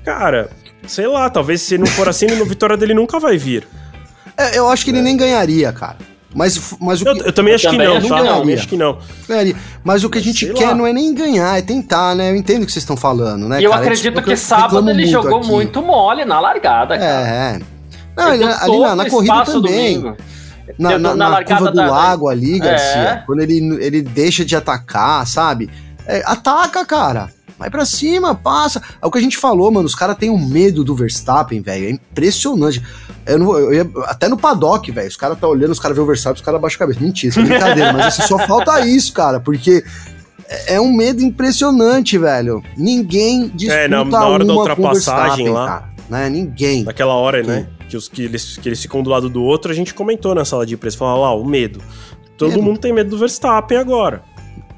Cara, 0.04 0.50
Sei 0.88 1.06
lá, 1.06 1.30
talvez 1.30 1.62
se 1.62 1.78
não 1.78 1.86
for 1.86 2.08
assim, 2.08 2.26
a 2.32 2.46
vitória 2.46 2.78
dele 2.78 2.94
nunca 2.94 3.20
vai 3.20 3.38
vir. 3.38 3.68
É, 4.38 4.58
eu 4.58 4.70
acho 4.70 4.86
que 4.86 4.92
ele 4.92 5.02
nem 5.02 5.18
ganharia, 5.18 5.72
cara. 5.74 5.98
Mas, 6.36 6.76
mas 6.80 7.02
o 7.02 7.08
Eu, 7.08 7.14
que, 7.16 7.28
eu 7.30 7.34
também 7.34 7.54
acho 7.56 7.66
que 7.70 7.72
também 7.72 7.88
não, 7.88 7.98
acho 7.98 8.08
tá? 8.10 8.16
que 8.18 8.22
não. 8.24 8.30
Eu 8.34 8.40
também 8.42 8.56
acho 8.56 8.68
que 8.68 8.78
não. 8.78 8.98
Mas 9.84 10.04
o 10.04 10.10
que 10.10 10.18
a 10.18 10.22
gente 10.22 10.54
quer 10.54 10.68
lá. 10.68 10.76
não 10.76 10.86
é 10.86 10.94
nem 10.94 11.14
ganhar, 11.14 11.58
é 11.58 11.62
tentar, 11.62 12.16
né? 12.16 12.32
Eu 12.32 12.36
entendo 12.36 12.64
o 12.64 12.66
que 12.66 12.72
vocês 12.72 12.84
estão 12.84 12.98
falando, 12.98 13.48
né? 13.48 13.60
E 13.62 13.64
eu 13.64 13.72
cara? 13.72 13.82
É 13.84 13.86
acredito 13.86 14.14
isso 14.14 14.24
que 14.24 14.32
eu 14.34 14.38
sábado 14.38 14.90
ele 14.90 15.06
jogou 15.08 15.40
aqui. 15.40 15.48
muito 15.48 15.82
mole 15.82 16.26
na 16.26 16.40
largada, 16.40 16.98
cara. 16.98 17.28
É. 17.28 17.60
Não, 18.16 18.34
Ele 18.34 18.44
ali 18.44 18.80
na, 18.80 18.96
na 18.96 19.10
corrida 19.10 19.46
também. 19.46 20.00
domingo. 20.02 20.18
Na, 20.78 20.92
na, 20.92 20.98
na 21.00 21.16
na 21.16 21.28
largada 21.30 21.56
curva 21.60 21.72
do 21.72 21.78
da- 21.78 21.86
da- 21.86 21.92
lago 21.92 22.28
ali, 22.28 22.60
Garcia, 22.60 23.00
É. 23.00 23.24
quando 23.26 23.40
ele, 23.40 23.78
ele 23.82 24.02
deixa 24.02 24.44
de 24.44 24.54
atacar, 24.56 25.26
sabe? 25.26 25.70
É, 26.06 26.22
ataca, 26.26 26.86
cara. 26.86 27.30
Vai 27.58 27.70
pra 27.72 27.86
cima, 27.86 28.36
passa. 28.36 28.82
É 29.02 29.06
o 29.08 29.12
que 29.12 29.18
a 29.18 29.22
gente 29.22 29.38
falou, 29.38 29.72
mano. 29.72 29.86
Os 29.88 29.96
caras 29.96 30.16
têm 30.18 30.30
um 30.30 30.38
medo 30.38 30.84
do 30.84 30.96
Verstappen, 30.96 31.60
velho. 31.62 31.88
É 31.88 31.90
impressionante. 31.92 32.82
Eu 33.26 33.40
não, 33.40 33.58
eu 33.58 33.74
ia- 33.74 33.90
até 34.06 34.28
no 34.28 34.38
paddock, 34.38 34.92
velho. 34.92 35.08
Os 35.08 35.18
caras 35.18 35.40
tá 35.40 35.48
olhando, 35.48 35.72
os 35.72 35.80
caras 35.80 35.98
vê 35.98 36.04
o 36.04 36.06
Verstappen, 36.06 36.36
os 36.40 36.46
caras 36.46 36.62
baixam 36.62 36.76
a 36.76 36.80
cabeça. 36.80 37.00
Mentira, 37.00 37.30
isso 37.32 37.40
é 37.40 37.44
brincadeira. 37.44 37.94
mas 37.94 38.06
assim, 38.20 38.28
só 38.28 38.38
falta 38.40 38.86
isso, 38.86 39.12
cara. 39.14 39.40
Porque 39.40 39.84
é 40.48 40.76
é 40.76 40.82
um 40.82 40.94
medo 40.94 41.22
impressionante, 41.24 42.18
velho. 42.18 42.64
Ninguém 42.78 43.48
disputa 43.54 43.80
É, 43.82 43.88
na- 43.88 44.06
na 44.06 44.28
hora 44.28 44.46
da 44.46 44.54
ultrapassagem 44.54 45.50
lá. 45.50 45.66
cara. 45.68 45.90
Né? 46.10 46.30
Ninguém. 46.30 46.84
Naquela 46.84 47.16
hora, 47.16 47.44
né? 47.44 47.68
Que, 47.90 47.98
os, 47.98 48.08
que, 48.08 48.22
eles, 48.24 48.56
que 48.58 48.70
eles 48.70 48.82
ficam 48.82 49.02
do 49.04 49.10
lado 49.10 49.30
do 49.30 49.42
outro, 49.44 49.72
a 49.72 49.76
gente 49.76 49.94
comentou 49.94 50.34
na 50.36 50.46
sala 50.46 50.66
de 50.66 50.76
imprensa. 50.76 50.98
Falaram 50.98 51.22
lá, 51.22 51.36
o 51.36 51.44
medo. 51.46 51.82
Todo 52.38 52.52
Medo. 52.52 52.62
mundo 52.64 52.80
tem 52.80 52.94
medo 52.94 53.10
do 53.10 53.18
Verstappen 53.18 53.78
agora. 53.78 54.22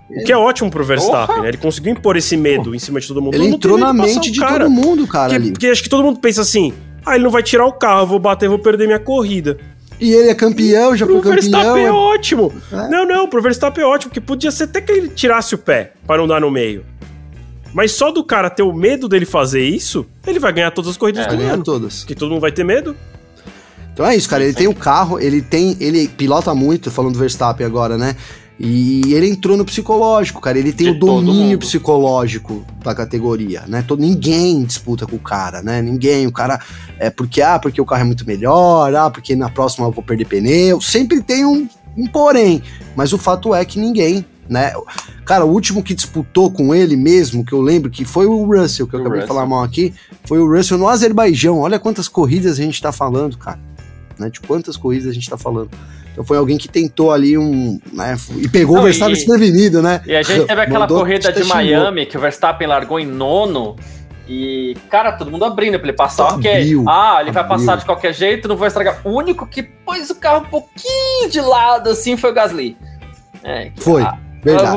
O 0.10 0.24
que 0.24 0.32
é 0.32 0.38
ótimo 0.38 0.72
pro 0.72 0.84
Verstappen, 0.84 1.42
né? 1.42 1.50
Ele 1.50 1.58
conseguiu 1.58 1.92
impor 1.94 2.18
esse 2.18 2.36
medo 2.36 2.74
em 2.74 2.80
cima 2.80 3.00
de 3.00 3.08
todo 3.08 3.22
mundo. 3.22 3.36
Ele 3.36 3.44
Todo 3.44 3.52
mundo 3.52 3.56
entrou 3.58 3.76
tem 3.78 3.86
na 3.86 3.94
mente 3.94 4.30
o 4.30 4.32
de 4.34 4.40
cara. 4.40 4.66
todo 4.66 4.70
mundo, 4.72 5.06
cara, 5.08 5.24
Porque, 5.30 5.36
ali. 5.36 5.52
porque 5.52 5.68
acho 5.68 5.84
que 5.84 5.90
todo 5.90 6.04
mundo 6.04 6.20
pensa 6.20 6.42
assim: 6.42 6.74
ah, 7.06 7.14
ele 7.16 7.24
não 7.24 7.32
vai 7.32 7.44
tirar 7.44 7.66
o 7.66 7.74
carro, 7.74 8.02
eu 8.04 8.08
vou 8.08 8.20
bater, 8.20 8.50
vou 8.50 8.58
perder 8.60 8.88
minha 8.88 9.00
corrida. 9.00 9.58
E 10.00 10.12
ele 10.14 10.30
é 10.30 10.34
campeão, 10.34 10.96
já 10.96 11.06
foi 11.06 11.20
Pro 11.20 11.30
Verstappen 11.32 11.66
campeão. 11.68 11.86
é 11.88 11.92
ótimo. 11.92 12.54
É. 12.72 12.88
Não, 12.90 13.06
não, 13.06 13.28
pro 13.28 13.42
Verstappen 13.42 13.84
é 13.84 13.88
ótimo, 13.88 14.10
porque 14.10 14.22
podia 14.22 14.50
ser 14.50 14.64
até 14.64 14.82
que 14.82 14.92
ele 14.92 15.10
tirasse 15.10 15.54
o 15.54 15.58
pé 15.58 15.92
para 16.08 16.18
não 16.18 16.28
dar 16.28 16.40
no 16.42 16.50
meio. 16.50 16.84
Mas 17.74 17.92
só 17.92 18.10
do 18.10 18.24
cara 18.24 18.50
ter 18.50 18.64
o 18.64 18.74
medo 18.74 19.08
dele 19.08 19.26
fazer 19.26 19.62
isso, 19.62 20.06
ele 20.26 20.40
vai 20.40 20.52
ganhar 20.54 20.72
todas 20.72 20.90
as 20.92 20.98
corridas 20.98 21.26
Vai 21.26 21.36
do 21.36 21.40
ganhar 21.40 21.54
ano. 21.54 21.64
todas. 21.64 22.00
Porque 22.00 22.16
todo 22.16 22.30
mundo 22.32 22.42
vai 22.42 22.52
ter 22.52 22.64
medo. 22.64 22.96
Então 23.94 24.06
é 24.08 24.16
isso, 24.16 24.30
cara. 24.30 24.44
Ele 24.44 24.54
tem 24.54 24.68
o 24.68 24.74
carro, 24.74 25.20
ele 25.20 25.42
tem. 25.42 25.76
Ele 25.80 26.08
pilota 26.08 26.56
muito, 26.56 26.90
falando 26.90 27.14
do 27.14 27.20
Verstappen 27.20 27.66
agora, 27.68 27.98
né? 27.98 28.16
E 28.60 29.14
ele 29.14 29.30
entrou 29.30 29.56
no 29.56 29.64
psicológico, 29.64 30.42
cara. 30.42 30.60
Ele 30.60 30.74
tem 30.74 30.92
De 30.92 30.98
o 30.98 31.00
domínio 31.00 31.58
psicológico 31.58 32.66
da 32.84 32.94
categoria, 32.94 33.64
né? 33.68 33.82
Todo, 33.82 34.02
ninguém 34.02 34.64
disputa 34.66 35.08
com 35.08 35.16
o 35.16 35.20
cara, 35.20 35.62
né? 35.62 35.82
Ninguém. 35.82 36.28
O 36.28 36.32
cara 36.32 36.60
é 37.00 37.10
porque, 37.10 37.42
ah, 37.42 37.58
porque 37.58 37.80
o 37.80 37.86
carro 37.86 38.02
é 38.02 38.06
muito 38.06 38.28
melhor, 38.28 38.94
ah, 38.94 39.10
porque 39.10 39.34
na 39.34 39.50
próxima 39.50 39.88
eu 39.88 39.92
vou 39.92 40.04
perder 40.04 40.26
pneu. 40.26 40.82
Sempre 40.82 41.22
tem 41.22 41.46
um, 41.46 41.70
um 41.96 42.06
porém. 42.06 42.62
Mas 42.98 43.14
o 43.14 43.18
fato 43.18 43.56
é 43.56 43.64
que 43.64 43.80
ninguém, 43.80 44.26
né? 44.50 44.74
Cara, 45.24 45.46
o 45.46 45.52
último 45.52 45.82
que 45.82 45.94
disputou 45.94 46.52
com 46.52 46.76
ele 46.76 46.98
mesmo, 46.98 47.46
que 47.46 47.54
eu 47.54 47.62
lembro 47.62 47.90
que 47.90 48.04
foi 48.04 48.26
o 48.26 48.44
Russell, 48.44 48.88
que 48.88 48.94
eu 48.94 49.00
O 49.00 49.02
acabei 49.04 49.20
de 49.20 49.24
Russell. 49.24 49.36
falar 49.36 49.48
mal 49.48 49.64
aqui, 49.64 49.94
foi 50.26 50.40
o 50.40 50.54
Russell 50.54 50.78
no 50.78 50.90
Azerbaijão. 50.90 51.60
Olha 51.60 51.80
quantas 51.80 52.10
corridas 52.10 52.60
a 52.60 52.64
gente 52.64 52.82
tá 52.82 52.92
falando, 52.92 53.38
cara 53.38 53.60
né? 54.20 54.30
De 54.30 54.40
quantas 54.42 54.78
corridas 54.78 55.10
a 55.10 55.14
gente 55.14 55.30
tá 55.30 55.38
falando. 55.38 55.70
Foi 56.24 56.38
alguém 56.38 56.58
que 56.58 56.68
tentou 56.68 57.12
ali 57.12 57.38
um. 57.38 57.80
Né, 57.94 58.16
e 58.38 58.48
pegou 58.48 58.76
Não, 58.76 58.82
o 58.82 58.86
Verstappen 58.86 59.14
e- 59.14 59.18
desprevenido, 59.18 59.82
né? 59.82 60.02
E 60.06 60.16
a 60.16 60.22
gente 60.22 60.46
teve 60.46 60.62
aquela 60.62 60.80
Mandou, 60.82 61.00
corrida 61.00 61.32
de. 61.32 61.44
Miami 61.44 62.06
que 62.06 62.18
o 62.18 62.20
Verstappen 62.20 62.68
largou 62.68 63.00
em 63.00 63.06
nono. 63.06 63.76
E, 64.28 64.78
cara, 64.92 65.14
todo 65.14 65.32
mundo 65.32 65.44
abrindo 65.44 65.80
pra 65.80 65.88
ele 65.88 65.98
passar. 65.98 66.36
Ok. 66.36 66.52
Abriu, 66.52 66.86
ah, 66.88 67.18
ele 67.22 67.32
vai 67.32 67.42
abriu. 67.44 67.58
passar 67.58 67.78
de 67.78 67.86
qualquer 67.86 68.14
jeito, 68.14 68.48
não 68.48 68.56
vou 68.56 68.68
estragar. 68.68 69.02
O 69.04 69.10
único 69.10 69.48
que 69.48 69.64
pôs 69.64 70.10
o 70.12 70.16
carro 70.16 70.42
um 70.46 70.50
pouquinho 70.50 71.30
de 71.32 71.42
lado, 71.42 71.90
assim, 71.90 72.16
foi 72.16 72.30
o 72.30 72.34
Gasly. 72.34 72.78
É, 73.44 73.72
que- 73.72 73.82
Foi, 73.82 74.04
ah, 74.04 74.18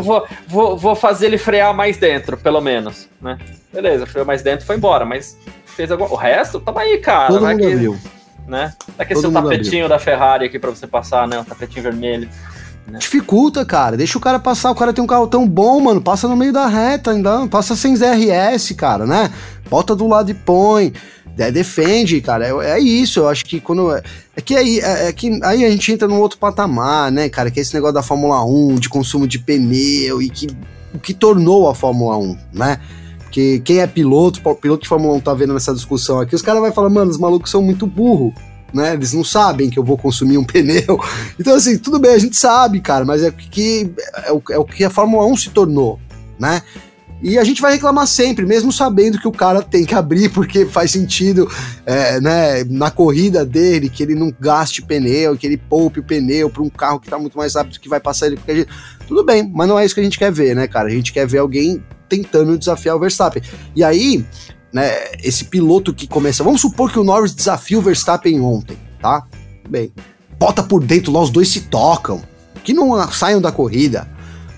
vou, 0.00 0.26
vou, 0.48 0.76
vou 0.78 0.94
fazer 0.94 1.26
ele 1.26 1.36
frear 1.38 1.74
mais 1.74 1.98
dentro, 1.98 2.36
pelo 2.38 2.60
menos, 2.62 3.08
né? 3.20 3.36
Beleza, 3.72 4.06
freou 4.06 4.24
mais 4.26 4.42
dentro 4.42 4.64
foi 4.66 4.76
embora, 4.76 5.04
mas 5.04 5.36
fez 5.66 5.90
alguma... 5.90 6.10
O 6.10 6.16
resto, 6.16 6.58
tamo 6.58 6.78
aí, 6.78 6.96
cara. 6.98 7.28
Todo 7.28 7.40
vai 7.42 7.54
mundo 7.54 7.66
que- 7.66 7.72
abriu. 7.74 7.98
Né? 8.46 8.72
Aqui 8.98 9.12
esse 9.12 9.26
mundo 9.26 9.42
tapetinho 9.42 9.88
da 9.88 9.98
Ferrari 9.98 10.46
aqui 10.46 10.58
pra 10.58 10.70
você 10.70 10.86
passar, 10.86 11.26
né? 11.26 11.38
O 11.38 11.44
tapetinho 11.44 11.82
vermelho. 11.82 12.28
Dificulta, 12.98 13.64
cara. 13.64 13.96
Deixa 13.96 14.18
o 14.18 14.20
cara 14.20 14.38
passar. 14.38 14.70
O 14.70 14.74
cara 14.74 14.92
tem 14.92 15.02
um 15.02 15.06
carro 15.06 15.26
tão 15.26 15.48
bom, 15.48 15.80
mano. 15.80 16.00
Passa 16.00 16.28
no 16.28 16.36
meio 16.36 16.52
da 16.52 16.66
reta, 16.66 17.12
ainda. 17.12 17.46
Passa 17.46 17.76
sem 17.76 17.94
ZRS, 17.96 18.74
cara, 18.76 19.06
né? 19.06 19.30
Bota 19.70 19.94
do 19.94 20.06
lado 20.06 20.30
e 20.30 20.34
põe. 20.34 20.92
É, 21.38 21.50
defende, 21.50 22.20
cara. 22.20 22.46
É, 22.46 22.72
é 22.72 22.80
isso. 22.80 23.20
Eu 23.20 23.28
acho 23.28 23.44
que 23.44 23.60
quando. 23.60 23.94
É, 23.94 24.02
é 24.36 24.40
que 24.40 24.54
aí, 24.56 24.80
é, 24.80 25.08
é 25.08 25.12
que 25.12 25.40
aí 25.44 25.64
a 25.64 25.70
gente 25.70 25.92
entra 25.92 26.08
num 26.08 26.20
outro 26.20 26.38
patamar, 26.38 27.10
né, 27.10 27.28
cara? 27.28 27.50
Que 27.50 27.60
é 27.60 27.62
esse 27.62 27.74
negócio 27.74 27.94
da 27.94 28.02
Fórmula 28.02 28.44
1, 28.44 28.76
de 28.76 28.88
consumo 28.88 29.26
de 29.26 29.38
pneu 29.38 30.20
e 30.20 30.28
que 30.28 30.48
o 30.92 30.98
que 30.98 31.14
tornou 31.14 31.70
a 31.70 31.74
Fórmula 31.74 32.18
1, 32.18 32.38
né? 32.52 32.78
Porque 33.32 33.60
quem 33.60 33.78
é 33.78 33.86
piloto, 33.86 34.42
o 34.44 34.54
piloto 34.54 34.82
de 34.82 34.88
Fórmula 34.90 35.14
1 35.14 35.20
tá 35.20 35.32
vendo 35.32 35.56
essa 35.56 35.72
discussão 35.72 36.20
aqui, 36.20 36.34
os 36.34 36.42
caras 36.42 36.60
vão 36.60 36.70
falar, 36.70 36.90
mano, 36.90 37.10
os 37.10 37.16
malucos 37.16 37.50
são 37.50 37.62
muito 37.62 37.86
burro, 37.86 38.34
né? 38.74 38.92
Eles 38.92 39.14
não 39.14 39.24
sabem 39.24 39.70
que 39.70 39.78
eu 39.78 39.82
vou 39.82 39.96
consumir 39.96 40.36
um 40.36 40.44
pneu. 40.44 41.00
Então, 41.40 41.54
assim, 41.54 41.78
tudo 41.78 41.98
bem, 41.98 42.12
a 42.12 42.18
gente 42.18 42.36
sabe, 42.36 42.78
cara, 42.82 43.06
mas 43.06 43.22
é 43.22 43.30
que 43.30 43.90
é 44.26 44.30
o, 44.30 44.42
é 44.50 44.58
o 44.58 44.66
que 44.66 44.84
a 44.84 44.90
Fórmula 44.90 45.24
1 45.24 45.36
se 45.38 45.48
tornou, 45.48 45.98
né? 46.38 46.60
E 47.22 47.38
a 47.38 47.44
gente 47.44 47.62
vai 47.62 47.72
reclamar 47.72 48.06
sempre, 48.06 48.44
mesmo 48.44 48.70
sabendo 48.70 49.18
que 49.18 49.28
o 49.28 49.32
cara 49.32 49.62
tem 49.62 49.86
que 49.86 49.94
abrir, 49.94 50.28
porque 50.34 50.66
faz 50.66 50.90
sentido, 50.90 51.50
é, 51.86 52.20
né, 52.20 52.64
na 52.64 52.90
corrida 52.90 53.46
dele, 53.46 53.88
que 53.88 54.02
ele 54.02 54.14
não 54.14 54.30
gaste 54.38 54.82
pneu, 54.82 55.38
que 55.38 55.46
ele 55.46 55.56
poupe 55.56 56.00
o 56.00 56.04
pneu 56.04 56.50
para 56.50 56.62
um 56.62 56.68
carro 56.68 57.00
que 57.00 57.08
tá 57.08 57.18
muito 57.18 57.38
mais 57.38 57.54
rápido, 57.54 57.80
que 57.80 57.88
vai 57.88 57.98
passar 57.98 58.26
ele 58.26 58.36
de 58.36 58.42
qualquer 58.42 58.56
jeito. 58.56 58.74
Tudo 59.08 59.24
bem, 59.24 59.50
mas 59.54 59.66
não 59.66 59.78
é 59.78 59.86
isso 59.86 59.94
que 59.94 60.02
a 60.02 60.04
gente 60.04 60.18
quer 60.18 60.30
ver, 60.30 60.54
né, 60.54 60.68
cara? 60.68 60.88
A 60.88 60.92
gente 60.92 61.14
quer 61.14 61.26
ver 61.26 61.38
alguém 61.38 61.82
tentando 62.12 62.58
desafiar 62.58 62.94
o 62.94 63.00
Verstappen. 63.00 63.42
E 63.74 63.82
aí, 63.82 64.22
né, 64.70 64.90
esse 65.22 65.46
piloto 65.46 65.94
que 65.94 66.06
começa. 66.06 66.44
Vamos 66.44 66.60
supor 66.60 66.92
que 66.92 66.98
o 66.98 67.04
Norris 67.04 67.34
desafia 67.34 67.78
o 67.78 67.82
Verstappen 67.82 68.38
ontem, 68.38 68.76
tá? 69.00 69.24
Bem, 69.66 69.90
bota 70.38 70.62
por 70.62 70.84
dentro 70.84 71.10
lá, 71.10 71.20
os 71.20 71.30
dois 71.30 71.48
se 71.48 71.62
tocam, 71.62 72.22
que 72.62 72.74
não 72.74 73.10
saiam 73.10 73.40
da 73.40 73.50
corrida. 73.50 74.06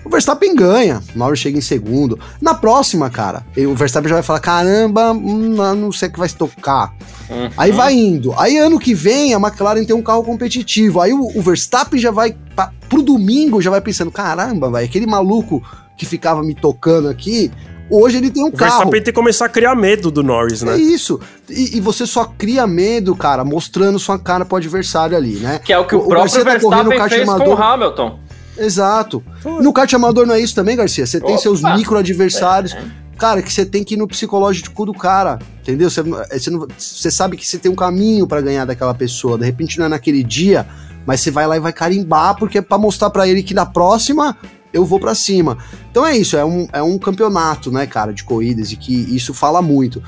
O 0.03 0.09
Verstappen 0.09 0.53
ganha, 0.53 1.01
o 1.15 1.17
Norris 1.17 1.39
chega 1.39 1.57
em 1.57 1.61
segundo. 1.61 2.19
Na 2.39 2.53
próxima, 2.53 3.09
cara, 3.09 3.43
o 3.57 3.73
Verstappen 3.73 4.09
já 4.09 4.15
vai 4.15 4.23
falar: 4.23 4.39
caramba, 4.39 5.13
hum, 5.13 5.55
não 5.55 5.75
não 5.75 5.91
sei 5.91 6.09
o 6.09 6.11
que 6.11 6.19
vai 6.19 6.29
se 6.29 6.35
tocar. 6.35 6.93
Uhum. 7.29 7.49
Aí 7.57 7.71
vai 7.71 7.93
indo. 7.93 8.33
Aí 8.37 8.57
ano 8.57 8.77
que 8.77 8.93
vem 8.93 9.33
a 9.33 9.39
McLaren 9.39 9.83
tem 9.83 9.95
um 9.95 10.03
carro 10.03 10.23
competitivo. 10.23 11.01
Aí 11.01 11.11
o, 11.11 11.25
o 11.35 11.41
Verstappen 11.41 11.99
já 11.99 12.11
vai 12.11 12.35
pra, 12.55 12.71
pro 12.87 13.01
domingo 13.01 13.61
já 13.61 13.71
vai 13.71 13.81
pensando: 13.81 14.11
caramba, 14.11 14.69
vai 14.69 14.83
aquele 14.83 15.07
maluco 15.07 15.63
que 15.97 16.05
ficava 16.05 16.43
me 16.43 16.53
tocando 16.53 17.07
aqui, 17.09 17.51
hoje 17.89 18.17
ele 18.17 18.29
tem 18.29 18.43
um 18.43 18.47
O 18.47 18.51
carro. 18.51 18.71
Verstappen 18.71 19.01
tem 19.03 19.13
que 19.13 19.19
começar 19.19 19.45
a 19.45 19.49
criar 19.49 19.75
medo 19.75 20.09
do 20.11 20.21
Norris, 20.23 20.61
É 20.63 20.65
né? 20.65 20.77
isso. 20.77 21.19
E, 21.49 21.77
e 21.77 21.81
você 21.81 22.05
só 22.05 22.25
cria 22.25 22.65
medo, 22.67 23.15
cara, 23.15 23.43
mostrando 23.45 23.97
sua 23.99 24.17
cara 24.19 24.43
pro 24.45 24.57
adversário 24.57 25.15
ali, 25.15 25.35
né? 25.37 25.59
Que 25.63 25.71
é 25.73 25.77
o 25.79 25.85
que 25.85 25.95
o, 25.95 25.99
O- 25.99 26.05
o 26.05 26.07
próprio 26.09 26.33
Garcia 26.33 26.45
tá 26.45 26.59
correndo 26.59 26.89
Verstappen 26.89 26.97
kart 26.99 27.11
fez 27.13 27.25
com 27.25 27.31
amador. 27.31 27.59
o 27.59 27.63
Hamilton. 27.63 28.19
Exato. 28.57 29.23
Foi. 29.41 29.61
No 29.61 29.73
kart 29.73 29.93
amador 29.93 30.25
não 30.25 30.33
é 30.35 30.39
isso 30.39 30.55
também, 30.55 30.75
Garcia? 30.75 31.05
Você 31.05 31.19
tem 31.19 31.31
Opa. 31.33 31.41
seus 31.41 31.61
micro 31.61 31.97
adversários. 31.97 32.73
É. 32.73 32.83
Cara, 33.17 33.41
que 33.41 33.51
você 33.51 33.65
tem 33.65 33.81
que 33.83 33.93
ir 33.93 33.97
no 33.97 34.07
psicológico 34.07 34.85
do 34.85 34.93
cara, 34.93 35.39
entendeu? 35.61 35.89
Você, 35.89 36.01
você, 36.03 36.49
não- 36.49 36.67
você 36.77 37.09
sabe 37.09 37.37
que 37.37 37.47
você 37.47 37.57
tem 37.57 37.71
um 37.71 37.75
caminho 37.75 38.27
pra 38.27 38.41
ganhar 38.41 38.65
daquela 38.65 38.93
pessoa. 38.93 39.37
De 39.37 39.45
repente 39.45 39.77
não 39.79 39.85
é 39.85 39.89
naquele 39.89 40.21
dia, 40.23 40.65
mas 41.05 41.21
você 41.21 41.31
vai 41.31 41.47
lá 41.47 41.55
e 41.55 41.59
vai 41.61 41.71
carimbar, 41.71 42.35
porque 42.37 42.57
é 42.57 42.61
pra 42.61 42.77
mostrar 42.77 43.09
pra 43.09 43.25
ele 43.27 43.41
que 43.41 43.53
na 43.53 43.65
próxima 43.65 44.35
eu 44.75 44.85
vou 44.85 44.99
pra 44.99 45.15
cima. 45.15 45.57
Então 45.89 46.05
é 46.05 46.15
isso, 46.15 46.35
é 46.37 46.43
um, 46.45 46.67
é 46.73 46.83
um 46.83 46.97
campeonato, 46.99 47.71
né, 47.71 47.87
cara, 47.87 48.13
de 48.13 48.23
corridas, 48.23 48.71
e 48.71 48.75
que 48.75 48.93
isso 49.15 49.33
fala 49.33 49.61
muito. 49.61 50.03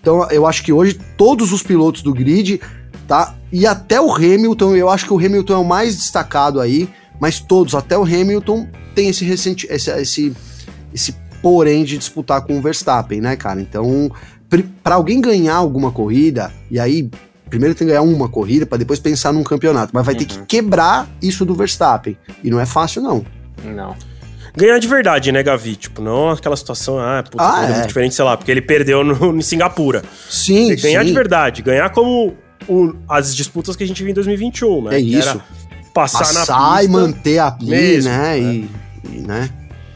Então 0.00 0.26
eu 0.30 0.46
acho 0.46 0.62
que 0.62 0.72
hoje 0.72 0.98
todos 1.16 1.52
os 1.52 1.62
pilotos 1.62 2.02
do 2.02 2.12
grid, 2.14 2.60
tá? 3.06 3.34
E 3.52 3.66
até 3.66 4.00
o 4.00 4.10
Hamilton, 4.14 4.74
eu 4.76 4.88
acho 4.88 5.04
que 5.06 5.12
o 5.12 5.18
Hamilton 5.18 5.52
é 5.54 5.58
o 5.58 5.64
mais 5.64 5.96
destacado 5.96 6.60
aí, 6.60 6.88
mas 7.20 7.38
todos, 7.40 7.74
até 7.74 7.96
o 7.98 8.02
Hamilton, 8.04 8.66
tem 8.94 9.08
esse 9.08 9.24
recente, 9.24 9.66
esse, 9.70 9.90
esse, 9.90 10.32
esse 10.94 11.14
porém 11.42 11.84
de 11.84 11.98
disputar 11.98 12.40
com 12.42 12.58
o 12.58 12.62
Verstappen, 12.62 13.20
né, 13.20 13.36
cara? 13.36 13.60
Então, 13.60 14.10
pra 14.82 14.94
alguém 14.94 15.20
ganhar 15.20 15.56
alguma 15.56 15.90
corrida, 15.90 16.52
e 16.70 16.78
aí 16.80 17.10
primeiro 17.50 17.74
tem 17.74 17.86
que 17.86 17.92
ganhar 17.92 18.02
uma 18.02 18.28
corrida 18.28 18.64
pra 18.64 18.78
depois 18.78 18.98
pensar 18.98 19.30
num 19.32 19.42
campeonato, 19.44 19.90
mas 19.92 20.06
vai 20.06 20.14
ter 20.14 20.24
que 20.24 20.38
Uhum. 20.38 20.44
quebrar 20.46 21.06
isso 21.20 21.44
do 21.44 21.54
Verstappen. 21.54 22.16
E 22.42 22.50
não 22.50 22.58
é 22.58 22.64
fácil 22.64 23.02
não. 23.02 23.24
Não. 23.62 23.94
Ganhar 24.54 24.78
de 24.78 24.86
verdade, 24.88 25.32
né, 25.32 25.42
Gavi? 25.42 25.76
Tipo, 25.76 26.02
não 26.02 26.30
aquela 26.30 26.56
situação, 26.56 26.98
ah, 26.98 27.22
puta, 27.22 27.42
Ah, 27.42 27.64
é. 27.64 27.72
muito 27.74 27.86
diferente, 27.88 28.14
sei 28.14 28.24
lá, 28.24 28.36
porque 28.36 28.50
ele 28.50 28.60
perdeu 28.62 29.02
no, 29.02 29.32
em 29.36 29.40
Singapura. 29.42 30.02
Sim, 30.28 30.74
ganhar 30.76 31.00
sim. 31.00 31.06
de 31.06 31.12
verdade, 31.14 31.62
ganhar 31.62 31.88
como 31.90 32.34
o- 32.68 32.94
as 33.08 33.34
disputas 33.34 33.74
que 33.76 33.82
a 33.82 33.86
gente 33.86 34.02
viu 34.02 34.10
em 34.10 34.14
2021, 34.14 34.82
né? 34.84 34.96
É 34.96 35.00
isso. 35.00 35.28
era 35.28 35.40
passar, 35.94 36.18
na 36.32 36.40
Passar 36.40 36.70
pista. 36.78 36.84
e 36.84 36.88
manter 36.88 37.38
a 37.38 37.50
pista, 37.50 38.10
né? 38.10 38.36
né? 38.36 38.38
E, 38.40 38.70
e, 39.12 39.20
né? 39.20 39.50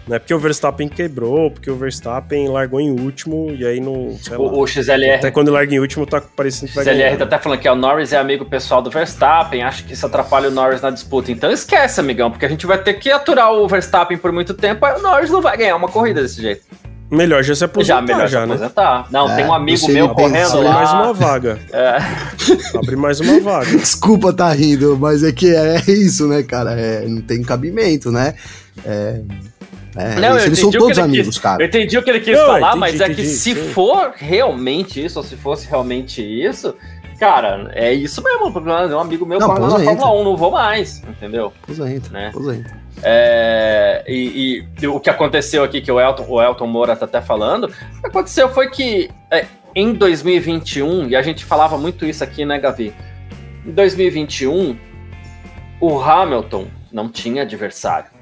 Não 0.06 0.14
é 0.14 0.18
porque 0.20 0.32
o 0.32 0.38
Verstappen 0.38 0.88
quebrou, 0.88 1.50
porque 1.50 1.68
o 1.68 1.74
Verstappen 1.74 2.48
largou 2.48 2.80
em 2.80 2.90
último 2.90 3.50
e 3.50 3.66
aí 3.66 3.80
não. 3.80 3.92
O, 3.92 4.18
lá, 4.30 4.38
o, 4.38 4.66
XLR. 4.66 5.16
Até 5.16 5.30
quando 5.32 5.50
larga 5.50 5.74
em 5.74 5.80
último, 5.80 6.06
tá 6.06 6.20
parecendo 6.20 6.68
que 6.70 6.76
vai 6.76 6.84
XLR 6.84 7.16
tá 7.16 7.24
até 7.24 7.38
falando 7.38 7.58
que 7.58 7.68
o 7.68 7.74
Norris 7.74 8.12
é 8.12 8.18
amigo 8.18 8.44
pessoal 8.44 8.80
do 8.80 8.88
Verstappen, 8.88 9.64
acho 9.64 9.84
que 9.84 9.94
isso 9.94 10.06
atrapalha 10.06 10.48
o 10.48 10.52
Norris 10.52 10.80
na 10.80 10.90
disputa. 10.90 11.32
Então 11.32 11.50
esquece, 11.50 11.98
amigão, 11.98 12.30
porque 12.30 12.46
a 12.46 12.48
gente 12.48 12.66
vai 12.66 12.78
ter 12.78 12.94
que 12.94 13.10
aturar 13.10 13.52
o 13.52 13.66
Verstappen 13.66 14.16
por 14.16 14.30
muito 14.30 14.54
tempo, 14.54 14.86
aí 14.86 14.98
o 14.98 15.02
Norris 15.02 15.30
não 15.30 15.42
vai 15.42 15.56
ganhar 15.56 15.74
uma 15.74 15.88
corrida 15.88 16.22
desse 16.22 16.40
jeito. 16.40 16.64
Melhor 17.10 17.42
já 17.42 17.54
se 17.54 17.64
aposentar, 17.64 18.00
já, 18.00 18.02
melhor 18.02 18.28
já, 18.28 18.46
se 18.46 18.52
aposentar. 18.52 18.98
Né? 18.98 19.06
Não, 19.10 19.30
é, 19.30 19.36
tem 19.36 19.44
um 19.44 19.54
amigo 19.54 19.88
meu 19.88 20.08
correndo 20.08 20.60
lá. 20.60 20.70
Abre 20.70 20.84
mais 20.84 20.92
uma 20.92 21.12
vaga. 21.12 21.58
É. 21.72 21.98
Abre 22.76 22.96
mais 22.96 23.20
uma 23.20 23.40
vaga. 23.40 23.70
Desculpa 23.78 24.32
tá 24.32 24.52
rindo, 24.52 24.96
mas 24.98 25.22
é 25.22 25.30
que 25.30 25.54
é 25.54 25.82
isso, 25.86 26.26
né, 26.26 26.42
cara? 26.42 26.72
É, 26.72 27.06
não 27.06 27.22
tem 27.22 27.42
cabimento, 27.42 28.10
né? 28.10 28.34
É, 28.84 29.20
é, 29.96 30.20
não, 30.20 30.38
eles 30.38 30.58
são 30.58 30.70
todos 30.70 30.98
amigos, 30.98 31.36
quis, 31.36 31.38
cara. 31.38 31.62
Eu 31.62 31.66
entendi 31.68 31.96
o 31.96 32.02
que 32.02 32.10
ele 32.10 32.20
quis 32.20 32.36
não, 32.36 32.46
falar, 32.46 32.58
entendi, 32.58 32.78
mas 32.78 32.94
entendi, 32.96 33.12
é 33.12 33.14
que 33.14 33.24
se 33.24 33.54
sim. 33.54 33.68
for 33.72 34.12
realmente 34.14 35.04
isso, 35.04 35.18
ou 35.18 35.24
se 35.24 35.36
fosse 35.36 35.68
realmente 35.68 36.22
isso, 36.22 36.74
cara, 37.18 37.70
é 37.74 37.92
isso 37.92 38.22
mesmo. 38.22 38.46
É 38.46 38.94
um 38.94 39.00
amigo 39.00 39.24
meu 39.24 39.40
corre 39.40 39.60
na 39.60 39.68
Fórmula 39.68 40.20
1, 40.20 40.24
não 40.24 40.36
vou 40.36 40.50
mais, 40.50 41.02
entendeu? 41.08 41.52
Aposenta, 41.62 42.10
né? 42.10 42.28
aposenta. 42.28 42.86
É, 43.02 44.04
e, 44.06 44.64
e, 44.80 44.86
o 44.86 44.98
que 45.00 45.10
aconteceu 45.10 45.62
aqui, 45.62 45.80
que 45.80 45.92
o 45.92 46.00
Elton, 46.00 46.26
o 46.28 46.42
Elton 46.42 46.66
Moura 46.66 46.96
tá 46.96 47.04
até 47.04 47.20
falando, 47.20 47.64
o 47.64 48.00
que 48.00 48.06
aconteceu 48.06 48.48
foi 48.48 48.70
que 48.70 49.10
é, 49.30 49.46
em 49.74 49.92
2021, 49.92 51.08
e 51.08 51.16
a 51.16 51.22
gente 51.22 51.44
falava 51.44 51.76
muito 51.76 52.06
isso 52.06 52.24
aqui, 52.24 52.44
né, 52.44 52.58
Gavi? 52.58 52.94
Em 53.66 53.72
2021, 53.72 54.76
o 55.80 56.00
Hamilton 56.00 56.68
não 56.90 57.10
tinha 57.10 57.42
adversário. 57.42 58.15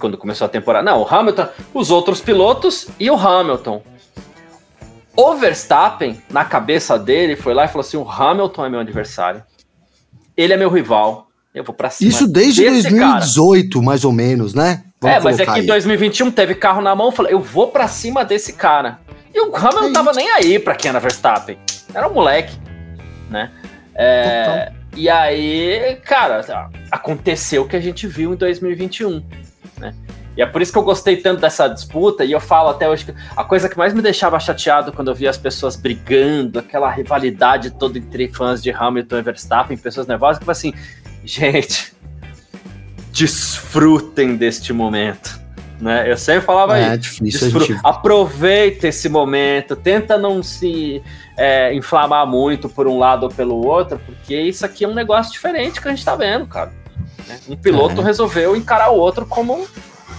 Quando 0.00 0.18
começou 0.18 0.46
a 0.46 0.48
temporada. 0.48 0.84
Não, 0.90 1.02
o 1.02 1.06
Hamilton, 1.06 1.48
os 1.72 1.90
outros 1.90 2.20
pilotos 2.20 2.88
e 2.98 3.10
o 3.10 3.14
Hamilton. 3.14 3.82
O 5.16 5.34
Verstappen, 5.34 6.20
na 6.30 6.44
cabeça 6.44 6.98
dele, 6.98 7.36
foi 7.36 7.54
lá 7.54 7.66
e 7.66 7.68
falou 7.68 7.80
assim: 7.80 7.96
o 7.96 8.08
Hamilton 8.08 8.66
é 8.66 8.68
meu 8.68 8.80
adversário. 8.80 9.42
Ele 10.36 10.52
é 10.52 10.56
meu 10.56 10.70
rival 10.70 11.30
eu 11.54 11.64
vou 11.64 11.74
pra 11.74 11.90
cima. 11.90 12.08
Isso 12.08 12.28
desde 12.28 12.62
2018, 12.62 13.70
cara. 13.72 13.84
mais 13.84 14.04
ou 14.04 14.12
menos, 14.12 14.54
né? 14.54 14.84
Vamos 15.00 15.16
é, 15.16 15.20
mas 15.20 15.40
é 15.40 15.46
que 15.46 15.60
em 15.60 15.66
2021 15.66 16.30
teve 16.30 16.54
carro 16.54 16.80
na 16.80 16.94
mão, 16.94 17.10
falei, 17.10 17.32
eu 17.32 17.40
vou 17.40 17.68
pra 17.68 17.88
cima 17.88 18.24
desse 18.24 18.52
cara. 18.52 19.00
E 19.34 19.40
o 19.40 19.54
Hamilton 19.54 19.80
não 19.80 19.92
tava 19.92 20.12
nem 20.12 20.30
aí 20.30 20.58
pra 20.58 20.74
quem 20.74 20.90
era 20.90 21.00
Verstappen. 21.00 21.58
Era 21.92 22.08
um 22.08 22.14
moleque, 22.14 22.56
né? 23.28 23.50
É, 23.94 24.72
e 24.96 25.08
aí, 25.08 25.98
cara, 26.04 26.70
aconteceu 26.90 27.62
o 27.62 27.68
que 27.68 27.76
a 27.76 27.80
gente 27.80 28.06
viu 28.06 28.32
em 28.32 28.36
2021, 28.36 29.22
né? 29.80 29.94
E 30.36 30.42
é 30.42 30.46
por 30.46 30.62
isso 30.62 30.72
que 30.72 30.78
eu 30.78 30.82
gostei 30.82 31.16
tanto 31.16 31.40
dessa 31.40 31.66
disputa, 31.66 32.24
e 32.24 32.32
eu 32.32 32.40
falo 32.40 32.68
até 32.68 32.88
hoje 32.88 33.06
que 33.06 33.14
a 33.36 33.42
coisa 33.42 33.68
que 33.68 33.76
mais 33.76 33.92
me 33.92 34.00
deixava 34.00 34.38
chateado 34.38 34.92
quando 34.92 35.08
eu 35.08 35.14
via 35.14 35.28
as 35.28 35.36
pessoas 35.36 35.74
brigando, 35.74 36.58
aquela 36.58 36.90
rivalidade 36.90 37.70
toda 37.70 37.98
entre 37.98 38.28
fãs 38.28 38.62
de 38.62 38.70
Hamilton 38.70 39.18
e 39.18 39.22
Verstappen, 39.22 39.76
pessoas 39.76 40.06
nervosas, 40.06 40.38
que 40.38 40.44
foi 40.44 40.52
assim, 40.52 40.72
gente, 41.24 41.92
desfrutem 43.12 44.36
deste 44.36 44.72
momento. 44.72 45.40
Né? 45.80 46.10
Eu 46.10 46.16
sempre 46.16 46.42
falava 46.42 46.78
é. 46.78 46.94
É 46.94 46.96
difícil. 46.96 47.40
Desfru... 47.40 47.64
Gente... 47.64 47.80
Aproveita 47.82 48.88
esse 48.88 49.08
momento, 49.08 49.74
tenta 49.74 50.18
não 50.18 50.42
se 50.42 51.02
é, 51.36 51.74
inflamar 51.74 52.26
muito 52.26 52.68
por 52.68 52.86
um 52.86 52.98
lado 52.98 53.24
ou 53.24 53.30
pelo 53.30 53.66
outro, 53.66 53.98
porque 54.04 54.38
isso 54.38 54.64
aqui 54.64 54.84
é 54.84 54.88
um 54.88 54.94
negócio 54.94 55.32
diferente 55.32 55.80
que 55.80 55.88
a 55.88 55.90
gente 55.90 56.04
tá 56.04 56.14
vendo, 56.14 56.46
cara. 56.46 56.79
Né? 57.30 57.38
Um 57.48 57.56
piloto 57.56 58.00
é. 58.00 58.04
resolveu 58.04 58.56
encarar 58.56 58.90
o 58.90 58.96
outro 58.96 59.24
como 59.24 59.66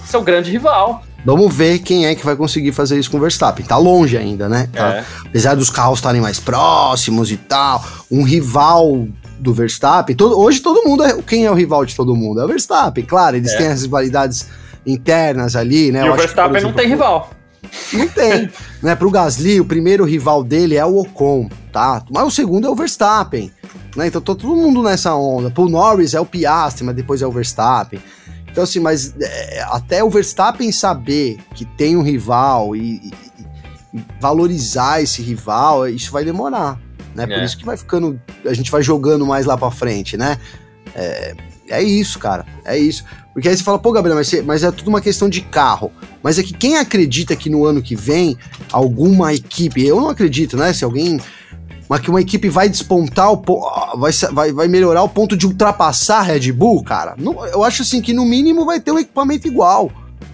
seu 0.05 0.21
grande 0.21 0.49
rival. 0.51 1.03
Vamos 1.23 1.53
ver 1.53 1.79
quem 1.79 2.07
é 2.07 2.15
que 2.15 2.25
vai 2.25 2.35
conseguir 2.35 2.71
fazer 2.71 2.97
isso 2.97 3.11
com 3.11 3.17
o 3.17 3.19
Verstappen. 3.19 3.63
Tá 3.65 3.77
longe 3.77 4.17
ainda, 4.17 4.49
né? 4.49 4.69
Tá, 4.73 4.95
é. 4.95 5.05
Apesar 5.25 5.55
dos 5.55 5.69
carros 5.69 5.99
estarem 5.99 6.19
mais 6.19 6.39
próximos 6.39 7.31
e 7.31 7.37
tal, 7.37 7.83
um 8.09 8.23
rival 8.23 9.07
do 9.37 9.53
Verstappen. 9.53 10.15
Todo, 10.15 10.39
hoje 10.39 10.59
todo 10.61 10.87
mundo 10.87 11.03
é. 11.03 11.21
Quem 11.21 11.45
é 11.45 11.51
o 11.51 11.53
rival 11.53 11.85
de 11.85 11.95
todo 11.95 12.15
mundo? 12.15 12.41
É 12.41 12.45
o 12.45 12.47
Verstappen, 12.47 13.05
claro. 13.05 13.35
Eles 13.35 13.51
é. 13.53 13.57
têm 13.57 13.67
as 13.67 13.83
rivalidades 13.83 14.47
internas 14.85 15.55
ali, 15.55 15.91
né? 15.91 16.03
E 16.03 16.07
Eu 16.07 16.13
o 16.13 16.15
Verstappen 16.15 16.51
que, 16.53 16.57
exemplo, 16.57 16.75
não 16.75 16.81
tem 16.81 16.89
rival. 16.89 17.29
Não 17.93 18.07
tem. 18.07 18.49
né? 18.81 18.95
Pro 18.95 19.11
Gasly, 19.11 19.59
o 19.59 19.65
primeiro 19.65 20.05
rival 20.05 20.43
dele 20.43 20.75
é 20.75 20.85
o 20.85 20.99
Ocon, 20.99 21.49
tá? 21.71 22.03
Mas 22.09 22.25
o 22.25 22.31
segundo 22.31 22.67
é 22.67 22.69
o 22.69 22.75
Verstappen. 22.75 23.51
Né? 23.95 24.07
Então 24.07 24.21
tá 24.21 24.35
todo 24.35 24.55
mundo 24.55 24.81
nessa 24.81 25.15
onda. 25.15 25.51
Pro 25.51 25.69
Norris 25.69 26.13
é 26.13 26.19
o 26.19 26.25
Piastri, 26.25 26.83
mas 26.83 26.95
depois 26.95 27.21
é 27.21 27.27
o 27.27 27.31
Verstappen. 27.31 28.01
Então, 28.49 28.63
assim, 28.63 28.79
mas 28.79 29.13
é, 29.19 29.61
até 29.69 30.03
o 30.03 30.09
Verstappen 30.09 30.71
saber 30.71 31.39
que 31.55 31.63
tem 31.63 31.95
um 31.95 32.01
rival 32.01 32.75
e, 32.75 32.97
e, 32.97 33.13
e 33.93 34.05
valorizar 34.19 35.01
esse 35.01 35.21
rival, 35.21 35.87
isso 35.87 36.11
vai 36.11 36.25
demorar 36.25 36.77
né? 37.15 37.25
Por 37.25 37.37
é. 37.37 37.45
isso 37.45 37.57
que 37.57 37.65
vai 37.65 37.77
ficando, 37.77 38.19
a 38.45 38.53
gente 38.53 38.71
vai 38.71 38.81
jogando 38.81 39.25
mais 39.25 39.45
lá 39.45 39.57
para 39.57 39.71
frente, 39.71 40.17
né? 40.17 40.37
É, 40.95 41.35
é 41.69 41.81
isso, 41.81 42.19
cara, 42.19 42.45
é 42.65 42.77
isso. 42.77 43.03
Porque 43.33 43.47
aí 43.47 43.55
você 43.55 43.63
fala, 43.63 43.79
pô, 43.79 43.91
Gabriel, 43.91 44.17
mas, 44.17 44.33
mas 44.43 44.63
é 44.63 44.71
tudo 44.71 44.89
uma 44.89 44.99
questão 44.99 45.29
de 45.29 45.41
carro. 45.41 45.91
Mas 46.21 46.37
é 46.37 46.43
que 46.43 46.53
quem 46.53 46.77
acredita 46.77 47.35
que 47.35 47.49
no 47.49 47.65
ano 47.65 47.81
que 47.81 47.95
vem 47.95 48.37
alguma 48.71 49.33
equipe, 49.33 49.85
eu 49.85 50.01
não 50.01 50.09
acredito, 50.09 50.57
né? 50.57 50.73
Se 50.73 50.83
alguém 50.83 51.19
mas 51.87 51.99
que 51.99 52.09
uma 52.09 52.21
equipe 52.21 52.47
vai 52.47 52.69
despontar, 52.69 53.27
vai, 53.97 54.13
vai, 54.31 54.53
vai 54.53 54.67
melhorar 54.69 55.03
o 55.03 55.09
ponto 55.09 55.35
de 55.35 55.45
ultrapassar 55.45 56.19
a 56.19 56.21
Red 56.21 56.49
Bull, 56.53 56.81
cara. 56.85 57.17
Eu 57.51 57.65
acho 57.65 57.81
assim 57.81 58.01
que 58.01 58.13
no 58.13 58.23
mínimo 58.23 58.65
vai 58.65 58.79
ter 58.79 58.93
um 58.93 58.99
equipamento 58.99 59.45
igual. 59.45 59.91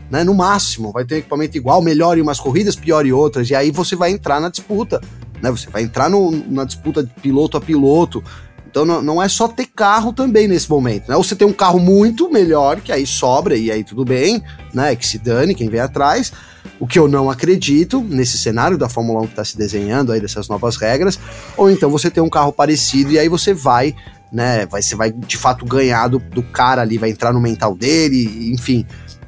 Né, 0.10 0.24
no 0.24 0.34
máximo, 0.34 0.94
vai 0.94 1.04
ter 1.04 1.16
um 1.16 1.18
equipamento 1.18 1.58
igual, 1.58 1.82
melhor 1.82 2.18
em 2.18 2.22
umas 2.22 2.40
corridas, 2.40 2.78
pior 2.78 3.06
em 3.06 3.12
outras, 3.12 3.50
e 3.50 3.56
aí 3.56 3.72
você 3.72 3.94
vai 3.94 4.10
entrar 4.12 4.40
na 4.40 4.48
disputa 4.48 5.02
né? 5.42 5.52
Você 5.52 5.70
vai 5.70 5.84
entrar 5.84 6.10
no, 6.10 6.32
na 6.32 6.66
disputa 6.66 7.04
de 7.04 7.14
piloto 7.22 7.58
a 7.58 7.62
piloto. 7.62 8.24
Então 8.70 8.86
não, 8.86 9.02
não, 9.02 9.22
é 9.22 9.30
só 9.30 9.48
ter 9.48 9.66
carro 9.66 10.12
também 10.12 10.48
nesse 10.48 10.70
momento, 10.70 11.08
né? 11.08 11.16
Ou 11.16 11.24
você 11.24 11.36
tem 11.36 11.48
um 11.48 11.54
carro 11.54 11.80
muito 11.80 12.30
melhor, 12.30 12.82
que 12.82 12.92
aí 12.92 13.08
sobra 13.08 13.56
e 13.56 13.72
aí 13.72 13.84
tudo 13.84 14.04
bem, 14.04 14.44
né? 14.74 14.96
Que 14.96 15.08
se 15.08 15.18
dane 15.18 15.56
quem 15.56 15.70
vem 15.70 15.80
atrás. 15.80 16.32
O 16.80 16.86
que 16.86 17.00
eu 17.00 17.08
não 17.08 17.30
acredito 17.30 18.02
nesse 18.02 18.38
cenário 18.38 18.78
da 18.78 18.90
Fórmula 18.90 19.22
1 19.22 19.24
que 19.24 19.32
está 19.32 19.46
se 19.46 19.58
desenhando 19.58 20.12
aí 20.12 20.20
dessas 20.20 20.48
novas 20.48 20.76
regras. 20.76 21.18
Ou 21.56 21.72
então 21.72 21.90
você 21.90 22.12
tem 22.12 22.22
um 22.22 22.30
carro 22.30 22.52
parecido 22.52 23.12
e 23.12 23.18
aí 23.18 23.30
você 23.30 23.54
vai, 23.54 23.96
né? 24.32 24.66
Vai, 24.66 24.82
você 24.82 24.96
vai 24.96 25.12
de 25.12 25.38
fato 25.38 25.66
ganhar 25.66 26.08
do, 26.08 26.20
do 26.20 26.44
cara 26.44 26.82
ali, 26.82 26.98
vai 26.98 27.10
entrar 27.10 27.34
no 27.34 27.40
mental 27.40 27.74
dele, 27.76 28.52
enfim. 28.54 28.86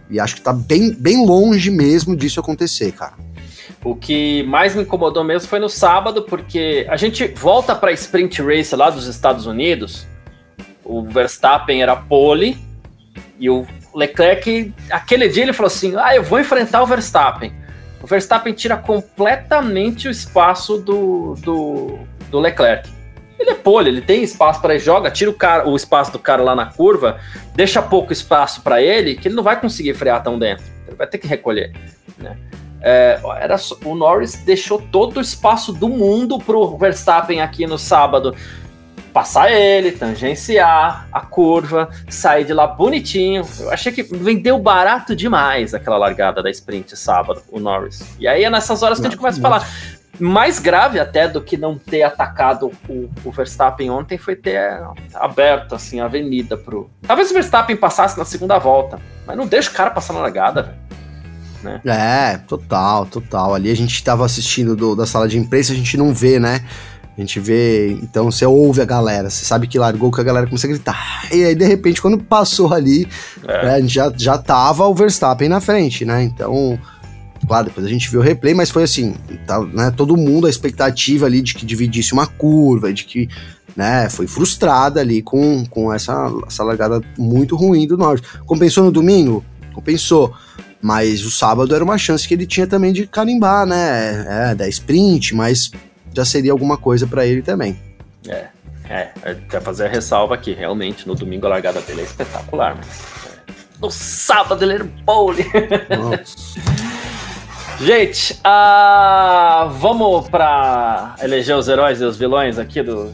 E 0.09 0.19
acho 0.19 0.35
que 0.35 0.41
tá 0.41 0.51
bem, 0.51 0.91
bem 0.93 1.25
longe 1.25 1.69
mesmo 1.69 2.15
disso 2.15 2.39
acontecer, 2.39 2.91
cara. 2.91 3.13
O 3.83 3.95
que 3.95 4.43
mais 4.43 4.75
me 4.75 4.83
incomodou 4.83 5.23
mesmo 5.23 5.47
foi 5.47 5.59
no 5.59 5.69
sábado, 5.69 6.23
porque 6.23 6.85
a 6.89 6.97
gente 6.97 7.27
volta 7.27 7.75
para 7.75 7.89
a 7.89 7.93
sprint 7.93 8.41
race 8.41 8.75
lá 8.75 8.89
dos 8.89 9.07
Estados 9.07 9.45
Unidos. 9.45 10.07
O 10.83 11.03
Verstappen 11.03 11.81
era 11.81 11.95
pole 11.95 12.57
e 13.39 13.49
o 13.49 13.65
Leclerc, 13.93 14.73
aquele 14.89 15.29
dia 15.29 15.43
ele 15.43 15.53
falou 15.53 15.67
assim: 15.67 15.93
"Ah, 15.95 16.15
eu 16.15 16.23
vou 16.23 16.39
enfrentar 16.39 16.81
o 16.83 16.85
Verstappen". 16.85 17.53
O 18.01 18.07
Verstappen 18.07 18.53
tira 18.53 18.77
completamente 18.77 20.07
o 20.07 20.11
espaço 20.11 20.77
do, 20.77 21.35
do, 21.35 21.99
do 22.29 22.39
Leclerc. 22.39 22.89
Ele 23.37 23.51
é 23.51 23.55
pole, 23.55 23.89
ele 23.89 24.01
tem 24.01 24.21
espaço 24.21 24.61
para 24.61 24.77
joga, 24.77 25.09
tira 25.09 25.31
o, 25.31 25.33
cara, 25.33 25.67
o 25.67 25.75
espaço 25.75 26.11
do 26.11 26.19
cara 26.19 26.43
lá 26.43 26.53
na 26.53 26.65
curva, 26.65 27.19
deixa 27.55 27.81
pouco 27.81 28.11
espaço 28.11 28.61
para 28.61 28.81
ele, 28.81 29.15
que 29.15 29.29
ele 29.29 29.35
não 29.35 29.43
vai 29.43 29.59
conseguir 29.59 29.93
frear 29.93 30.21
tão 30.21 30.37
dentro. 30.37 30.65
Ele 30.85 30.95
vai 30.97 31.07
ter 31.07 31.17
que 31.17 31.27
recolher, 31.27 31.73
né? 32.17 32.37
É, 32.81 33.19
era, 33.39 33.55
o 33.83 33.95
Norris 33.95 34.35
deixou 34.35 34.81
todo 34.81 35.17
o 35.17 35.21
espaço 35.21 35.73
do 35.73 35.89
mundo 35.89 36.39
para 36.39 36.57
o 36.57 36.77
Verstappen 36.77 37.41
aqui 37.41 37.67
no 37.67 37.77
sábado 37.77 38.33
passar 39.09 39.51
ele, 39.51 39.91
tangenciar 39.91 41.07
a 41.11 41.21
curva, 41.21 41.89
sair 42.07 42.45
de 42.45 42.53
lá 42.53 42.67
bonitinho. 42.67 43.45
Eu 43.59 43.71
achei 43.71 43.91
que 43.91 44.03
vendeu 44.03 44.57
barato 44.59 45.15
demais 45.15 45.73
aquela 45.73 45.97
largada 45.97 46.41
da 46.41 46.49
sprint 46.49 46.95
sábado, 46.95 47.41
o 47.51 47.59
Norris. 47.59 48.15
E 48.19 48.27
aí 48.27 48.43
é 48.43 48.49
nessas 48.49 48.81
horas 48.83 48.99
que 48.99 49.07
a 49.07 49.09
gente 49.09 49.19
começa 49.19 49.39
a 49.39 49.41
falar. 49.41 49.67
Mais 50.19 50.59
grave 50.59 50.99
até 50.99 51.29
do 51.29 51.41
que 51.41 51.55
não 51.55 51.77
ter 51.77 52.03
atacado 52.03 52.73
o, 52.89 53.09
o 53.23 53.31
Verstappen 53.31 53.89
ontem 53.89 54.17
foi 54.17 54.35
ter 54.35 54.81
aberto 55.13 55.75
assim 55.75 56.01
a 56.01 56.05
avenida 56.05 56.57
pro. 56.57 56.89
Talvez 57.07 57.31
o 57.31 57.33
Verstappen 57.33 57.77
passasse 57.77 58.17
na 58.17 58.25
segunda 58.25 58.57
volta, 58.57 58.99
mas 59.25 59.37
não 59.37 59.47
deixa 59.47 59.69
o 59.71 59.73
cara 59.73 59.91
passar 59.91 60.13
na 60.13 60.19
largada, 60.19 60.63
velho 60.63 60.89
né? 61.63 61.81
É, 61.85 62.37
total, 62.37 63.05
total. 63.05 63.53
Ali 63.53 63.69
a 63.69 63.75
gente 63.75 63.93
estava 63.93 64.25
assistindo 64.25 64.75
do, 64.75 64.95
da 64.95 65.05
sala 65.05 65.27
de 65.27 65.37
imprensa, 65.37 65.73
a 65.73 65.75
gente 65.75 65.97
não 65.97 66.13
vê, 66.13 66.39
né? 66.39 66.61
A 67.19 67.21
gente 67.21 67.37
vê, 67.37 67.91
então 68.01 68.31
você 68.31 68.45
ouve 68.45 68.81
a 68.81 68.85
galera, 68.85 69.29
você 69.29 69.43
sabe 69.43 69.67
que 69.67 69.77
largou 69.77 70.09
que 70.09 70.21
a 70.21 70.23
galera 70.23 70.47
começa 70.47 70.67
a 70.67 70.69
gritar. 70.69 71.27
E 71.33 71.43
aí, 71.43 71.53
de 71.53 71.65
repente, 71.65 72.01
quando 72.01 72.17
passou 72.17 72.73
ali, 72.73 73.09
é. 73.45 73.81
né, 73.81 73.87
já, 73.89 74.09
já 74.15 74.37
tava 74.37 74.87
o 74.87 74.95
Verstappen 74.95 75.49
na 75.49 75.59
frente, 75.59 76.05
né? 76.05 76.23
Então, 76.23 76.79
claro, 77.45 77.65
depois 77.65 77.85
a 77.85 77.89
gente 77.89 78.09
viu 78.09 78.21
o 78.21 78.23
replay, 78.23 78.53
mas 78.53 78.69
foi 78.69 78.83
assim, 78.83 79.15
tá, 79.45 79.59
né, 79.59 79.91
todo 79.91 80.15
mundo, 80.15 80.47
a 80.47 80.49
expectativa 80.49 81.25
ali 81.25 81.41
de 81.41 81.55
que 81.55 81.65
dividisse 81.65 82.13
uma 82.13 82.25
curva, 82.25 82.93
de 82.93 83.03
que, 83.03 83.27
né, 83.75 84.07
foi 84.09 84.25
frustrada 84.25 85.01
ali 85.01 85.21
com, 85.21 85.65
com 85.65 85.91
essa, 85.91 86.31
essa 86.47 86.63
largada 86.63 87.01
muito 87.17 87.57
ruim 87.57 87.85
do 87.85 87.97
Norte. 87.97 88.25
Compensou 88.45 88.85
no 88.85 88.93
domingo? 88.93 89.43
Compensou 89.73 90.33
Mas 90.81 91.25
o 91.25 91.31
sábado 91.31 91.75
era 91.75 91.83
uma 91.83 91.97
chance 91.97 92.27
que 92.27 92.33
ele 92.33 92.47
tinha 92.47 92.65
também 92.65 92.93
de 92.93 93.05
carimbar, 93.05 93.65
né? 93.65 94.51
É, 94.51 94.55
da 94.55 94.67
sprint, 94.67 95.35
mas 95.35 95.71
já 96.13 96.23
seria 96.23 96.51
alguma 96.51 96.77
coisa 96.77 97.05
para 97.05 97.25
ele 97.25 97.41
também. 97.41 97.77
É, 98.27 98.47
é, 98.89 99.35
quer 99.49 99.61
fazer 99.61 99.85
a 99.85 99.89
ressalva 99.89 100.33
aqui, 100.33 100.53
realmente, 100.53 101.07
no 101.07 101.13
domingo 101.15 101.45
a 101.45 101.49
largada 101.49 101.79
dele 101.81 102.01
é 102.01 102.03
espetacular, 102.03 102.75
mas 102.75 102.87
é, 102.87 103.53
no 103.79 103.91
sábado 103.91 104.63
ele 104.63 104.73
era 104.73 104.89
pole. 105.05 105.45
Gente, 107.79 108.33
uh, 108.33 109.69
vamos 109.69 110.27
para 110.27 111.15
eleger 111.21 111.55
os 111.55 111.67
heróis 111.69 112.01
e 112.01 112.03
os 112.03 112.17
vilões 112.17 112.57
aqui 112.57 112.81
do. 112.81 113.13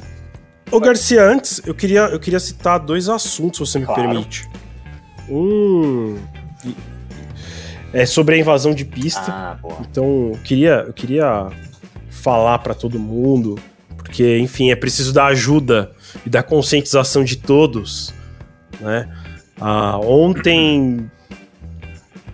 Ô 0.72 0.80
Garcia, 0.80 1.24
antes 1.24 1.62
eu 1.66 1.76
queria, 1.76 2.02
eu 2.06 2.20
queria 2.20 2.40
citar 2.40 2.80
dois 2.80 3.08
assuntos, 3.08 3.58
se 3.58 3.74
você 3.74 3.80
me 3.80 3.86
claro. 3.86 4.02
permite. 4.02 4.50
Um 5.30 6.18
é 7.96 8.06
sobre 8.06 8.36
a 8.36 8.38
invasão 8.38 8.76
de 8.76 8.84
pista. 8.84 9.32
Ah, 9.32 9.58
então, 9.80 10.32
eu 10.34 10.40
queria, 10.44 10.84
eu 10.86 10.92
queria 10.92 11.48
falar 12.10 12.60
para 12.60 12.74
todo 12.74 13.00
mundo, 13.00 13.58
porque, 13.96 14.38
enfim, 14.38 14.70
é 14.70 14.76
preciso 14.76 15.14
da 15.14 15.28
ajuda 15.28 15.92
e 16.26 16.30
da 16.30 16.44
conscientização 16.44 17.24
de 17.24 17.38
todos, 17.38 18.14
né? 18.82 19.10
Ah, 19.62 19.98
ontem, 19.98 21.10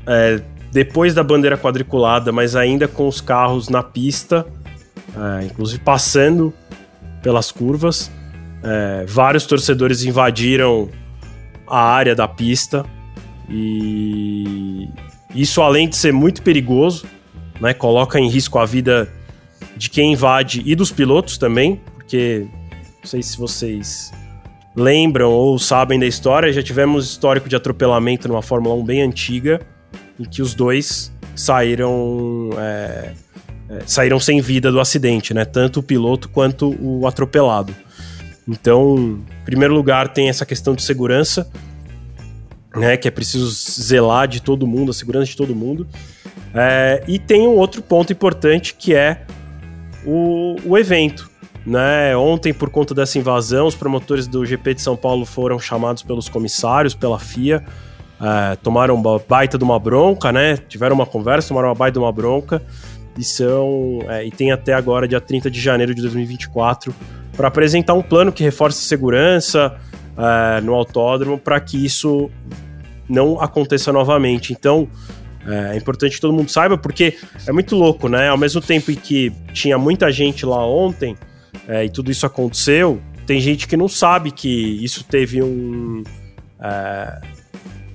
é, 0.08 0.42
depois 0.72 1.14
da 1.14 1.24
bandeira 1.24 1.60
quadriculada, 1.60 2.32
mas 2.32 2.56
ainda 2.56 2.88
com 2.88 3.08
os 3.08 3.22
carros 3.22 3.70
na 3.70 3.84
pista, 3.84 4.48
é, 5.16 5.46
inclusive 5.46 5.80
passando 5.84 6.52
pelas 7.22 7.52
curvas, 7.52 8.10
é, 8.64 9.06
vários 9.08 9.46
torcedores 9.46 10.04
invadiram 10.04 10.90
a 11.68 11.84
área 11.84 12.16
da 12.16 12.28
pista 12.28 12.84
e 13.48 14.90
isso, 15.34 15.62
além 15.62 15.88
de 15.88 15.96
ser 15.96 16.12
muito 16.12 16.42
perigoso, 16.42 17.06
né, 17.60 17.74
coloca 17.74 18.20
em 18.20 18.30
risco 18.30 18.60
a 18.60 18.66
vida 18.66 19.12
de 19.78 19.90
quem 19.90 20.14
invade 20.14 20.62
e 20.66 20.76
dos 20.76 20.92
pilotos 20.92 21.38
também, 21.38 21.80
porque 21.96 22.48
não 23.00 23.06
sei 23.06 23.22
se 23.22 23.38
vocês 23.38 24.12
lembram 24.76 25.32
ou 25.32 25.58
sabem 25.60 26.00
da 26.00 26.06
história, 26.06 26.52
já 26.52 26.62
tivemos 26.62 27.10
histórico 27.10 27.50
de 27.50 27.56
atropelamento 27.56 28.28
numa 28.28 28.42
Fórmula 28.42 28.76
1 28.76 28.84
bem 28.84 29.02
antiga, 29.02 29.62
em 30.20 30.24
que 30.24 30.42
os 30.42 30.54
dois 30.54 31.12
saíram 31.36 32.50
é, 32.58 33.14
é, 33.70 33.80
saíram 33.86 34.20
sem 34.20 34.42
vida 34.42 34.72
do 34.72 34.80
acidente, 34.80 35.34
né? 35.34 35.46
Tanto 35.46 35.80
o 35.80 35.84
piloto 35.84 36.28
quanto 36.30 36.76
o 36.80 37.08
atropelado. 37.08 37.74
Então, 38.48 39.24
em 39.42 39.46
primeiro 39.46 39.74
lugar, 39.74 40.10
tem 40.10 40.30
essa 40.30 40.46
questão 40.46 40.76
de 40.76 40.84
segurança 40.84 41.50
né, 42.76 42.98
que 42.98 43.08
é 43.08 43.12
preciso 43.12 43.50
zelar 43.50 44.28
de 44.28 44.42
todo 44.42 44.66
mundo, 44.66 44.92
a 44.92 44.94
segurança 44.94 45.26
de 45.26 45.38
todo 45.38 45.56
mundo. 45.56 45.88
É, 46.54 47.04
e 47.08 47.18
tem 47.20 47.48
um 47.48 47.56
outro 47.56 47.82
ponto 47.82 48.12
importante 48.12 48.74
que 48.74 48.94
é 48.94 49.26
o, 50.06 50.56
o 50.66 50.78
evento. 50.78 51.30
Né? 51.66 52.16
Ontem, 52.18 52.54
por 52.54 52.70
conta 52.70 52.94
dessa 52.94 53.20
invasão, 53.20 53.68
os 53.68 53.76
promotores 53.76 54.28
do 54.28 54.46
GP 54.46 54.74
de 54.76 54.82
São 54.82 54.98
Paulo 54.98 55.26
foram 55.26 55.60
chamados 55.60 56.02
pelos 56.02 56.28
comissários, 56.28 56.96
pela 56.96 57.20
FIA, 57.20 57.64
é, 58.22 58.56
tomaram 58.58 58.96
uma 58.96 59.20
baita 59.20 59.58
de 59.58 59.64
uma 59.64 59.80
bronca, 59.80 60.32
né? 60.32 60.56
Tiveram 60.56 60.96
uma 60.96 61.08
conversa, 61.08 61.48
tomaram 61.48 61.70
uma 61.70 61.76
baita 61.76 61.94
de 61.94 62.06
uma 62.06 62.12
bronca. 62.12 62.62
E 63.18 63.24
são. 63.24 64.00
É, 64.08 64.26
e 64.26 64.32
tem 64.32 64.52
até 64.52 64.74
agora, 64.74 65.08
dia 65.08 65.20
30 65.20 65.50
de 65.50 65.60
janeiro 65.60 65.94
de 65.94 66.02
2024, 66.02 66.94
para 67.36 67.48
apresentar 67.48 67.96
um 67.96 68.02
plano 68.02 68.32
que 68.32 68.44
reforce 68.44 68.80
a 68.80 68.88
segurança, 68.88 69.76
uh, 70.18 70.64
no 70.64 70.74
autódromo 70.74 71.38
para 71.38 71.60
que 71.60 71.84
isso 71.84 72.30
não 73.08 73.40
aconteça 73.42 73.92
novamente. 73.92 74.54
Então, 74.54 74.88
é, 75.46 75.74
é 75.74 75.78
importante 75.78 76.16
que 76.16 76.22
todo 76.22 76.34
mundo 76.34 76.50
saiba, 76.50 76.78
porque 76.78 77.18
é 77.48 77.52
muito 77.52 77.76
louco, 77.76 78.08
né? 78.08 78.30
Ao 78.30 78.38
mesmo 78.38 78.62
tempo 78.62 78.92
em 78.92 78.96
que 78.96 79.32
tinha 79.54 79.78
muita 79.78 80.12
gente 80.12 80.46
lá 80.46 80.66
ontem 80.66 81.16
é, 81.68 81.86
e 81.86 81.90
tudo 81.90 82.12
isso 82.12 82.26
aconteceu, 82.26 83.02
tem 83.26 83.40
gente 83.40 83.68
que 83.68 83.76
não 83.76 83.88
sabe 83.88 84.32
que 84.32 84.84
isso 84.84 85.04
teve 85.04 85.42
um, 85.42 86.04
é, 86.60 87.22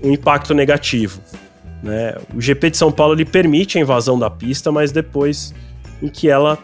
um 0.02 0.12
impacto 0.12 0.54
negativo. 0.54 1.20
Né? 1.82 2.14
O 2.34 2.40
GP 2.40 2.70
de 2.70 2.76
São 2.76 2.90
Paulo 2.90 3.14
ele 3.14 3.24
permite 3.24 3.78
a 3.78 3.80
invasão 3.80 4.18
da 4.18 4.30
pista, 4.30 4.72
mas 4.72 4.92
depois 4.92 5.54
em 6.02 6.08
que 6.08 6.28
ela 6.28 6.58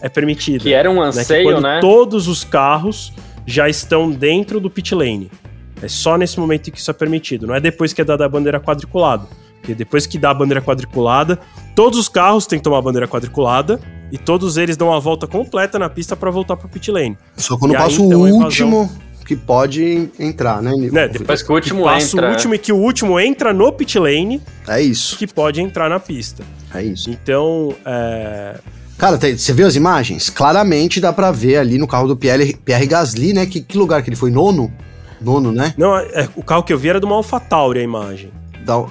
é 0.00 0.08
permitida. 0.08 0.62
Que 0.62 0.72
era 0.72 0.90
um 0.90 1.00
anseio, 1.00 1.60
né? 1.60 1.76
né? 1.76 1.80
Todos 1.80 2.28
os 2.28 2.44
carros 2.44 3.12
já 3.48 3.66
estão 3.66 4.10
dentro 4.10 4.60
do 4.60 4.68
pit 4.68 4.94
lane. 4.94 5.30
É 5.80 5.88
só 5.88 6.18
nesse 6.18 6.38
momento 6.38 6.70
que 6.70 6.78
isso 6.78 6.90
é 6.90 6.94
permitido, 6.94 7.46
não 7.46 7.54
é 7.54 7.60
depois 7.60 7.92
que 7.94 8.00
é 8.02 8.04
dada 8.04 8.26
a 8.26 8.28
bandeira 8.28 8.60
quadriculada. 8.60 9.26
Porque 9.58 9.74
depois 9.74 10.06
que 10.06 10.18
dá 10.18 10.30
a 10.30 10.34
bandeira 10.34 10.60
quadriculada, 10.60 11.38
todos 11.74 11.98
os 11.98 12.08
carros 12.08 12.46
têm 12.46 12.58
que 12.58 12.62
tomar 12.62 12.78
a 12.78 12.82
bandeira 12.82 13.08
quadriculada 13.08 13.80
e 14.12 14.18
todos 14.18 14.56
eles 14.56 14.76
dão 14.76 14.92
a 14.92 15.00
volta 15.00 15.26
completa 15.26 15.78
na 15.78 15.88
pista 15.88 16.14
para 16.14 16.30
voltar 16.30 16.56
pro 16.56 16.68
pit 16.68 16.90
lane. 16.90 17.16
Só 17.36 17.56
quando 17.56 17.72
passa 17.72 18.02
então, 18.02 18.20
o 18.20 18.28
último 18.28 18.90
que 19.26 19.36
pode 19.36 20.10
entrar, 20.18 20.62
né? 20.62 20.72
né 20.90 21.08
depois 21.08 21.42
que 21.42 21.50
o 21.50 21.54
último 21.54 21.82
que 21.82 21.88
passa 21.88 22.16
entra. 22.16 22.28
o 22.28 22.32
último 22.32 22.54
e 22.54 22.58
que 22.58 22.72
o 22.72 22.76
último 22.76 23.18
entra 23.18 23.52
no 23.52 23.72
pit 23.72 23.98
lane. 23.98 24.42
É 24.66 24.80
isso. 24.80 25.18
Que 25.18 25.26
pode 25.26 25.60
entrar 25.60 25.88
na 25.88 25.98
pista. 25.98 26.44
É 26.74 26.82
isso. 26.82 27.10
Então, 27.10 27.74
é, 27.84 28.58
Cara, 28.98 29.16
você 29.16 29.52
viu 29.52 29.64
as 29.64 29.76
imagens? 29.76 30.28
Claramente 30.28 31.00
dá 31.00 31.12
pra 31.12 31.30
ver 31.30 31.58
ali 31.58 31.78
no 31.78 31.86
carro 31.86 32.08
do 32.08 32.16
Pierre, 32.16 32.56
Pierre 32.64 32.86
Gasly, 32.86 33.32
né? 33.32 33.46
Que, 33.46 33.60
que 33.60 33.78
lugar 33.78 34.02
que 34.02 34.10
ele 34.10 34.16
foi? 34.16 34.28
Nono? 34.28 34.72
Nono, 35.20 35.52
né? 35.52 35.72
Não, 35.78 35.96
é, 35.96 36.28
o 36.34 36.42
carro 36.42 36.64
que 36.64 36.72
eu 36.72 36.78
vi 36.78 36.88
era 36.88 36.98
do 36.98 37.06
AlphaTauri, 37.06 37.78
a 37.78 37.82
imagem. 37.82 38.32
Da... 38.64 38.84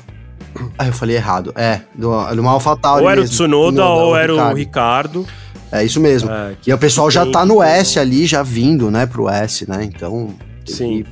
Ah, 0.79 0.87
eu 0.87 0.93
falei 0.93 1.17
errado. 1.17 1.51
É, 1.57 1.81
do, 1.93 2.09
do 2.33 2.47
AlphaTauri 2.47 3.03
Ou 3.03 3.09
era 3.09 3.21
mesmo, 3.21 3.33
o 3.33 3.35
Tsunoda 3.35 3.85
ou 3.85 4.15
era 4.15 4.33
o 4.33 4.53
Ricardo. 4.53 5.27
É 5.69 5.83
isso 5.83 5.99
mesmo. 5.99 6.31
É, 6.31 6.55
e 6.65 6.73
o 6.73 6.77
pessoal 6.77 7.11
já 7.11 7.25
tá 7.25 7.45
no 7.45 7.61
S 7.61 7.99
ali, 7.99 8.25
já 8.25 8.41
vindo, 8.41 8.89
né, 8.89 9.05
pro 9.05 9.27
S, 9.27 9.69
né? 9.69 9.83
Então... 9.83 10.33
Sim. 10.65 11.03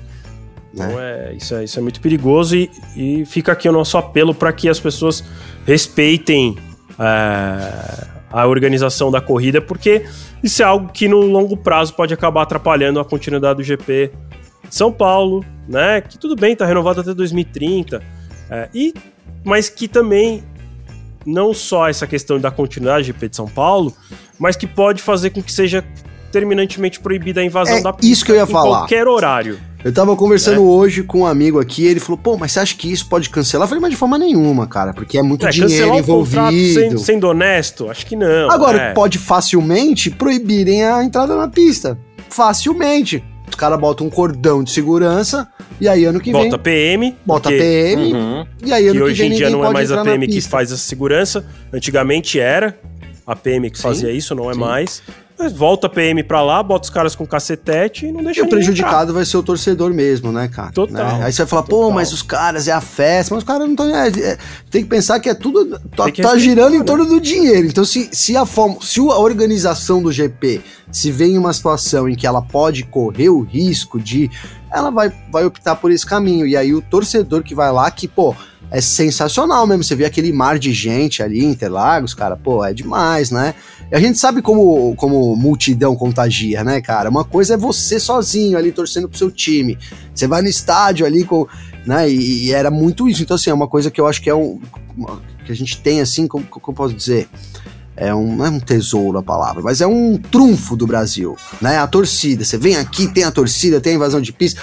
né? 0.73 0.87
Então 0.87 0.99
é, 1.01 1.33
isso, 1.33 1.55
é, 1.55 1.63
isso 1.65 1.77
é 1.77 1.81
muito 1.81 1.99
perigoso 1.99 2.55
e, 2.55 2.71
e 2.95 3.25
fica 3.25 3.51
aqui 3.51 3.67
o 3.67 3.73
nosso 3.73 3.97
apelo 3.97 4.33
para 4.33 4.53
que 4.53 4.69
as 4.69 4.79
pessoas 4.79 5.21
respeitem 5.65 6.57
é, 6.97 8.14
a 8.31 8.45
organização 8.47 9.11
da 9.11 9.21
corrida, 9.21 9.61
porque 9.61 10.05
isso 10.43 10.61
é 10.61 10.65
algo 10.65 10.91
que 10.91 11.07
no 11.07 11.19
longo 11.19 11.55
prazo 11.55 11.93
pode 11.93 12.13
acabar 12.13 12.43
atrapalhando 12.43 12.99
a 12.99 13.05
continuidade 13.05 13.57
do 13.57 13.63
GP 13.63 14.11
de 14.67 14.75
São 14.75 14.91
Paulo, 14.91 15.45
né? 15.67 16.01
Que 16.01 16.17
tudo 16.17 16.35
bem, 16.35 16.55
tá 16.55 16.65
renovado 16.65 17.01
até 17.01 17.13
2030, 17.13 18.01
é, 18.49 18.69
e, 18.73 18.93
mas 19.43 19.69
que 19.69 19.87
também 19.87 20.43
não 21.25 21.53
só 21.53 21.89
essa 21.89 22.05
questão 22.05 22.39
da 22.39 22.51
continuidade 22.51 23.03
do 23.03 23.07
GP 23.07 23.29
de 23.29 23.35
São 23.35 23.47
Paulo, 23.47 23.93
mas 24.37 24.55
que 24.55 24.67
pode 24.67 25.01
fazer 25.01 25.31
com 25.31 25.41
que 25.41 25.51
seja 25.51 25.83
terminantemente 26.31 26.99
proibida 26.99 27.41
a 27.41 27.43
invasão 27.43 27.77
é 27.77 27.81
da 27.81 27.93
pista 27.93 28.11
isso 28.11 28.25
que 28.25 28.31
eu 28.31 28.35
ia 28.35 28.43
em 28.43 28.47
falar. 28.47 28.79
qualquer 28.79 29.07
horário. 29.07 29.59
Eu 29.85 29.93
tava 29.93 30.15
conversando 30.15 30.57
é. 30.57 30.59
hoje 30.61 31.03
com 31.03 31.19
um 31.19 31.25
amigo 31.27 31.59
aqui, 31.59 31.85
ele 31.85 31.99
falou, 31.99 32.17
pô, 32.17 32.35
mas 32.35 32.53
você 32.53 32.59
acha 32.59 32.75
que 32.75 32.91
isso 32.91 33.05
pode 33.07 33.29
cancelar? 33.29 33.65
Eu 33.65 33.69
falei, 33.69 33.81
mas 33.83 33.91
de 33.91 33.95
forma 33.95 34.17
nenhuma, 34.17 34.65
cara, 34.65 34.95
porque 34.95 35.15
é 35.15 35.21
muito 35.21 35.45
é, 35.45 35.51
dinheiro 35.51 35.93
envolvido. 35.93 36.73
Sendo, 36.73 36.97
sendo 36.97 37.27
honesto, 37.27 37.87
acho 37.87 38.03
que 38.03 38.15
não. 38.15 38.49
Agora, 38.49 38.81
é. 38.81 38.93
pode 38.95 39.19
facilmente 39.19 40.09
proibirem 40.09 40.83
a 40.83 41.03
entrada 41.03 41.35
na 41.35 41.47
pista. 41.47 41.99
Facilmente. 42.29 43.23
Os 43.47 43.53
caras 43.53 43.79
botam 43.79 44.07
um 44.07 44.09
cordão 44.09 44.63
de 44.63 44.71
segurança 44.71 45.47
e 45.79 45.87
aí 45.87 46.03
ano 46.03 46.19
que 46.19 46.31
bota 46.31 46.41
vem. 46.41 46.49
Bota 46.49 46.63
PM. 46.63 47.15
Bota 47.23 47.49
porque, 47.49 47.59
PM. 47.59 48.13
Uhum. 48.15 48.45
E 48.65 48.73
aí 48.73 48.87
ano 48.87 48.93
que, 48.93 48.97
que 48.97 49.03
hoje 49.03 49.21
vem 49.21 49.33
em 49.33 49.35
dia 49.35 49.49
não 49.51 49.63
é 49.63 49.71
mais 49.71 49.91
a 49.91 50.01
PM 50.01 50.27
que 50.27 50.41
faz 50.41 50.71
a 50.71 50.77
segurança. 50.77 51.45
Antigamente 51.71 52.39
era 52.39 52.75
a 53.27 53.35
PM 53.35 53.69
que 53.69 53.77
Sim. 53.77 53.83
fazia 53.83 54.11
isso, 54.11 54.33
não 54.33 54.49
é 54.49 54.55
Sim. 54.55 54.59
mais. 54.59 55.03
Volta 55.53 55.87
a 55.87 55.89
PM 55.89 56.23
pra 56.23 56.41
lá, 56.41 56.63
bota 56.63 56.85
os 56.85 56.89
caras 56.89 57.13
com 57.13 57.25
cacetete 57.25 58.05
e 58.05 58.11
não 58.11 58.23
deixa 58.23 58.39
E 58.39 58.43
o 58.43 58.49
prejudicado 58.49 59.03
entrar. 59.03 59.13
vai 59.13 59.25
ser 59.25 59.35
o 59.35 59.43
torcedor 59.43 59.93
mesmo, 59.93 60.31
né, 60.31 60.47
cara? 60.47 60.71
Total. 60.71 61.17
Né? 61.17 61.25
Aí 61.25 61.33
você 61.33 61.43
vai 61.43 61.47
falar, 61.47 61.63
total. 61.63 61.89
pô, 61.89 61.91
mas 61.91 62.13
os 62.13 62.21
caras 62.21 62.67
é 62.67 62.71
a 62.71 62.79
festa, 62.79 63.33
mas 63.35 63.43
os 63.43 63.47
caras 63.47 63.63
não 63.67 63.71
estão. 63.71 63.93
É, 63.93 64.07
é, 64.07 64.37
tem 64.71 64.83
que 64.83 64.89
pensar 64.89 65.19
que 65.19 65.29
é 65.29 65.33
tudo. 65.33 65.77
Tá, 65.95 66.09
tá 66.09 66.37
girando 66.37 66.75
em 66.75 66.79
né? 66.79 66.85
torno 66.85 67.05
do 67.05 67.19
dinheiro. 67.19 67.67
Então, 67.67 67.83
se, 67.83 68.09
se, 68.13 68.37
a, 68.37 68.45
forma, 68.45 68.77
se 68.81 68.99
a 68.99 69.17
organização 69.17 70.01
do 70.01 70.11
GP 70.11 70.61
se 70.89 71.11
vê 71.11 71.25
em 71.25 71.37
uma 71.37 71.51
situação 71.51 72.07
em 72.07 72.15
que 72.15 72.25
ela 72.25 72.41
pode 72.41 72.83
correr 72.83 73.29
o 73.29 73.41
risco 73.41 73.99
de. 73.99 74.31
Ela 74.71 74.89
vai, 74.89 75.11
vai 75.31 75.45
optar 75.45 75.75
por 75.75 75.91
esse 75.91 76.05
caminho. 76.05 76.47
E 76.47 76.55
aí 76.55 76.73
o 76.73 76.81
torcedor 76.81 77.43
que 77.43 77.53
vai 77.53 77.71
lá, 77.71 77.91
que, 77.91 78.07
pô 78.07 78.33
é 78.71 78.81
sensacional 78.81 79.65
mesmo. 79.67 79.83
Você 79.83 79.95
vê 79.95 80.05
aquele 80.05 80.31
mar 80.31 80.59
de 80.59 80.73
gente 80.73 81.21
ali, 81.21 81.43
Interlagos, 81.43 82.13
cara, 82.13 82.35
pô, 82.35 82.63
é 82.63 82.73
demais, 82.73 83.31
né? 83.31 83.53
E 83.91 83.95
a 83.95 83.99
gente 83.99 84.17
sabe 84.17 84.41
como, 84.41 84.95
como 84.95 85.35
multidão 85.35 85.95
contagia, 85.95 86.63
né, 86.63 86.81
cara? 86.81 87.09
Uma 87.09 87.23
coisa 87.23 87.53
é 87.53 87.57
você 87.57 87.99
sozinho 87.99 88.57
ali 88.57 88.71
torcendo 88.71 89.07
pro 89.07 89.17
seu 89.17 89.31
time. 89.31 89.77
Você 90.13 90.27
vai 90.27 90.41
no 90.41 90.47
estádio 90.47 91.05
ali 91.05 91.23
com. 91.23 91.47
Né, 91.85 92.09
e, 92.09 92.47
e 92.47 92.51
era 92.51 92.71
muito 92.71 93.07
isso. 93.07 93.21
Então, 93.21 93.35
assim, 93.35 93.51
é 93.51 93.53
uma 93.53 93.67
coisa 93.67 93.91
que 93.91 94.01
eu 94.01 94.07
acho 94.07 94.21
que 94.21 94.29
é 94.29 94.35
um. 94.35 94.59
Que 95.45 95.51
a 95.51 95.55
gente 95.55 95.79
tem, 95.81 96.01
assim, 96.01 96.27
como, 96.27 96.43
como 96.45 96.75
posso 96.75 96.93
dizer? 96.93 97.29
é 97.97 98.13
um, 98.13 98.35
não 98.35 98.45
é 98.45 98.49
um 98.49 98.59
tesouro 98.59 99.17
a 99.17 99.23
palavra, 99.23 99.61
mas 99.61 99.79
é 99.79 99.87
um 99.87 100.17
trunfo 100.17 100.75
do 100.75 100.85
Brasil, 100.85 101.35
né? 101.61 101.77
A 101.77 101.87
torcida. 101.87 102.43
Você 102.43 102.57
vem 102.57 102.75
aqui, 102.75 103.07
tem 103.07 103.23
a 103.23 103.31
torcida, 103.31 103.79
tem 103.79 103.93
a 103.93 103.95
invasão 103.95 104.19
de 104.19 104.33
pista. 104.33 104.61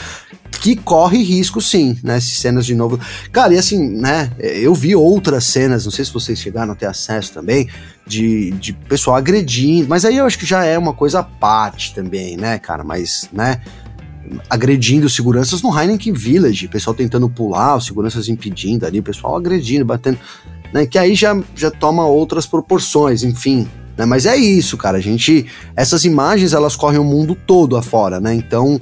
Que 0.61 0.77
corre 0.77 1.23
risco 1.23 1.61
sim, 1.61 1.99
né? 2.03 2.17
Essas 2.17 2.39
cenas 2.39 2.67
de 2.67 2.75
novo. 2.75 2.99
Cara, 3.33 3.55
e 3.55 3.59
assim, 3.59 3.89
né? 3.89 4.31
Eu 4.39 4.75
vi 4.75 4.95
outras 4.95 5.45
cenas, 5.45 5.85
não 5.85 5.93
sei 5.93 6.05
se 6.05 6.13
vocês 6.13 6.39
chegaram 6.39 6.73
a 6.73 6.77
ter 6.77 6.87
acesso 6.87 7.33
também, 7.33 7.69
de, 8.07 8.51
de 8.53 8.73
pessoal 8.73 9.17
agredindo, 9.17 9.89
mas 9.89 10.05
aí 10.05 10.17
eu 10.17 10.27
acho 10.27 10.39
que 10.39 10.47
já 10.47 10.65
é 10.65 10.79
uma 10.79 10.93
coisa 10.93 11.21
à 11.21 11.23
parte 11.23 11.95
também, 11.95 12.37
né, 12.37 12.59
cara? 12.59 12.85
Mas, 12.85 13.29
né? 13.33 13.61
agredindo 14.49 15.09
seguranças 15.09 15.63
no 15.63 15.79
Heineken 15.79 16.13
Village, 16.13 16.69
pessoal 16.69 16.95
tentando 16.95 17.29
pular, 17.29 17.77
os 17.77 17.87
seguranças 17.87 18.29
impedindo 18.29 18.87
ali, 18.87 19.01
o 19.01 19.03
pessoal 19.03 19.37
agredindo, 19.37 19.85
batendo, 19.85 20.19
né? 20.73 20.87
Que 20.87 20.99
aí 20.99 21.15
já, 21.15 21.39
já 21.55 21.71
toma 21.71 22.07
outras 22.07 22.47
proporções, 22.47 23.23
enfim. 23.23 23.69
Né, 23.97 24.07
mas 24.07 24.25
é 24.25 24.37
isso, 24.37 24.77
cara. 24.77 24.99
A 24.99 25.01
gente. 25.01 25.47
Essas 25.77 26.05
imagens 26.05 26.55
elas 26.55 26.75
correm 26.75 26.99
o 26.99 27.05
mundo 27.05 27.35
todo 27.35 27.77
afora, 27.77 28.21
né? 28.21 28.35
Então. 28.35 28.81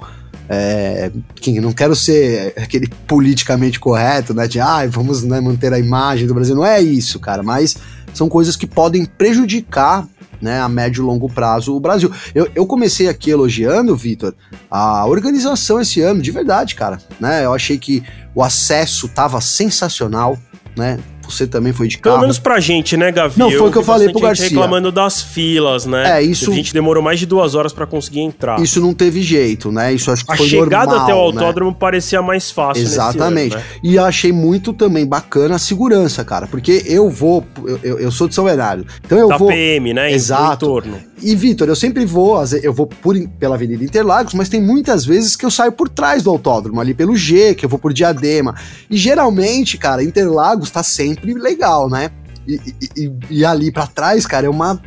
É, 0.53 1.13
não 1.61 1.73
quero 1.73 1.95
ser 1.95 2.53
aquele 2.57 2.89
politicamente 3.07 3.79
correto, 3.79 4.35
né? 4.35 4.49
De 4.49 4.59
ah, 4.59 4.85
vamos 4.89 5.23
né, 5.23 5.41
manter 5.41 5.73
a 5.73 5.79
imagem 5.79 6.27
do 6.27 6.35
Brasil. 6.35 6.57
Não 6.57 6.67
é 6.67 6.81
isso, 6.81 7.21
cara, 7.21 7.41
mas 7.41 7.77
são 8.13 8.29
coisas 8.29 8.57
que 8.57 8.67
podem 8.67 9.05
prejudicar 9.05 10.09
né, 10.41 10.61
a 10.61 10.69
médio 10.69 11.03
e 11.03 11.07
longo 11.07 11.29
prazo 11.29 11.77
o 11.77 11.79
Brasil. 11.79 12.11
Eu, 12.35 12.51
eu 12.53 12.67
comecei 12.67 13.09
aqui 13.09 13.31
elogiando, 13.31 13.95
Vitor, 13.95 14.35
a 14.69 15.07
organização 15.07 15.81
esse 15.81 16.01
ano, 16.01 16.21
de 16.21 16.33
verdade, 16.33 16.75
cara. 16.75 16.99
Né? 17.21 17.45
Eu 17.45 17.55
achei 17.55 17.79
que 17.79 18.03
o 18.35 18.43
acesso 18.43 19.09
tava 19.09 19.41
sensacional, 19.41 20.37
né? 20.77 20.99
Você 21.31 21.47
também 21.47 21.73
foi 21.73 21.89
de 21.89 21.99
carro. 21.99 22.17
Pelo 22.17 22.23
menos 22.23 22.39
pra 22.39 22.61
gente, 22.61 22.97
né, 22.97 23.13
Gavi? 23.13 23.39
Não, 23.39 23.51
foi 23.51 23.69
o 23.69 23.73
que 23.73 23.79
eu 23.79 23.83
falei 23.83 24.11
pro 24.11 24.21
Garcia. 24.21 24.49
reclamando 24.49 24.91
das 24.91 25.23
filas, 25.23 25.87
né? 25.87 26.19
É, 26.19 26.23
isso... 26.23 26.51
A 26.51 26.55
gente 26.55 26.73
demorou 26.73 27.03
mais 27.03 27.19
de 27.19 27.27
duas 27.27 27.55
horas 27.55 27.73
para 27.73 27.87
conseguir 27.87 28.21
entrar. 28.21 28.61
Isso 28.61 28.81
não 28.81 28.93
teve 28.93 29.23
jeito, 29.23 29.71
né? 29.71 29.93
Isso 29.93 30.11
acho 30.11 30.25
que 30.25 30.33
a 30.33 30.37
foi 30.37 30.47
normal, 30.47 30.63
A 30.63 30.65
chegada 30.65 31.03
até 31.03 31.15
o 31.15 31.17
né? 31.17 31.23
autódromo 31.23 31.71
né? 31.71 31.77
parecia 31.79 32.21
mais 32.21 32.51
fácil 32.51 32.83
Exatamente. 32.83 33.55
Ano, 33.55 33.65
né? 33.65 33.71
E 33.83 33.95
eu 33.97 34.05
achei 34.05 34.33
muito 34.33 34.73
também 34.73 35.07
bacana 35.07 35.57
a 35.57 35.59
segurança, 35.59 36.25
cara, 36.25 36.47
porque 36.47 36.83
eu 36.87 37.09
vou, 37.09 37.45
eu, 37.83 37.99
eu 37.99 38.11
sou 38.11 38.29
de 38.29 38.35
São 38.35 38.45
Bernardo, 38.45 38.87
então 39.05 39.19
eu 39.19 39.29
da 39.29 39.37
vou... 39.37 39.49
PM, 39.49 39.95
né? 39.95 40.13
Exato. 40.13 40.83
E, 41.23 41.35
Vitor, 41.37 41.69
eu 41.69 41.77
sempre 41.77 42.05
vou, 42.05 42.43
eu 42.63 42.73
vou 42.73 42.87
por, 42.87 43.15
pela 43.39 43.55
Avenida 43.55 43.85
Interlagos, 43.85 44.33
mas 44.35 44.49
tem 44.49 44.61
muitas 44.61 45.05
vezes 45.05 45.37
que 45.37 45.45
eu 45.45 45.51
saio 45.51 45.73
por 45.73 45.89
trás 45.89 46.23
do 46.23 46.31
autódromo, 46.31 46.81
ali 46.81 46.95
pelo 46.95 47.15
G, 47.15 47.55
que 47.55 47.65
eu 47.65 47.69
vou 47.69 47.79
por 47.79 47.93
Diadema. 47.93 48.55
E 48.89 48.97
geralmente, 48.97 49.77
cara, 49.77 50.03
Interlagos 50.03 50.71
tá 50.71 50.83
sempre 50.83 51.20
legal, 51.23 51.89
né? 51.89 52.11
E, 52.47 52.61
e, 52.97 53.13
e 53.31 53.45
ali 53.45 53.71
para 53.71 53.87
trás, 53.87 54.27
cara, 54.27 54.47
é 54.47 54.51
uma 54.51 54.81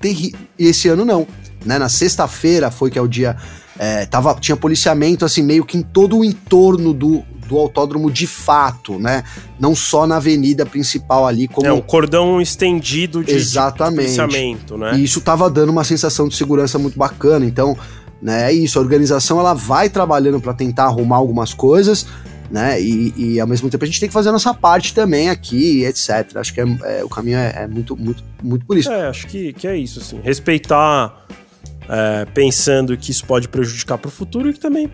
terrível. 0.00 0.38
E 0.58 0.66
esse 0.66 0.88
ano 0.88 1.04
não. 1.04 1.26
Né? 1.64 1.78
Na 1.78 1.88
sexta-feira 1.88 2.70
foi 2.70 2.90
que 2.90 2.98
é 2.98 3.02
o 3.02 3.08
dia. 3.08 3.36
É, 3.78 4.04
tava, 4.06 4.34
tinha 4.34 4.56
policiamento 4.56 5.24
assim, 5.24 5.42
meio 5.42 5.64
que 5.64 5.78
em 5.78 5.82
todo 5.82 6.18
o 6.18 6.24
entorno 6.24 6.92
do, 6.92 7.24
do 7.48 7.56
autódromo 7.58 8.10
de 8.10 8.26
fato, 8.26 8.98
né? 8.98 9.24
Não 9.58 9.74
só 9.74 10.06
na 10.06 10.16
avenida 10.16 10.66
principal 10.66 11.26
ali, 11.26 11.48
como. 11.48 11.66
É 11.66 11.72
um 11.72 11.80
cordão 11.80 12.40
estendido 12.40 13.24
de, 13.24 13.32
Exatamente. 13.32 14.10
de 14.10 14.16
policiamento, 14.16 14.76
né? 14.76 14.96
E 14.96 15.04
isso 15.04 15.20
tava 15.20 15.48
dando 15.50 15.70
uma 15.70 15.84
sensação 15.84 16.28
de 16.28 16.36
segurança 16.36 16.78
muito 16.78 16.98
bacana. 16.98 17.46
Então, 17.46 17.76
né, 18.20 18.50
é 18.50 18.52
isso. 18.52 18.78
A 18.78 18.82
organização 18.82 19.40
ela 19.40 19.54
vai 19.54 19.88
trabalhando 19.88 20.40
para 20.40 20.54
tentar 20.54 20.84
arrumar 20.84 21.16
algumas 21.16 21.52
coisas, 21.52 22.06
né? 22.52 22.78
E, 22.78 23.14
e, 23.16 23.40
ao 23.40 23.46
mesmo 23.46 23.70
tempo 23.70 23.82
a 23.82 23.86
gente 23.86 23.98
tem 23.98 24.10
que 24.10 24.12
fazer 24.12 24.28
a 24.28 24.32
nossa 24.32 24.52
parte 24.52 24.92
também 24.92 25.30
aqui, 25.30 25.84
etc. 25.84 26.36
Acho 26.36 26.52
que 26.52 26.60
é, 26.60 26.64
é, 26.84 27.02
o 27.02 27.08
caminho 27.08 27.38
é, 27.38 27.62
é, 27.62 27.66
muito, 27.66 27.96
muito, 27.96 28.22
muito 28.42 28.66
por 28.66 28.76
isso. 28.76 28.92
É, 28.92 29.08
acho 29.08 29.26
que, 29.26 29.54
que 29.54 29.66
é 29.66 29.74
isso, 29.74 30.00
assim. 30.00 30.20
Respeitar 30.22 31.26
é, 31.88 32.26
pensando 32.26 32.94
que 32.94 33.10
isso 33.10 33.24
pode 33.24 33.48
prejudicar 33.48 33.96
para 33.96 34.08
o 34.08 34.10
futuro 34.10 34.50
e 34.50 34.52
que 34.52 34.60
também 34.60 34.92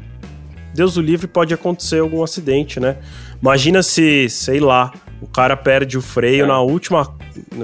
Deus 0.72 0.96
o 0.96 1.00
livre, 1.00 1.26
pode 1.26 1.52
acontecer 1.52 1.98
algum 1.98 2.22
acidente, 2.22 2.78
né? 2.78 2.98
Imagina 3.42 3.82
se, 3.82 4.28
sei 4.28 4.60
lá, 4.60 4.92
o 5.20 5.26
cara 5.26 5.56
perde 5.56 5.98
o 5.98 6.02
freio 6.02 6.44
é. 6.44 6.46
na 6.46 6.60
última, 6.60 7.12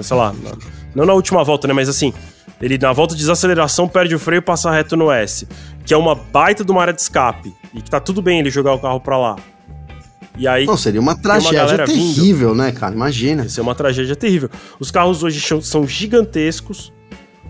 sei 0.01 0.17
lá, 0.17 0.33
na, 0.33 0.51
não 0.93 1.05
na 1.05 1.13
última 1.13 1.41
volta, 1.41 1.69
né? 1.69 1.73
Mas 1.73 1.87
assim, 1.87 2.13
ele 2.61 2.77
na 2.77 2.91
volta 2.91 3.13
de 3.13 3.21
desaceleração 3.21 3.87
perde 3.87 4.13
o 4.13 4.19
freio 4.19 4.39
e 4.39 4.41
passa 4.41 4.69
reto 4.69 4.97
no 4.97 5.09
S, 5.09 5.47
que 5.85 5.93
é 5.93 5.97
uma 5.97 6.15
baita 6.15 6.65
de 6.65 6.71
uma 6.71 6.81
área 6.81 6.93
de 6.93 6.99
escape 6.99 7.53
e 7.73 7.81
que 7.81 7.89
tá 7.89 8.01
tudo 8.01 8.21
bem 8.21 8.39
ele 8.39 8.49
jogar 8.49 8.73
o 8.73 8.79
carro 8.79 8.99
para 8.99 9.17
lá. 9.17 9.37
E 10.37 10.47
aí. 10.47 10.65
Não, 10.65 10.77
seria 10.77 10.99
uma 10.99 11.15
tragédia 11.15 11.63
uma 11.65 11.85
terrível, 11.85 12.49
vindo. 12.49 12.57
né, 12.57 12.71
cara? 12.71 12.93
Imagina. 12.93 13.47
Seria 13.47 13.63
uma 13.63 13.75
tragédia 13.75 14.15
terrível. 14.15 14.49
Os 14.79 14.91
carros 14.91 15.23
hoje 15.23 15.41
são 15.61 15.87
gigantescos, 15.87 16.91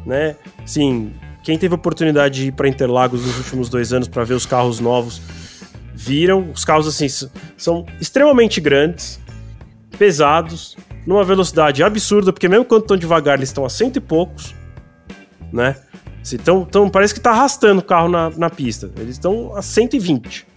né? 0.06 0.36
Sim, 0.66 1.14
quem 1.44 1.58
teve 1.58 1.74
a 1.74 1.76
oportunidade 1.76 2.42
de 2.42 2.48
ir 2.48 2.52
para 2.52 2.68
Interlagos 2.68 3.26
nos 3.26 3.38
últimos 3.38 3.70
dois 3.70 3.94
anos 3.94 4.08
para 4.08 4.24
ver 4.24 4.34
os 4.34 4.46
carros 4.46 4.80
novos 4.80 5.22
viram. 5.94 6.52
Os 6.54 6.66
carros, 6.66 6.88
assim, 6.88 7.08
são 7.58 7.86
extremamente 8.00 8.60
grandes, 8.60 9.20
pesados, 9.98 10.76
numa 11.06 11.24
velocidade 11.24 11.84
absurda, 11.84 12.34
porque 12.34 12.50
mesmo 12.50 12.66
quando 12.66 12.82
estão 12.82 12.98
devagar, 12.98 13.38
eles 13.38 13.50
estão 13.50 13.66
a 13.66 13.70
cento 13.70 13.98
e 13.98 14.00
poucos, 14.02 14.54
né? 15.52 15.76
Então, 16.34 16.66
então 16.68 16.90
parece 16.90 17.14
que 17.14 17.20
está 17.20 17.32
arrastando 17.32 17.80
o 17.80 17.84
carro 17.84 18.10
na, 18.10 18.32
na 18.32 18.50
pista. 18.50 18.92
Eles 18.98 19.12
estão 19.12 19.56
a 19.56 19.62
120, 19.62 20.48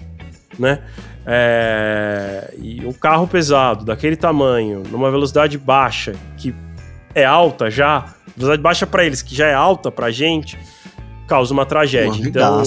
né? 0.59 0.83
É, 1.31 2.55
e 2.57 2.87
um 2.87 2.93
carro 2.93 3.29
pesado, 3.29 3.85
daquele 3.85 4.17
tamanho, 4.17 4.83
numa 4.91 5.11
velocidade 5.11 5.59
baixa, 5.59 6.15
que 6.39 6.55
é 7.15 7.23
alta 7.23 7.71
já, 7.71 8.15
velocidade 8.35 8.63
baixa 8.63 8.87
para 8.87 9.05
eles, 9.05 9.21
que 9.21 9.35
já 9.35 9.47
é 9.47 9.53
alta 9.53 9.91
para 9.91 10.11
gente, 10.11 10.59
causa 11.27 11.53
uma 11.53 11.67
tragédia. 11.67 12.13
Uma 12.13 12.29
então, 12.29 12.63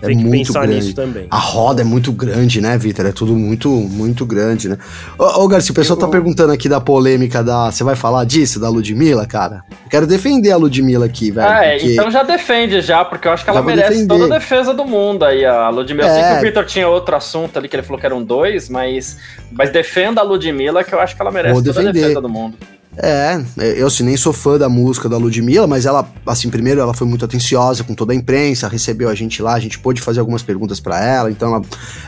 é 0.00 0.06
Tem 0.06 0.16
que 0.16 0.24
muito 0.24 0.46
pensar 0.46 0.60
grande. 0.60 0.76
nisso 0.76 0.94
também. 0.94 1.26
A 1.30 1.38
roda 1.38 1.80
é 1.82 1.84
muito 1.84 2.12
grande, 2.12 2.60
né, 2.60 2.78
Vitor? 2.78 3.06
É 3.06 3.12
tudo 3.12 3.34
muito, 3.34 3.68
muito 3.68 4.24
grande, 4.24 4.68
né? 4.68 4.78
Ô, 5.18 5.44
ô 5.44 5.48
Garcia, 5.48 5.72
o 5.72 5.74
pessoal 5.74 5.98
Eu... 5.98 6.06
tá 6.06 6.08
perguntando 6.08 6.52
aqui 6.52 6.68
da 6.68 6.80
polêmica 6.80 7.42
da. 7.42 7.70
Você 7.70 7.82
vai 7.82 7.96
falar 7.96 8.24
disso, 8.24 8.60
da 8.60 8.68
Ludmilla, 8.68 9.26
cara? 9.26 9.64
Eu 9.70 9.90
quero 9.90 10.06
defender 10.06 10.52
a 10.52 10.56
Ludmilla 10.56 11.06
aqui, 11.06 11.32
velho. 11.32 11.48
Ah, 11.48 11.64
é, 11.64 11.84
então 11.84 12.10
já 12.10 12.22
defende 12.22 12.80
já, 12.80 13.04
porque 13.04 13.26
eu 13.26 13.32
acho 13.32 13.42
que 13.42 13.50
ela 13.50 13.62
merece 13.62 13.90
defender. 13.90 14.06
toda 14.06 14.36
a 14.36 14.38
defesa 14.38 14.72
do 14.72 14.84
mundo 14.84 15.24
aí, 15.24 15.44
a 15.44 15.68
Ludmilla. 15.68 16.08
É. 16.08 16.10
Eu 16.10 16.14
sei 16.14 16.22
que 16.22 16.28
o 16.28 16.36
é. 16.36 16.40
Vitor 16.42 16.64
tinha 16.64 16.88
outro 16.88 17.16
assunto 17.16 17.56
ali 17.58 17.68
que 17.68 17.74
ele 17.74 17.82
falou 17.82 17.98
que 17.98 18.06
eram 18.06 18.22
dois, 18.22 18.68
mas, 18.68 19.18
mas 19.50 19.70
defenda 19.70 20.20
a 20.20 20.24
Ludmilla, 20.24 20.84
que 20.84 20.94
eu 20.94 21.00
acho 21.00 21.16
que 21.16 21.22
ela 21.22 21.32
merece 21.32 21.62
toda 21.62 21.88
a 21.88 21.92
defesa 21.92 22.20
do 22.20 22.28
mundo. 22.28 22.56
É, 23.00 23.40
eu 23.76 23.86
assim, 23.86 24.02
nem 24.02 24.16
sou 24.16 24.32
fã 24.32 24.58
da 24.58 24.68
música 24.68 25.08
da 25.08 25.16
Ludmilla, 25.16 25.68
mas 25.68 25.86
ela, 25.86 26.08
assim, 26.26 26.50
primeiro 26.50 26.80
ela 26.80 26.92
foi 26.92 27.06
muito 27.06 27.24
atenciosa 27.24 27.84
com 27.84 27.94
toda 27.94 28.12
a 28.12 28.16
imprensa, 28.16 28.66
recebeu 28.66 29.08
a 29.08 29.14
gente 29.14 29.40
lá, 29.40 29.54
a 29.54 29.60
gente 29.60 29.78
pôde 29.78 30.00
fazer 30.00 30.18
algumas 30.18 30.42
perguntas 30.42 30.80
para 30.80 31.02
ela, 31.04 31.30
então 31.30 31.54
ela... 31.54 31.62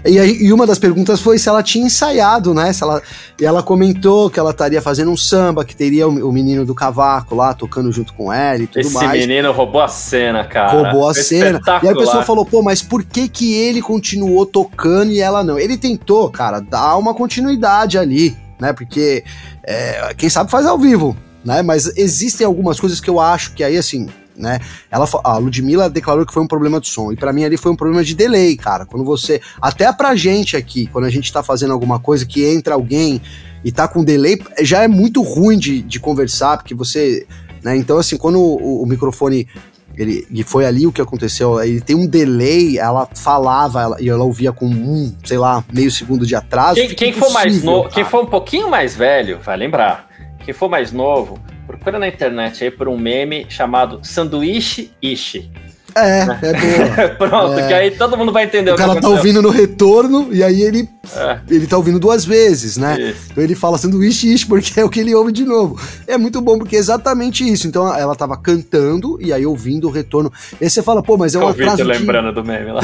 E, 0.04 0.46
e, 0.46 0.52
uma 0.52 0.66
das 0.66 0.80
perguntas 0.80 1.20
foi 1.20 1.38
se 1.38 1.48
ela 1.48 1.62
tinha 1.62 1.86
ensaiado, 1.86 2.52
né, 2.52 2.72
se 2.72 2.82
ela... 2.82 3.00
E 3.40 3.44
ela 3.44 3.62
comentou 3.62 4.28
que 4.28 4.38
ela 4.38 4.50
estaria 4.50 4.82
fazendo 4.82 5.10
um 5.10 5.16
samba, 5.16 5.64
que 5.64 5.76
teria 5.76 6.08
o, 6.08 6.28
o 6.28 6.32
menino 6.32 6.66
do 6.66 6.74
cavaco 6.74 7.34
lá, 7.34 7.54
tocando 7.54 7.90
junto 7.92 8.12
com 8.12 8.32
ela 8.32 8.64
e 8.64 8.66
tudo 8.66 8.80
Esse 8.80 8.92
mais. 8.92 9.18
Esse 9.18 9.28
menino 9.28 9.52
roubou 9.52 9.80
a 9.80 9.88
cena, 9.88 10.44
cara. 10.44 10.72
Roubou 10.72 11.08
a 11.08 11.14
cena. 11.14 11.60
E 11.82 11.86
aí 11.86 11.94
a 11.94 11.96
pessoa 11.96 12.22
falou, 12.22 12.44
pô, 12.44 12.62
mas 12.62 12.82
por 12.82 13.04
que 13.04 13.28
que 13.28 13.54
ele 13.54 13.80
continuou 13.80 14.44
tocando 14.44 15.12
e 15.12 15.20
ela 15.20 15.42
não? 15.44 15.58
Ele 15.58 15.78
tentou, 15.78 16.28
cara, 16.30 16.60
dar 16.60 16.96
uma 16.96 17.14
continuidade 17.14 17.96
ali, 17.96 18.36
né, 18.60 18.72
porque 18.72 19.24
é, 19.70 20.14
quem 20.14 20.28
sabe 20.28 20.50
faz 20.50 20.66
ao 20.66 20.76
vivo, 20.76 21.16
né? 21.44 21.62
Mas 21.62 21.96
existem 21.96 22.44
algumas 22.44 22.80
coisas 22.80 23.00
que 23.00 23.08
eu 23.08 23.20
acho 23.20 23.54
que 23.54 23.62
aí, 23.62 23.76
assim, 23.76 24.08
né? 24.36 24.58
Ela, 24.90 25.08
a 25.22 25.36
Ludmilla 25.36 25.88
declarou 25.88 26.26
que 26.26 26.32
foi 26.32 26.42
um 26.42 26.46
problema 26.48 26.80
de 26.80 26.88
som. 26.88 27.12
E 27.12 27.16
para 27.16 27.32
mim 27.32 27.44
ali 27.44 27.56
foi 27.56 27.70
um 27.70 27.76
problema 27.76 28.02
de 28.02 28.14
delay, 28.14 28.56
cara. 28.56 28.84
Quando 28.84 29.04
você. 29.04 29.40
Até 29.62 29.92
pra 29.92 30.16
gente 30.16 30.56
aqui, 30.56 30.88
quando 30.88 31.04
a 31.04 31.10
gente 31.10 31.32
tá 31.32 31.40
fazendo 31.40 31.72
alguma 31.72 32.00
coisa 32.00 32.26
que 32.26 32.44
entra 32.44 32.74
alguém 32.74 33.22
e 33.62 33.70
tá 33.70 33.86
com 33.86 34.02
delay, 34.02 34.42
já 34.60 34.82
é 34.82 34.88
muito 34.88 35.22
ruim 35.22 35.56
de, 35.56 35.82
de 35.82 36.00
conversar, 36.00 36.56
porque 36.56 36.74
você. 36.74 37.24
Né? 37.62 37.76
Então, 37.76 37.96
assim, 37.96 38.16
quando 38.16 38.40
o, 38.40 38.82
o 38.82 38.86
microfone 38.86 39.46
ele, 39.96 40.26
e 40.30 40.42
foi 40.42 40.64
ali 40.64 40.86
o 40.86 40.92
que 40.92 41.00
aconteceu. 41.00 41.62
Ele 41.62 41.80
tem 41.80 41.96
um 41.96 42.06
delay, 42.06 42.78
ela 42.78 43.08
falava 43.14 43.82
ela, 43.82 43.96
e 44.00 44.08
ela 44.08 44.24
ouvia 44.24 44.52
com 44.52 44.66
um, 44.66 45.14
sei 45.24 45.38
lá, 45.38 45.64
meio 45.72 45.90
segundo 45.90 46.26
de 46.26 46.34
atraso. 46.34 46.74
Quem, 46.76 46.88
quem 46.88 47.12
for 47.12 47.30
mais 47.32 47.62
novo, 47.62 47.88
quem 47.88 48.04
for 48.04 48.22
um 48.22 48.26
pouquinho 48.26 48.70
mais 48.70 48.96
velho, 48.96 49.38
vai 49.42 49.56
lembrar. 49.56 50.08
Quem 50.44 50.54
for 50.54 50.68
mais 50.68 50.90
novo, 50.90 51.38
procura 51.66 51.98
na 51.98 52.08
internet 52.08 52.64
aí 52.64 52.70
por 52.70 52.88
um 52.88 52.98
meme 52.98 53.46
chamado 53.48 54.00
Sanduíche 54.02 54.90
Ishi. 55.02 55.50
É, 55.94 56.26
né? 56.26 56.38
é 56.42 56.52
boa. 56.52 57.08
Pronto, 57.28 57.58
é. 57.58 57.66
que 57.66 57.74
aí 57.74 57.90
todo 57.92 58.16
mundo 58.16 58.32
vai 58.32 58.44
entender 58.44 58.70
o, 58.70 58.74
o 58.74 58.76
cara 58.76 59.00
tá 59.00 59.08
ouvindo 59.08 59.42
no 59.42 59.50
retorno 59.50 60.28
e 60.32 60.42
aí 60.42 60.62
ele, 60.62 60.88
é. 61.14 61.40
ele 61.48 61.66
tá 61.66 61.76
ouvindo 61.76 61.98
duas 61.98 62.24
vezes, 62.24 62.76
né? 62.76 63.00
Isso. 63.00 63.28
Então 63.30 63.42
ele 63.42 63.54
fala 63.54 63.78
sanduíche 63.78 64.32
ish 64.32 64.44
porque 64.44 64.80
é 64.80 64.84
o 64.84 64.88
que 64.88 65.00
ele 65.00 65.14
ouve 65.14 65.32
de 65.32 65.44
novo. 65.44 65.80
É 66.06 66.16
muito 66.16 66.40
bom 66.40 66.58
porque 66.58 66.76
é 66.76 66.78
exatamente 66.78 67.48
isso. 67.48 67.66
Então 67.66 67.92
ela 67.94 68.14
tava 68.14 68.36
cantando 68.36 69.18
e 69.20 69.32
aí 69.32 69.44
ouvindo 69.44 69.88
o 69.88 69.90
retorno. 69.90 70.32
E 70.60 70.64
aí 70.64 70.70
você 70.70 70.82
fala, 70.82 71.02
pô, 71.02 71.16
mas 71.16 71.34
é 71.34 71.38
um 71.38 71.48
atraso 71.48 71.76
de... 71.76 71.82
lembrando 71.82 72.32
do 72.32 72.44
meme 72.44 72.72
lá. 72.72 72.80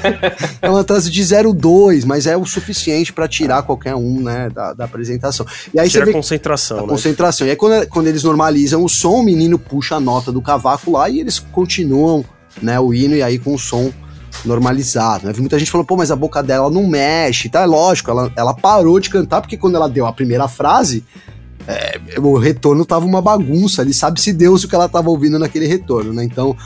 é 0.62 0.70
um 0.70 0.76
atraso 0.76 1.10
de 1.10 1.22
0,2, 1.22 2.04
mas 2.04 2.26
é 2.26 2.36
o 2.36 2.44
suficiente 2.44 3.12
para 3.12 3.28
tirar 3.28 3.62
qualquer 3.62 3.94
um, 3.94 4.20
né, 4.20 4.48
da, 4.50 4.72
da 4.72 4.84
apresentação. 4.84 5.46
E 5.72 5.80
aí 5.80 5.88
Tira 5.88 6.04
você 6.04 6.10
vê 6.10 6.16
a 6.16 6.20
concentração, 6.20 6.78
a 6.78 6.82
né? 6.82 6.88
concentração. 6.88 7.46
E 7.46 7.50
aí 7.50 7.56
quando, 7.56 7.86
quando 7.88 8.06
eles 8.06 8.22
normalizam 8.22 8.84
o 8.84 8.88
som, 8.88 9.20
o 9.20 9.22
menino 9.22 9.58
puxa 9.58 9.96
a 9.96 10.00
nota 10.00 10.30
do 10.30 10.40
cavaco 10.40 10.92
lá 10.92 11.08
e 11.08 11.20
eles 11.20 11.38
continuam 11.38 12.24
né, 12.62 12.78
o 12.80 12.92
hino 12.92 13.14
e 13.14 13.22
aí 13.22 13.38
com 13.38 13.54
o 13.54 13.58
som 13.58 13.92
normalizado. 14.44 15.26
Né? 15.26 15.32
Muita 15.38 15.58
gente 15.58 15.70
falou, 15.70 15.86
pô, 15.86 15.96
mas 15.96 16.10
a 16.10 16.16
boca 16.16 16.42
dela 16.42 16.70
não 16.70 16.86
mexe, 16.86 17.48
tá? 17.48 17.62
É 17.62 17.66
lógico, 17.66 18.10
ela, 18.10 18.32
ela 18.36 18.54
parou 18.54 19.00
de 19.00 19.10
cantar 19.10 19.40
porque 19.40 19.56
quando 19.56 19.76
ela 19.76 19.88
deu 19.88 20.06
a 20.06 20.12
primeira 20.12 20.48
frase, 20.48 21.04
é, 21.66 21.98
o 22.18 22.38
retorno 22.38 22.84
tava 22.84 23.04
uma 23.04 23.20
bagunça, 23.20 23.82
ali 23.82 23.92
sabe 23.92 24.20
se 24.20 24.32
Deus 24.32 24.64
o 24.64 24.68
que 24.68 24.74
ela 24.74 24.88
tava 24.88 25.10
ouvindo 25.10 25.38
naquele 25.38 25.66
retorno, 25.66 26.12
né? 26.12 26.22
Então, 26.22 26.56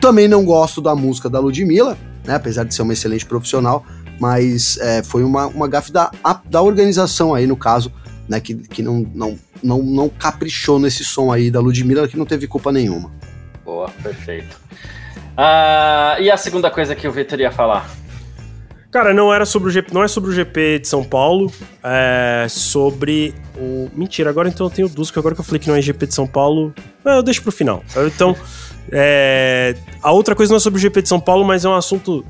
também 0.00 0.26
não 0.26 0.44
gosto 0.44 0.80
da 0.80 0.94
música 0.94 1.28
da 1.28 1.38
Ludmilla, 1.38 1.96
né? 2.24 2.34
Apesar 2.34 2.64
de 2.64 2.74
ser 2.74 2.82
uma 2.82 2.92
excelente 2.92 3.24
profissional, 3.24 3.84
mas 4.18 4.76
é, 4.78 5.02
foi 5.02 5.22
uma, 5.22 5.46
uma 5.46 5.68
gafe 5.68 5.92
da, 5.92 6.10
da 6.44 6.60
organização 6.60 7.34
aí, 7.34 7.46
no 7.46 7.56
caso, 7.56 7.92
né? 8.28 8.40
Que, 8.40 8.54
que 8.54 8.82
não, 8.82 9.06
não, 9.14 9.38
não, 9.62 9.82
não 9.82 10.08
caprichou 10.08 10.78
nesse 10.80 11.04
som 11.04 11.30
aí 11.30 11.50
da 11.50 11.60
Ludmilla, 11.60 12.08
que 12.08 12.16
não 12.16 12.26
teve 12.26 12.48
culpa 12.48 12.72
nenhuma. 12.72 13.12
Boa, 13.64 13.88
perfeito. 14.02 14.58
Ah, 15.40 16.16
e 16.18 16.28
a 16.28 16.36
segunda 16.36 16.68
coisa 16.68 16.96
que 16.96 17.06
o 17.06 17.12
Vitor 17.12 17.38
ia 17.38 17.52
falar? 17.52 17.88
Cara, 18.90 19.14
não 19.14 19.32
era 19.32 19.46
sobre 19.46 19.68
o 19.68 19.70
GP, 19.70 19.94
não 19.94 20.02
é 20.02 20.08
sobre 20.08 20.30
o 20.30 20.32
GP 20.32 20.80
de 20.80 20.88
São 20.88 21.04
Paulo, 21.04 21.52
é 21.84 22.46
sobre 22.48 23.32
o. 23.56 23.88
Mentira, 23.94 24.30
agora 24.30 24.48
então 24.48 24.66
eu 24.66 24.70
tenho 24.70 24.88
duas, 24.88 25.12
que 25.12 25.18
agora 25.18 25.36
que 25.36 25.40
eu 25.40 25.44
falei 25.44 25.60
que 25.60 25.68
não 25.68 25.76
é 25.76 25.80
GP 25.80 26.06
de 26.06 26.14
São 26.14 26.26
Paulo. 26.26 26.74
eu 27.04 27.22
deixo 27.22 27.40
pro 27.40 27.52
final. 27.52 27.84
Então, 28.04 28.34
é... 28.90 29.76
a 30.02 30.10
outra 30.10 30.34
coisa 30.34 30.50
não 30.50 30.56
é 30.56 30.60
sobre 30.60 30.78
o 30.78 30.80
GP 30.80 31.02
de 31.02 31.08
São 31.08 31.20
Paulo, 31.20 31.44
mas 31.44 31.64
é 31.64 31.68
um 31.68 31.76
assunto 31.76 32.24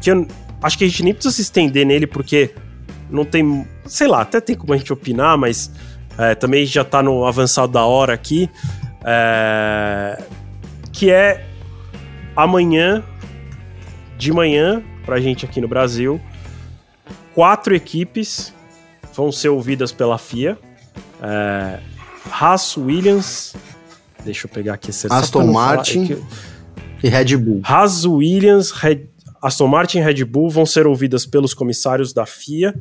que 0.00 0.12
eu 0.12 0.28
acho 0.62 0.78
que 0.78 0.84
a 0.84 0.86
gente 0.86 1.02
nem 1.02 1.14
precisa 1.14 1.34
se 1.34 1.42
estender 1.42 1.84
nele, 1.84 2.06
porque 2.06 2.54
não 3.10 3.24
tem. 3.24 3.66
Sei 3.86 4.06
lá, 4.06 4.22
até 4.22 4.40
tem 4.40 4.54
como 4.54 4.72
a 4.72 4.76
gente 4.76 4.92
opinar, 4.92 5.36
mas 5.36 5.68
é, 6.16 6.36
também 6.36 6.64
já 6.64 6.84
tá 6.84 7.02
no 7.02 7.24
avançado 7.24 7.72
da 7.72 7.84
hora 7.84 8.12
aqui. 8.12 8.48
É... 9.04 10.22
Que 10.92 11.10
é 11.10 11.55
amanhã, 12.36 13.02
de 14.18 14.32
manhã, 14.32 14.82
pra 15.04 15.18
gente 15.20 15.44
aqui 15.44 15.60
no 15.60 15.68
Brasil, 15.68 16.20
quatro 17.34 17.74
equipes 17.74 18.52
vão 19.14 19.32
ser 19.32 19.48
ouvidas 19.48 19.92
pela 19.92 20.18
FIA. 20.18 20.58
É, 21.22 21.78
Haas, 22.30 22.76
Williams, 22.76 23.54
deixa 24.24 24.46
eu 24.46 24.50
pegar 24.50 24.74
aqui 24.74 24.90
esse 24.90 25.06
Aston 25.10 25.46
Martin 25.46 26.06
falar, 26.06 26.20
e 27.02 27.08
Red 27.08 27.36
Bull. 27.36 27.60
Haas, 27.64 28.04
Williams, 28.04 28.70
Red, 28.70 29.06
Aston 29.40 29.68
Martin 29.68 29.98
e 29.98 30.02
Red 30.02 30.24
Bull 30.24 30.50
vão 30.50 30.66
ser 30.66 30.86
ouvidas 30.86 31.24
pelos 31.24 31.54
comissários 31.54 32.12
da 32.12 32.26
FIA, 32.26 32.74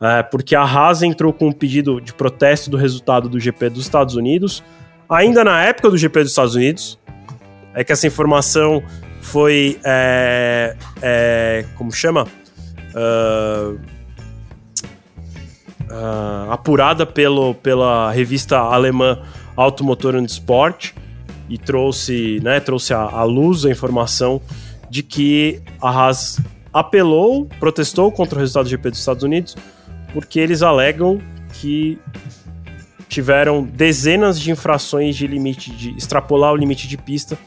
é, 0.00 0.22
porque 0.22 0.54
a 0.54 0.62
Haas 0.62 1.02
entrou 1.02 1.32
com 1.32 1.48
um 1.48 1.52
pedido 1.52 2.00
de 2.00 2.12
protesto 2.12 2.70
do 2.70 2.76
resultado 2.76 3.28
do 3.28 3.40
GP 3.40 3.70
dos 3.70 3.84
Estados 3.84 4.14
Unidos, 4.14 4.62
ainda 5.08 5.42
na 5.42 5.62
época 5.64 5.90
do 5.90 5.96
GP 5.96 6.20
dos 6.20 6.30
Estados 6.30 6.54
Unidos, 6.54 6.98
é 7.74 7.84
que 7.84 7.92
essa 7.92 8.06
informação 8.06 8.82
foi. 9.20 9.78
É, 9.84 10.76
é, 11.00 11.64
como 11.76 11.92
chama? 11.92 12.26
Uh, 12.94 13.78
uh, 15.90 16.50
apurada 16.50 17.06
pelo, 17.06 17.54
pela 17.54 18.10
revista 18.12 18.58
alemã 18.58 19.22
Automotor 19.56 20.16
and 20.16 20.24
Sport 20.24 20.92
e 21.48 21.58
trouxe, 21.58 22.40
né, 22.42 22.60
trouxe 22.60 22.92
à 22.94 23.22
luz 23.24 23.64
a 23.64 23.70
informação 23.70 24.40
de 24.88 25.02
que 25.02 25.60
a 25.80 25.88
Haas 25.88 26.40
apelou, 26.72 27.46
protestou 27.58 28.10
contra 28.10 28.38
o 28.38 28.40
resultado 28.40 28.64
do 28.64 28.70
GP 28.70 28.90
dos 28.90 28.98
Estados 28.98 29.22
Unidos, 29.22 29.56
porque 30.12 30.40
eles 30.40 30.62
alegam 30.62 31.20
que 31.54 31.98
tiveram 33.12 33.62
dezenas 33.62 34.40
de 34.40 34.50
infrações 34.50 35.14
de 35.14 35.26
limite 35.26 35.70
de 35.70 35.90
extrapolar 35.90 36.50
o 36.50 36.56
limite 36.56 36.88
de 36.88 36.96
pista 36.96 37.38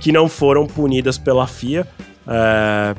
que 0.00 0.10
não 0.10 0.28
foram 0.28 0.66
punidas 0.66 1.16
pela 1.16 1.46
FIA. 1.46 1.86
É, 2.26 2.96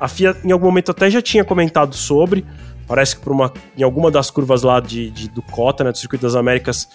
a 0.00 0.08
FIA 0.08 0.36
em 0.42 0.50
algum 0.50 0.66
momento 0.66 0.90
até 0.90 1.08
já 1.08 1.22
tinha 1.22 1.44
comentado 1.44 1.94
sobre, 1.94 2.44
parece 2.88 3.14
que 3.14 3.22
por 3.22 3.32
uma, 3.32 3.52
em 3.78 3.84
alguma 3.84 4.10
das 4.10 4.28
curvas 4.28 4.64
lá 4.64 4.80
de, 4.80 5.08
de 5.10 5.28
do 5.28 5.40
Cota, 5.40 5.84
né, 5.84 5.92
do 5.92 5.98
Circuito 5.98 6.22
das 6.22 6.34
Américas, 6.34 6.88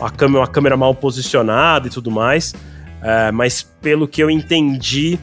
a 0.00 0.08
câmera, 0.08 0.40
uma 0.40 0.48
câmera 0.48 0.78
mal 0.78 0.94
posicionada 0.94 1.86
e 1.86 1.90
tudo 1.90 2.10
mais, 2.10 2.54
é, 3.02 3.30
mas 3.30 3.62
pelo 3.62 4.08
que 4.08 4.22
eu 4.22 4.30
entendi, 4.30 5.18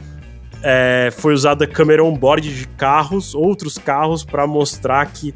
é, 0.62 1.10
foi 1.18 1.34
usada 1.34 1.66
câmera 1.66 2.04
on-board 2.04 2.48
de 2.48 2.68
carros, 2.68 3.34
outros 3.34 3.80
carros, 3.80 4.24
para 4.24 4.46
mostrar 4.46 5.04
que 5.08 5.34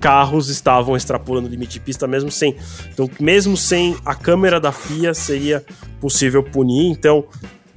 carros 0.00 0.48
estavam 0.48 0.96
extrapolando 0.96 1.48
o 1.48 1.50
limite 1.50 1.74
de 1.74 1.80
pista 1.80 2.06
mesmo 2.06 2.30
sem. 2.30 2.56
Então, 2.92 3.10
mesmo 3.20 3.56
sem 3.56 3.96
a 4.04 4.14
câmera 4.14 4.60
da 4.60 4.72
FIA, 4.72 5.14
seria 5.14 5.64
possível 6.00 6.42
punir. 6.42 6.90
Então, 6.90 7.24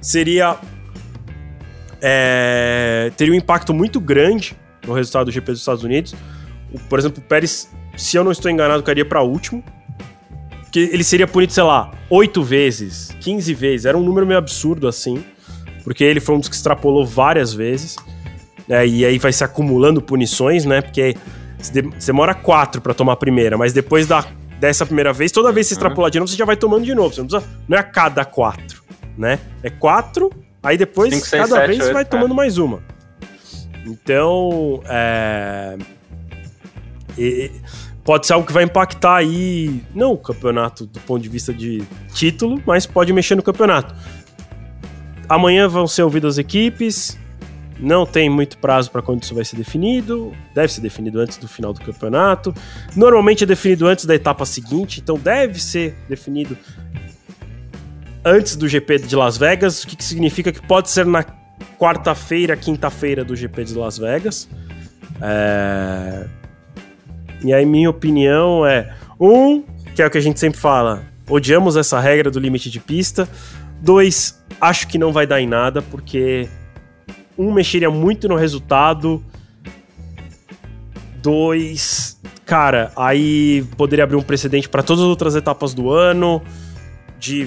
seria. 0.00 0.56
É, 2.00 3.12
teria 3.16 3.32
um 3.32 3.36
impacto 3.36 3.72
muito 3.72 4.00
grande 4.00 4.56
no 4.86 4.92
resultado 4.92 5.26
do 5.26 5.32
GP 5.32 5.52
dos 5.52 5.60
Estados 5.60 5.84
Unidos. 5.84 6.14
Por 6.88 6.98
exemplo, 6.98 7.22
o 7.22 7.26
Pérez, 7.26 7.70
se 7.96 8.16
eu 8.16 8.24
não 8.24 8.32
estou 8.32 8.50
enganado, 8.50 8.82
cairia 8.82 9.04
para 9.04 9.22
último. 9.22 9.62
Que 10.72 10.80
ele 10.80 11.04
seria 11.04 11.26
punido, 11.26 11.52
sei 11.52 11.62
lá, 11.64 11.92
8 12.08 12.42
vezes, 12.42 13.14
15 13.20 13.52
vezes. 13.52 13.86
Era 13.86 13.96
um 13.96 14.02
número 14.02 14.26
meio 14.26 14.38
absurdo 14.38 14.88
assim. 14.88 15.22
Porque 15.84 16.02
ele 16.02 16.18
foi 16.18 16.34
um 16.34 16.38
dos 16.38 16.48
que 16.48 16.54
extrapolou 16.54 17.04
várias 17.04 17.52
vezes. 17.52 17.96
É, 18.68 18.86
e 18.86 19.04
aí 19.04 19.18
vai 19.18 19.32
se 19.32 19.44
acumulando 19.44 20.00
punições, 20.00 20.64
né? 20.64 20.80
Porque 20.80 21.14
demora 21.70 22.34
quatro 22.34 22.80
para 22.80 22.94
tomar 22.94 23.12
a 23.12 23.16
primeira, 23.16 23.56
mas 23.56 23.72
depois 23.72 24.06
da, 24.06 24.24
dessa 24.58 24.86
primeira 24.86 25.12
vez, 25.12 25.32
toda 25.32 25.52
vez 25.52 25.66
que 25.66 25.74
você 25.74 25.74
extrapolar 25.74 26.10
de 26.10 26.18
novo, 26.18 26.30
você 26.30 26.36
já 26.36 26.44
vai 26.44 26.56
tomando 26.56 26.84
de 26.84 26.94
novo. 26.94 27.14
Você 27.14 27.20
não, 27.20 27.28
precisa, 27.28 27.52
não 27.68 27.76
é 27.76 27.80
a 27.80 27.84
cada 27.84 28.24
quatro, 28.24 28.82
né? 29.16 29.38
É 29.62 29.70
quatro, 29.70 30.30
aí 30.62 30.78
depois, 30.78 31.12
Cinco, 31.12 31.26
seis, 31.26 31.42
cada 31.42 31.56
sete, 31.56 31.66
vez, 31.68 31.84
você 31.84 31.92
vai 31.92 32.04
tomando 32.04 32.32
é. 32.32 32.36
mais 32.36 32.58
uma. 32.58 32.80
Então, 33.84 34.80
é... 34.86 35.76
E, 37.18 37.50
pode 38.04 38.26
ser 38.26 38.32
algo 38.34 38.46
que 38.46 38.52
vai 38.52 38.64
impactar 38.64 39.16
aí, 39.16 39.82
não 39.94 40.12
o 40.12 40.18
campeonato 40.18 40.86
do 40.86 41.00
ponto 41.00 41.22
de 41.22 41.28
vista 41.28 41.52
de 41.52 41.82
título, 42.14 42.62
mas 42.66 42.86
pode 42.86 43.12
mexer 43.12 43.34
no 43.34 43.42
campeonato. 43.42 43.94
Amanhã 45.28 45.68
vão 45.68 45.86
ser 45.86 46.02
ouvidas 46.02 46.34
as 46.34 46.38
equipes, 46.38 47.18
não 47.82 48.06
tem 48.06 48.30
muito 48.30 48.56
prazo 48.58 48.90
para 48.90 49.02
quando 49.02 49.22
isso 49.22 49.34
vai 49.34 49.44
ser 49.44 49.56
definido. 49.56 50.32
Deve 50.54 50.72
ser 50.72 50.80
definido 50.80 51.18
antes 51.18 51.36
do 51.36 51.48
final 51.48 51.72
do 51.72 51.80
campeonato. 51.80 52.54
Normalmente 52.94 53.42
é 53.42 53.46
definido 53.46 53.86
antes 53.86 54.04
da 54.04 54.14
etapa 54.14 54.46
seguinte, 54.46 55.00
então 55.00 55.18
deve 55.18 55.60
ser 55.60 55.96
definido 56.08 56.56
antes 58.24 58.54
do 58.54 58.68
GP 58.68 58.98
de 58.98 59.16
Las 59.16 59.36
Vegas, 59.36 59.82
o 59.82 59.88
que, 59.88 59.96
que 59.96 60.04
significa 60.04 60.52
que 60.52 60.62
pode 60.62 60.90
ser 60.90 61.04
na 61.04 61.24
quarta-feira, 61.78 62.56
quinta-feira 62.56 63.24
do 63.24 63.34
GP 63.34 63.64
de 63.64 63.74
Las 63.74 63.98
Vegas. 63.98 64.48
É... 65.20 66.26
E 67.44 67.52
aí, 67.52 67.66
minha 67.66 67.90
opinião 67.90 68.64
é: 68.64 68.94
um, 69.20 69.62
que 69.94 70.00
é 70.00 70.06
o 70.06 70.10
que 70.10 70.18
a 70.18 70.22
gente 70.22 70.38
sempre 70.38 70.60
fala, 70.60 71.02
odiamos 71.28 71.76
essa 71.76 71.98
regra 71.98 72.30
do 72.30 72.38
limite 72.38 72.70
de 72.70 72.78
pista. 72.78 73.28
Dois, 73.80 74.40
acho 74.60 74.86
que 74.86 74.96
não 74.96 75.12
vai 75.12 75.26
dar 75.26 75.40
em 75.40 75.46
nada, 75.48 75.82
porque 75.82 76.48
um, 77.36 77.52
mexeria 77.52 77.90
muito 77.90 78.28
no 78.28 78.36
resultado. 78.36 79.22
Dois, 81.22 82.20
cara, 82.44 82.90
aí 82.96 83.64
poderia 83.76 84.04
abrir 84.04 84.16
um 84.16 84.22
precedente 84.22 84.68
para 84.68 84.82
todas 84.82 85.02
as 85.02 85.08
outras 85.08 85.36
etapas 85.36 85.72
do 85.72 85.90
ano, 85.90 86.42
de 87.18 87.46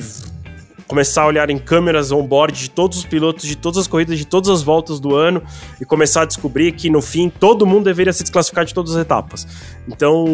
começar 0.88 1.24
a 1.24 1.26
olhar 1.28 1.50
em 1.50 1.58
câmeras 1.58 2.12
on-board 2.12 2.54
de 2.58 2.70
todos 2.70 3.00
os 3.00 3.06
pilotos, 3.06 3.46
de 3.46 3.56
todas 3.56 3.80
as 3.80 3.88
corridas, 3.88 4.18
de 4.18 4.26
todas 4.26 4.50
as 4.50 4.62
voltas 4.62 5.00
do 5.00 5.16
ano 5.16 5.42
e 5.82 5.86
começar 5.86 6.22
a 6.22 6.26
descobrir 6.26 6.72
que 6.74 6.90
no 6.90 7.02
fim 7.02 7.30
todo 7.30 7.66
mundo 7.66 7.86
deveria 7.86 8.14
se 8.14 8.24
desclassificar 8.24 8.66
de 8.66 8.74
todas 8.74 8.96
as 8.96 9.02
etapas. 9.02 9.48
Então, 9.88 10.26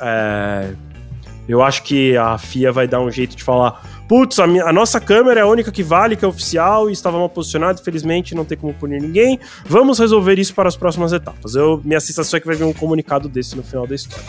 é, 0.00 0.74
eu 1.48 1.62
acho 1.62 1.82
que 1.82 2.16
a 2.16 2.38
FIA 2.38 2.72
vai 2.72 2.88
dar 2.88 3.00
um 3.00 3.10
jeito 3.10 3.36
de 3.36 3.42
falar: 3.42 4.01
putz, 4.12 4.38
a, 4.38 4.44
a, 4.44 4.72
nossa 4.74 5.00
câmera 5.00 5.40
é 5.40 5.42
a 5.42 5.46
única 5.46 5.72
que 5.72 5.82
vale, 5.82 6.16
que 6.16 6.22
é 6.22 6.28
oficial 6.28 6.90
e 6.90 6.92
estava 6.92 7.16
mal 7.16 7.30
posicionada, 7.30 7.80
infelizmente 7.80 8.34
não 8.34 8.44
tem 8.44 8.58
como 8.58 8.74
punir 8.74 9.00
ninguém. 9.00 9.40
Vamos 9.64 9.98
resolver 9.98 10.38
isso 10.38 10.54
para 10.54 10.68
as 10.68 10.76
próximas 10.76 11.14
etapas. 11.14 11.54
Eu, 11.54 11.80
minha 11.82 11.98
sensação 11.98 12.36
é 12.36 12.40
que 12.40 12.46
vai 12.46 12.54
vir 12.54 12.64
um 12.64 12.74
comunicado 12.74 13.26
desse 13.26 13.56
no 13.56 13.62
final 13.62 13.86
da 13.86 13.94
história. 13.94 14.22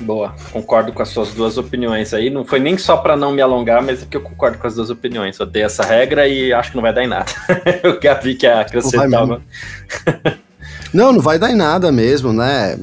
Boa, 0.00 0.32
concordo 0.52 0.92
com 0.92 1.02
as 1.02 1.08
suas 1.08 1.34
duas 1.34 1.58
opiniões 1.58 2.14
aí. 2.14 2.30
Não 2.30 2.44
foi 2.44 2.60
nem 2.60 2.78
só 2.78 2.98
para 2.98 3.16
não 3.16 3.32
me 3.32 3.42
alongar, 3.42 3.82
mas 3.82 4.04
é 4.04 4.06
que 4.06 4.16
eu 4.16 4.20
concordo 4.20 4.58
com 4.58 4.66
as 4.68 4.76
duas 4.76 4.90
opiniões. 4.90 5.36
Eu 5.40 5.46
dei 5.46 5.64
essa 5.64 5.82
regra 5.82 6.28
e 6.28 6.52
acho 6.52 6.70
que 6.70 6.76
não 6.76 6.82
vai 6.82 6.94
dar 6.94 7.02
em 7.02 7.08
nada. 7.08 7.26
eu 7.82 7.98
já 8.00 8.14
vi 8.14 8.36
que 8.36 8.46
acrescentava. 8.46 9.42
Não, 10.94 11.12
não 11.12 11.20
vai 11.20 11.36
dar 11.36 11.50
em 11.50 11.56
nada 11.56 11.90
mesmo, 11.90 12.32
né? 12.32 12.78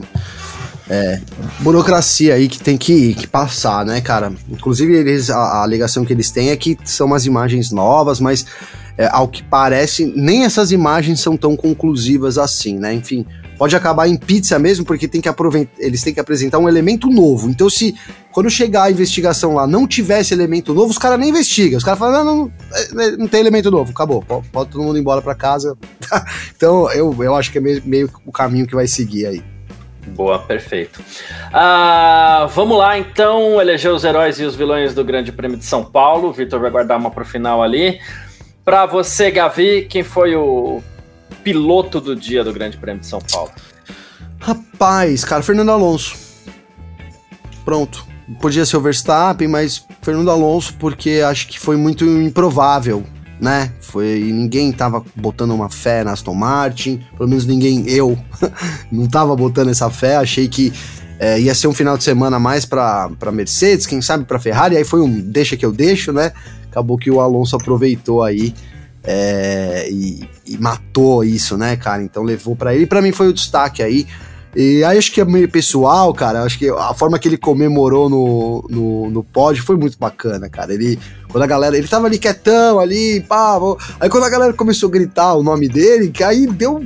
É, 0.90 1.22
burocracia 1.60 2.34
aí 2.34 2.50
que 2.50 2.60
tem 2.60 2.78
que, 2.78 3.14
que 3.14 3.26
passar, 3.26 3.86
né, 3.86 4.02
cara? 4.02 4.34
Inclusive, 4.50 4.94
eles, 4.94 5.30
a, 5.30 5.38
a 5.38 5.64
alegação 5.64 6.04
que 6.04 6.12
eles 6.12 6.30
têm 6.30 6.50
é 6.50 6.58
que 6.58 6.78
são 6.84 7.08
umas 7.08 7.26
imagens 7.26 7.72
novas, 7.72 8.20
mas 8.20 8.46
é, 8.98 9.08
ao 9.12 9.28
que 9.28 9.42
parece, 9.44 10.06
nem 10.16 10.44
essas 10.44 10.72
imagens 10.72 11.20
são 11.20 11.38
tão 11.38 11.56
conclusivas 11.56 12.38
assim, 12.38 12.78
né? 12.78 12.94
Enfim, 12.94 13.26
pode 13.58 13.76
acabar 13.76 14.08
em 14.08 14.18
pizza 14.18 14.60
mesmo, 14.60 14.86
porque 14.86 15.08
tem 15.08 15.22
que 15.22 15.30
eles 15.80 16.04
têm 16.04 16.14
que 16.14 16.20
apresentar 16.20 16.60
um 16.60 16.68
elemento 16.68 17.08
novo. 17.10 17.50
Então, 17.50 17.70
se 17.70 17.96
quando 18.32 18.50
chegar 18.50 18.84
a 18.84 18.92
investigação 18.92 19.56
lá 19.56 19.66
não 19.66 19.88
tivesse 19.88 20.34
elemento 20.34 20.74
novo, 20.74 20.92
os 20.92 20.98
caras 20.98 21.20
nem 21.20 21.30
investigam. 21.30 21.78
Os 21.78 21.84
caras 21.84 21.98
falam, 21.98 22.24
não, 22.24 22.36
não, 22.36 22.52
não, 22.94 23.18
não, 23.20 23.28
tem 23.28 23.40
elemento 23.40 23.72
novo, 23.72 23.92
acabou, 23.92 24.22
pode, 24.22 24.48
pode 24.50 24.70
todo 24.70 24.84
mundo 24.84 25.00
embora 25.00 25.22
para 25.22 25.34
casa. 25.34 25.78
então, 26.56 26.92
eu, 26.92 27.16
eu 27.24 27.36
acho 27.36 27.52
que 27.52 27.58
é 27.58 27.62
meio, 27.62 27.82
meio 27.86 28.10
o 28.26 28.32
caminho 28.32 28.68
que 28.68 28.76
vai 28.76 28.88
seguir 28.88 29.26
aí. 29.28 29.53
Boa, 30.08 30.40
perfeito. 30.40 31.02
Ah, 31.52 32.48
vamos 32.54 32.78
lá, 32.78 32.98
então, 32.98 33.60
eleger 33.62 33.92
os 33.92 34.04
heróis 34.04 34.40
e 34.40 34.44
os 34.44 34.56
vilões 34.56 34.94
do 34.94 35.04
Grande 35.04 35.32
Prêmio 35.32 35.58
de 35.58 35.66
São 35.66 35.84
Paulo. 35.84 36.30
O 36.30 36.34
Vitor 36.34 36.60
vai 36.60 36.70
guardar 36.70 36.98
uma 36.98 37.10
para 37.10 37.24
o 37.24 37.26
final 37.26 37.64
ali. 37.64 38.00
Para 38.64 38.86
você, 38.86 39.32
Gavi, 39.32 39.88
quem 39.90 40.04
foi 40.04 40.36
o 40.36 40.82
piloto 41.44 42.00
do 42.00 42.16
dia 42.16 42.44
do 42.44 42.54
Grande 42.54 42.78
Prêmio 42.78 43.02
de 43.02 43.08
São 43.08 43.20
Paulo? 43.20 43.52
Rapaz, 44.40 45.24
cara, 45.24 45.42
Fernando 45.42 45.72
Alonso. 45.72 46.16
Pronto. 47.64 48.06
Podia 48.40 48.66
ser 48.66 48.78
o 48.78 48.82
Verstappen, 48.82 49.48
mas 49.48 49.86
Fernando 50.02 50.32
Alonso, 50.32 50.74
porque 50.76 51.22
acho 51.26 51.48
que 51.48 51.60
foi 51.60 51.76
muito 51.76 52.06
improvável, 52.06 53.04
né? 53.44 53.74
Foi 53.82 54.22
ninguém 54.32 54.72
tava 54.72 55.04
botando 55.14 55.52
uma 55.52 55.70
fé 55.70 56.02
na 56.02 56.14
Aston 56.14 56.34
Martin, 56.34 57.02
pelo 57.18 57.28
menos 57.28 57.46
ninguém, 57.46 57.84
eu, 57.90 58.18
não 58.90 59.06
tava 59.06 59.36
botando 59.36 59.68
essa 59.68 59.90
fé. 59.90 60.16
Achei 60.16 60.48
que 60.48 60.72
é, 61.20 61.42
ia 61.42 61.54
ser 61.54 61.68
um 61.68 61.74
final 61.74 61.98
de 61.98 62.06
semana 62.06 62.40
mais 62.40 62.64
para 62.64 63.10
Mercedes, 63.34 63.86
quem 63.86 64.02
sabe 64.02 64.24
para 64.24 64.40
Ferrari. 64.40 64.78
Aí 64.78 64.86
foi 64.86 65.02
um 65.02 65.20
deixa 65.20 65.58
que 65.58 65.66
eu 65.66 65.74
deixo, 65.74 66.14
né? 66.14 66.32
Acabou 66.72 66.98
que 66.98 67.12
o 67.12 67.20
Alonso 67.20 67.58
aproveitou 67.58 68.24
aí 68.24 68.54
é, 69.04 69.90
e, 69.92 70.28
e, 70.48 70.58
matou 70.58 71.22
isso, 71.22 71.58
né, 71.58 71.76
cara? 71.76 72.02
Então 72.02 72.24
levou 72.24 72.56
para 72.56 72.74
ele. 72.74 72.86
Para 72.88 73.02
mim 73.02 73.12
foi 73.12 73.28
o 73.28 73.34
destaque 73.34 73.84
aí. 73.84 74.08
E 74.56 74.84
aí 74.84 74.98
acho 74.98 75.12
que 75.12 75.20
é 75.20 75.26
meio 75.26 75.50
pessoal, 75.50 76.14
cara. 76.14 76.44
Acho 76.44 76.60
que 76.60 76.70
a 76.70 76.94
forma 76.94 77.18
que 77.18 77.28
ele 77.28 77.38
comemorou 77.38 78.10
no, 78.10 78.66
no, 78.70 79.10
no 79.10 79.24
pódio 79.24 79.64
foi 79.64 79.76
muito 79.76 79.98
bacana, 79.98 80.48
cara. 80.48 80.74
Ele, 80.74 81.00
quando 81.30 81.44
a 81.44 81.48
galera, 81.48 81.76
ele 81.76 81.88
tava 81.88 82.06
ali 82.06 82.20
quietão, 82.20 82.80
ali, 82.80 83.22
pá. 83.22 83.58
Aí 84.00 84.10
quando 84.10 84.26
a 84.26 84.30
galera 84.30 84.54
começou 84.54 84.90
a 84.90 84.92
gritar 84.92 85.34
o 85.34 85.44
nome 85.44 85.68
dele, 85.68 86.12
que 86.12 86.24
aí 86.24 86.46
deu, 86.46 86.86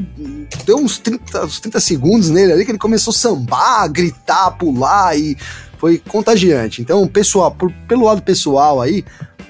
deu 0.65 0.77
uns 0.77 0.97
30, 0.97 1.45
uns 1.45 1.59
30 1.59 1.79
segundos 1.81 2.29
nele 2.29 2.53
ali, 2.53 2.65
que 2.65 2.71
ele 2.71 2.77
começou 2.77 3.11
a 3.11 3.15
sambar, 3.15 3.91
gritar, 3.91 4.51
pular 4.51 5.17
e 5.17 5.35
foi 5.77 5.97
contagiante. 5.97 6.81
Então, 6.81 7.05
pessoal, 7.05 7.51
por, 7.51 7.71
pelo 7.85 8.05
lado 8.05 8.21
pessoal 8.21 8.81
aí, 8.81 9.03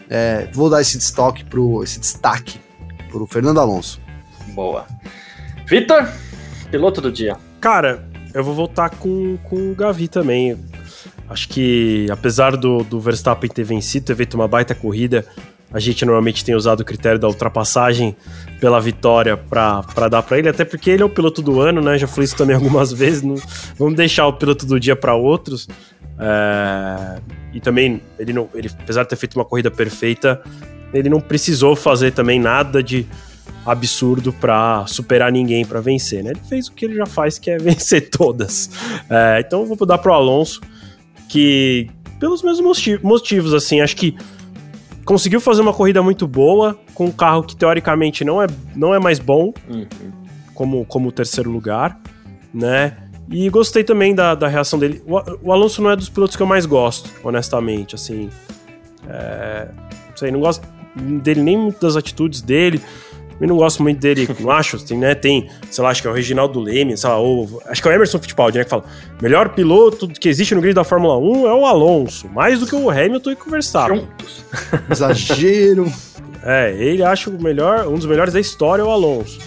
é, 0.10 0.49
vou 0.53 0.69
dar 0.72 0.81
esse 0.81 0.98
destaque 0.98 1.45
pro 1.45 1.84
esse 1.84 1.99
destaque 1.99 2.60
pro 3.10 3.27
Fernando 3.27 3.60
Alonso. 3.60 4.02
Boa. 4.56 4.88
Vitor, 5.68 6.07
piloto 6.72 6.99
do 6.99 7.11
dia. 7.11 7.38
Cara, 7.59 8.07
eu 8.34 8.43
vou 8.43 8.53
voltar 8.53 8.89
com, 8.91 9.38
com 9.43 9.71
o 9.71 9.75
Gavi 9.75 10.07
também. 10.07 10.57
Acho 11.29 11.49
que, 11.49 12.07
apesar 12.09 12.55
do, 12.55 12.84
do 12.84 12.99
Verstappen 12.99 13.49
ter 13.49 13.63
vencido, 13.63 14.05
ter 14.05 14.15
feito 14.15 14.35
uma 14.35 14.47
baita 14.47 14.73
corrida, 14.73 15.25
a 15.71 15.79
gente 15.79 16.05
normalmente 16.05 16.45
tem 16.45 16.55
usado 16.55 16.79
o 16.79 16.85
critério 16.85 17.19
da 17.19 17.27
ultrapassagem 17.27 18.15
pela 18.59 18.79
vitória 18.79 19.35
para 19.35 20.07
dar 20.09 20.23
para 20.23 20.38
ele, 20.38 20.47
até 20.47 20.63
porque 20.63 20.89
ele 20.89 21.03
é 21.03 21.05
o 21.05 21.09
piloto 21.09 21.41
do 21.41 21.59
ano, 21.59 21.81
né? 21.81 21.97
Já 21.97 22.07
falei 22.07 22.25
isso 22.25 22.35
também 22.35 22.55
algumas 22.57 22.93
vezes. 22.93 23.21
Não, 23.21 23.35
vamos 23.77 23.95
deixar 23.95 24.27
o 24.27 24.34
piloto 24.34 24.65
do 24.65 24.79
dia 24.79 24.95
para 24.95 25.13
outros. 25.13 25.67
É, 26.19 27.19
e 27.53 27.59
também, 27.59 28.01
ele, 28.17 28.31
não, 28.31 28.49
ele, 28.53 28.69
apesar 28.79 29.03
de 29.03 29.09
ter 29.09 29.17
feito 29.17 29.35
uma 29.35 29.43
corrida 29.43 29.69
perfeita, 29.69 30.41
ele 30.93 31.09
não 31.09 31.19
precisou 31.19 31.75
fazer 31.75 32.11
também 32.11 32.39
nada 32.39 32.81
de 32.81 33.05
absurdo 33.65 34.32
para 34.32 34.86
superar 34.88 35.32
ninguém 35.32 35.65
para 35.65 35.82
vencer, 35.82 36.24
né? 36.24 36.32
Ele 36.32 36.41
fez 36.48 36.68
o 36.68 36.74
que 36.74 36.86
ele 36.86 36.95
já 36.95 37.06
faz, 37.06 37.38
que 37.38 37.49
é 37.49 37.57
vencer 37.60 38.10
todas. 38.10 38.69
É, 39.10 39.44
então 39.45 39.61
eu 39.61 39.65
vou 39.65 39.88
dar 39.88 39.98
pro 39.98 40.14
Alonso, 40.14 40.61
que 41.28 41.90
pelos 42.19 42.41
mesmos 42.41 42.84
motivos, 43.03 43.53
assim, 43.53 43.82
acho 43.82 43.95
que 43.95 44.15
conseguiu 45.06 45.40
fazer 45.40 45.61
uma 45.61 45.74
corrida 45.74 46.02
muito 46.02 46.28
boa 46.28 46.78
com 46.94 47.06
um 47.06 47.11
carro 47.11 47.44
que 47.44 47.56
teoricamente 47.56 48.26
não 48.26 48.41
é, 48.41 48.48
não 48.76 48.94
é 48.94 48.99
mais 48.99 49.19
bom, 49.19 49.53
uhum. 49.69 49.88
como, 50.53 50.86
como 50.86 51.11
terceiro 51.11 51.49
lugar, 51.49 51.99
né? 52.53 52.98
E 53.30 53.49
gostei 53.49 53.84
também 53.84 54.15
da, 54.15 54.36
da 54.36 54.48
reação 54.48 54.80
dele. 54.80 55.02
O, 55.06 55.49
o, 55.49 55.52
Alonso 55.52 55.82
não 55.82 55.91
é 55.91 55.95
dos 55.95 56.10
pilotos 56.10 56.36
que 56.36 56.41
eu 56.41 56.48
mais 56.48 56.65
gosto, 56.65 57.10
honestamente, 57.24 57.94
assim. 57.94 58.30
É, 59.07 59.68
não 60.10 60.18
sei, 60.18 60.32
não 60.32 60.40
gosto 60.40 60.65
dele 61.22 61.41
nem 61.41 61.57
muito 61.57 61.80
das 61.80 61.95
atitudes 61.95 62.41
dele. 62.41 62.82
Eu 63.39 63.47
não 63.47 63.57
gosto 63.57 63.84
muito 63.84 63.99
dele, 63.99 64.27
não 64.39 64.49
acho, 64.49 64.77
assim, 64.77 64.97
né? 64.97 65.14
Tem, 65.14 65.49
sei 65.69 65.84
lá, 65.84 65.91
acho 65.91 66.01
que 66.01 66.07
é 66.07 66.11
o 66.11 66.14
Reginaldo 66.14 66.59
Leme, 66.59 66.97
sei 66.97 67.09
lá, 67.09 67.18
ou, 67.18 67.61
acho 67.68 67.81
que 67.81 67.88
é 67.88 67.91
o 67.91 67.93
Emerson 67.93 68.19
Fittipaldi, 68.19 68.57
né? 68.57 68.64
Que 68.64 68.69
fala: 68.69 68.84
melhor 69.22 69.49
piloto 69.49 70.07
que 70.07 70.27
existe 70.27 70.55
no 70.55 70.61
grid 70.61 70.73
da 70.73 70.84
Fórmula 70.84 71.18
1 71.18 71.47
é 71.47 71.53
o 71.53 71.65
Alonso, 71.65 72.27
mais 72.30 72.59
do 72.59 72.65
que 72.65 72.76
o 72.76 72.89
Hamilton 72.89 73.31
e 73.31 73.34
o 73.34 73.49
Verstappen. 73.51 74.07
Exagero. 74.89 75.91
É, 76.43 76.73
ele 76.73 77.03
acha 77.03 77.30
o 77.30 77.41
melhor, 77.41 77.88
um 77.88 77.95
dos 77.95 78.05
melhores 78.05 78.34
da 78.34 78.39
história 78.39 78.81
é 78.81 78.85
o 78.85 78.89
Alonso. 78.89 79.39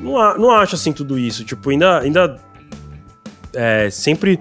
Não, 0.00 0.38
não 0.38 0.50
acho 0.50 0.74
assim 0.74 0.92
tudo 0.92 1.18
isso. 1.18 1.44
Tipo, 1.44 1.70
ainda, 1.70 2.00
ainda 2.00 2.38
é, 3.54 3.88
sempre 3.90 4.38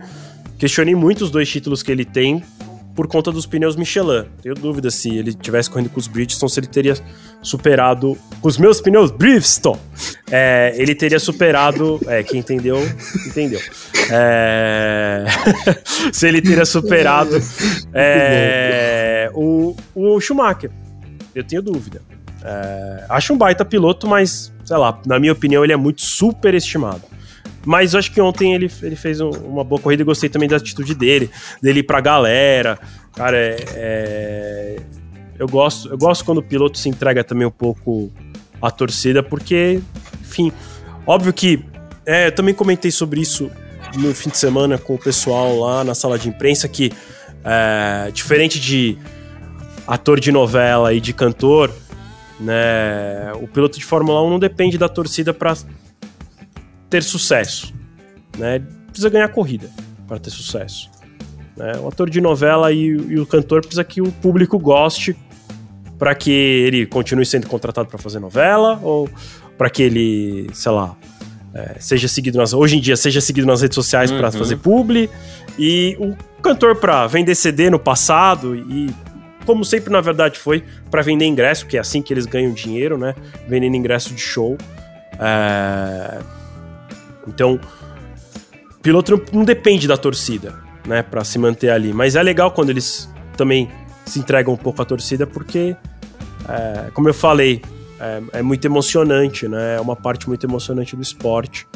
questionei 0.57 0.95
muito 0.95 1.23
os 1.23 1.31
dois 1.31 1.49
títulos 1.49 1.83
que 1.83 1.91
ele 1.91 2.03
tem 2.03 2.43
por 3.01 3.07
conta 3.07 3.31
dos 3.31 3.47
pneus 3.47 3.75
Michelin. 3.75 4.25
Tenho 4.43 4.53
dúvida 4.53 4.91
se 4.91 5.09
ele 5.09 5.33
tivesse 5.33 5.67
correndo 5.67 5.89
com 5.89 5.99
os 5.99 6.05
Bridgestone, 6.05 6.51
se 6.51 6.59
ele 6.59 6.67
teria 6.67 6.93
superado. 7.41 8.15
Com 8.39 8.47
os 8.47 8.59
meus 8.59 8.79
pneus 8.79 9.09
Bridgestone! 9.09 9.79
É, 10.29 10.71
ele 10.77 10.93
teria 10.93 11.19
superado. 11.19 11.99
É, 12.05 12.21
quem 12.21 12.41
entendeu, 12.41 12.77
entendeu. 13.25 13.59
É, 14.11 15.25
se 16.13 16.27
ele 16.27 16.43
teria 16.43 16.63
superado 16.63 17.41
é, 17.91 19.31
o, 19.33 19.75
o 19.95 20.21
Schumacher. 20.21 20.69
Eu 21.33 21.43
tenho 21.43 21.63
dúvida. 21.63 22.03
É, 22.43 23.05
acho 23.09 23.33
um 23.33 23.37
baita 23.37 23.65
piloto, 23.65 24.07
mas, 24.07 24.53
sei 24.63 24.77
lá, 24.77 25.01
na 25.07 25.19
minha 25.19 25.33
opinião, 25.33 25.63
ele 25.63 25.73
é 25.73 25.77
muito 25.77 26.03
superestimado. 26.03 27.01
Mas 27.65 27.93
acho 27.93 28.11
que 28.11 28.19
ontem 28.19 28.53
ele, 28.53 28.71
ele 28.81 28.95
fez 28.95 29.21
um, 29.21 29.29
uma 29.29 29.63
boa 29.63 29.79
corrida 29.79 30.01
e 30.01 30.05
gostei 30.05 30.29
também 30.29 30.49
da 30.49 30.57
atitude 30.57 30.95
dele, 30.95 31.29
dele 31.61 31.79
ir 31.81 31.83
pra 31.83 32.01
galera. 32.01 32.79
Cara, 33.13 33.37
é, 33.37 33.65
é, 33.75 34.79
eu, 35.37 35.47
gosto, 35.47 35.89
eu 35.89 35.97
gosto 35.97 36.25
quando 36.25 36.39
o 36.39 36.43
piloto 36.43 36.77
se 36.77 36.89
entrega 36.89 37.23
também 37.23 37.45
um 37.45 37.51
pouco 37.51 38.11
à 38.61 38.71
torcida, 38.71 39.21
porque, 39.21 39.79
enfim, 40.21 40.51
óbvio 41.05 41.33
que. 41.33 41.63
É, 42.03 42.27
eu 42.27 42.31
também 42.31 42.53
comentei 42.53 42.89
sobre 42.89 43.21
isso 43.21 43.51
no 43.95 44.13
fim 44.15 44.29
de 44.29 44.37
semana 44.37 44.77
com 44.77 44.95
o 44.95 44.97
pessoal 44.97 45.59
lá 45.59 45.83
na 45.83 45.93
sala 45.93 46.17
de 46.17 46.27
imprensa, 46.27 46.67
que 46.67 46.91
é, 47.43 48.09
diferente 48.11 48.59
de 48.59 48.97
ator 49.85 50.19
de 50.19 50.31
novela 50.31 50.93
e 50.93 50.99
de 50.99 51.13
cantor, 51.13 51.71
né, 52.39 53.31
o 53.35 53.47
piloto 53.47 53.77
de 53.77 53.85
Fórmula 53.85 54.23
1 54.23 54.29
não 54.31 54.39
depende 54.39 54.77
da 54.77 54.89
torcida 54.89 55.33
para 55.33 55.55
ter 56.91 57.01
sucesso. 57.01 57.73
Né? 58.37 58.61
Precisa 58.87 59.09
ganhar 59.09 59.29
corrida 59.29 59.69
para 60.05 60.19
ter 60.19 60.29
sucesso. 60.29 60.91
Né? 61.57 61.71
O 61.81 61.87
ator 61.87 62.09
de 62.09 62.21
novela 62.21 62.71
e, 62.71 62.85
e, 62.85 63.19
o 63.19 63.25
cantor 63.25 63.61
precisa 63.61 63.83
que 63.83 64.01
o 64.01 64.11
público 64.11 64.59
goste 64.59 65.15
para 65.97 66.13
que 66.13 66.31
ele 66.31 66.85
continue 66.85 67.25
sendo 67.25 67.47
contratado 67.47 67.87
para 67.87 67.97
fazer 67.97 68.19
novela 68.19 68.79
ou 68.83 69.09
para 69.57 69.69
que 69.69 69.81
ele, 69.81 70.49
sei 70.53 70.71
lá, 70.71 70.95
é, 71.53 71.75
seja 71.79 72.07
seguido 72.07 72.37
nas, 72.37 72.53
hoje 72.53 72.77
em 72.77 72.79
dia 72.79 72.95
seja 72.95 73.21
seguido 73.21 73.45
nas 73.45 73.61
redes 73.61 73.75
sociais 73.75 74.09
uhum. 74.09 74.17
para 74.17 74.31
fazer 74.31 74.55
publi 74.57 75.09
e 75.59 75.97
o 75.99 76.15
cantor 76.41 76.77
para 76.77 77.05
vender 77.07 77.35
CD 77.35 77.69
no 77.69 77.77
passado 77.77 78.55
e 78.55 78.89
como 79.45 79.65
sempre 79.65 79.91
na 79.91 79.99
verdade 79.99 80.39
foi 80.39 80.63
para 80.89 81.01
vender 81.01 81.25
ingresso 81.25 81.65
que 81.67 81.75
é 81.75 81.81
assim 81.81 82.01
que 82.01 82.13
eles 82.13 82.25
ganham 82.25 82.53
dinheiro 82.53 82.97
né 82.97 83.13
vendendo 83.49 83.75
ingresso 83.75 84.13
de 84.13 84.21
show 84.21 84.57
é, 85.19 86.19
então, 87.27 87.59
o 88.77 88.81
piloto 88.81 89.21
não, 89.31 89.43
depende 89.43 89.87
da 89.87 89.97
torcida, 89.97 90.55
né, 90.85 91.01
para 91.01 91.23
se 91.23 91.37
manter 91.37 91.69
ali. 91.69 91.93
Mas 91.93 92.15
é 92.15 92.23
legal 92.23 92.51
quando 92.51 92.69
eles 92.69 93.09
também 93.37 93.69
se 94.05 94.19
entregam 94.19 94.53
um 94.53 94.57
pouco 94.57 94.81
à 94.81 94.85
torcida, 94.85 95.25
porque, 95.27 95.75
é, 96.47 96.89
como 96.93 97.07
eu 97.07 97.13
falei, 97.13 97.61
é, 97.99 98.39
é, 98.39 98.41
muito 98.41 98.65
emocionante, 98.65 99.47
né? 99.47 99.75
É 99.75 99.81
uma 99.81 99.95
parte 99.95 100.27
muito 100.27 100.45
emocionante 100.45 100.95
do 100.95 101.01
esporte. 101.01 101.67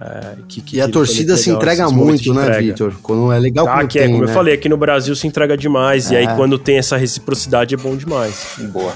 É, 0.00 0.36
que, 0.48 0.62
que, 0.62 0.76
e 0.78 0.80
a 0.80 0.88
torcida 0.88 1.36
se 1.36 1.50
entrega 1.50 1.90
muito, 1.90 2.32
né, 2.32 2.58
Vitor? 2.58 2.94
Quando 3.02 3.30
é 3.30 3.38
legal 3.38 3.66
tá, 3.66 3.86
que 3.86 3.98
é, 3.98 4.06
como 4.06 4.24
né? 4.24 4.30
eu 4.30 4.34
falei, 4.34 4.54
aqui 4.54 4.66
no 4.66 4.78
Brasil 4.78 5.14
se 5.14 5.26
entrega 5.26 5.58
demais. 5.58 6.10
E 6.10 6.16
aí, 6.16 6.24
é. 6.24 6.34
quando 6.34 6.58
tem 6.58 6.78
essa 6.78 6.96
reciprocidade, 6.96 7.74
é 7.74 7.76
bom 7.76 7.94
demais. 7.94 8.56
Boa. 8.72 8.92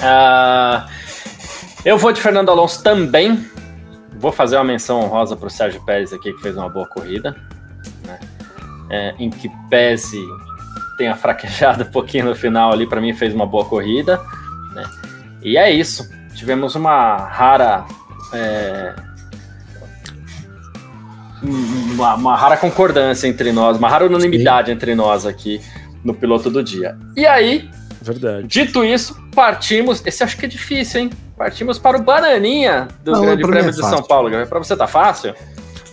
Uh, 0.00 0.90
eu 1.84 1.96
vou 1.96 2.10
de 2.10 2.20
Fernando 2.20 2.48
Alonso 2.48 2.82
também. 2.82 3.46
Vou 4.20 4.30
fazer 4.30 4.56
uma 4.56 4.64
menção 4.64 5.00
honrosa 5.00 5.34
para 5.34 5.46
o 5.46 5.50
Sérgio 5.50 5.82
Pérez 5.82 6.12
aqui, 6.12 6.34
que 6.34 6.42
fez 6.42 6.54
uma 6.54 6.68
boa 6.68 6.86
corrida. 6.86 7.34
é, 8.90 9.14
em 9.18 9.30
que 9.30 9.48
pese 9.70 10.20
tenha 10.98 11.16
fraquejado 11.16 11.84
um 11.88 11.90
pouquinho 11.90 12.26
no 12.26 12.34
final 12.34 12.70
ali, 12.70 12.86
para 12.86 13.00
mim 13.00 13.14
fez 13.14 13.34
uma 13.34 13.46
boa 13.46 13.64
corrida. 13.64 14.20
Né? 14.74 14.84
E 15.42 15.56
é 15.56 15.70
isso. 15.70 16.06
Tivemos 16.34 16.74
uma 16.74 17.16
rara. 17.16 17.86
É, 18.34 18.94
uma, 21.42 22.14
uma, 22.16 22.36
rara 22.36 22.58
concordância 22.58 23.26
entre 23.26 23.50
nós, 23.52 23.78
uma 23.78 23.88
rara 23.88 24.04
unanimidade 24.04 24.66
Sim. 24.66 24.74
entre 24.74 24.94
nós 24.94 25.24
aqui 25.24 25.62
no 26.04 26.12
piloto 26.12 26.50
do 26.50 26.62
dia. 26.62 26.98
E 27.16 27.26
aí, 27.26 27.70
Verdade. 28.02 28.46
dito 28.46 28.84
isso, 28.84 29.18
partimos. 29.34 30.02
Esse 30.04 30.22
acho 30.22 30.36
que 30.36 30.44
é 30.44 30.48
difícil, 30.48 31.00
hein? 31.00 31.10
Partimos 31.40 31.78
para 31.78 31.96
o 31.96 32.02
Bananinha 32.02 32.86
do 33.02 33.12
não, 33.12 33.22
Grande 33.22 33.40
Prêmio 33.40 33.70
é 33.70 33.72
de 33.72 33.78
São 33.78 34.02
Paulo. 34.02 34.30
Para 34.46 34.58
você 34.58 34.76
tá 34.76 34.86
fácil? 34.86 35.34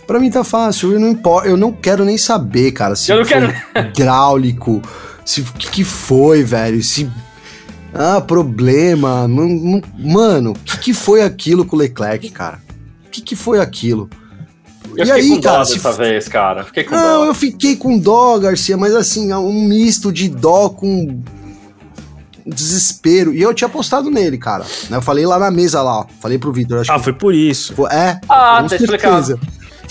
Pra 0.06 0.20
mim 0.20 0.30
tá 0.30 0.44
fácil, 0.44 0.92
eu 0.92 1.00
não, 1.00 1.08
importa, 1.08 1.48
eu 1.48 1.56
não 1.56 1.72
quero 1.72 2.04
nem 2.04 2.18
saber, 2.18 2.70
cara, 2.72 2.94
se 2.94 3.10
eu 3.10 3.20
não 3.20 3.24
quero... 3.24 3.50
hidráulico, 3.88 4.82
se 5.24 5.40
o 5.40 5.44
que, 5.44 5.70
que 5.70 5.84
foi, 5.84 6.42
velho, 6.42 6.82
se 6.82 7.10
ah, 7.94 8.20
problema. 8.20 9.26
Mano, 9.96 10.50
o 10.50 10.54
que, 10.54 10.76
que 10.80 10.92
foi 10.92 11.22
aquilo 11.22 11.64
com 11.64 11.76
o 11.76 11.78
Leclerc, 11.78 12.28
cara? 12.28 12.60
O 13.06 13.08
que, 13.08 13.22
que 13.22 13.34
foi 13.34 13.58
aquilo? 13.58 14.10
Eu 14.94 15.06
e 15.06 15.10
aí, 15.10 15.40
cara, 15.40 15.64
se... 15.64 15.76
dessa 15.76 15.92
vez, 15.92 16.28
cara. 16.28 16.62
Fiquei 16.64 16.84
com 16.84 16.94
Não, 16.94 17.20
dó. 17.20 17.24
eu 17.24 17.34
fiquei 17.34 17.74
com 17.74 17.98
dó, 17.98 18.38
Garcia, 18.38 18.76
mas 18.76 18.94
assim, 18.94 19.32
um 19.32 19.64
misto 19.64 20.12
de 20.12 20.28
dó 20.28 20.68
com 20.68 21.22
desespero. 22.48 23.34
E 23.34 23.42
eu 23.42 23.52
tinha 23.52 23.68
apostado 23.68 24.10
nele, 24.10 24.38
cara. 24.38 24.64
Eu 24.90 25.02
falei 25.02 25.26
lá 25.26 25.38
na 25.38 25.50
mesa 25.50 25.82
lá, 25.82 26.00
ó. 26.00 26.06
Falei 26.20 26.38
pro 26.38 26.52
Vitor. 26.52 26.84
Ah, 26.88 26.98
foi 26.98 27.12
por 27.12 27.34
isso. 27.34 27.74
Foi, 27.74 27.90
é. 27.90 28.20
Ah, 28.28 28.64
tá 28.68 28.76
explicado. 28.76 29.40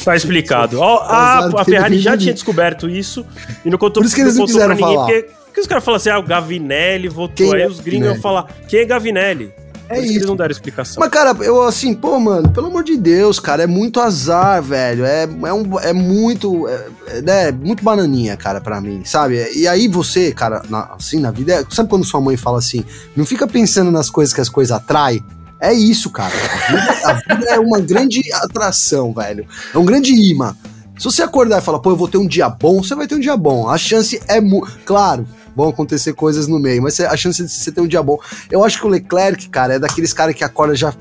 Tá 0.04 0.16
explicado. 0.16 0.80
Ó, 0.80 1.00
a, 1.00 1.48
a 1.48 1.66
Ferrari 1.66 2.00
já 2.00 2.18
tinha 2.18 2.34
descoberto 2.34 2.90
isso 2.90 3.26
e 3.66 3.70
não 3.70 3.78
contou, 3.78 4.02
Por 4.02 4.06
isso 4.06 4.16
que 4.16 4.22
eles 4.22 4.36
não, 4.36 4.42
não 4.42 4.46
quiseram 4.48 4.76
ninguém, 4.76 4.96
falar. 4.96 5.06
Porque, 5.06 5.30
porque 5.46 5.62
os 5.62 5.68
caras 5.68 5.84
falam 5.84 5.98
assim, 5.98 6.10
ah, 6.10 6.20
o 6.20 6.24
Gavinelli 6.24 7.08
votou. 7.08 7.36
Quem 7.36 7.54
aí 7.54 7.62
é 7.62 7.68
os 7.68 7.80
gringos 7.80 8.10
vão 8.10 8.22
falar, 8.22 8.48
quem 8.68 8.82
é 8.82 8.86
Gavinelli? 8.86 9.52
É 9.90 10.00
isso. 10.00 10.14
eles 10.14 10.26
não 10.26 10.36
deram 10.36 10.52
explicação. 10.52 11.00
Mas, 11.00 11.10
cara, 11.10 11.36
eu 11.42 11.64
assim, 11.64 11.94
pô, 11.94 12.20
mano, 12.20 12.50
pelo 12.50 12.68
amor 12.68 12.84
de 12.84 12.98
Deus, 12.98 13.40
cara, 13.40 13.64
é 13.64 13.68
muito 13.68 14.00
azar, 14.00 14.62
velho. 14.62 15.06
É, 15.06 15.24
é, 15.24 15.54
um, 15.54 15.80
é 15.80 15.94
muito. 15.94 16.68
É, 16.68 16.88
é, 17.26 17.52
muito 17.52 17.84
bananinha, 17.84 18.36
cara, 18.36 18.60
para 18.60 18.82
mim, 18.82 19.04
sabe? 19.06 19.50
E 19.56 19.68
aí 19.68 19.88
você, 19.88 20.32
cara, 20.32 20.62
na, 20.70 20.96
assim, 20.98 21.20
na 21.20 21.32
vida. 21.32 21.54
É, 21.54 21.66
sabe 21.70 21.90
quando 21.90 22.06
sua 22.06 22.22
mãe 22.22 22.36
fala 22.36 22.60
assim? 22.60 22.84
Não 23.16 23.26
fica 23.26 23.48
pensando 23.48 23.92
nas 23.92 24.10
coisas 24.10 24.34
que 24.34 24.42
as 24.42 24.50
coisas 24.50 24.76
atraem? 24.76 25.24
É 25.60 25.74
isso, 25.74 26.10
cara. 26.10 26.34
A 26.36 26.72
vida, 26.72 26.92
a 27.04 27.36
vida 27.36 27.46
é 27.50 27.60
uma 27.60 27.80
grande 27.80 28.22
atração, 28.34 29.14
velho. 29.14 29.48
É 29.74 29.78
um 29.78 29.86
grande 29.86 30.14
imã. 30.14 30.56
Se 30.98 31.06
você 31.06 31.22
acordar 31.22 31.60
e 31.60 31.62
falar, 31.62 31.80
pô, 31.80 31.92
eu 31.92 31.96
vou 31.96 32.08
ter 32.08 32.18
um 32.18 32.28
dia 32.28 32.50
bom, 32.50 32.82
você 32.82 32.96
vai 32.96 33.08
ter 33.08 33.16
um 33.16 33.20
dia 33.20 33.38
bom. 33.38 33.70
A 33.70 33.78
chance 33.78 34.20
é. 34.28 34.40
Claro, 34.86 35.28
vão 35.58 35.70
acontecer 35.70 36.14
coisas 36.14 36.48
no 36.48 36.60
meio, 36.60 36.84
mas 36.84 37.00
a 37.00 37.18
chance 37.18 37.44
de 37.44 37.52
você 37.52 37.72
ter 37.72 37.82
um 37.82 37.88
dia 37.88 38.04
bom. 38.04 38.20
Eu 38.52 38.64
acho 38.64 38.80
que 38.80 38.86
o 38.86 38.90
Leclerc, 38.90 39.50
cara, 39.50 39.74
é 39.74 39.80
daqueles 39.80 40.14
caras 40.14 40.36
que 40.36 40.44
acorda 40.44 40.76
já. 40.76 40.94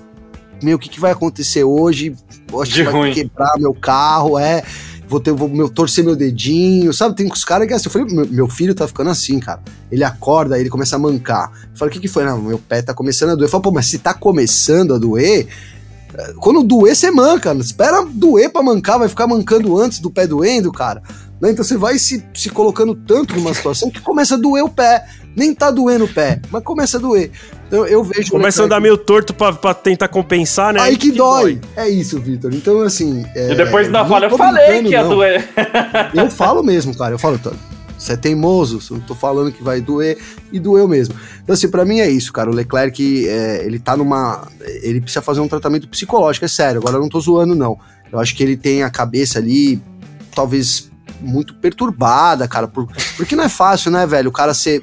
Meu, 0.62 0.78
o 0.78 0.80
que, 0.80 0.88
que 0.88 0.98
vai 0.98 1.12
acontecer 1.12 1.62
hoje? 1.62 2.16
Eu 2.50 2.62
acho 2.62 2.72
de 2.72 2.82
que 2.82 2.88
ruim. 2.88 3.02
vai 3.02 3.12
quebrar 3.12 3.52
meu 3.58 3.74
carro, 3.74 4.38
é. 4.38 4.64
Vou, 5.06 5.20
ter, 5.20 5.30
vou 5.32 5.48
meu, 5.48 5.68
torcer 5.68 6.02
meu 6.02 6.16
dedinho, 6.16 6.92
sabe? 6.94 7.14
Tem 7.14 7.30
uns 7.30 7.44
caras 7.44 7.66
que 7.66 7.74
é 7.74 7.76
assim. 7.76 7.86
Eu 7.86 7.92
falei, 7.92 8.12
meu, 8.12 8.26
meu, 8.26 8.48
filho 8.48 8.74
tá 8.74 8.88
ficando 8.88 9.10
assim, 9.10 9.38
cara. 9.38 9.60
Ele 9.92 10.02
acorda, 10.02 10.58
ele 10.58 10.70
começa 10.70 10.96
a 10.96 10.98
mancar. 10.98 11.52
Eu 11.70 11.76
falei, 11.78 11.90
o 11.90 11.92
que, 11.92 12.00
que 12.00 12.08
foi? 12.08 12.24
Não, 12.24 12.40
meu 12.40 12.58
pé 12.58 12.80
tá 12.80 12.94
começando 12.94 13.30
a 13.30 13.34
doer. 13.34 13.44
Eu 13.44 13.50
falei, 13.50 13.62
pô, 13.62 13.70
mas 13.70 13.86
se 13.86 13.98
tá 13.98 14.14
começando 14.14 14.94
a 14.94 14.98
doer, 14.98 15.46
quando 16.38 16.62
doer, 16.62 16.96
você 16.96 17.10
manca. 17.10 17.52
Espera 17.54 18.04
doer 18.04 18.50
pra 18.50 18.62
mancar, 18.62 18.98
vai 18.98 19.08
ficar 19.08 19.26
mancando 19.26 19.78
antes 19.78 19.98
do 20.00 20.10
pé 20.10 20.26
doendo, 20.26 20.72
cara. 20.72 21.02
Né? 21.40 21.50
Então 21.50 21.64
você 21.64 21.76
vai 21.76 21.98
se, 21.98 22.24
se 22.34 22.48
colocando 22.50 22.94
tanto 22.94 23.34
numa 23.34 23.52
situação 23.52 23.90
que 23.90 24.00
começa 24.00 24.34
a 24.34 24.38
doer 24.38 24.64
o 24.64 24.68
pé. 24.68 25.04
Nem 25.36 25.54
tá 25.54 25.70
doendo 25.70 26.06
o 26.06 26.08
pé, 26.08 26.40
mas 26.50 26.62
começa 26.62 26.96
a 26.96 27.00
doer. 27.00 27.30
Então 27.66 27.86
eu 27.86 28.02
vejo. 28.02 28.30
Começa 28.30 28.62
a 28.62 28.64
andar 28.64 28.80
meio 28.80 28.96
torto 28.96 29.34
pra, 29.34 29.52
pra 29.52 29.74
tentar 29.74 30.08
compensar, 30.08 30.72
né? 30.72 30.80
Aí 30.80 30.96
que, 30.96 31.10
que 31.10 31.16
dói. 31.16 31.56
dói. 31.56 31.70
É 31.76 31.88
isso, 31.90 32.18
Vitor. 32.18 32.54
Então, 32.54 32.80
assim. 32.80 33.22
É, 33.34 33.52
e 33.52 33.54
depois 33.54 33.90
da 33.92 34.02
fala, 34.06 34.24
eu 34.26 34.38
falei 34.38 34.82
que 34.82 34.90
ia 34.90 35.02
não. 35.02 35.10
doer. 35.10 35.46
eu 36.14 36.30
falo 36.30 36.62
mesmo, 36.62 36.96
cara. 36.96 37.12
Eu 37.12 37.18
falo, 37.18 37.38
você 37.98 38.12
é 38.12 38.16
teimoso, 38.16 38.80
eu 38.94 39.00
tô 39.00 39.14
falando 39.14 39.52
que 39.52 39.62
vai 39.62 39.80
doer, 39.80 40.18
e 40.52 40.58
doeu 40.58 40.86
mesmo. 40.88 41.14
Então, 41.42 41.52
assim, 41.52 41.68
pra 41.68 41.84
mim 41.84 42.00
é 42.00 42.08
isso, 42.08 42.32
cara. 42.32 42.50
O 42.50 42.54
Leclerc, 42.54 43.28
é, 43.28 43.64
ele 43.64 43.78
tá 43.78 43.94
numa. 43.94 44.48
Ele 44.82 45.02
precisa 45.02 45.20
fazer 45.20 45.40
um 45.40 45.48
tratamento 45.48 45.86
psicológico, 45.88 46.46
é 46.46 46.48
sério. 46.48 46.80
Agora 46.80 46.96
eu 46.96 47.00
não 47.00 47.08
tô 47.10 47.20
zoando, 47.20 47.54
não. 47.54 47.78
Eu 48.10 48.18
acho 48.18 48.34
que 48.34 48.42
ele 48.42 48.56
tem 48.56 48.82
a 48.82 48.88
cabeça 48.88 49.38
ali, 49.38 49.82
talvez 50.34 50.90
muito 51.20 51.54
perturbada, 51.54 52.46
cara. 52.48 52.66
Por, 52.66 52.88
porque 53.16 53.36
não 53.36 53.44
é 53.44 53.48
fácil, 53.48 53.90
né, 53.90 54.06
velho? 54.06 54.28
O 54.28 54.32
cara 54.32 54.54
ser. 54.54 54.82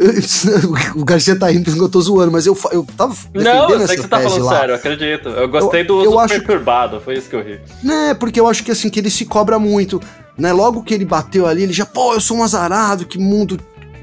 o 0.96 1.04
Garcia 1.04 1.38
tá 1.38 1.48
rindo 1.48 1.64
porque 1.64 1.80
eu 1.80 1.88
tô 1.88 2.00
zoando, 2.00 2.32
mas 2.32 2.46
eu, 2.46 2.56
eu 2.72 2.86
tava 2.96 3.14
Não, 3.34 3.68
eu 3.68 3.86
sei 3.86 3.96
que 3.96 4.02
você 4.02 4.08
tá 4.08 4.18
falando 4.18 4.44
lá. 4.44 4.58
sério, 4.58 4.74
acredito. 4.74 5.28
Eu 5.28 5.46
gostei 5.46 5.82
eu, 5.82 5.86
do 5.86 5.96
uso 5.98 6.04
eu 6.06 6.18
acho, 6.18 6.34
perturbado, 6.36 7.00
foi 7.02 7.18
isso 7.18 7.28
que 7.28 7.36
eu 7.36 7.42
ri. 7.42 7.60
Né, 7.82 8.14
porque 8.14 8.40
eu 8.40 8.48
acho 8.48 8.64
que 8.64 8.70
assim, 8.70 8.88
que 8.88 8.98
ele 8.98 9.10
se 9.10 9.26
cobra 9.26 9.58
muito. 9.58 10.00
Né? 10.38 10.54
Logo 10.54 10.82
que 10.82 10.94
ele 10.94 11.04
bateu 11.04 11.46
ali, 11.46 11.64
ele 11.64 11.72
já, 11.74 11.84
pô, 11.84 12.14
eu 12.14 12.20
sou 12.20 12.38
um 12.38 12.42
azarado, 12.42 13.04
que 13.04 13.18
mundo. 13.18 13.60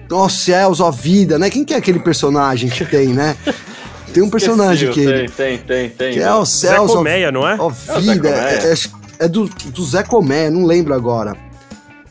Ó 0.09 0.29
céus, 0.29 0.79
ó 0.79 0.89
vida, 0.89 1.37
né? 1.37 1.49
Quem 1.49 1.65
que 1.65 1.73
é 1.73 1.77
aquele 1.77 1.99
personagem 1.99 2.69
que 2.69 2.85
tem, 2.85 3.07
né? 3.07 3.35
Tem 4.13 4.23
um 4.23 4.29
personagem 4.29 4.91
que. 4.91 5.05
Tem, 5.05 5.29
tem, 5.29 5.57
tem, 5.57 5.89
tem. 5.89 6.13
Que 6.13 6.19
é 6.19 6.33
o 6.33 6.45
céus. 6.45 6.89
Zé 6.89 6.95
Colmeia, 6.95 7.27
ó, 7.27 7.31
não 7.31 7.47
é? 7.47 7.55
Ó 7.59 7.69
vida. 7.69 8.29
É, 8.29 8.71
é, 8.71 8.75
é, 9.19 9.27
do, 9.27 9.47
do 9.47 9.83
Zé 9.83 10.03
Colmeia, 10.03 10.49
não 10.49 10.65
lembro 10.65 10.93
agora. 10.93 11.35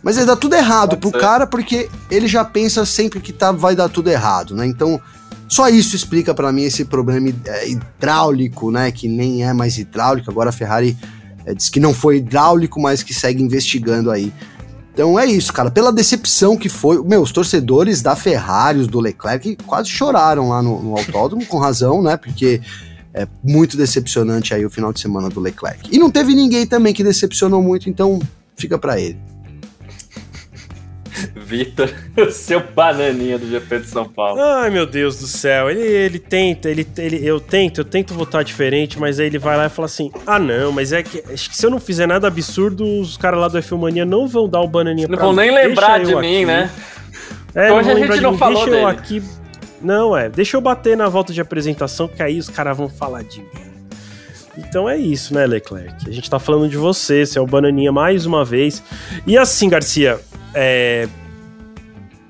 Mas 0.06 0.16
ele 0.16 0.26
dá 0.26 0.36
tudo 0.36 0.54
errado 0.54 0.90
Pode 0.90 1.00
pro 1.00 1.10
ser. 1.10 1.18
cara 1.18 1.46
porque 1.48 1.88
ele 2.08 2.28
já 2.28 2.44
pensa 2.44 2.86
sempre 2.86 3.18
que 3.18 3.32
tá, 3.32 3.50
vai 3.50 3.74
dar 3.74 3.88
tudo 3.88 4.08
errado, 4.08 4.54
né? 4.54 4.64
Então, 4.64 5.00
só 5.48 5.68
isso 5.68 5.96
explica 5.96 6.32
para 6.32 6.52
mim 6.52 6.62
esse 6.62 6.84
problema 6.84 7.28
é, 7.44 7.68
hidráulico, 7.68 8.70
né? 8.70 8.92
Que 8.92 9.08
nem 9.08 9.42
é 9.42 9.52
mais 9.52 9.78
hidráulico. 9.78 10.30
Agora 10.30 10.50
a 10.50 10.52
Ferrari 10.52 10.96
é, 11.44 11.52
diz 11.52 11.68
que 11.68 11.80
não 11.80 11.92
foi 11.92 12.18
hidráulico, 12.18 12.80
mas 12.80 13.02
que 13.02 13.12
segue 13.12 13.42
investigando 13.42 14.12
aí. 14.12 14.32
Então 14.94 15.18
é 15.18 15.26
isso, 15.26 15.52
cara. 15.52 15.72
Pela 15.72 15.92
decepção 15.92 16.56
que 16.56 16.68
foi. 16.68 17.02
Meu, 17.02 17.20
os 17.20 17.32
torcedores 17.32 18.00
da 18.00 18.14
Ferrari, 18.14 18.78
os 18.78 18.86
do 18.86 19.00
Leclerc, 19.00 19.56
quase 19.66 19.88
choraram 19.88 20.50
lá 20.50 20.62
no, 20.62 20.84
no 20.84 20.96
autódromo, 20.96 21.44
com 21.46 21.58
razão, 21.58 22.00
né? 22.00 22.16
Porque 22.16 22.60
é 23.12 23.26
muito 23.42 23.76
decepcionante 23.76 24.54
aí 24.54 24.64
o 24.64 24.70
final 24.70 24.92
de 24.92 25.00
semana 25.00 25.28
do 25.28 25.40
Leclerc. 25.40 25.92
E 25.92 25.98
não 25.98 26.12
teve 26.12 26.32
ninguém 26.32 26.64
também 26.64 26.94
que 26.94 27.02
decepcionou 27.02 27.60
muito, 27.60 27.90
então 27.90 28.20
fica 28.56 28.78
para 28.78 29.00
ele. 29.00 29.18
Vitor, 31.34 31.88
o 32.16 32.30
seu 32.30 32.60
bananinha 32.60 33.38
do 33.38 33.48
GP 33.48 33.80
de 33.80 33.86
São 33.88 34.08
Paulo. 34.08 34.40
Ai, 34.40 34.70
meu 34.70 34.86
Deus 34.86 35.18
do 35.18 35.26
céu. 35.26 35.70
Ele, 35.70 35.80
ele 35.80 36.18
tenta, 36.18 36.68
ele, 36.70 36.86
ele, 36.98 37.26
eu 37.26 37.40
tento, 37.40 37.80
eu 37.80 37.84
tento 37.84 38.14
votar 38.14 38.44
diferente, 38.44 38.98
mas 38.98 39.18
aí 39.20 39.26
ele 39.26 39.38
vai 39.38 39.56
lá 39.56 39.66
e 39.66 39.68
fala 39.70 39.86
assim: 39.86 40.10
ah, 40.26 40.38
não, 40.38 40.72
mas 40.72 40.92
é 40.92 41.02
que, 41.02 41.22
acho 41.32 41.50
que 41.50 41.56
se 41.56 41.64
eu 41.64 41.70
não 41.70 41.80
fizer 41.80 42.06
nada 42.06 42.26
absurdo, 42.28 42.84
os 43.00 43.16
caras 43.16 43.40
lá 43.40 43.48
do 43.48 43.58
F 43.58 43.74
Mania 43.74 44.04
não 44.04 44.26
vão 44.26 44.48
dar 44.48 44.60
o 44.60 44.68
bananinha 44.68 45.08
não 45.08 45.16
pra 45.16 45.26
Não 45.26 45.34
vão 45.34 45.42
nem 45.44 45.54
lembrar 45.54 45.98
de 46.00 46.14
mim, 46.16 46.36
aqui. 46.36 46.46
né? 46.46 46.70
É, 47.54 47.72
Hoje 47.72 47.90
a 47.90 47.94
gente 47.94 48.20
não 48.20 48.32
mim. 48.32 48.38
falou 48.38 48.56
Deixa 48.56 48.70
dele. 48.70 48.82
eu 48.82 48.86
aqui. 48.88 49.22
Não, 49.80 50.16
é. 50.16 50.28
Deixa 50.28 50.56
eu 50.56 50.60
bater 50.60 50.96
na 50.96 51.08
volta 51.08 51.32
de 51.32 51.40
apresentação, 51.40 52.08
que 52.08 52.22
aí 52.22 52.38
os 52.38 52.48
caras 52.48 52.76
vão 52.76 52.88
falar 52.88 53.22
de 53.22 53.40
mim. 53.40 53.46
Então 54.56 54.88
é 54.88 54.96
isso, 54.96 55.34
né, 55.34 55.46
Leclerc? 55.46 56.08
A 56.08 56.12
gente 56.12 56.28
tá 56.30 56.38
falando 56.38 56.68
de 56.68 56.76
você, 56.76 57.26
você 57.26 57.38
é 57.38 57.42
o 57.42 57.46
Bananinha 57.46 57.92
mais 57.92 58.24
uma 58.24 58.44
vez. 58.44 58.82
E 59.26 59.36
assim, 59.36 59.68
Garcia, 59.68 60.18
é, 60.54 61.08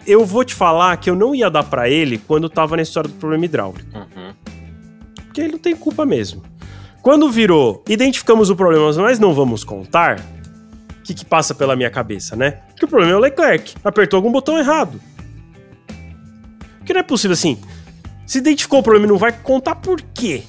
eu 0.07 0.25
vou 0.25 0.45
te 0.45 0.55
falar 0.55 0.97
que 0.97 1.09
eu 1.09 1.15
não 1.15 1.35
ia 1.35 1.51
dar 1.51 1.65
para 1.65 1.89
ele 1.89 2.19
quando 2.19 2.49
tava 2.49 2.77
na 2.77 2.83
história 2.83 3.09
do 3.09 3.15
problema 3.17 3.45
hidráulico. 3.45 3.87
Uhum. 3.97 4.35
Porque 5.25 5.41
ele 5.41 5.53
não 5.53 5.59
tem 5.59 5.77
culpa 5.77 6.05
mesmo. 6.05 6.43
Quando 7.03 7.31
virou, 7.31 7.85
identificamos 7.89 8.51
o 8.51 8.57
problema, 8.57 8.93
mas 8.95 9.19
não 9.19 9.33
vamos 9.33 9.63
contar, 9.63 10.19
o 10.19 11.03
que, 11.05 11.15
que 11.15 11.25
passa 11.25 11.55
pela 11.55 11.77
minha 11.77 11.91
cabeça, 11.91 12.35
né? 12.35 12.63
Que 12.77 12.85
o 12.85 12.89
problema 12.89 13.13
é 13.13 13.17
o 13.17 13.21
Leclerc. 13.21 13.75
Apertou 13.85 14.19
algum 14.19 14.33
botão 14.33 14.59
errado. 14.59 15.01
Porque 16.79 16.93
não 16.93 17.01
é 17.01 17.05
possível 17.05 17.35
assim. 17.35 17.59
Se 18.27 18.39
identificou 18.39 18.81
o 18.81 18.83
problema 18.83 19.07
e 19.07 19.09
não 19.09 19.19
vai 19.19 19.31
contar 19.31 19.77
por 19.77 20.01
quê? 20.01 20.43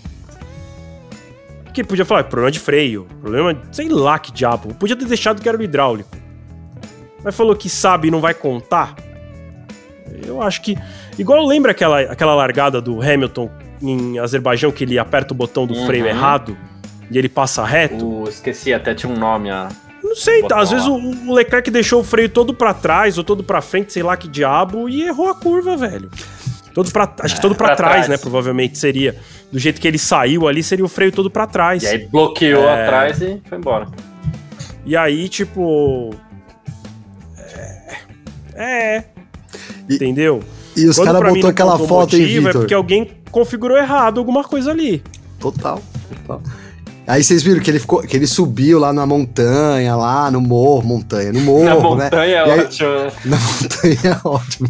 Porque 1.78 1.84
podia 1.84 2.06
falar, 2.06 2.24
problema 2.24 2.50
de 2.50 2.60
freio, 2.60 3.06
problema, 3.22 3.56
sei 3.72 3.88
lá 3.88 4.18
que 4.18 4.32
diabo. 4.32 4.74
Podia 4.74 4.96
ter 4.96 5.06
deixado 5.06 5.40
que 5.40 5.48
era 5.48 5.56
o 5.56 5.62
hidráulico. 5.62 6.10
Mas 7.24 7.36
falou 7.36 7.56
que 7.56 7.70
sabe 7.70 8.08
e 8.08 8.12
não 8.12 8.20
vai 8.20 8.34
contar. 8.34 8.96
Eu 10.26 10.42
acho 10.42 10.62
que. 10.64 10.76
Igual 11.20 11.46
lembra 11.46 11.74
aquela, 11.74 12.00
aquela 12.02 12.34
largada 12.34 12.82
do 12.82 13.00
Hamilton 13.00 13.52
em 13.80 14.18
Azerbaijão 14.18 14.72
que 14.72 14.86
ele 14.86 14.98
aperta 14.98 15.36
o 15.36 15.38
botão 15.38 15.68
do 15.68 15.76
uhum. 15.76 15.86
freio 15.86 16.08
errado 16.08 16.58
e 17.12 17.18
ele 17.18 17.30
passa 17.30 17.64
reto? 17.64 18.24
Uh, 18.24 18.28
esqueci, 18.28 18.74
até 18.74 18.96
tinha 18.96 19.14
um 19.14 19.18
nome. 19.18 19.52
A... 19.52 19.70
Não 20.04 20.16
sei, 20.16 20.44
às 20.52 20.72
vezes 20.72 20.88
o, 20.88 20.96
o, 20.96 21.34
Leclerc 21.34 21.70
deixou 21.70 22.02
o 22.02 22.04
freio 22.04 22.30
todo 22.30 22.56
para 22.56 22.74
trás 22.74 23.20
ou 23.20 23.24
todo 23.24 23.44
para 23.44 23.62
frente, 23.62 23.94
sei 23.94 24.02
lá 24.02 24.18
que 24.18 24.28
diabo, 24.28 24.90
e 24.90 25.04
errou 25.04 25.30
a 25.30 25.36
curva, 25.36 25.78
velho. 25.78 26.10
Todo 26.78 26.92
pra, 26.92 27.12
acho 27.22 27.34
que 27.34 27.42
todo 27.42 27.56
para 27.56 27.76
trás, 27.76 27.92
trás, 28.06 28.08
né? 28.08 28.18
Provavelmente 28.18 28.78
seria. 28.78 29.16
Do 29.52 29.58
jeito 29.58 29.82
que 29.82 29.88
ele 29.88 29.98
saiu 29.98 30.48
ali, 30.48 30.62
seria 30.62 30.86
o 30.86 30.88
freio 30.88 31.12
todo 31.12 31.28
para 31.28 31.48
trás. 31.48 31.82
E 31.82 31.88
aí 31.88 32.06
bloqueou 32.06 32.70
é... 32.70 32.84
atrás 32.84 33.20
e 33.20 33.42
foi 33.50 33.58
embora. 33.58 33.88
E 34.86 34.96
aí, 34.96 35.28
tipo. 35.28 36.14
É. 38.54 39.06
E- 39.90 39.96
Entendeu? 39.96 40.44
E 40.76 40.86
os 40.86 41.00
caras 41.00 41.34
botou 41.34 41.50
aquela 41.50 41.80
foto, 41.80 42.16
hein, 42.16 42.22
motivo, 42.22 42.50
É 42.50 42.52
porque 42.52 42.76
alguém 42.76 43.10
configurou 43.32 43.76
errado 43.76 44.20
alguma 44.20 44.44
coisa 44.44 44.70
ali. 44.70 45.02
Total, 45.40 45.82
total. 46.28 46.44
Aí 47.08 47.24
vocês 47.24 47.42
viram 47.42 47.62
que 47.62 47.72
ele 47.72 47.80
ficou, 47.80 48.02
que 48.02 48.18
ele 48.18 48.28
subiu 48.28 48.78
lá 48.80 48.92
na 48.92 49.06
montanha, 49.06 49.96
lá 49.96 50.30
no 50.30 50.42
morro, 50.42 50.86
montanha, 50.86 51.32
no 51.32 51.40
morro, 51.40 51.64
Na 51.64 51.76
né? 51.76 51.82
montanha 51.82 52.24
é 52.24 52.48
E 52.48 52.52
aí- 52.52 52.60
ótimo. 52.60 52.90
né? 52.90 53.12
Na 53.26 53.38
montanha 53.38 53.98
é 54.24 54.28
ótimo. 54.28 54.70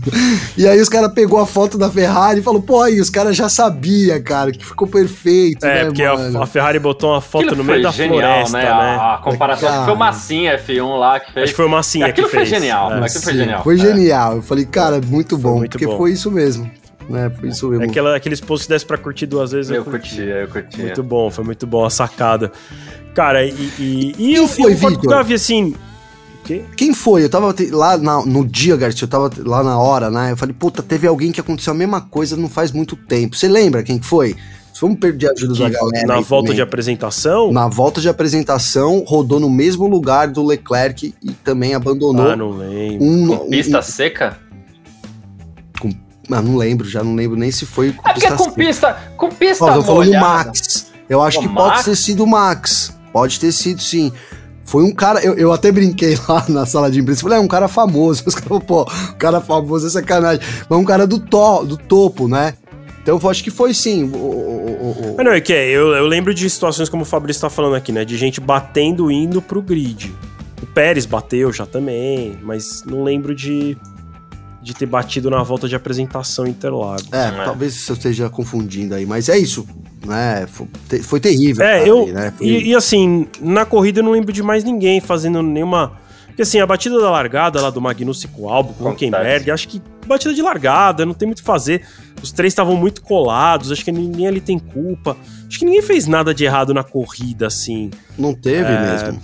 E 0.56 0.68
aí 0.68 0.80
os 0.80 0.88
caras 0.88 1.12
pegou 1.14 1.40
a 1.40 1.48
foto 1.48 1.80
da 1.80 1.90
Ferrari 1.90 2.40
e 2.40 2.44
falou, 2.44 2.62
pô, 2.62 2.82
aí 2.84 3.02
os 3.02 3.10
caras 3.10 3.36
já 3.36 3.50
sabia, 3.50 4.22
cara, 4.22 4.52
que 4.52 4.64
ficou 4.64 4.88
perfeito, 4.88 5.66
É, 5.66 5.80
né, 5.80 5.86
porque 5.86 6.04
a, 6.04 6.14
mano? 6.16 6.44
a 6.44 6.46
Ferrari 6.46 6.78
botou 6.78 7.10
uma 7.12 7.22
foto 7.22 7.46
Aquilo 7.46 7.58
no 7.58 7.64
meio 7.64 7.78
foi 7.78 7.84
da 7.84 7.92
genial, 7.92 8.20
floresta, 8.20 8.58
né? 8.60 8.64
né? 8.66 8.70
A, 8.70 9.14
a 9.16 9.18
comparação. 9.18 9.70
Acho 9.70 9.80
que 9.80 9.86
foi 9.86 9.94
o 9.96 9.98
Cara. 9.98 10.12
Massinha 10.12 10.58
F1 10.60 10.96
lá 11.00 11.20
que 11.20 11.34
fez. 11.34 11.44
Acho 11.44 11.54
que 11.54 11.58
foi 11.58 11.66
o 11.66 11.70
Massinha 11.70 12.06
Aquilo 12.06 12.28
que 12.28 12.36
foi 12.36 12.46
fez. 12.46 12.50
genial, 12.62 12.92
É. 12.94 13.00
aquilo 13.06 13.24
foi 13.24 13.34
genial. 13.34 13.64
Foi 13.64 13.74
É. 13.76 13.78
genial. 13.80 14.36
Eu 14.36 14.42
falei, 14.44 14.66
cara, 14.66 15.02
muito 15.04 15.38
bom, 15.40 15.58
muito 15.58 15.72
porque 15.72 15.88
bom. 15.88 15.98
foi 15.98 16.12
isso 16.12 16.30
mesmo. 16.30 16.70
Né? 17.10 17.30
Foi 17.30 17.50
isso 17.50 17.70
mesmo. 17.70 17.84
É 17.86 17.88
aquela, 17.88 18.16
aqueles 18.16 18.42
posts 18.42 18.68
que 18.68 18.74
desse 18.74 18.86
pra 18.86 18.98
curtir 18.98 19.26
duas 19.26 19.52
vezes. 19.52 19.72
Eu 19.72 19.84
curtia, 19.86 20.24
eu 20.24 20.48
curtia. 20.48 20.84
Muito 20.84 21.04
bom, 21.04 21.30
foi 21.32 21.44
muito 21.44 21.66
bom 21.66 21.86
a 21.86 21.90
sacada. 21.90 22.52
Cara, 23.14 23.46
e. 23.46 23.52
E, 23.80 24.10
e, 24.10 24.14
Quem 24.14 24.40
o- 24.42 24.48
foi, 24.48 24.72
e 24.72 24.76
o 24.76 24.78
Ford 24.78 24.96
Vitor? 24.96 25.10
Gavi, 25.12 25.34
assim. 25.34 25.74
Quê? 26.44 26.64
Quem 26.78 26.94
foi? 26.94 27.24
Eu 27.24 27.30
tava 27.30 27.54
lá 27.72 27.98
na- 27.98 28.26
no 28.26 28.46
dia, 28.46 28.76
Garcia, 28.78 29.04
eu 29.06 29.10
tava 29.10 29.30
lá 29.46 29.64
na 29.64 29.78
hora, 29.80 30.10
né? 30.10 30.32
Eu 30.32 30.38
falei, 30.38 30.56
puta, 30.58 30.82
teve 30.84 31.06
alguém 31.08 31.32
que 31.32 31.40
aconteceu 31.42 31.72
a 31.74 31.76
mesma 31.76 32.00
coisa 32.02 32.38
não 32.38 32.48
faz 32.50 32.72
muito 32.72 32.96
tempo. 32.96 33.36
Você 33.36 33.48
lembra 33.48 33.84
quem 33.84 33.98
que 34.00 34.06
foi? 34.06 34.36
Vamos 34.80 35.00
pedir 35.00 35.28
ajuda 35.32 35.56
da 35.56 35.70
galera. 35.70 36.06
na 36.08 36.20
volta 36.20 36.46
também. 36.46 36.56
de 36.56 36.62
apresentação? 36.62 37.52
Na 37.52 37.68
volta 37.68 38.00
de 38.00 38.08
apresentação, 38.08 39.04
rodou 39.08 39.40
no 39.40 39.50
mesmo 39.50 39.88
lugar 39.88 40.28
do 40.28 40.46
Leclerc 40.46 41.16
e 41.22 41.32
também 41.32 41.74
abandonou 41.74 42.30
Ah, 42.30 42.36
não 42.36 42.52
lembro. 42.52 43.04
um, 43.04 43.28
Com 43.28 43.50
pista 43.50 43.80
um- 43.80 43.82
seca? 43.82 44.38
Ah, 46.32 46.42
não 46.42 46.56
lembro, 46.58 46.88
já 46.88 47.04
não 47.04 47.16
lembro 47.16 47.38
nem 47.38 47.52
se 47.52 47.66
foi 47.66 47.92
com 47.92 48.08
É 48.08 48.14
porque 48.14 48.30
com 48.32 48.44
seca. 48.46 48.56
pista, 48.56 48.98
com 49.18 49.30
pista 49.30 49.66
Ó, 49.66 49.74
tô 49.74 49.84
falando 49.84 50.06
do 50.06 50.14
molhada. 50.14 50.26
Max. 50.48 50.88
Eu 51.10 51.22
acho 51.22 51.40
O 51.40 51.42
que 51.42 51.48
Max? 51.48 51.62
pode 51.70 51.84
ter 51.86 51.96
sido 51.96 52.24
o 52.24 52.28
Max. 52.28 52.98
Pode 53.14 53.40
ter 53.40 53.52
sido, 53.52 53.82
sim. 53.82 54.12
Foi 54.66 54.84
um 54.84 54.94
cara, 54.94 55.22
eu, 55.24 55.34
eu 55.36 55.54
até 55.54 55.72
brinquei 55.72 56.18
lá 56.28 56.44
na 56.50 56.66
sala 56.66 56.92
de 56.92 57.00
imprensa. 57.00 57.22
Falei, 57.22 57.38
é 57.38 57.42
um 57.42 57.48
cara 57.48 57.68
famoso. 57.70 58.24
Os 58.28 58.36
caras, 58.36 58.64
pô, 58.66 58.82
um 58.84 59.18
cara 59.18 59.40
famoso 59.40 59.88
é 59.88 59.90
sacanagem. 59.90 60.42
Mas 60.70 60.80
um 60.80 60.84
cara 60.84 61.08
do, 61.08 61.18
to, 61.20 61.64
do 61.66 61.78
topo, 61.78 62.28
né? 62.28 62.54
Então 63.02 63.18
eu 63.24 63.30
acho 63.30 63.42
que 63.42 63.50
foi 63.50 63.74
sim. 63.74 64.04
O, 64.04 64.18
o- 64.18 64.20
o- 64.20 65.12
o- 65.12 65.16
Mas 65.16 65.26
não, 65.26 65.32
é 65.32 65.40
que 65.40 65.54
é, 65.54 65.70
eu, 65.70 65.88
eu 65.96 66.06
lembro 66.06 66.34
de 66.34 66.50
situações 66.50 66.90
como 66.90 67.04
o 67.04 67.06
Fabrício 67.06 67.42
tá 67.42 67.50
falando 67.50 67.76
aqui, 67.76 67.94
né? 67.94 68.04
De 68.04 68.18
gente 68.18 68.42
batendo 68.42 69.10
indo 69.10 69.42
pro 69.42 69.62
grid. 69.62 70.14
O 70.62 70.66
Pérez 70.66 71.06
bateu 71.06 71.54
já 71.54 71.66
também, 71.66 72.38
mas 72.44 72.84
não 72.86 73.04
lembro 73.04 73.34
de, 73.34 73.78
de 74.68 74.74
ter 74.76 74.86
batido 74.86 75.30
na 75.30 75.42
volta 75.44 75.68
de 75.68 75.76
apresentação 75.76 76.46
em 76.46 76.50
Interlagos. 76.50 77.08
É, 77.12 77.28
É. 77.28 77.44
talvez 77.46 77.88
eu 77.88 77.96
esteja 77.96 78.30
confundindo 78.30 78.94
aí, 78.94 79.06
mas 79.06 79.30
é 79.30 79.38
isso, 79.38 79.66
né? 80.06 80.46
Foi, 80.48 80.68
te- 80.90 81.02
foi 81.04 81.20
terrível. 81.20 81.66
É, 81.66 81.78
cara, 81.80 81.88
eu. 81.88 82.04
ali, 82.04 82.12
né? 82.12 82.34
Foi- 82.38 82.46
E, 82.48 82.68
e 82.70 82.76
assim, 82.76 83.28
na 83.42 83.66
corrida 83.66 84.00
eu 84.00 84.04
não 84.04 84.12
lembro 84.12 84.34
de 84.34 84.44
mais 84.44 84.64
ninguém 84.64 85.00
fazendo 85.00 85.42
nenhuma. 85.42 85.94
Porque 86.28 86.42
assim, 86.44 86.60
a 86.60 86.68
batida 86.68 87.00
da 87.00 87.10
largada 87.10 87.60
lá 87.62 87.70
do 87.72 87.82
Magnussen 87.82 88.30
com 88.32 88.44
o 88.44 88.50
Albo, 88.50 88.74
com 88.74 88.84
o 88.84 88.88
Acontece. 88.90 89.06
Huckenberg, 89.12 89.50
acho 89.52 89.68
que 89.68 89.82
batida 90.06 90.34
de 90.36 90.42
largada, 90.44 91.04
não 91.06 91.14
tem 91.16 91.26
muito 91.26 91.40
o 91.40 91.42
que 91.42 91.48
fazer. 91.48 91.82
Os 92.22 92.32
três 92.32 92.52
estavam 92.52 92.76
muito 92.76 93.02
colados, 93.02 93.72
acho 93.72 93.84
que 93.84 93.92
ninguém 93.92 94.28
ali 94.28 94.40
tem 94.42 94.60
culpa. 94.60 95.18
Acho 95.48 95.58
que 95.60 95.66
ninguém 95.66 95.82
fez 95.82 96.06
nada 96.08 96.34
de 96.36 96.44
errado 96.46 96.74
na 96.74 96.84
corrida, 96.84 97.48
assim. 97.48 97.90
Não 98.18 98.34
teve 98.36 98.70
É, 98.72 98.82
mesmo. 98.82 99.22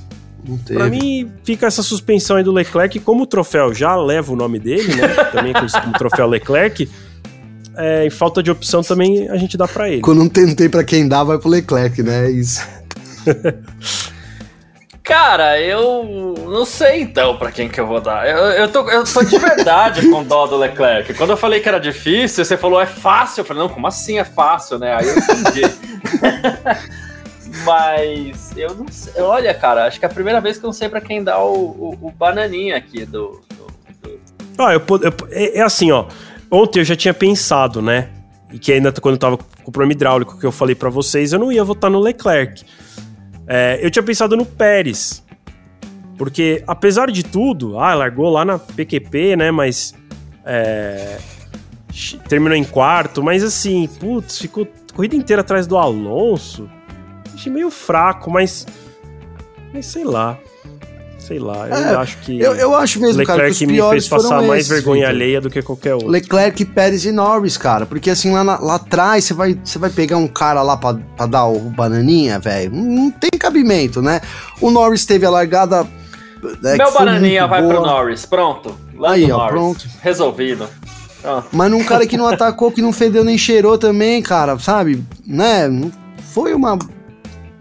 Pra 0.65 0.89
mim, 0.89 1.31
fica 1.43 1.67
essa 1.67 1.81
suspensão 1.81 2.35
aí 2.35 2.43
do 2.43 2.51
Leclerc, 2.51 2.99
como 2.99 3.23
o 3.23 3.25
troféu 3.25 3.73
já 3.73 3.95
leva 3.95 4.33
o 4.33 4.35
nome 4.35 4.59
dele, 4.59 4.95
né? 4.95 5.07
Também 5.31 5.53
conhecido 5.53 5.81
como 5.81 5.93
troféu 5.93 6.27
Leclerc. 6.27 6.89
É, 7.75 8.05
em 8.05 8.09
falta 8.09 8.43
de 8.43 8.51
opção 8.51 8.83
também 8.83 9.27
a 9.29 9.37
gente 9.37 9.57
dá 9.57 9.67
pra 9.67 9.89
ele. 9.89 10.01
Quando 10.01 10.19
não 10.19 10.29
tem, 10.29 10.45
não 10.45 10.53
tem 10.53 10.69
pra 10.69 10.83
quem 10.83 11.07
dá, 11.07 11.23
vai 11.23 11.39
pro 11.39 11.49
Leclerc, 11.49 12.03
né? 12.03 12.27
É 12.27 12.31
isso. 12.31 12.61
Cara, 15.03 15.59
eu 15.59 16.33
não 16.47 16.65
sei 16.65 17.01
então 17.01 17.35
pra 17.35 17.51
quem 17.51 17.67
que 17.67 17.79
eu 17.79 17.85
vou 17.85 17.99
dar. 17.99 18.25
Eu, 18.25 18.37
eu, 18.37 18.67
tô, 18.69 18.89
eu 18.89 19.03
tô 19.03 19.21
de 19.21 19.37
verdade 19.37 20.07
com 20.07 20.23
dó 20.23 20.47
do 20.47 20.55
Leclerc. 20.55 21.13
Quando 21.15 21.31
eu 21.31 21.37
falei 21.37 21.59
que 21.59 21.67
era 21.67 21.77
difícil, 21.77 22.45
você 22.45 22.55
falou 22.55 22.79
é 22.79 22.85
fácil. 22.85 23.41
Eu 23.41 23.45
falei, 23.45 23.63
não, 23.63 23.69
como 23.69 23.85
assim 23.85 24.17
é 24.17 24.23
fácil, 24.23 24.79
né? 24.79 24.95
Aí 24.95 25.07
eu 25.07 25.17
entendi. 25.17 25.61
Mas 27.65 28.51
eu 28.57 28.73
não 28.75 28.87
sei. 28.89 29.21
Olha, 29.21 29.53
cara, 29.53 29.85
acho 29.85 29.99
que 29.99 30.05
é 30.05 30.09
a 30.09 30.13
primeira 30.13 30.41
vez 30.41 30.57
que 30.57 30.63
eu 30.65 30.67
não 30.69 30.73
sei 30.73 30.89
pra 30.89 30.99
quem 30.99 31.23
dar 31.23 31.39
o, 31.43 31.53
o, 31.53 31.97
o 32.07 32.11
bananinha 32.11 32.75
aqui 32.77 33.05
do. 33.05 33.41
do- 33.49 34.09
do- 34.09 34.19
Ah, 34.57 34.73
eu, 34.73 34.81
eu- 35.01 35.27
é, 35.31 35.59
é 35.59 35.61
assim, 35.61 35.91
ó. 35.91 36.05
Ontem 36.51 36.79
eu 36.79 36.83
já 36.83 36.95
tinha 36.95 37.13
pensado, 37.13 37.81
né? 37.81 38.09
E 38.51 38.59
que 38.59 38.71
ainda 38.71 38.91
quando 38.91 39.15
eu 39.15 39.19
tava 39.19 39.37
com 39.37 39.45
o 39.65 39.71
problema 39.71 39.93
hidráulico 39.93 40.39
que 40.39 40.45
eu 40.45 40.51
falei 40.51 40.75
pra 40.75 40.89
vocês, 40.89 41.31
eu 41.33 41.39
não 41.39 41.51
ia 41.51 41.63
votar 41.63 41.89
no 41.89 41.99
Leclerc. 41.99 42.63
É, 43.47 43.79
eu 43.81 43.89
tinha 43.91 44.03
pensado 44.03 44.35
no 44.37 44.45
Pérez. 44.45 45.23
Porque, 46.17 46.63
apesar 46.67 47.09
de 47.11 47.23
tudo, 47.23 47.79
ah, 47.79 47.93
largou 47.95 48.29
lá 48.29 48.45
na 48.45 48.57
PQP, 48.59 49.35
né? 49.35 49.51
Mas. 49.51 49.93
é, 50.45 51.17
terminou 52.27 52.55
em 52.57 52.63
quarto, 52.63 53.21
mas 53.23 53.43
assim, 53.43 53.87
putz, 53.99 54.39
ficou 54.39 54.67
corrida 54.95 55.15
inteira 55.15 55.41
atrás 55.41 55.65
do 55.67 55.77
Alonso. 55.77 56.69
Achei 57.33 57.51
meio 57.51 57.69
fraco, 57.71 58.29
mas. 58.31 58.65
Mas 59.73 59.85
sei 59.87 60.03
lá. 60.03 60.37
Sei 61.17 61.39
lá, 61.39 61.69
eu 61.69 61.73
É, 61.75 61.95
acho 61.95 62.17
que. 62.17 62.37
Eu, 62.37 62.53
eu 62.53 62.75
acho 62.75 62.99
mesmo, 62.99 63.23
cara, 63.23 63.43
que 63.43 63.45
Leclerc 63.45 63.63
os 63.63 63.67
me 63.69 63.73
piores 63.75 64.07
fez 64.07 64.09
passar 64.09 64.35
foram 64.35 64.47
mais 64.47 64.59
esses, 64.65 64.73
vergonha 64.73 65.07
Vitor. 65.07 65.15
alheia 65.15 65.39
do 65.41 65.49
que 65.49 65.61
qualquer 65.61 65.93
outro. 65.93 66.09
Leclerc, 66.09 66.65
Pérez 66.65 67.05
e 67.05 67.13
Norris, 67.13 67.55
cara. 67.55 67.85
Porque 67.85 68.09
assim, 68.09 68.33
lá, 68.33 68.43
na- 68.43 68.59
lá 68.59 68.75
atrás, 68.75 69.23
você 69.23 69.33
vai, 69.33 69.57
você 69.63 69.79
vai 69.79 69.89
pegar 69.89 70.17
um 70.17 70.27
cara 70.27 70.61
lá 70.61 70.75
pra, 70.75 70.95
pra 71.15 71.25
dar 71.25 71.45
o 71.45 71.59
bananinha, 71.61 72.39
velho. 72.39 72.71
Não, 72.75 73.09
tem 73.09 73.29
cabimento, 73.39 74.01
né? 74.01 74.19
O 74.59 74.69
Norris 74.69 75.05
teve 75.05 75.25
a 75.25 75.29
largada. 75.29 75.87
né, 76.61 76.75
Meu 76.75 76.91
bananinha 76.91 77.47
vai 77.47 77.61
boa, 77.61 77.73
pro 77.75 77.85
Norris. 77.85 78.25
Pronto. 78.25 78.77
Lando 78.93 79.13
Aí, 79.13 79.23
ó, 79.31 79.37
Norris. 79.37 79.51
pronto. 79.53 79.87
Resolvido. 80.01 80.67
Pronto. 81.21 81.47
Mas 81.53 81.71
num 81.71 81.85
cara 81.85 82.05
que 82.05 82.17
não 82.17 82.27
atacou, 82.27 82.69
que 82.69 82.81
não 82.81 82.91
fedeu 82.91 83.23
nem 83.23 83.37
cheirou 83.37 83.77
também, 83.77 84.21
cara, 84.21 84.59
sabe? 84.59 85.01
Né? 85.25 85.69
Foi 86.33 86.53
uma. 86.53 86.77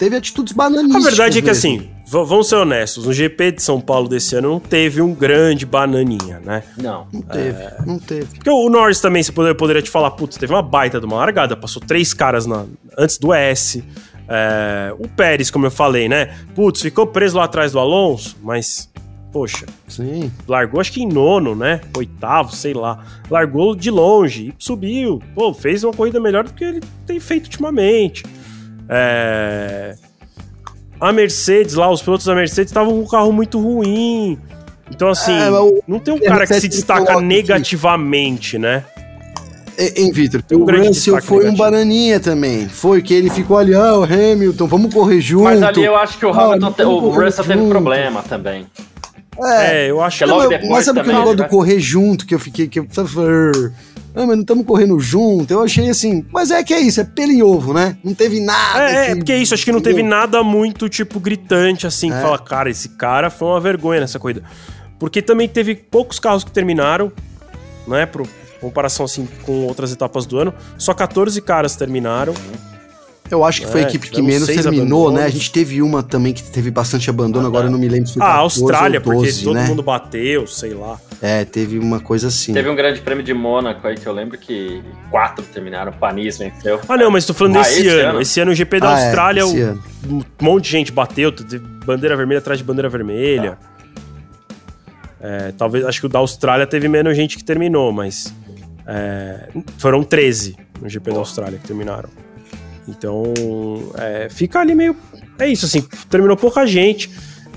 Teve 0.02 0.16
atitudes 0.16 0.52
A 0.52 0.56
bananísticas. 0.56 1.04
verdade 1.04 1.38
é 1.38 1.42
que 1.42 1.46
mesmo. 1.46 1.70
assim, 1.76 1.88
vamos 2.08 2.48
ser 2.48 2.56
honestos, 2.56 3.06
no 3.06 3.12
GP 3.12 3.52
de 3.52 3.62
São 3.62 3.80
Paulo 3.80 4.08
desse 4.08 4.34
ano 4.34 4.48
não 4.50 4.58
teve 4.58 5.00
um 5.00 5.14
grande 5.14 5.64
bananinha, 5.64 6.40
né? 6.44 6.64
Não. 6.76 7.06
Não 7.12 7.22
teve, 7.22 7.62
É. 7.62 7.76
não 7.86 7.98
teve. 8.00 8.24
Porque 8.34 8.50
o 8.50 8.68
Norris 8.68 9.00
também, 9.00 9.22
você 9.22 9.30
poderia, 9.30 9.54
poderia 9.54 9.80
te 9.80 9.88
falar, 9.90 10.10
putz, 10.10 10.36
teve 10.36 10.52
uma 10.52 10.60
baita 10.62 10.98
de 10.98 11.06
uma 11.06 11.16
largada, 11.18 11.56
passou 11.56 11.80
três 11.80 12.12
caras 12.12 12.46
na- 12.46 12.64
antes 12.98 13.16
do 13.16 13.32
S. 13.32 13.84
É, 14.28 14.92
o 14.98 15.06
Pérez, 15.06 15.52
como 15.52 15.66
eu 15.66 15.70
falei, 15.70 16.08
né? 16.08 16.34
Putz, 16.52 16.80
ficou 16.82 17.06
preso 17.06 17.36
lá 17.36 17.44
atrás 17.44 17.70
do 17.70 17.78
Alonso, 17.78 18.36
mas, 18.42 18.90
poxa, 19.32 19.66
Sim. 19.86 20.32
largou 20.48 20.80
acho 20.80 20.90
que 20.90 21.00
em 21.00 21.08
nono, 21.08 21.54
né? 21.54 21.80
Oitavo, 21.96 22.50
sei 22.56 22.74
lá. 22.74 23.04
Largou 23.30 23.76
de 23.76 23.88
longe 23.88 24.48
e 24.48 24.54
subiu. 24.58 25.22
Pô, 25.32 25.54
fez 25.54 25.84
uma 25.84 25.92
corrida 25.92 26.18
melhor 26.18 26.42
do 26.42 26.52
que 26.52 26.64
ele 26.64 26.80
tem 27.06 27.20
feito 27.20 27.44
ultimamente. 27.44 28.24
É... 28.94 29.94
A 31.00 31.12
Mercedes 31.12 31.74
lá, 31.74 31.90
os 31.90 32.00
pilotos 32.02 32.26
da 32.26 32.34
Mercedes 32.34 32.70
estavam 32.70 32.92
com 32.92 33.00
um 33.00 33.06
carro 33.08 33.32
muito 33.32 33.58
ruim. 33.58 34.38
Então, 34.90 35.08
assim, 35.08 35.32
É, 35.32 35.50
o- 35.50 35.82
não 35.88 35.98
tem 35.98 36.14
um 36.14 36.18
cara 36.20 36.46
que 36.46 36.60
se 36.60 36.68
destaca 36.68 37.20
negativamente, 37.20 38.58
né? 38.58 38.84
E- 39.78 40.02
Hein, 40.02 40.12
Vitor? 40.12 40.42
Um 40.52 40.58
O 40.64 40.66
Russell 40.86 41.20
foi 41.22 41.38
um 41.38 41.40
negativo. 41.52 41.62
bananinha 41.64 42.20
também. 42.20 42.68
Foi 42.68 43.00
que 43.00 43.14
ele 43.14 43.30
ficou 43.30 43.56
ali, 43.56 43.74
ah, 43.74 43.98
o 43.98 44.04
Hamilton, 44.04 44.66
vamos 44.66 44.92
correr 44.92 45.20
junto. 45.20 45.44
Mas 45.44 45.62
ali 45.62 45.82
eu 45.82 45.96
acho 45.96 46.18
que 46.18 46.26
o 46.26 46.30
Ah, 46.30 46.44
Hamilton, 46.44 46.72
te- 46.72 46.82
o 46.84 47.08
Russell 47.08 47.44
teve 47.46 47.66
problema 47.68 48.22
também. 48.22 48.66
É, 49.42 49.90
eu 49.90 50.00
acho 50.02 50.18
que 50.18 50.24
Que 50.24 50.30
Não, 50.30 50.36
logo 50.36 50.50
mas- 50.50 50.60
depois 50.60 50.70
mas 50.76 50.84
sabe 50.84 51.00
aquele 51.00 51.12
também, 51.14 51.26
negócio 51.26 51.42
né? 51.42 51.48
do 51.48 51.50
correr 51.50 51.80
junto 51.80 52.26
que 52.26 52.34
eu 52.34 52.38
fiquei. 52.38 52.68
Que 52.68 52.78
eu, 52.80 52.86
ah, 54.14 54.26
mas 54.26 54.28
não 54.36 54.40
estamos 54.42 54.66
correndo 54.66 54.98
junto. 55.00 55.50
Eu 55.52 55.62
achei 55.62 55.88
assim. 55.88 56.24
Mas 56.32 56.50
é 56.50 56.62
que 56.62 56.72
é 56.74 56.80
isso, 56.80 57.00
é 57.00 57.04
pelo 57.04 57.32
em 57.32 57.42
ovo, 57.42 57.72
né? 57.72 57.96
Não 58.04 58.14
teve 58.14 58.40
nada. 58.40 58.82
É, 58.90 58.94
é, 58.94 59.08
que- 59.10 59.16
porque 59.16 59.32
é 59.32 59.38
isso, 59.38 59.54
acho 59.54 59.64
que 59.64 59.72
não 59.72 59.80
teve 59.80 60.02
nada 60.02 60.42
muito, 60.42 60.88
tipo, 60.88 61.18
gritante, 61.20 61.86
assim, 61.86 62.08
que 62.10 62.16
É. 62.16 62.20
fala, 62.20 62.38
cara, 62.38 62.68
esse 62.70 62.90
cara 62.90 63.30
foi 63.30 63.48
uma 63.48 63.60
vergonha 63.60 64.00
nessa 64.00 64.18
corrida. 64.18 64.42
Porque 64.98 65.20
também 65.22 65.48
teve 65.48 65.74
poucos 65.74 66.18
carros 66.18 66.44
que 66.44 66.52
terminaram, 66.52 67.10
né, 67.88 68.06
pro 68.06 68.26
comparação, 68.60 69.04
assim, 69.06 69.26
com 69.44 69.66
outras 69.66 69.90
etapas 69.92 70.24
do 70.26 70.38
ano. 70.38 70.54
Só 70.78 70.94
14 70.94 71.40
caras 71.42 71.74
terminaram. 71.74 72.32
Eu 73.32 73.42
acho 73.44 73.62
que 73.62 73.66
foi 73.66 73.80
a 73.80 73.84
É, 73.84 73.86
equipe 73.88 74.10
que 74.10 74.20
menos 74.20 74.46
terminou, 74.46 75.10
né? 75.10 75.14
A 75.16 75.22
abandonos. 75.22 75.32
gente 75.32 75.50
teve 75.50 75.80
uma 75.80 76.02
também 76.02 76.34
que 76.34 76.42
teve 76.42 76.70
bastante 76.70 77.08
abandono, 77.08 77.46
Ah, 77.46 77.48
agora 77.48 77.62
tá. 77.62 77.68
eu 77.68 77.72
não 77.72 77.78
me 77.78 77.88
lembro 77.88 78.06
se 78.06 78.12
foi 78.14 78.22
Ah, 78.22 78.26
a 78.26 78.42
14 78.42 78.60
Austrália, 78.62 79.02
ou 79.02 79.12
12, 79.14 79.26
porque 79.32 79.44
todo 79.44 79.54
né? 79.54 79.66
mundo 79.68 79.82
bateu, 79.82 80.46
sei 80.46 80.74
lá. 80.74 81.00
É, 81.22 81.42
teve 81.46 81.78
uma 81.78 81.98
coisa 81.98 82.28
assim. 82.28 82.52
Teve 82.52 82.68
um 82.68 82.76
grande 82.76 83.00
prêmio 83.00 83.24
de 83.24 83.32
Mônaco 83.32 83.86
aí 83.88 83.94
que 83.96 84.06
eu 84.06 84.12
lembro 84.12 84.36
que 84.36 84.82
quatro 85.10 85.42
terminaram. 85.46 85.92
Panis 85.92 86.36
venceu. 86.36 86.78
Ah, 86.86 86.96
não, 86.98 87.10
mas 87.10 87.24
tô 87.24 87.32
falando 87.32 87.56
Ah, 87.56 87.62
desse 87.62 87.80
esse 87.80 87.88
ano. 87.88 88.08
ano? 88.10 88.20
Esse 88.20 88.40
ano 88.40 88.50
o 88.50 88.54
GP 88.54 88.80
da 88.80 88.94
Ah, 88.94 89.00
é, 89.00 89.04
Austrália, 89.06 89.40
esse 89.40 89.56
o- 89.62 89.66
ano. 89.66 89.84
um 90.10 90.22
monte 90.44 90.64
de 90.64 90.70
gente 90.70 90.92
bateu, 90.92 91.32
bandeira 91.86 92.14
vermelha 92.14 92.38
atrás 92.38 92.58
de 92.58 92.64
bandeira 92.64 92.90
vermelha. 92.90 93.56
É, 95.20 95.52
talvez, 95.56 95.84
acho 95.86 96.00
que 96.00 96.06
o 96.06 96.08
da 96.10 96.18
Austrália 96.18 96.66
teve 96.66 96.86
menos 96.86 97.16
gente 97.16 97.38
que 97.38 97.44
terminou, 97.44 97.92
mas 97.92 98.34
é, 98.86 99.48
foram 99.78 100.02
13 100.02 100.56
no 100.82 100.88
GP 100.88 101.12
da 101.12 101.18
Austrália 101.18 101.58
que 101.58 101.66
terminaram. 101.66 102.10
Então, 102.88 103.32
é, 103.96 104.28
fica 104.28 104.60
ali 104.60 104.74
meio. 104.74 104.96
É 105.38 105.46
isso, 105.46 105.66
assim, 105.66 105.82
terminou 106.10 106.36
pouca 106.36 106.66
gente 106.66 107.10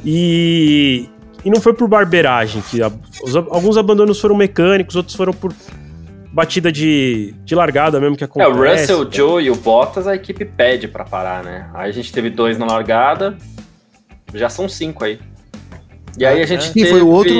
e, 0.03 1.09
e 1.43 1.49
não 1.49 1.59
foi 1.59 1.73
por 1.73 1.87
barbeiragem, 1.87 2.61
que 2.69 2.81
a, 2.81 2.91
os, 3.23 3.35
alguns 3.35 3.77
abandonos 3.77 4.19
foram 4.19 4.35
mecânicos, 4.35 4.95
outros 4.95 5.15
foram 5.15 5.33
por 5.33 5.53
batida 6.31 6.71
de, 6.71 7.33
de 7.43 7.55
largada 7.55 7.99
mesmo 7.99 8.15
que 8.15 8.23
acontece. 8.23 8.51
É, 8.51 8.53
o 8.53 8.71
Russell, 8.71 8.99
o 9.01 9.11
Joe 9.11 9.43
e 9.43 9.49
o 9.49 9.55
Bottas 9.55 10.05
a 10.05 10.15
equipe 10.15 10.43
pede 10.45 10.87
para 10.87 11.05
parar, 11.05 11.43
né? 11.43 11.69
Aí 11.73 11.89
a 11.89 11.93
gente 11.93 12.11
teve 12.11 12.29
dois 12.29 12.57
na 12.57 12.65
largada, 12.65 13.37
já 14.33 14.49
são 14.49 14.67
cinco 14.67 15.03
aí. 15.03 15.19
E 16.17 16.25
aí 16.25 16.41
a 16.41 16.45
gente 16.45 16.69
é. 16.69 16.71
teve... 16.71 16.89
foi 16.89 17.01
o 17.01 17.07
outro? 17.07 17.33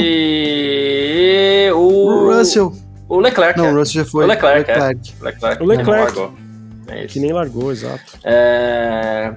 O... 1.77 2.07
o 2.07 2.33
Russell. 2.33 2.73
O 3.07 3.19
Leclerc. 3.19 3.57
Não, 3.57 3.65
é. 3.65 3.73
o 3.73 3.77
Russell 3.77 4.03
já 4.03 4.09
foi. 4.09 4.23
O 4.23 4.27
Leclerc, 4.27 4.71
Leclerc. 4.71 5.13
É. 5.21 5.23
Leclerc. 5.23 5.63
O 5.63 5.65
Leclerc. 5.65 6.44
É 6.87 7.05
que 7.05 7.19
nem 7.19 7.31
largou, 7.31 7.71
exato. 7.71 8.19
É... 8.23 9.33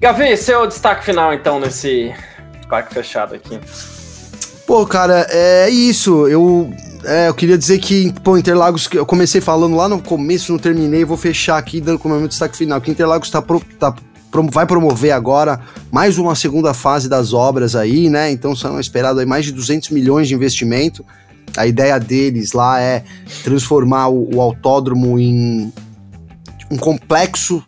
Gavi, 0.00 0.36
seu 0.36 0.66
destaque 0.66 1.04
final 1.04 1.32
então 1.32 1.58
nesse 1.58 2.12
parque 2.68 2.92
fechado 2.92 3.34
aqui. 3.34 3.58
Pô, 4.66 4.86
cara, 4.86 5.26
é 5.30 5.68
isso. 5.68 6.26
Eu, 6.26 6.70
é, 7.04 7.28
eu 7.28 7.34
queria 7.34 7.56
dizer 7.56 7.78
que, 7.78 8.12
pô, 8.22 8.36
Interlagos, 8.36 8.88
eu 8.92 9.06
comecei 9.06 9.40
falando 9.40 9.76
lá 9.76 9.88
no 9.88 10.00
começo, 10.00 10.52
não 10.52 10.58
terminei, 10.58 11.04
vou 11.04 11.16
fechar 11.16 11.58
aqui 11.58 11.80
dando 11.80 11.98
como 11.98 12.14
meu 12.18 12.28
destaque 12.28 12.56
final. 12.56 12.80
Que 12.80 12.90
Interlagos 12.90 13.30
tá, 13.30 13.42
pro, 13.42 13.60
tá 13.78 13.94
vai 14.50 14.66
promover 14.66 15.12
agora 15.12 15.60
mais 15.92 16.18
uma 16.18 16.34
segunda 16.34 16.74
fase 16.74 17.08
das 17.08 17.32
obras 17.32 17.76
aí, 17.76 18.10
né? 18.10 18.30
Então 18.30 18.56
são 18.56 18.80
esperados 18.80 19.20
aí 19.20 19.26
mais 19.26 19.44
de 19.44 19.52
200 19.52 19.90
milhões 19.90 20.28
de 20.28 20.34
investimento. 20.34 21.04
A 21.56 21.66
ideia 21.66 21.98
deles 22.00 22.52
lá 22.52 22.80
é 22.80 23.04
transformar 23.44 24.08
o, 24.08 24.36
o 24.36 24.40
autódromo 24.40 25.18
em 25.20 25.72
um 26.74 26.76
complexo 26.76 27.62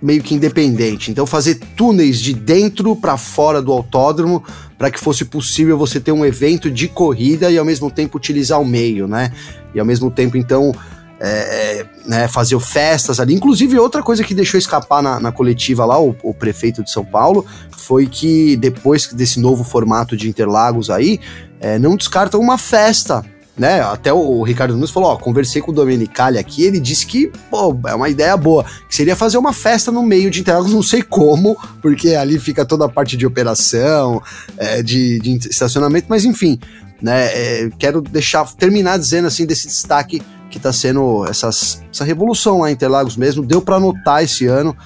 meio 0.00 0.22
que 0.22 0.34
independente. 0.34 1.10
Então 1.10 1.26
fazer 1.26 1.60
túneis 1.76 2.18
de 2.18 2.32
dentro 2.32 2.96
para 2.96 3.16
fora 3.16 3.62
do 3.62 3.70
autódromo 3.70 4.42
para 4.76 4.90
que 4.90 4.98
fosse 4.98 5.24
possível 5.24 5.78
você 5.78 6.00
ter 6.00 6.10
um 6.10 6.24
evento 6.24 6.70
de 6.70 6.88
corrida 6.88 7.50
e 7.50 7.58
ao 7.58 7.64
mesmo 7.64 7.90
tempo 7.90 8.16
utilizar 8.16 8.60
o 8.60 8.64
meio, 8.64 9.06
né? 9.06 9.32
E 9.74 9.78
ao 9.78 9.86
mesmo 9.86 10.10
tempo 10.10 10.36
então 10.36 10.72
é, 11.20 11.28
é, 11.28 11.86
né, 12.04 12.26
fazer 12.26 12.58
festas 12.58 13.20
ali. 13.20 13.32
Inclusive, 13.32 13.78
outra 13.78 14.02
coisa 14.02 14.24
que 14.24 14.34
deixou 14.34 14.58
escapar 14.58 15.00
na, 15.00 15.20
na 15.20 15.30
coletiva 15.30 15.84
lá, 15.84 16.00
o, 16.00 16.16
o, 16.20 16.34
prefeito 16.34 16.82
de 16.82 16.90
São 16.90 17.04
Paulo, 17.04 17.46
foi 17.70 18.08
que 18.08 18.56
depois 18.56 19.06
desse 19.12 19.38
novo 19.38 19.62
formato 19.62 20.16
de 20.16 20.28
Interlagos 20.28 20.90
aí, 20.90 21.20
é, 21.60 21.78
não 21.78 21.94
descartam 21.94 22.40
uma 22.40 22.58
festa. 22.58 23.24
Né? 23.56 23.82
Até 23.82 24.10
o, 24.10 24.42
Ricardo 24.42 24.74
Nunes 24.74 24.90
falou: 24.90 25.10
ó, 25.10 25.16
conversei 25.16 25.60
com 25.60 25.72
o 25.72 25.74
Domenicali 25.74 26.38
aqui, 26.38 26.62
ele 26.62 26.80
disse 26.80 27.06
que 27.06 27.30
pô, 27.50 27.78
é 27.86 27.94
uma 27.94 28.08
ideia 28.08 28.34
boa, 28.34 28.64
que 28.88 28.94
seria 28.94 29.14
fazer 29.14 29.36
uma 29.36 29.52
festa 29.52 29.92
no 29.92 30.02
meio 30.02 30.30
de 30.30 30.40
Interlagos, 30.40 30.72
não 30.72 30.82
sei 30.82 31.02
como, 31.02 31.56
porque 31.82 32.14
ali 32.14 32.38
fica 32.38 32.64
toda 32.64 32.86
a 32.86 32.88
parte 32.88 33.14
de 33.14 33.26
operação, 33.26 34.22
é, 34.56 34.82
de, 34.82 35.20
de 35.20 35.48
estacionamento, 35.50 36.06
mas 36.08 36.24
enfim, 36.24 36.58
né? 37.00 37.26
É, 37.26 37.70
quero 37.78 38.00
deixar 38.00 38.46
terminar 38.54 38.98
dizendo 38.98 39.26
assim 39.28 39.44
desse 39.44 39.66
destaque 39.66 40.22
que 40.50 40.58
está 40.58 40.72
sendo 40.72 41.26
essas, 41.26 41.82
essa 41.92 42.04
revolução 42.04 42.60
lá 42.60 42.70
em 42.70 42.74
Interlagos 42.74 43.16
mesmo. 43.16 43.44
Deu 43.44 43.60
para 43.60 43.80
notar 43.80 44.22
esse 44.22 44.46
ano, 44.46 44.76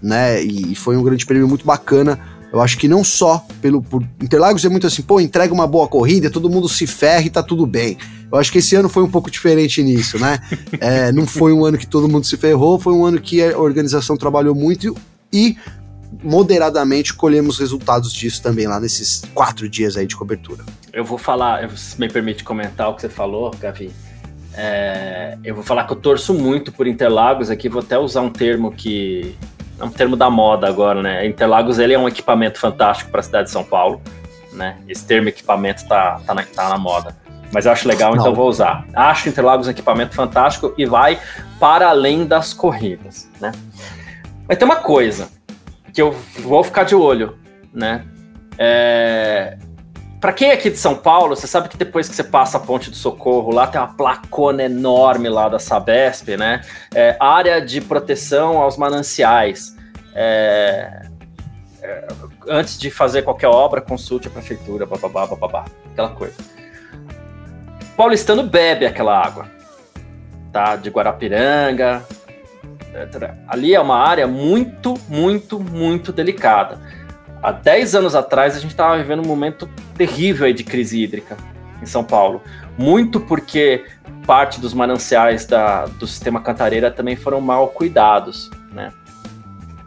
né? 0.00 0.40
E 0.42 0.74
foi 0.74 0.96
um 0.96 1.02
grande 1.02 1.26
prêmio 1.26 1.48
muito 1.48 1.64
bacana. 1.66 2.18
Eu 2.54 2.60
acho 2.60 2.78
que 2.78 2.86
não 2.86 3.02
só 3.02 3.44
pelo 3.60 3.82
por 3.82 4.00
Interlagos 4.22 4.64
é 4.64 4.68
muito 4.68 4.86
assim, 4.86 5.02
pô, 5.02 5.18
entrega 5.20 5.52
uma 5.52 5.66
boa 5.66 5.88
corrida, 5.88 6.30
todo 6.30 6.48
mundo 6.48 6.68
se 6.68 6.86
ferra 6.86 7.26
e 7.26 7.28
tá 7.28 7.42
tudo 7.42 7.66
bem. 7.66 7.98
Eu 8.30 8.38
acho 8.38 8.52
que 8.52 8.58
esse 8.58 8.76
ano 8.76 8.88
foi 8.88 9.02
um 9.02 9.10
pouco 9.10 9.28
diferente 9.28 9.82
nisso, 9.82 10.20
né? 10.20 10.38
É, 10.80 11.10
não 11.10 11.26
foi 11.26 11.52
um 11.52 11.64
ano 11.64 11.76
que 11.76 11.86
todo 11.86 12.08
mundo 12.08 12.24
se 12.26 12.36
ferrou, 12.36 12.78
foi 12.78 12.92
um 12.92 13.04
ano 13.04 13.20
que 13.20 13.42
a 13.42 13.58
organização 13.58 14.16
trabalhou 14.16 14.54
muito 14.54 14.96
e 15.32 15.56
moderadamente 16.22 17.12
colhemos 17.12 17.58
resultados 17.58 18.12
disso 18.12 18.40
também 18.40 18.68
lá 18.68 18.78
nesses 18.78 19.22
quatro 19.34 19.68
dias 19.68 19.96
aí 19.96 20.06
de 20.06 20.14
cobertura. 20.14 20.64
Eu 20.92 21.04
vou 21.04 21.18
falar, 21.18 21.68
se 21.76 21.98
me 21.98 22.08
permite 22.08 22.44
comentar 22.44 22.88
o 22.88 22.94
que 22.94 23.00
você 23.00 23.08
falou, 23.08 23.50
Gavi. 23.58 23.90
É, 24.56 25.36
eu 25.42 25.56
vou 25.56 25.64
falar 25.64 25.84
que 25.84 25.92
eu 25.92 25.96
torço 25.96 26.32
muito 26.32 26.70
por 26.70 26.86
Interlagos 26.86 27.50
aqui, 27.50 27.68
vou 27.68 27.82
até 27.82 27.98
usar 27.98 28.20
um 28.20 28.30
termo 28.30 28.70
que 28.70 29.34
é 29.78 29.84
um 29.84 29.90
termo 29.90 30.16
da 30.16 30.30
moda 30.30 30.68
agora, 30.68 31.02
né? 31.02 31.26
Interlagos 31.26 31.78
ele 31.78 31.94
é 31.94 31.98
um 31.98 32.08
equipamento 32.08 32.58
fantástico 32.58 33.10
para 33.10 33.20
a 33.20 33.22
cidade 33.22 33.44
de 33.46 33.50
São 33.50 33.64
Paulo, 33.64 34.00
né? 34.52 34.76
Esse 34.88 35.04
termo 35.06 35.28
equipamento 35.28 35.86
tá, 35.86 36.20
tá, 36.26 36.34
na, 36.34 36.42
tá 36.44 36.68
na 36.68 36.78
moda. 36.78 37.16
Mas 37.52 37.66
eu 37.66 37.72
acho 37.72 37.86
legal, 37.86 38.12
então 38.12 38.26
Não. 38.26 38.32
então 38.32 38.34
vou 38.34 38.48
usar. 38.48 38.84
Acho 38.94 39.28
Interlagos 39.28 39.66
um 39.66 39.70
equipamento 39.70 40.14
fantástico 40.14 40.74
e 40.76 40.86
vai 40.86 41.20
para 41.60 41.88
além 41.88 42.26
das 42.26 42.52
corridas, 42.52 43.30
né? 43.40 43.52
Mas 44.48 44.58
tem 44.58 44.66
uma 44.66 44.76
coisa 44.76 45.28
que 45.92 46.02
eu 46.02 46.12
vou 46.40 46.62
ficar 46.64 46.84
de 46.84 46.94
olho, 46.94 47.38
né? 47.72 48.04
É, 48.58 49.56
para 50.24 50.32
quem 50.32 50.48
é 50.48 50.54
aqui 50.54 50.70
de 50.70 50.78
São 50.78 50.94
Paulo, 50.94 51.36
você 51.36 51.46
sabe 51.46 51.68
que 51.68 51.76
depois 51.76 52.08
que 52.08 52.16
você 52.16 52.24
passa 52.24 52.56
a 52.56 52.60
Ponte 52.60 52.88
do 52.88 52.96
Socorro, 52.96 53.52
lá 53.52 53.66
tem 53.66 53.78
uma 53.78 53.92
placona 53.92 54.62
enorme 54.62 55.28
lá 55.28 55.50
da 55.50 55.58
Sabesp, 55.58 56.34
né? 56.38 56.62
É, 56.94 57.14
área 57.20 57.60
de 57.60 57.78
proteção 57.82 58.56
aos 58.56 58.78
mananciais. 58.78 59.76
É, 60.14 61.08
é, 61.82 62.08
antes 62.48 62.78
de 62.78 62.90
fazer 62.90 63.20
qualquer 63.20 63.48
obra, 63.48 63.82
consulte 63.82 64.26
a 64.26 64.30
prefeitura, 64.30 64.86
bababá, 64.86 65.26
bababá, 65.26 65.66
aquela 65.92 66.08
coisa. 66.08 66.36
Paulistano 67.94 68.44
bebe 68.44 68.86
aquela 68.86 69.22
água, 69.22 69.44
tá? 70.50 70.74
De 70.74 70.88
Guarapiranga. 70.88 72.02
Ali 73.46 73.74
é 73.74 73.80
uma 73.80 73.98
área 73.98 74.26
muito, 74.26 74.94
muito, 75.06 75.60
muito 75.60 76.10
delicada. 76.12 76.80
Há 77.44 77.52
10 77.52 77.94
anos 77.94 78.14
atrás, 78.14 78.56
a 78.56 78.58
gente 78.58 78.70
estava 78.70 78.96
vivendo 78.96 79.22
um 79.22 79.28
momento 79.28 79.68
terrível 79.98 80.50
de 80.50 80.64
crise 80.64 81.02
hídrica 81.02 81.36
em 81.82 81.84
São 81.84 82.02
Paulo. 82.02 82.42
Muito 82.78 83.20
porque 83.20 83.84
parte 84.26 84.58
dos 84.58 84.72
mananciais 84.72 85.44
da, 85.44 85.84
do 85.84 86.06
sistema 86.06 86.40
Cantareira 86.40 86.90
também 86.90 87.16
foram 87.16 87.42
mal 87.42 87.68
cuidados, 87.68 88.50
né? 88.72 88.90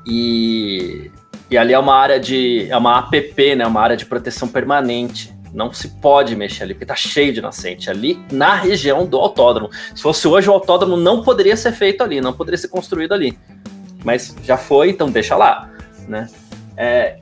E, 0.05 1.09
e 1.49 1.57
ali 1.57 1.73
é 1.73 1.79
uma 1.79 1.95
área 1.95 2.19
de. 2.19 2.67
é 2.69 2.77
uma 2.77 2.99
APP, 2.99 3.55
né? 3.55 3.65
Uma 3.65 3.81
área 3.81 3.97
de 3.97 4.05
proteção 4.05 4.47
permanente. 4.47 5.35
Não 5.51 5.73
se 5.73 5.87
pode 5.99 6.35
mexer 6.35 6.61
ali, 6.61 6.75
porque 6.75 6.85
tá 6.85 6.95
cheio 6.95 7.33
de 7.33 7.41
nascente 7.41 7.89
ali 7.89 8.23
na 8.31 8.53
região 8.53 9.03
do 9.03 9.17
autódromo. 9.17 9.71
Se 9.95 10.03
fosse 10.03 10.27
hoje, 10.27 10.47
o 10.47 10.53
autódromo 10.53 10.95
não 10.95 11.23
poderia 11.23 11.57
ser 11.57 11.71
feito 11.71 12.03
ali, 12.03 12.21
não 12.21 12.33
poderia 12.33 12.57
ser 12.59 12.67
construído 12.67 13.15
ali. 13.15 13.35
Mas 14.05 14.35
já 14.43 14.57
foi, 14.57 14.91
então 14.91 15.09
deixa 15.09 15.35
lá, 15.35 15.71
né? 16.07 16.29
É, 16.77 17.17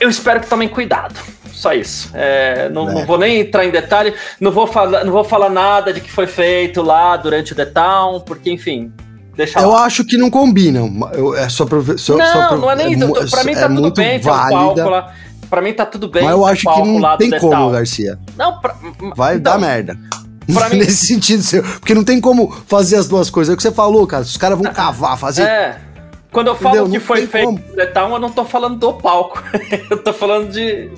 eu 0.00 0.08
espero 0.08 0.40
que 0.40 0.48
tomem 0.48 0.68
cuidado. 0.68 1.14
Só 1.52 1.74
isso. 1.74 2.10
É, 2.14 2.70
não, 2.70 2.88
é. 2.88 2.94
não, 2.94 3.06
vou 3.06 3.18
nem 3.18 3.40
entrar 3.40 3.66
em 3.66 3.70
detalhe, 3.70 4.14
não 4.40 4.50
vou, 4.50 4.66
falar, 4.66 5.04
não 5.04 5.12
vou 5.12 5.22
falar 5.22 5.50
nada 5.50 5.92
de 5.92 6.00
que 6.00 6.10
foi 6.10 6.26
feito 6.26 6.80
lá 6.80 7.16
durante 7.18 7.52
o 7.52 7.56
The 7.56 7.66
Town, 7.66 8.20
porque, 8.20 8.50
enfim, 8.50 8.90
deixa 9.36 9.60
Eu 9.60 9.70
lá. 9.70 9.84
acho 9.84 10.02
que 10.04 10.16
não 10.16 10.30
combinam. 10.30 10.90
Eu, 11.12 11.34
é 11.34 11.48
só 11.50 11.66
pra, 11.66 11.80
só, 11.98 12.16
não, 12.16 12.26
só 12.26 12.48
pra, 12.48 12.56
não 12.56 12.70
é 12.70 12.76
nem. 12.76 12.94
É, 12.94 13.06
pra 13.30 13.44
mim 13.44 13.54
tá 13.54 13.60
é 13.60 13.68
tudo 13.68 13.92
bem, 13.92 14.18
válida, 14.18 14.48
tem 14.48 14.58
um 14.58 14.74
palco 14.74 14.90
lá. 14.90 15.12
Pra 15.50 15.60
mim 15.60 15.72
tá 15.72 15.84
tudo 15.84 16.08
bem. 16.08 16.22
Mas 16.22 16.32
eu 16.32 16.46
acho 16.46 16.62
que 16.62 16.82
não 16.82 17.16
tem 17.18 17.38
como. 17.38 17.70
Garcia. 17.70 18.18
Não, 18.38 18.58
pra, 18.58 18.74
vai 19.14 19.36
então, 19.36 19.52
dar 19.52 19.58
merda. 19.58 19.98
Mim... 20.70 20.78
Nesse 20.78 21.06
sentido 21.06 21.42
seu. 21.42 21.62
Porque 21.62 21.94
não 21.94 22.02
tem 22.02 22.20
como 22.20 22.50
fazer 22.66 22.96
as 22.96 23.06
duas 23.06 23.30
coisas. 23.30 23.52
É 23.52 23.54
o 23.54 23.56
que 23.56 23.62
você 23.62 23.70
falou, 23.70 24.06
cara. 24.06 24.22
Os 24.22 24.36
caras 24.36 24.58
vão 24.58 24.66
ah, 24.68 24.74
cavar, 24.74 25.16
fazer. 25.16 25.42
É. 25.42 25.78
Quando 26.32 26.46
eu 26.48 26.54
falo 26.54 26.76
Entendeu? 26.76 26.92
que 26.92 27.00
foi 27.00 27.26
feito 27.26 27.52
no 27.52 27.58
Detal, 27.58 28.10
eu 28.12 28.18
não 28.18 28.30
tô 28.30 28.44
falando 28.44 28.78
do 28.78 28.92
palco. 28.94 29.42
eu 29.90 30.02
tô 30.02 30.12
falando 30.12 30.50
de. 30.50 30.90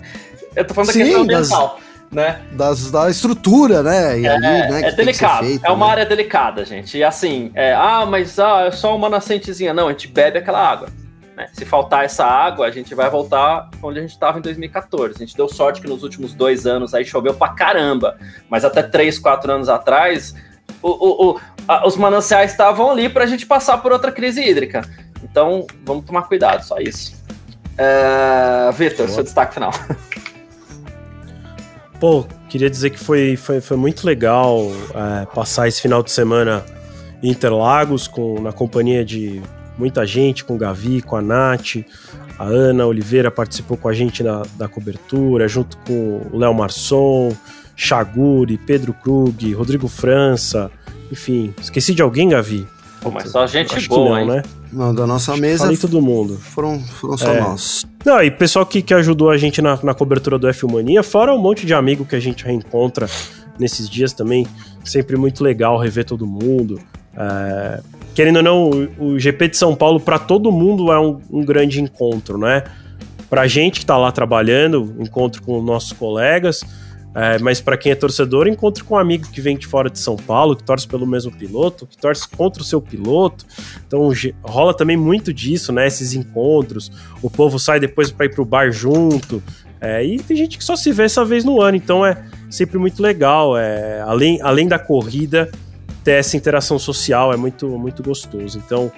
Eu 0.54 0.66
tô 0.66 0.74
falando 0.74 0.88
da 0.88 0.92
Sim, 0.92 1.02
questão 1.04 1.22
ambiental. 1.22 1.68
Das, 1.68 1.92
né? 2.12 2.42
Das, 2.52 2.90
da 2.90 3.10
estrutura, 3.10 3.82
né? 3.82 4.20
E 4.20 4.26
é, 4.26 4.30
ali, 4.30 4.42
né, 4.42 4.82
é 4.88 4.92
delicado. 4.92 5.46
Feito, 5.46 5.64
é 5.64 5.70
uma 5.70 5.86
né? 5.86 5.92
área 5.92 6.06
delicada, 6.06 6.64
gente. 6.64 6.98
E 6.98 7.02
assim, 7.02 7.50
é, 7.54 7.72
ah, 7.72 8.04
mas 8.04 8.38
ah, 8.38 8.66
é 8.66 8.70
só 8.70 8.94
uma 8.94 9.09
nascentezinha. 9.09 9.72
Não, 9.72 9.88
a 9.88 9.92
gente 9.92 10.09
bebe 10.09 10.38
aquela 10.38 10.60
água. 10.60 10.88
Né? 11.34 11.48
Se 11.54 11.64
faltar 11.64 12.04
essa 12.04 12.26
água, 12.26 12.66
a 12.66 12.70
gente 12.70 12.94
vai 12.94 13.09
voltar 13.09 13.70
onde 13.82 13.98
a 13.98 14.02
gente 14.02 14.10
estava 14.10 14.38
em 14.38 14.42
2014. 14.42 15.14
A 15.16 15.18
gente 15.18 15.34
deu 15.34 15.48
sorte 15.48 15.80
que 15.80 15.88
nos 15.88 16.02
últimos 16.02 16.34
dois 16.34 16.66
anos 16.66 16.92
aí 16.92 17.06
choveu 17.06 17.32
pra 17.32 17.48
caramba. 17.48 18.18
Mas 18.50 18.66
até 18.66 18.82
três, 18.82 19.18
quatro 19.18 19.50
anos 19.50 19.70
atrás, 19.70 20.34
o, 20.82 20.90
o, 20.90 21.30
o 21.30 21.40
a, 21.66 21.86
os 21.86 21.96
mananciais 21.96 22.50
estavam 22.50 22.90
ali 22.90 23.09
para 23.09 23.24
a 23.24 23.26
gente 23.26 23.46
passar 23.46 23.78
por 23.78 23.92
outra 23.92 24.12
crise 24.12 24.42
hídrica. 24.42 24.82
Então, 25.23 25.66
vamos 25.85 26.05
tomar 26.05 26.23
cuidado, 26.23 26.65
só 26.65 26.78
isso. 26.78 27.20
É, 27.78 28.70
Vitor, 28.73 29.09
seu 29.09 29.23
destaque 29.23 29.55
final. 29.55 29.73
Pô, 31.99 32.27
queria 32.49 32.69
dizer 32.69 32.90
que 32.90 32.99
foi, 32.99 33.36
foi, 33.36 33.61
foi 33.61 33.77
muito 33.77 34.05
legal 34.05 34.61
é, 34.94 35.27
passar 35.27 35.69
esse 35.69 35.81
final 35.81 36.03
de 36.03 36.11
semana 36.11 36.65
em 37.23 37.31
Interlagos, 37.31 38.09
com, 38.09 38.40
na 38.40 38.53
companhia 38.53 39.05
de 39.05 39.40
muita 39.78 40.05
gente, 40.05 40.44
com 40.44 40.55
o 40.55 40.59
Gavi, 40.59 41.01
com 41.01 41.16
a 41.16 41.23
Nath, 41.23 41.77
A 42.39 42.44
Ana 42.44 42.86
Oliveira 42.86 43.31
participou 43.31 43.77
com 43.77 43.89
a 43.89 43.93
gente 43.93 44.23
na, 44.23 44.43
da 44.57 44.69
cobertura, 44.69 45.47
junto 45.47 45.77
com 45.78 46.27
o 46.32 46.39
Léo 46.39 46.53
Marçom, 46.53 47.35
Chaguri, 47.77 48.59
Pedro 48.59 48.93
Krug, 48.93 49.55
Rodrigo 49.55 49.89
França, 49.89 50.70
enfim. 51.11 51.55
Esqueci 51.61 51.94
de 51.94 52.03
alguém, 52.03 52.31
Gavi? 52.31 52.66
Pô, 53.01 53.11
mas 53.11 53.31
só 53.31 53.47
gente 53.47 53.77
Acho 53.77 53.89
boa, 53.89 54.20
não, 54.20 54.27
né? 54.27 54.43
Não, 54.73 54.94
da 54.94 55.07
nossa 55.07 55.36
mesa. 55.36 55.65
Falei 55.65 55.77
todo 55.77 56.01
mundo. 56.01 56.39
Foram, 56.39 56.81
foram 56.81 57.19
só 57.19 57.32
é. 57.32 57.40
nós. 57.40 57.86
Não, 58.05 58.23
e 58.23 58.31
pessoal 58.31 58.65
que, 58.65 58.81
que 58.81 58.94
ajudou 58.94 59.31
a 59.31 59.36
gente 59.36 59.61
na, 59.61 59.78
na 59.82 59.94
cobertura 59.94 60.39
do 60.39 60.49
F 60.49 60.66
Mania, 60.66 61.03
fora 61.03 61.35
um 61.35 61.39
monte 61.39 61.66
de 61.66 61.74
amigo 61.74 62.05
que 62.05 62.16
a 62.16 62.20
gente 62.20 62.44
reencontra 62.44 63.09
nesses 63.59 63.89
dias 63.89 64.12
também. 64.12 64.47
Sempre 64.82 65.16
muito 65.16 65.44
legal 65.44 65.78
rever 65.78 66.05
todo 66.05 66.27
mundo. 66.27 66.81
É, 67.15 67.81
querendo 68.15 68.36
ou 68.36 68.43
não, 68.43 68.70
o, 68.70 69.12
o, 69.12 69.19
GP 69.19 69.49
de 69.49 69.57
São 69.57 69.74
Paulo 69.74 70.01
para 70.01 70.19
todo 70.19 70.51
mundo 70.51 70.90
é 70.90 70.99
um, 70.99 71.20
um, 71.31 71.44
grande 71.44 71.81
encontro, 71.81 72.39
né? 72.39 72.65
Pra 73.28 73.47
gente 73.47 73.81
que 73.81 73.86
tá 73.86 73.97
lá 73.97 74.11
trabalhando, 74.11 74.94
encontro 74.99 75.43
com 75.43 75.62
nossos 75.62 75.93
colegas, 75.93 76.62
é, 77.14 77.39
mas 77.39 77.60
para 77.60 77.76
quem 77.76 77.93
é 77.93 77.94
torcedor, 77.94 78.48
encontre 78.48 78.82
com 78.82 78.94
um 78.94 78.98
amigo 78.98 79.28
que 79.30 79.40
vem 79.40 79.56
de 79.56 79.66
fora 79.66 79.90
de 79.90 79.98
São 79.98 80.16
Paulo, 80.16 80.56
que 80.56 80.64
torce 80.64 80.89
pelo 80.89 81.06
mesmo 81.06 81.30
piloto, 81.30 81.86
que 81.86 81.97
torce 81.97 82.26
contra 82.28 82.62
o 82.62 82.64
seu 82.64 82.80
piloto. 82.80 83.44
Então 83.86 84.10
rola 84.43 84.74
também 84.74 84.97
muito 84.97 85.32
disso, 85.32 85.72
né? 85.72 85.86
Esses 85.86 86.14
encontros. 86.14 86.90
O 87.20 87.28
povo 87.28 87.59
sai 87.59 87.78
depois 87.78 88.10
para 88.10 88.26
ir 88.26 88.30
pro 88.30 88.44
bar 88.44 88.70
junto. 88.70 89.43
É, 89.80 90.05
e 90.05 90.18
tem 90.18 90.36
gente 90.36 90.56
que 90.56 90.64
só 90.64 90.76
se 90.76 90.93
vê 90.93 91.05
essa 91.05 91.24
vez 91.24 91.44
no 91.44 91.60
ano, 91.60 91.76
então 91.76 92.06
é 92.06 92.24
sempre 92.48 92.78
muito 92.78 93.02
legal. 93.02 93.59
É, 93.59 94.01
além, 94.01 94.40
além 94.40 94.66
da 94.66 94.78
corrida, 94.78 95.51
ter 96.02 96.12
essa 96.12 96.36
interação 96.36 96.78
social 96.78 97.32
é 97.32 97.36
muito, 97.36 97.68
muito 97.78 98.02
gostoso. 98.02 98.62
Então, 98.64 98.90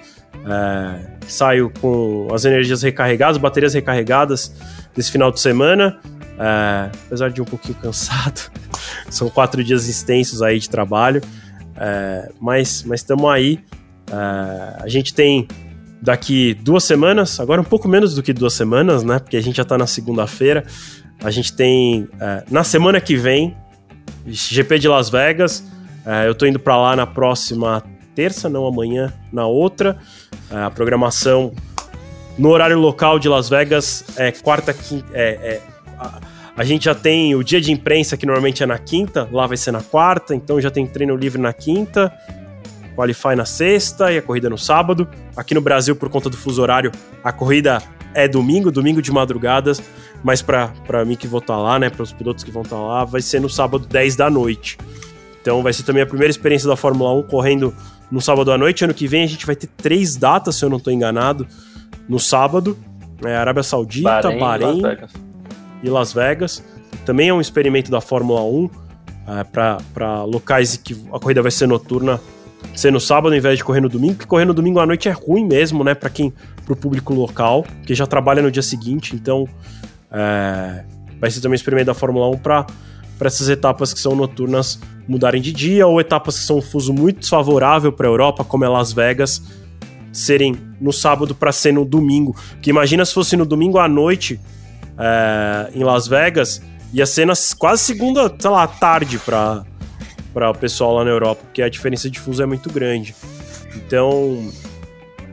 é, 0.45 1.07
saio 1.27 1.71
com 1.81 2.27
as 2.31 2.45
energias 2.45 2.81
recarregadas, 2.81 3.37
baterias 3.37 3.73
recarregadas 3.73 4.53
desse 4.95 5.11
final 5.11 5.31
de 5.31 5.39
semana. 5.39 5.99
É, 6.37 6.91
apesar 7.05 7.29
de 7.29 7.41
um 7.41 7.45
pouquinho 7.45 7.75
cansado, 7.75 8.51
são 9.09 9.29
quatro 9.29 9.63
dias 9.63 9.87
extensos 9.87 10.41
aí 10.41 10.59
de 10.59 10.69
trabalho, 10.69 11.21
é, 11.77 12.29
mas 12.39 12.85
estamos 12.93 13.29
aí. 13.29 13.59
É, 14.11 14.83
a 14.83 14.87
gente 14.87 15.13
tem 15.13 15.47
daqui 16.01 16.53
duas 16.53 16.83
semanas, 16.83 17.39
agora 17.39 17.61
um 17.61 17.65
pouco 17.65 17.87
menos 17.87 18.13
do 18.13 18.21
que 18.21 18.33
duas 18.33 18.53
semanas, 18.53 19.03
né? 19.03 19.19
Porque 19.19 19.37
a 19.37 19.41
gente 19.41 19.55
já 19.55 19.63
está 19.63 19.77
na 19.77 19.87
segunda-feira. 19.87 20.65
A 21.23 21.31
gente 21.31 21.53
tem 21.53 22.07
é, 22.19 22.43
na 22.51 22.63
semana 22.63 22.99
que 22.99 23.15
vem 23.15 23.55
GP 24.25 24.79
de 24.79 24.87
Las 24.87 25.09
Vegas. 25.09 25.63
Eu 26.23 26.33
estou 26.33 26.47
indo 26.47 26.59
para 26.59 26.77
lá 26.77 26.95
na 26.95 27.07
próxima 27.07 27.83
terça, 28.13 28.47
não 28.47 28.67
amanhã, 28.67 29.11
na 29.33 29.47
outra. 29.47 29.97
A 30.51 30.69
programação 30.69 31.51
no 32.37 32.49
horário 32.49 32.77
local 32.77 33.17
de 33.17 33.27
Las 33.27 33.49
Vegas 33.49 34.05
é 34.15 34.31
quarta, 34.31 34.73
quinta, 34.73 35.07
é, 35.13 35.61
a, 35.97 36.19
a 36.57 36.63
gente 36.63 36.85
já 36.85 36.95
tem 36.95 37.35
o 37.35 37.43
dia 37.43 37.59
de 37.59 37.71
imprensa, 37.71 38.15
que 38.15 38.25
normalmente 38.25 38.63
é 38.63 38.65
na 38.65 38.77
quinta, 38.77 39.27
lá 39.31 39.45
vai 39.45 39.57
ser 39.57 39.71
na 39.71 39.81
quarta, 39.81 40.33
então 40.33 40.59
já 40.61 40.71
tem 40.71 40.87
treino 40.87 41.15
livre 41.15 41.41
na 41.41 41.51
quinta, 41.51 42.13
Qualify 42.95 43.35
na 43.35 43.43
sexta 43.43 44.11
e 44.11 44.17
a 44.17 44.21
corrida 44.21 44.49
no 44.49 44.57
sábado. 44.57 45.07
Aqui 45.35 45.53
no 45.53 45.59
Brasil, 45.59 45.95
por 45.95 46.09
conta 46.09 46.29
do 46.29 46.37
fuso 46.37 46.61
horário, 46.61 46.91
a 47.21 47.31
corrida 47.31 47.83
é 48.13 48.25
domingo, 48.25 48.71
domingo 48.71 49.01
de 49.01 49.11
madrugadas, 49.11 49.83
mas 50.23 50.41
para 50.41 50.71
mim 51.05 51.17
que 51.17 51.27
vou 51.27 51.39
estar 51.39 51.55
tá 51.55 51.59
lá, 51.59 51.77
né, 51.77 51.89
para 51.89 52.01
os 52.01 52.13
pilotos 52.13 52.43
que 52.43 52.51
vão 52.51 52.63
estar 52.63 52.77
tá 52.77 52.81
lá, 52.81 53.03
vai 53.03 53.21
ser 53.21 53.41
no 53.41 53.49
sábado 53.49 53.85
10 53.85 54.15
da 54.15 54.29
noite. 54.29 54.77
Então 55.41 55.61
vai 55.61 55.73
ser 55.73 55.83
também 55.83 56.01
a 56.01 56.07
primeira 56.07 56.31
experiência 56.31 56.69
da 56.69 56.77
Fórmula 56.77 57.13
1 57.19 57.23
correndo 57.23 57.75
no 58.09 58.21
sábado 58.21 58.51
à 58.51 58.57
noite. 58.57 58.85
Ano 58.85 58.93
que 58.93 59.07
vem 59.07 59.23
a 59.23 59.27
gente 59.27 59.45
vai 59.45 59.55
ter 59.55 59.67
três 59.67 60.15
datas, 60.15 60.55
se 60.55 60.63
eu 60.63 60.69
não 60.69 60.77
estou 60.77 60.91
enganado, 60.91 61.45
no 62.07 62.19
sábado. 62.19 62.77
É 63.23 63.35
Arábia 63.35 63.63
Saudita, 63.63 64.31
Bahrein, 64.31 64.81
Bahrein 64.81 65.07
e 65.83 65.89
Las 65.89 66.13
Vegas. 66.13 66.63
Também 67.05 67.29
é 67.29 67.33
um 67.33 67.41
experimento 67.41 67.91
da 67.91 68.01
Fórmula 68.01 68.43
1 68.43 68.69
é, 69.27 69.43
para 69.43 70.23
locais 70.23 70.77
que 70.77 70.95
a 71.11 71.19
corrida 71.19 71.41
vai 71.41 71.51
ser 71.51 71.67
noturna, 71.67 72.19
ser 72.75 72.91
no 72.91 72.99
sábado 72.99 73.33
ao 73.33 73.37
invés 73.37 73.57
de 73.57 73.63
correr 73.63 73.81
no 73.81 73.89
domingo, 73.89 74.15
porque 74.15 74.27
correr 74.27 74.45
no 74.45 74.53
domingo 74.53 74.79
à 74.79 74.85
noite 74.85 75.09
é 75.09 75.11
ruim 75.11 75.45
mesmo, 75.45 75.83
né, 75.83 75.93
para 75.93 76.09
quem 76.09 76.33
pro 76.65 76.75
público 76.75 77.13
local, 77.13 77.65
que 77.85 77.93
já 77.93 78.07
trabalha 78.07 78.41
no 78.41 78.49
dia 78.49 78.63
seguinte, 78.63 79.15
então 79.15 79.47
é, 80.11 80.83
vai 81.19 81.29
ser 81.29 81.41
também 81.41 81.53
um 81.53 81.55
experimento 81.55 81.87
da 81.87 81.93
Fórmula 81.93 82.29
1 82.29 82.37
para 82.39 82.65
para 83.17 83.27
essas 83.27 83.49
etapas 83.49 83.93
que 83.93 83.99
são 83.99 84.15
noturnas 84.15 84.79
mudarem 85.07 85.41
de 85.41 85.51
dia 85.51 85.87
ou 85.87 85.99
etapas 85.99 86.39
que 86.39 86.45
são 86.45 86.57
um 86.57 86.61
fuso 86.61 86.93
muito 86.93 87.19
desfavorável 87.19 87.91
para 87.91 88.07
a 88.07 88.09
Europa, 88.09 88.43
como 88.43 88.65
é 88.65 88.69
Las 88.69 88.91
Vegas, 88.91 89.41
serem 90.11 90.55
no 90.79 90.91
sábado 90.91 91.35
para 91.35 91.51
ser 91.51 91.71
no 91.73 91.85
domingo. 91.85 92.35
Que 92.61 92.69
imagina 92.69 93.05
se 93.05 93.13
fosse 93.13 93.37
no 93.37 93.45
domingo 93.45 93.77
à 93.77 93.87
noite, 93.87 94.39
é, 94.97 95.69
em 95.73 95.83
Las 95.83 96.07
Vegas, 96.07 96.61
ia 96.93 97.05
ser 97.05 97.25
nas 97.25 97.53
quase 97.53 97.83
segunda, 97.83 98.33
sei 98.37 98.49
lá, 98.49 98.67
tarde 98.67 99.19
para 99.19 99.63
para 100.33 100.51
o 100.51 100.53
pessoal 100.53 100.95
lá 100.95 101.05
na 101.05 101.11
Europa, 101.11 101.43
porque 101.45 101.61
a 101.61 101.69
diferença 101.69 102.09
de 102.09 102.19
fuso 102.19 102.43
é 102.43 102.45
muito 102.45 102.69
grande. 102.69 103.15
Então, 103.73 104.51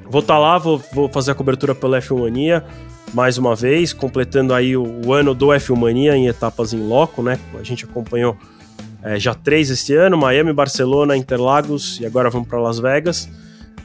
vou 0.04 0.20
estar 0.20 0.34
tá 0.34 0.38
lá, 0.38 0.58
vou, 0.58 0.80
vou 0.92 1.08
fazer 1.08 1.32
a 1.32 1.34
cobertura 1.34 1.74
pela 1.74 2.00
F1 2.00 2.20
Mania 2.20 2.64
mais 3.12 3.36
uma 3.36 3.54
vez, 3.54 3.92
completando 3.92 4.54
aí 4.54 4.76
o, 4.76 5.00
o 5.04 5.12
ano 5.12 5.34
do 5.34 5.48
F1 5.48 5.76
Mania 5.76 6.16
em 6.16 6.28
etapas 6.28 6.72
em 6.72 6.78
loco, 6.78 7.20
né? 7.20 7.38
A 7.58 7.62
gente 7.62 7.84
acompanhou 7.84 8.36
é, 9.02 9.18
já 9.18 9.34
três 9.34 9.70
este 9.70 9.94
ano, 9.94 10.16
Miami, 10.16 10.52
Barcelona, 10.52 11.16
Interlagos 11.16 12.00
e 12.00 12.06
agora 12.06 12.30
vamos 12.30 12.48
para 12.48 12.60
Las 12.60 12.78
Vegas. 12.78 13.28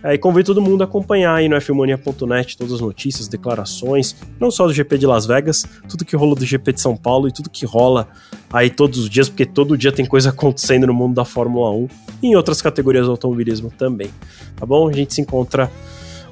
É, 0.07 0.13
e 0.13 0.17
convido 0.17 0.53
todo 0.53 0.61
mundo 0.61 0.83
a 0.83 0.85
acompanhar 0.85 1.35
aí 1.35 1.49
no 1.49 1.59
fmania.net 1.59 2.57
todas 2.57 2.75
as 2.75 2.79
notícias, 2.79 3.27
declarações, 3.27 4.15
não 4.39 4.49
só 4.49 4.65
do 4.65 4.71
GP 4.73 4.99
de 4.99 5.05
Las 5.05 5.25
Vegas, 5.25 5.65
tudo 5.89 6.05
que 6.05 6.15
rola 6.15 6.33
do 6.33 6.45
GP 6.45 6.71
de 6.71 6.79
São 6.79 6.95
Paulo 6.95 7.27
e 7.27 7.31
tudo 7.33 7.49
que 7.49 7.65
rola 7.65 8.07
aí 8.49 8.69
todos 8.69 8.99
os 8.99 9.09
dias, 9.09 9.27
porque 9.27 9.45
todo 9.45 9.77
dia 9.77 9.91
tem 9.91 10.05
coisa 10.05 10.29
acontecendo 10.31 10.87
no 10.87 10.93
mundo 10.93 11.15
da 11.15 11.25
Fórmula 11.25 11.71
1 11.71 11.87
e 12.23 12.27
em 12.27 12.35
outras 12.37 12.61
categorias 12.61 13.05
do 13.05 13.11
automobilismo 13.11 13.69
também. 13.69 14.09
Tá 14.55 14.65
bom? 14.65 14.87
A 14.87 14.93
gente 14.93 15.13
se 15.13 15.19
encontra 15.19 15.69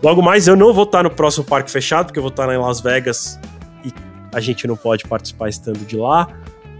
logo 0.01 0.21
mais. 0.21 0.47
Eu 0.47 0.55
não 0.55 0.73
vou 0.73 0.85
estar 0.85 1.03
no 1.03 1.09
próximo 1.09 1.43
parque 1.43 1.69
fechado, 1.69 2.05
porque 2.05 2.19
eu 2.19 2.23
vou 2.23 2.31
estar 2.31 2.47
em 2.53 2.57
Las 2.57 2.79
Vegas 2.79 3.37
e 3.83 3.91
a 4.33 4.39
gente 4.39 4.65
não 4.67 4.77
pode 4.77 5.03
participar 5.03 5.49
estando 5.49 5.85
de 5.85 5.97
lá. 5.97 6.29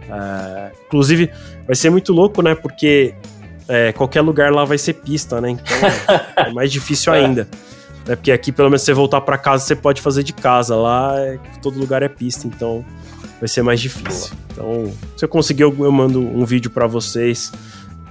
É, 0.10 0.72
inclusive, 0.86 1.30
vai 1.68 1.76
ser 1.76 1.90
muito 1.90 2.14
louco, 2.14 2.42
né? 2.42 2.56
Porque 2.56 3.14
é, 3.68 3.92
qualquer 3.92 4.22
lugar 4.22 4.52
lá 4.52 4.66
vai 4.66 4.78
ser 4.78 4.94
pista, 4.94 5.42
né? 5.42 5.52
Então 5.52 5.66
é 6.46 6.52
mais 6.52 6.72
difícil 6.72 7.14
é. 7.14 7.20
ainda. 7.20 7.48
É 8.08 8.16
porque 8.16 8.32
aqui, 8.32 8.52
pelo 8.52 8.70
menos, 8.70 8.84
você 8.84 8.94
voltar 8.94 9.22
para 9.22 9.38
casa, 9.38 9.66
você 9.66 9.76
pode 9.76 10.02
fazer 10.02 10.24
de 10.24 10.34
casa. 10.34 10.76
Lá, 10.76 11.16
é, 11.20 11.40
todo 11.62 11.80
lugar 11.80 12.04
é 12.04 12.08
pista, 12.08 12.48
então 12.48 12.86
vai 13.40 13.48
ser 13.48 13.64
mais 13.64 13.80
difícil. 13.80 14.34
Então, 14.52 14.92
se 15.18 15.26
eu 15.26 15.30
conseguir, 15.30 15.64
eu, 15.64 15.76
eu 15.80 15.92
mando 15.92 16.20
um 16.20 16.46
vídeo 16.46 16.70
para 16.70 16.86
vocês, 16.86 17.52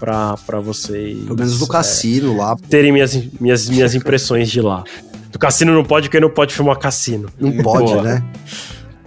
para 0.00 0.60
vocês. 0.60 1.18
Pelo 1.24 1.38
menos 1.38 1.58
do 1.58 1.68
cassino 1.68 2.34
é, 2.34 2.36
lá. 2.38 2.56
Terem 2.68 2.92
minhas, 2.92 3.14
minhas, 3.40 3.68
minhas 3.68 3.94
impressões 3.94 4.50
de 4.50 4.60
lá. 4.60 4.82
Do 5.30 5.38
cassino 5.38 5.72
não 5.72 5.84
pode, 5.84 6.08
porque 6.08 6.20
não 6.20 6.30
pode 6.30 6.54
filmar 6.54 6.76
cassino. 6.78 7.28
Não 7.38 7.52
pode, 7.62 7.94
né? 8.02 8.22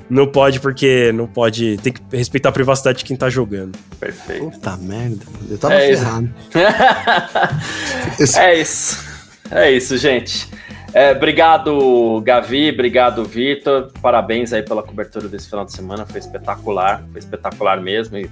Não 0.10 0.28
pode 0.28 0.60
porque 0.60 1.12
não 1.12 1.28
pode. 1.28 1.78
Tem 1.78 1.92
que 1.92 2.02
respeitar 2.12 2.50
a 2.50 2.52
privacidade 2.52 3.00
de 3.00 3.06
quem 3.06 3.18
tá 3.18 3.30
jogando. 3.30 3.78
Perfeito. 4.00 4.52
Puta 4.52 4.78
merda. 4.78 5.26
Eu 5.50 5.58
tava 5.58 5.74
é 5.74 5.88
ferrado. 5.88 6.34
Isso. 8.20 8.40
é 8.40 8.60
isso. 8.60 9.08
É 9.52 9.72
isso, 9.72 9.98
gente. 9.98 10.50
É, 10.94 11.12
obrigado, 11.12 12.22
Gavi. 12.22 12.70
Obrigado, 12.70 13.24
Vitor. 13.24 13.92
Parabéns 14.02 14.54
aí 14.54 14.64
pela 14.64 14.82
cobertura 14.82 15.28
desse 15.28 15.50
final 15.50 15.66
de 15.66 15.74
semana. 15.74 16.06
Foi 16.06 16.20
espetacular. 16.20 17.04
Foi 17.12 17.20
espetacular 17.20 17.82
mesmo. 17.82 18.18
E 18.18 18.30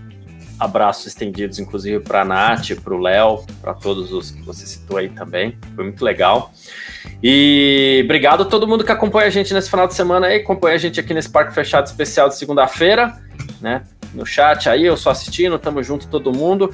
abraços 0.59 1.07
estendidos, 1.07 1.59
inclusive, 1.59 1.99
para 1.99 2.21
a 2.21 2.25
Nath, 2.25 2.71
para 2.83 2.93
o 2.93 2.97
Léo, 2.97 3.45
para 3.61 3.73
todos 3.73 4.11
os 4.11 4.31
que 4.31 4.41
você 4.41 4.65
citou 4.65 4.97
aí 4.97 5.09
também. 5.09 5.57
Foi 5.75 5.83
muito 5.83 6.03
legal. 6.03 6.51
E 7.21 8.01
obrigado 8.05 8.43
a 8.43 8.45
todo 8.45 8.67
mundo 8.67 8.83
que 8.83 8.91
acompanha 8.91 9.27
a 9.27 9.29
gente 9.29 9.53
nesse 9.53 9.69
final 9.69 9.87
de 9.87 9.93
semana 9.93 10.27
aí, 10.27 10.37
acompanha 10.37 10.75
a 10.75 10.79
gente 10.79 10.99
aqui 10.99 11.13
nesse 11.13 11.29
Parque 11.29 11.53
Fechado 11.53 11.85
especial 11.85 12.29
de 12.29 12.37
segunda-feira, 12.37 13.13
né? 13.61 13.83
No 14.13 14.25
chat 14.25 14.69
aí, 14.69 14.85
eu 14.85 14.95
só 14.95 15.09
assistindo, 15.09 15.59
tamo 15.59 15.83
junto 15.83 16.07
todo 16.07 16.31
mundo. 16.31 16.71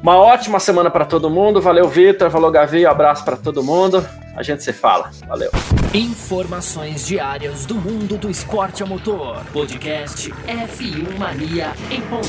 Uma 0.00 0.16
ótima 0.16 0.60
semana 0.60 0.90
para 0.90 1.04
todo 1.04 1.28
mundo. 1.28 1.60
Valeu, 1.60 1.88
Vitor. 1.88 2.30
Valeu, 2.30 2.50
Gavi. 2.52 2.86
Um 2.86 2.90
abraço 2.90 3.24
para 3.24 3.36
todo 3.36 3.64
mundo. 3.64 4.06
A 4.36 4.42
gente 4.44 4.62
se 4.62 4.72
fala. 4.72 5.10
Valeu. 5.26 5.50
Informações 5.92 7.04
diárias 7.04 7.66
do 7.66 7.74
mundo 7.74 8.16
do 8.16 8.30
esporte 8.30 8.80
a 8.82 8.86
motor. 8.86 9.44
Podcast 9.52 10.30
F1 10.30 11.18
Mania 11.18 11.72
em 11.90 12.00
ponto. 12.02 12.28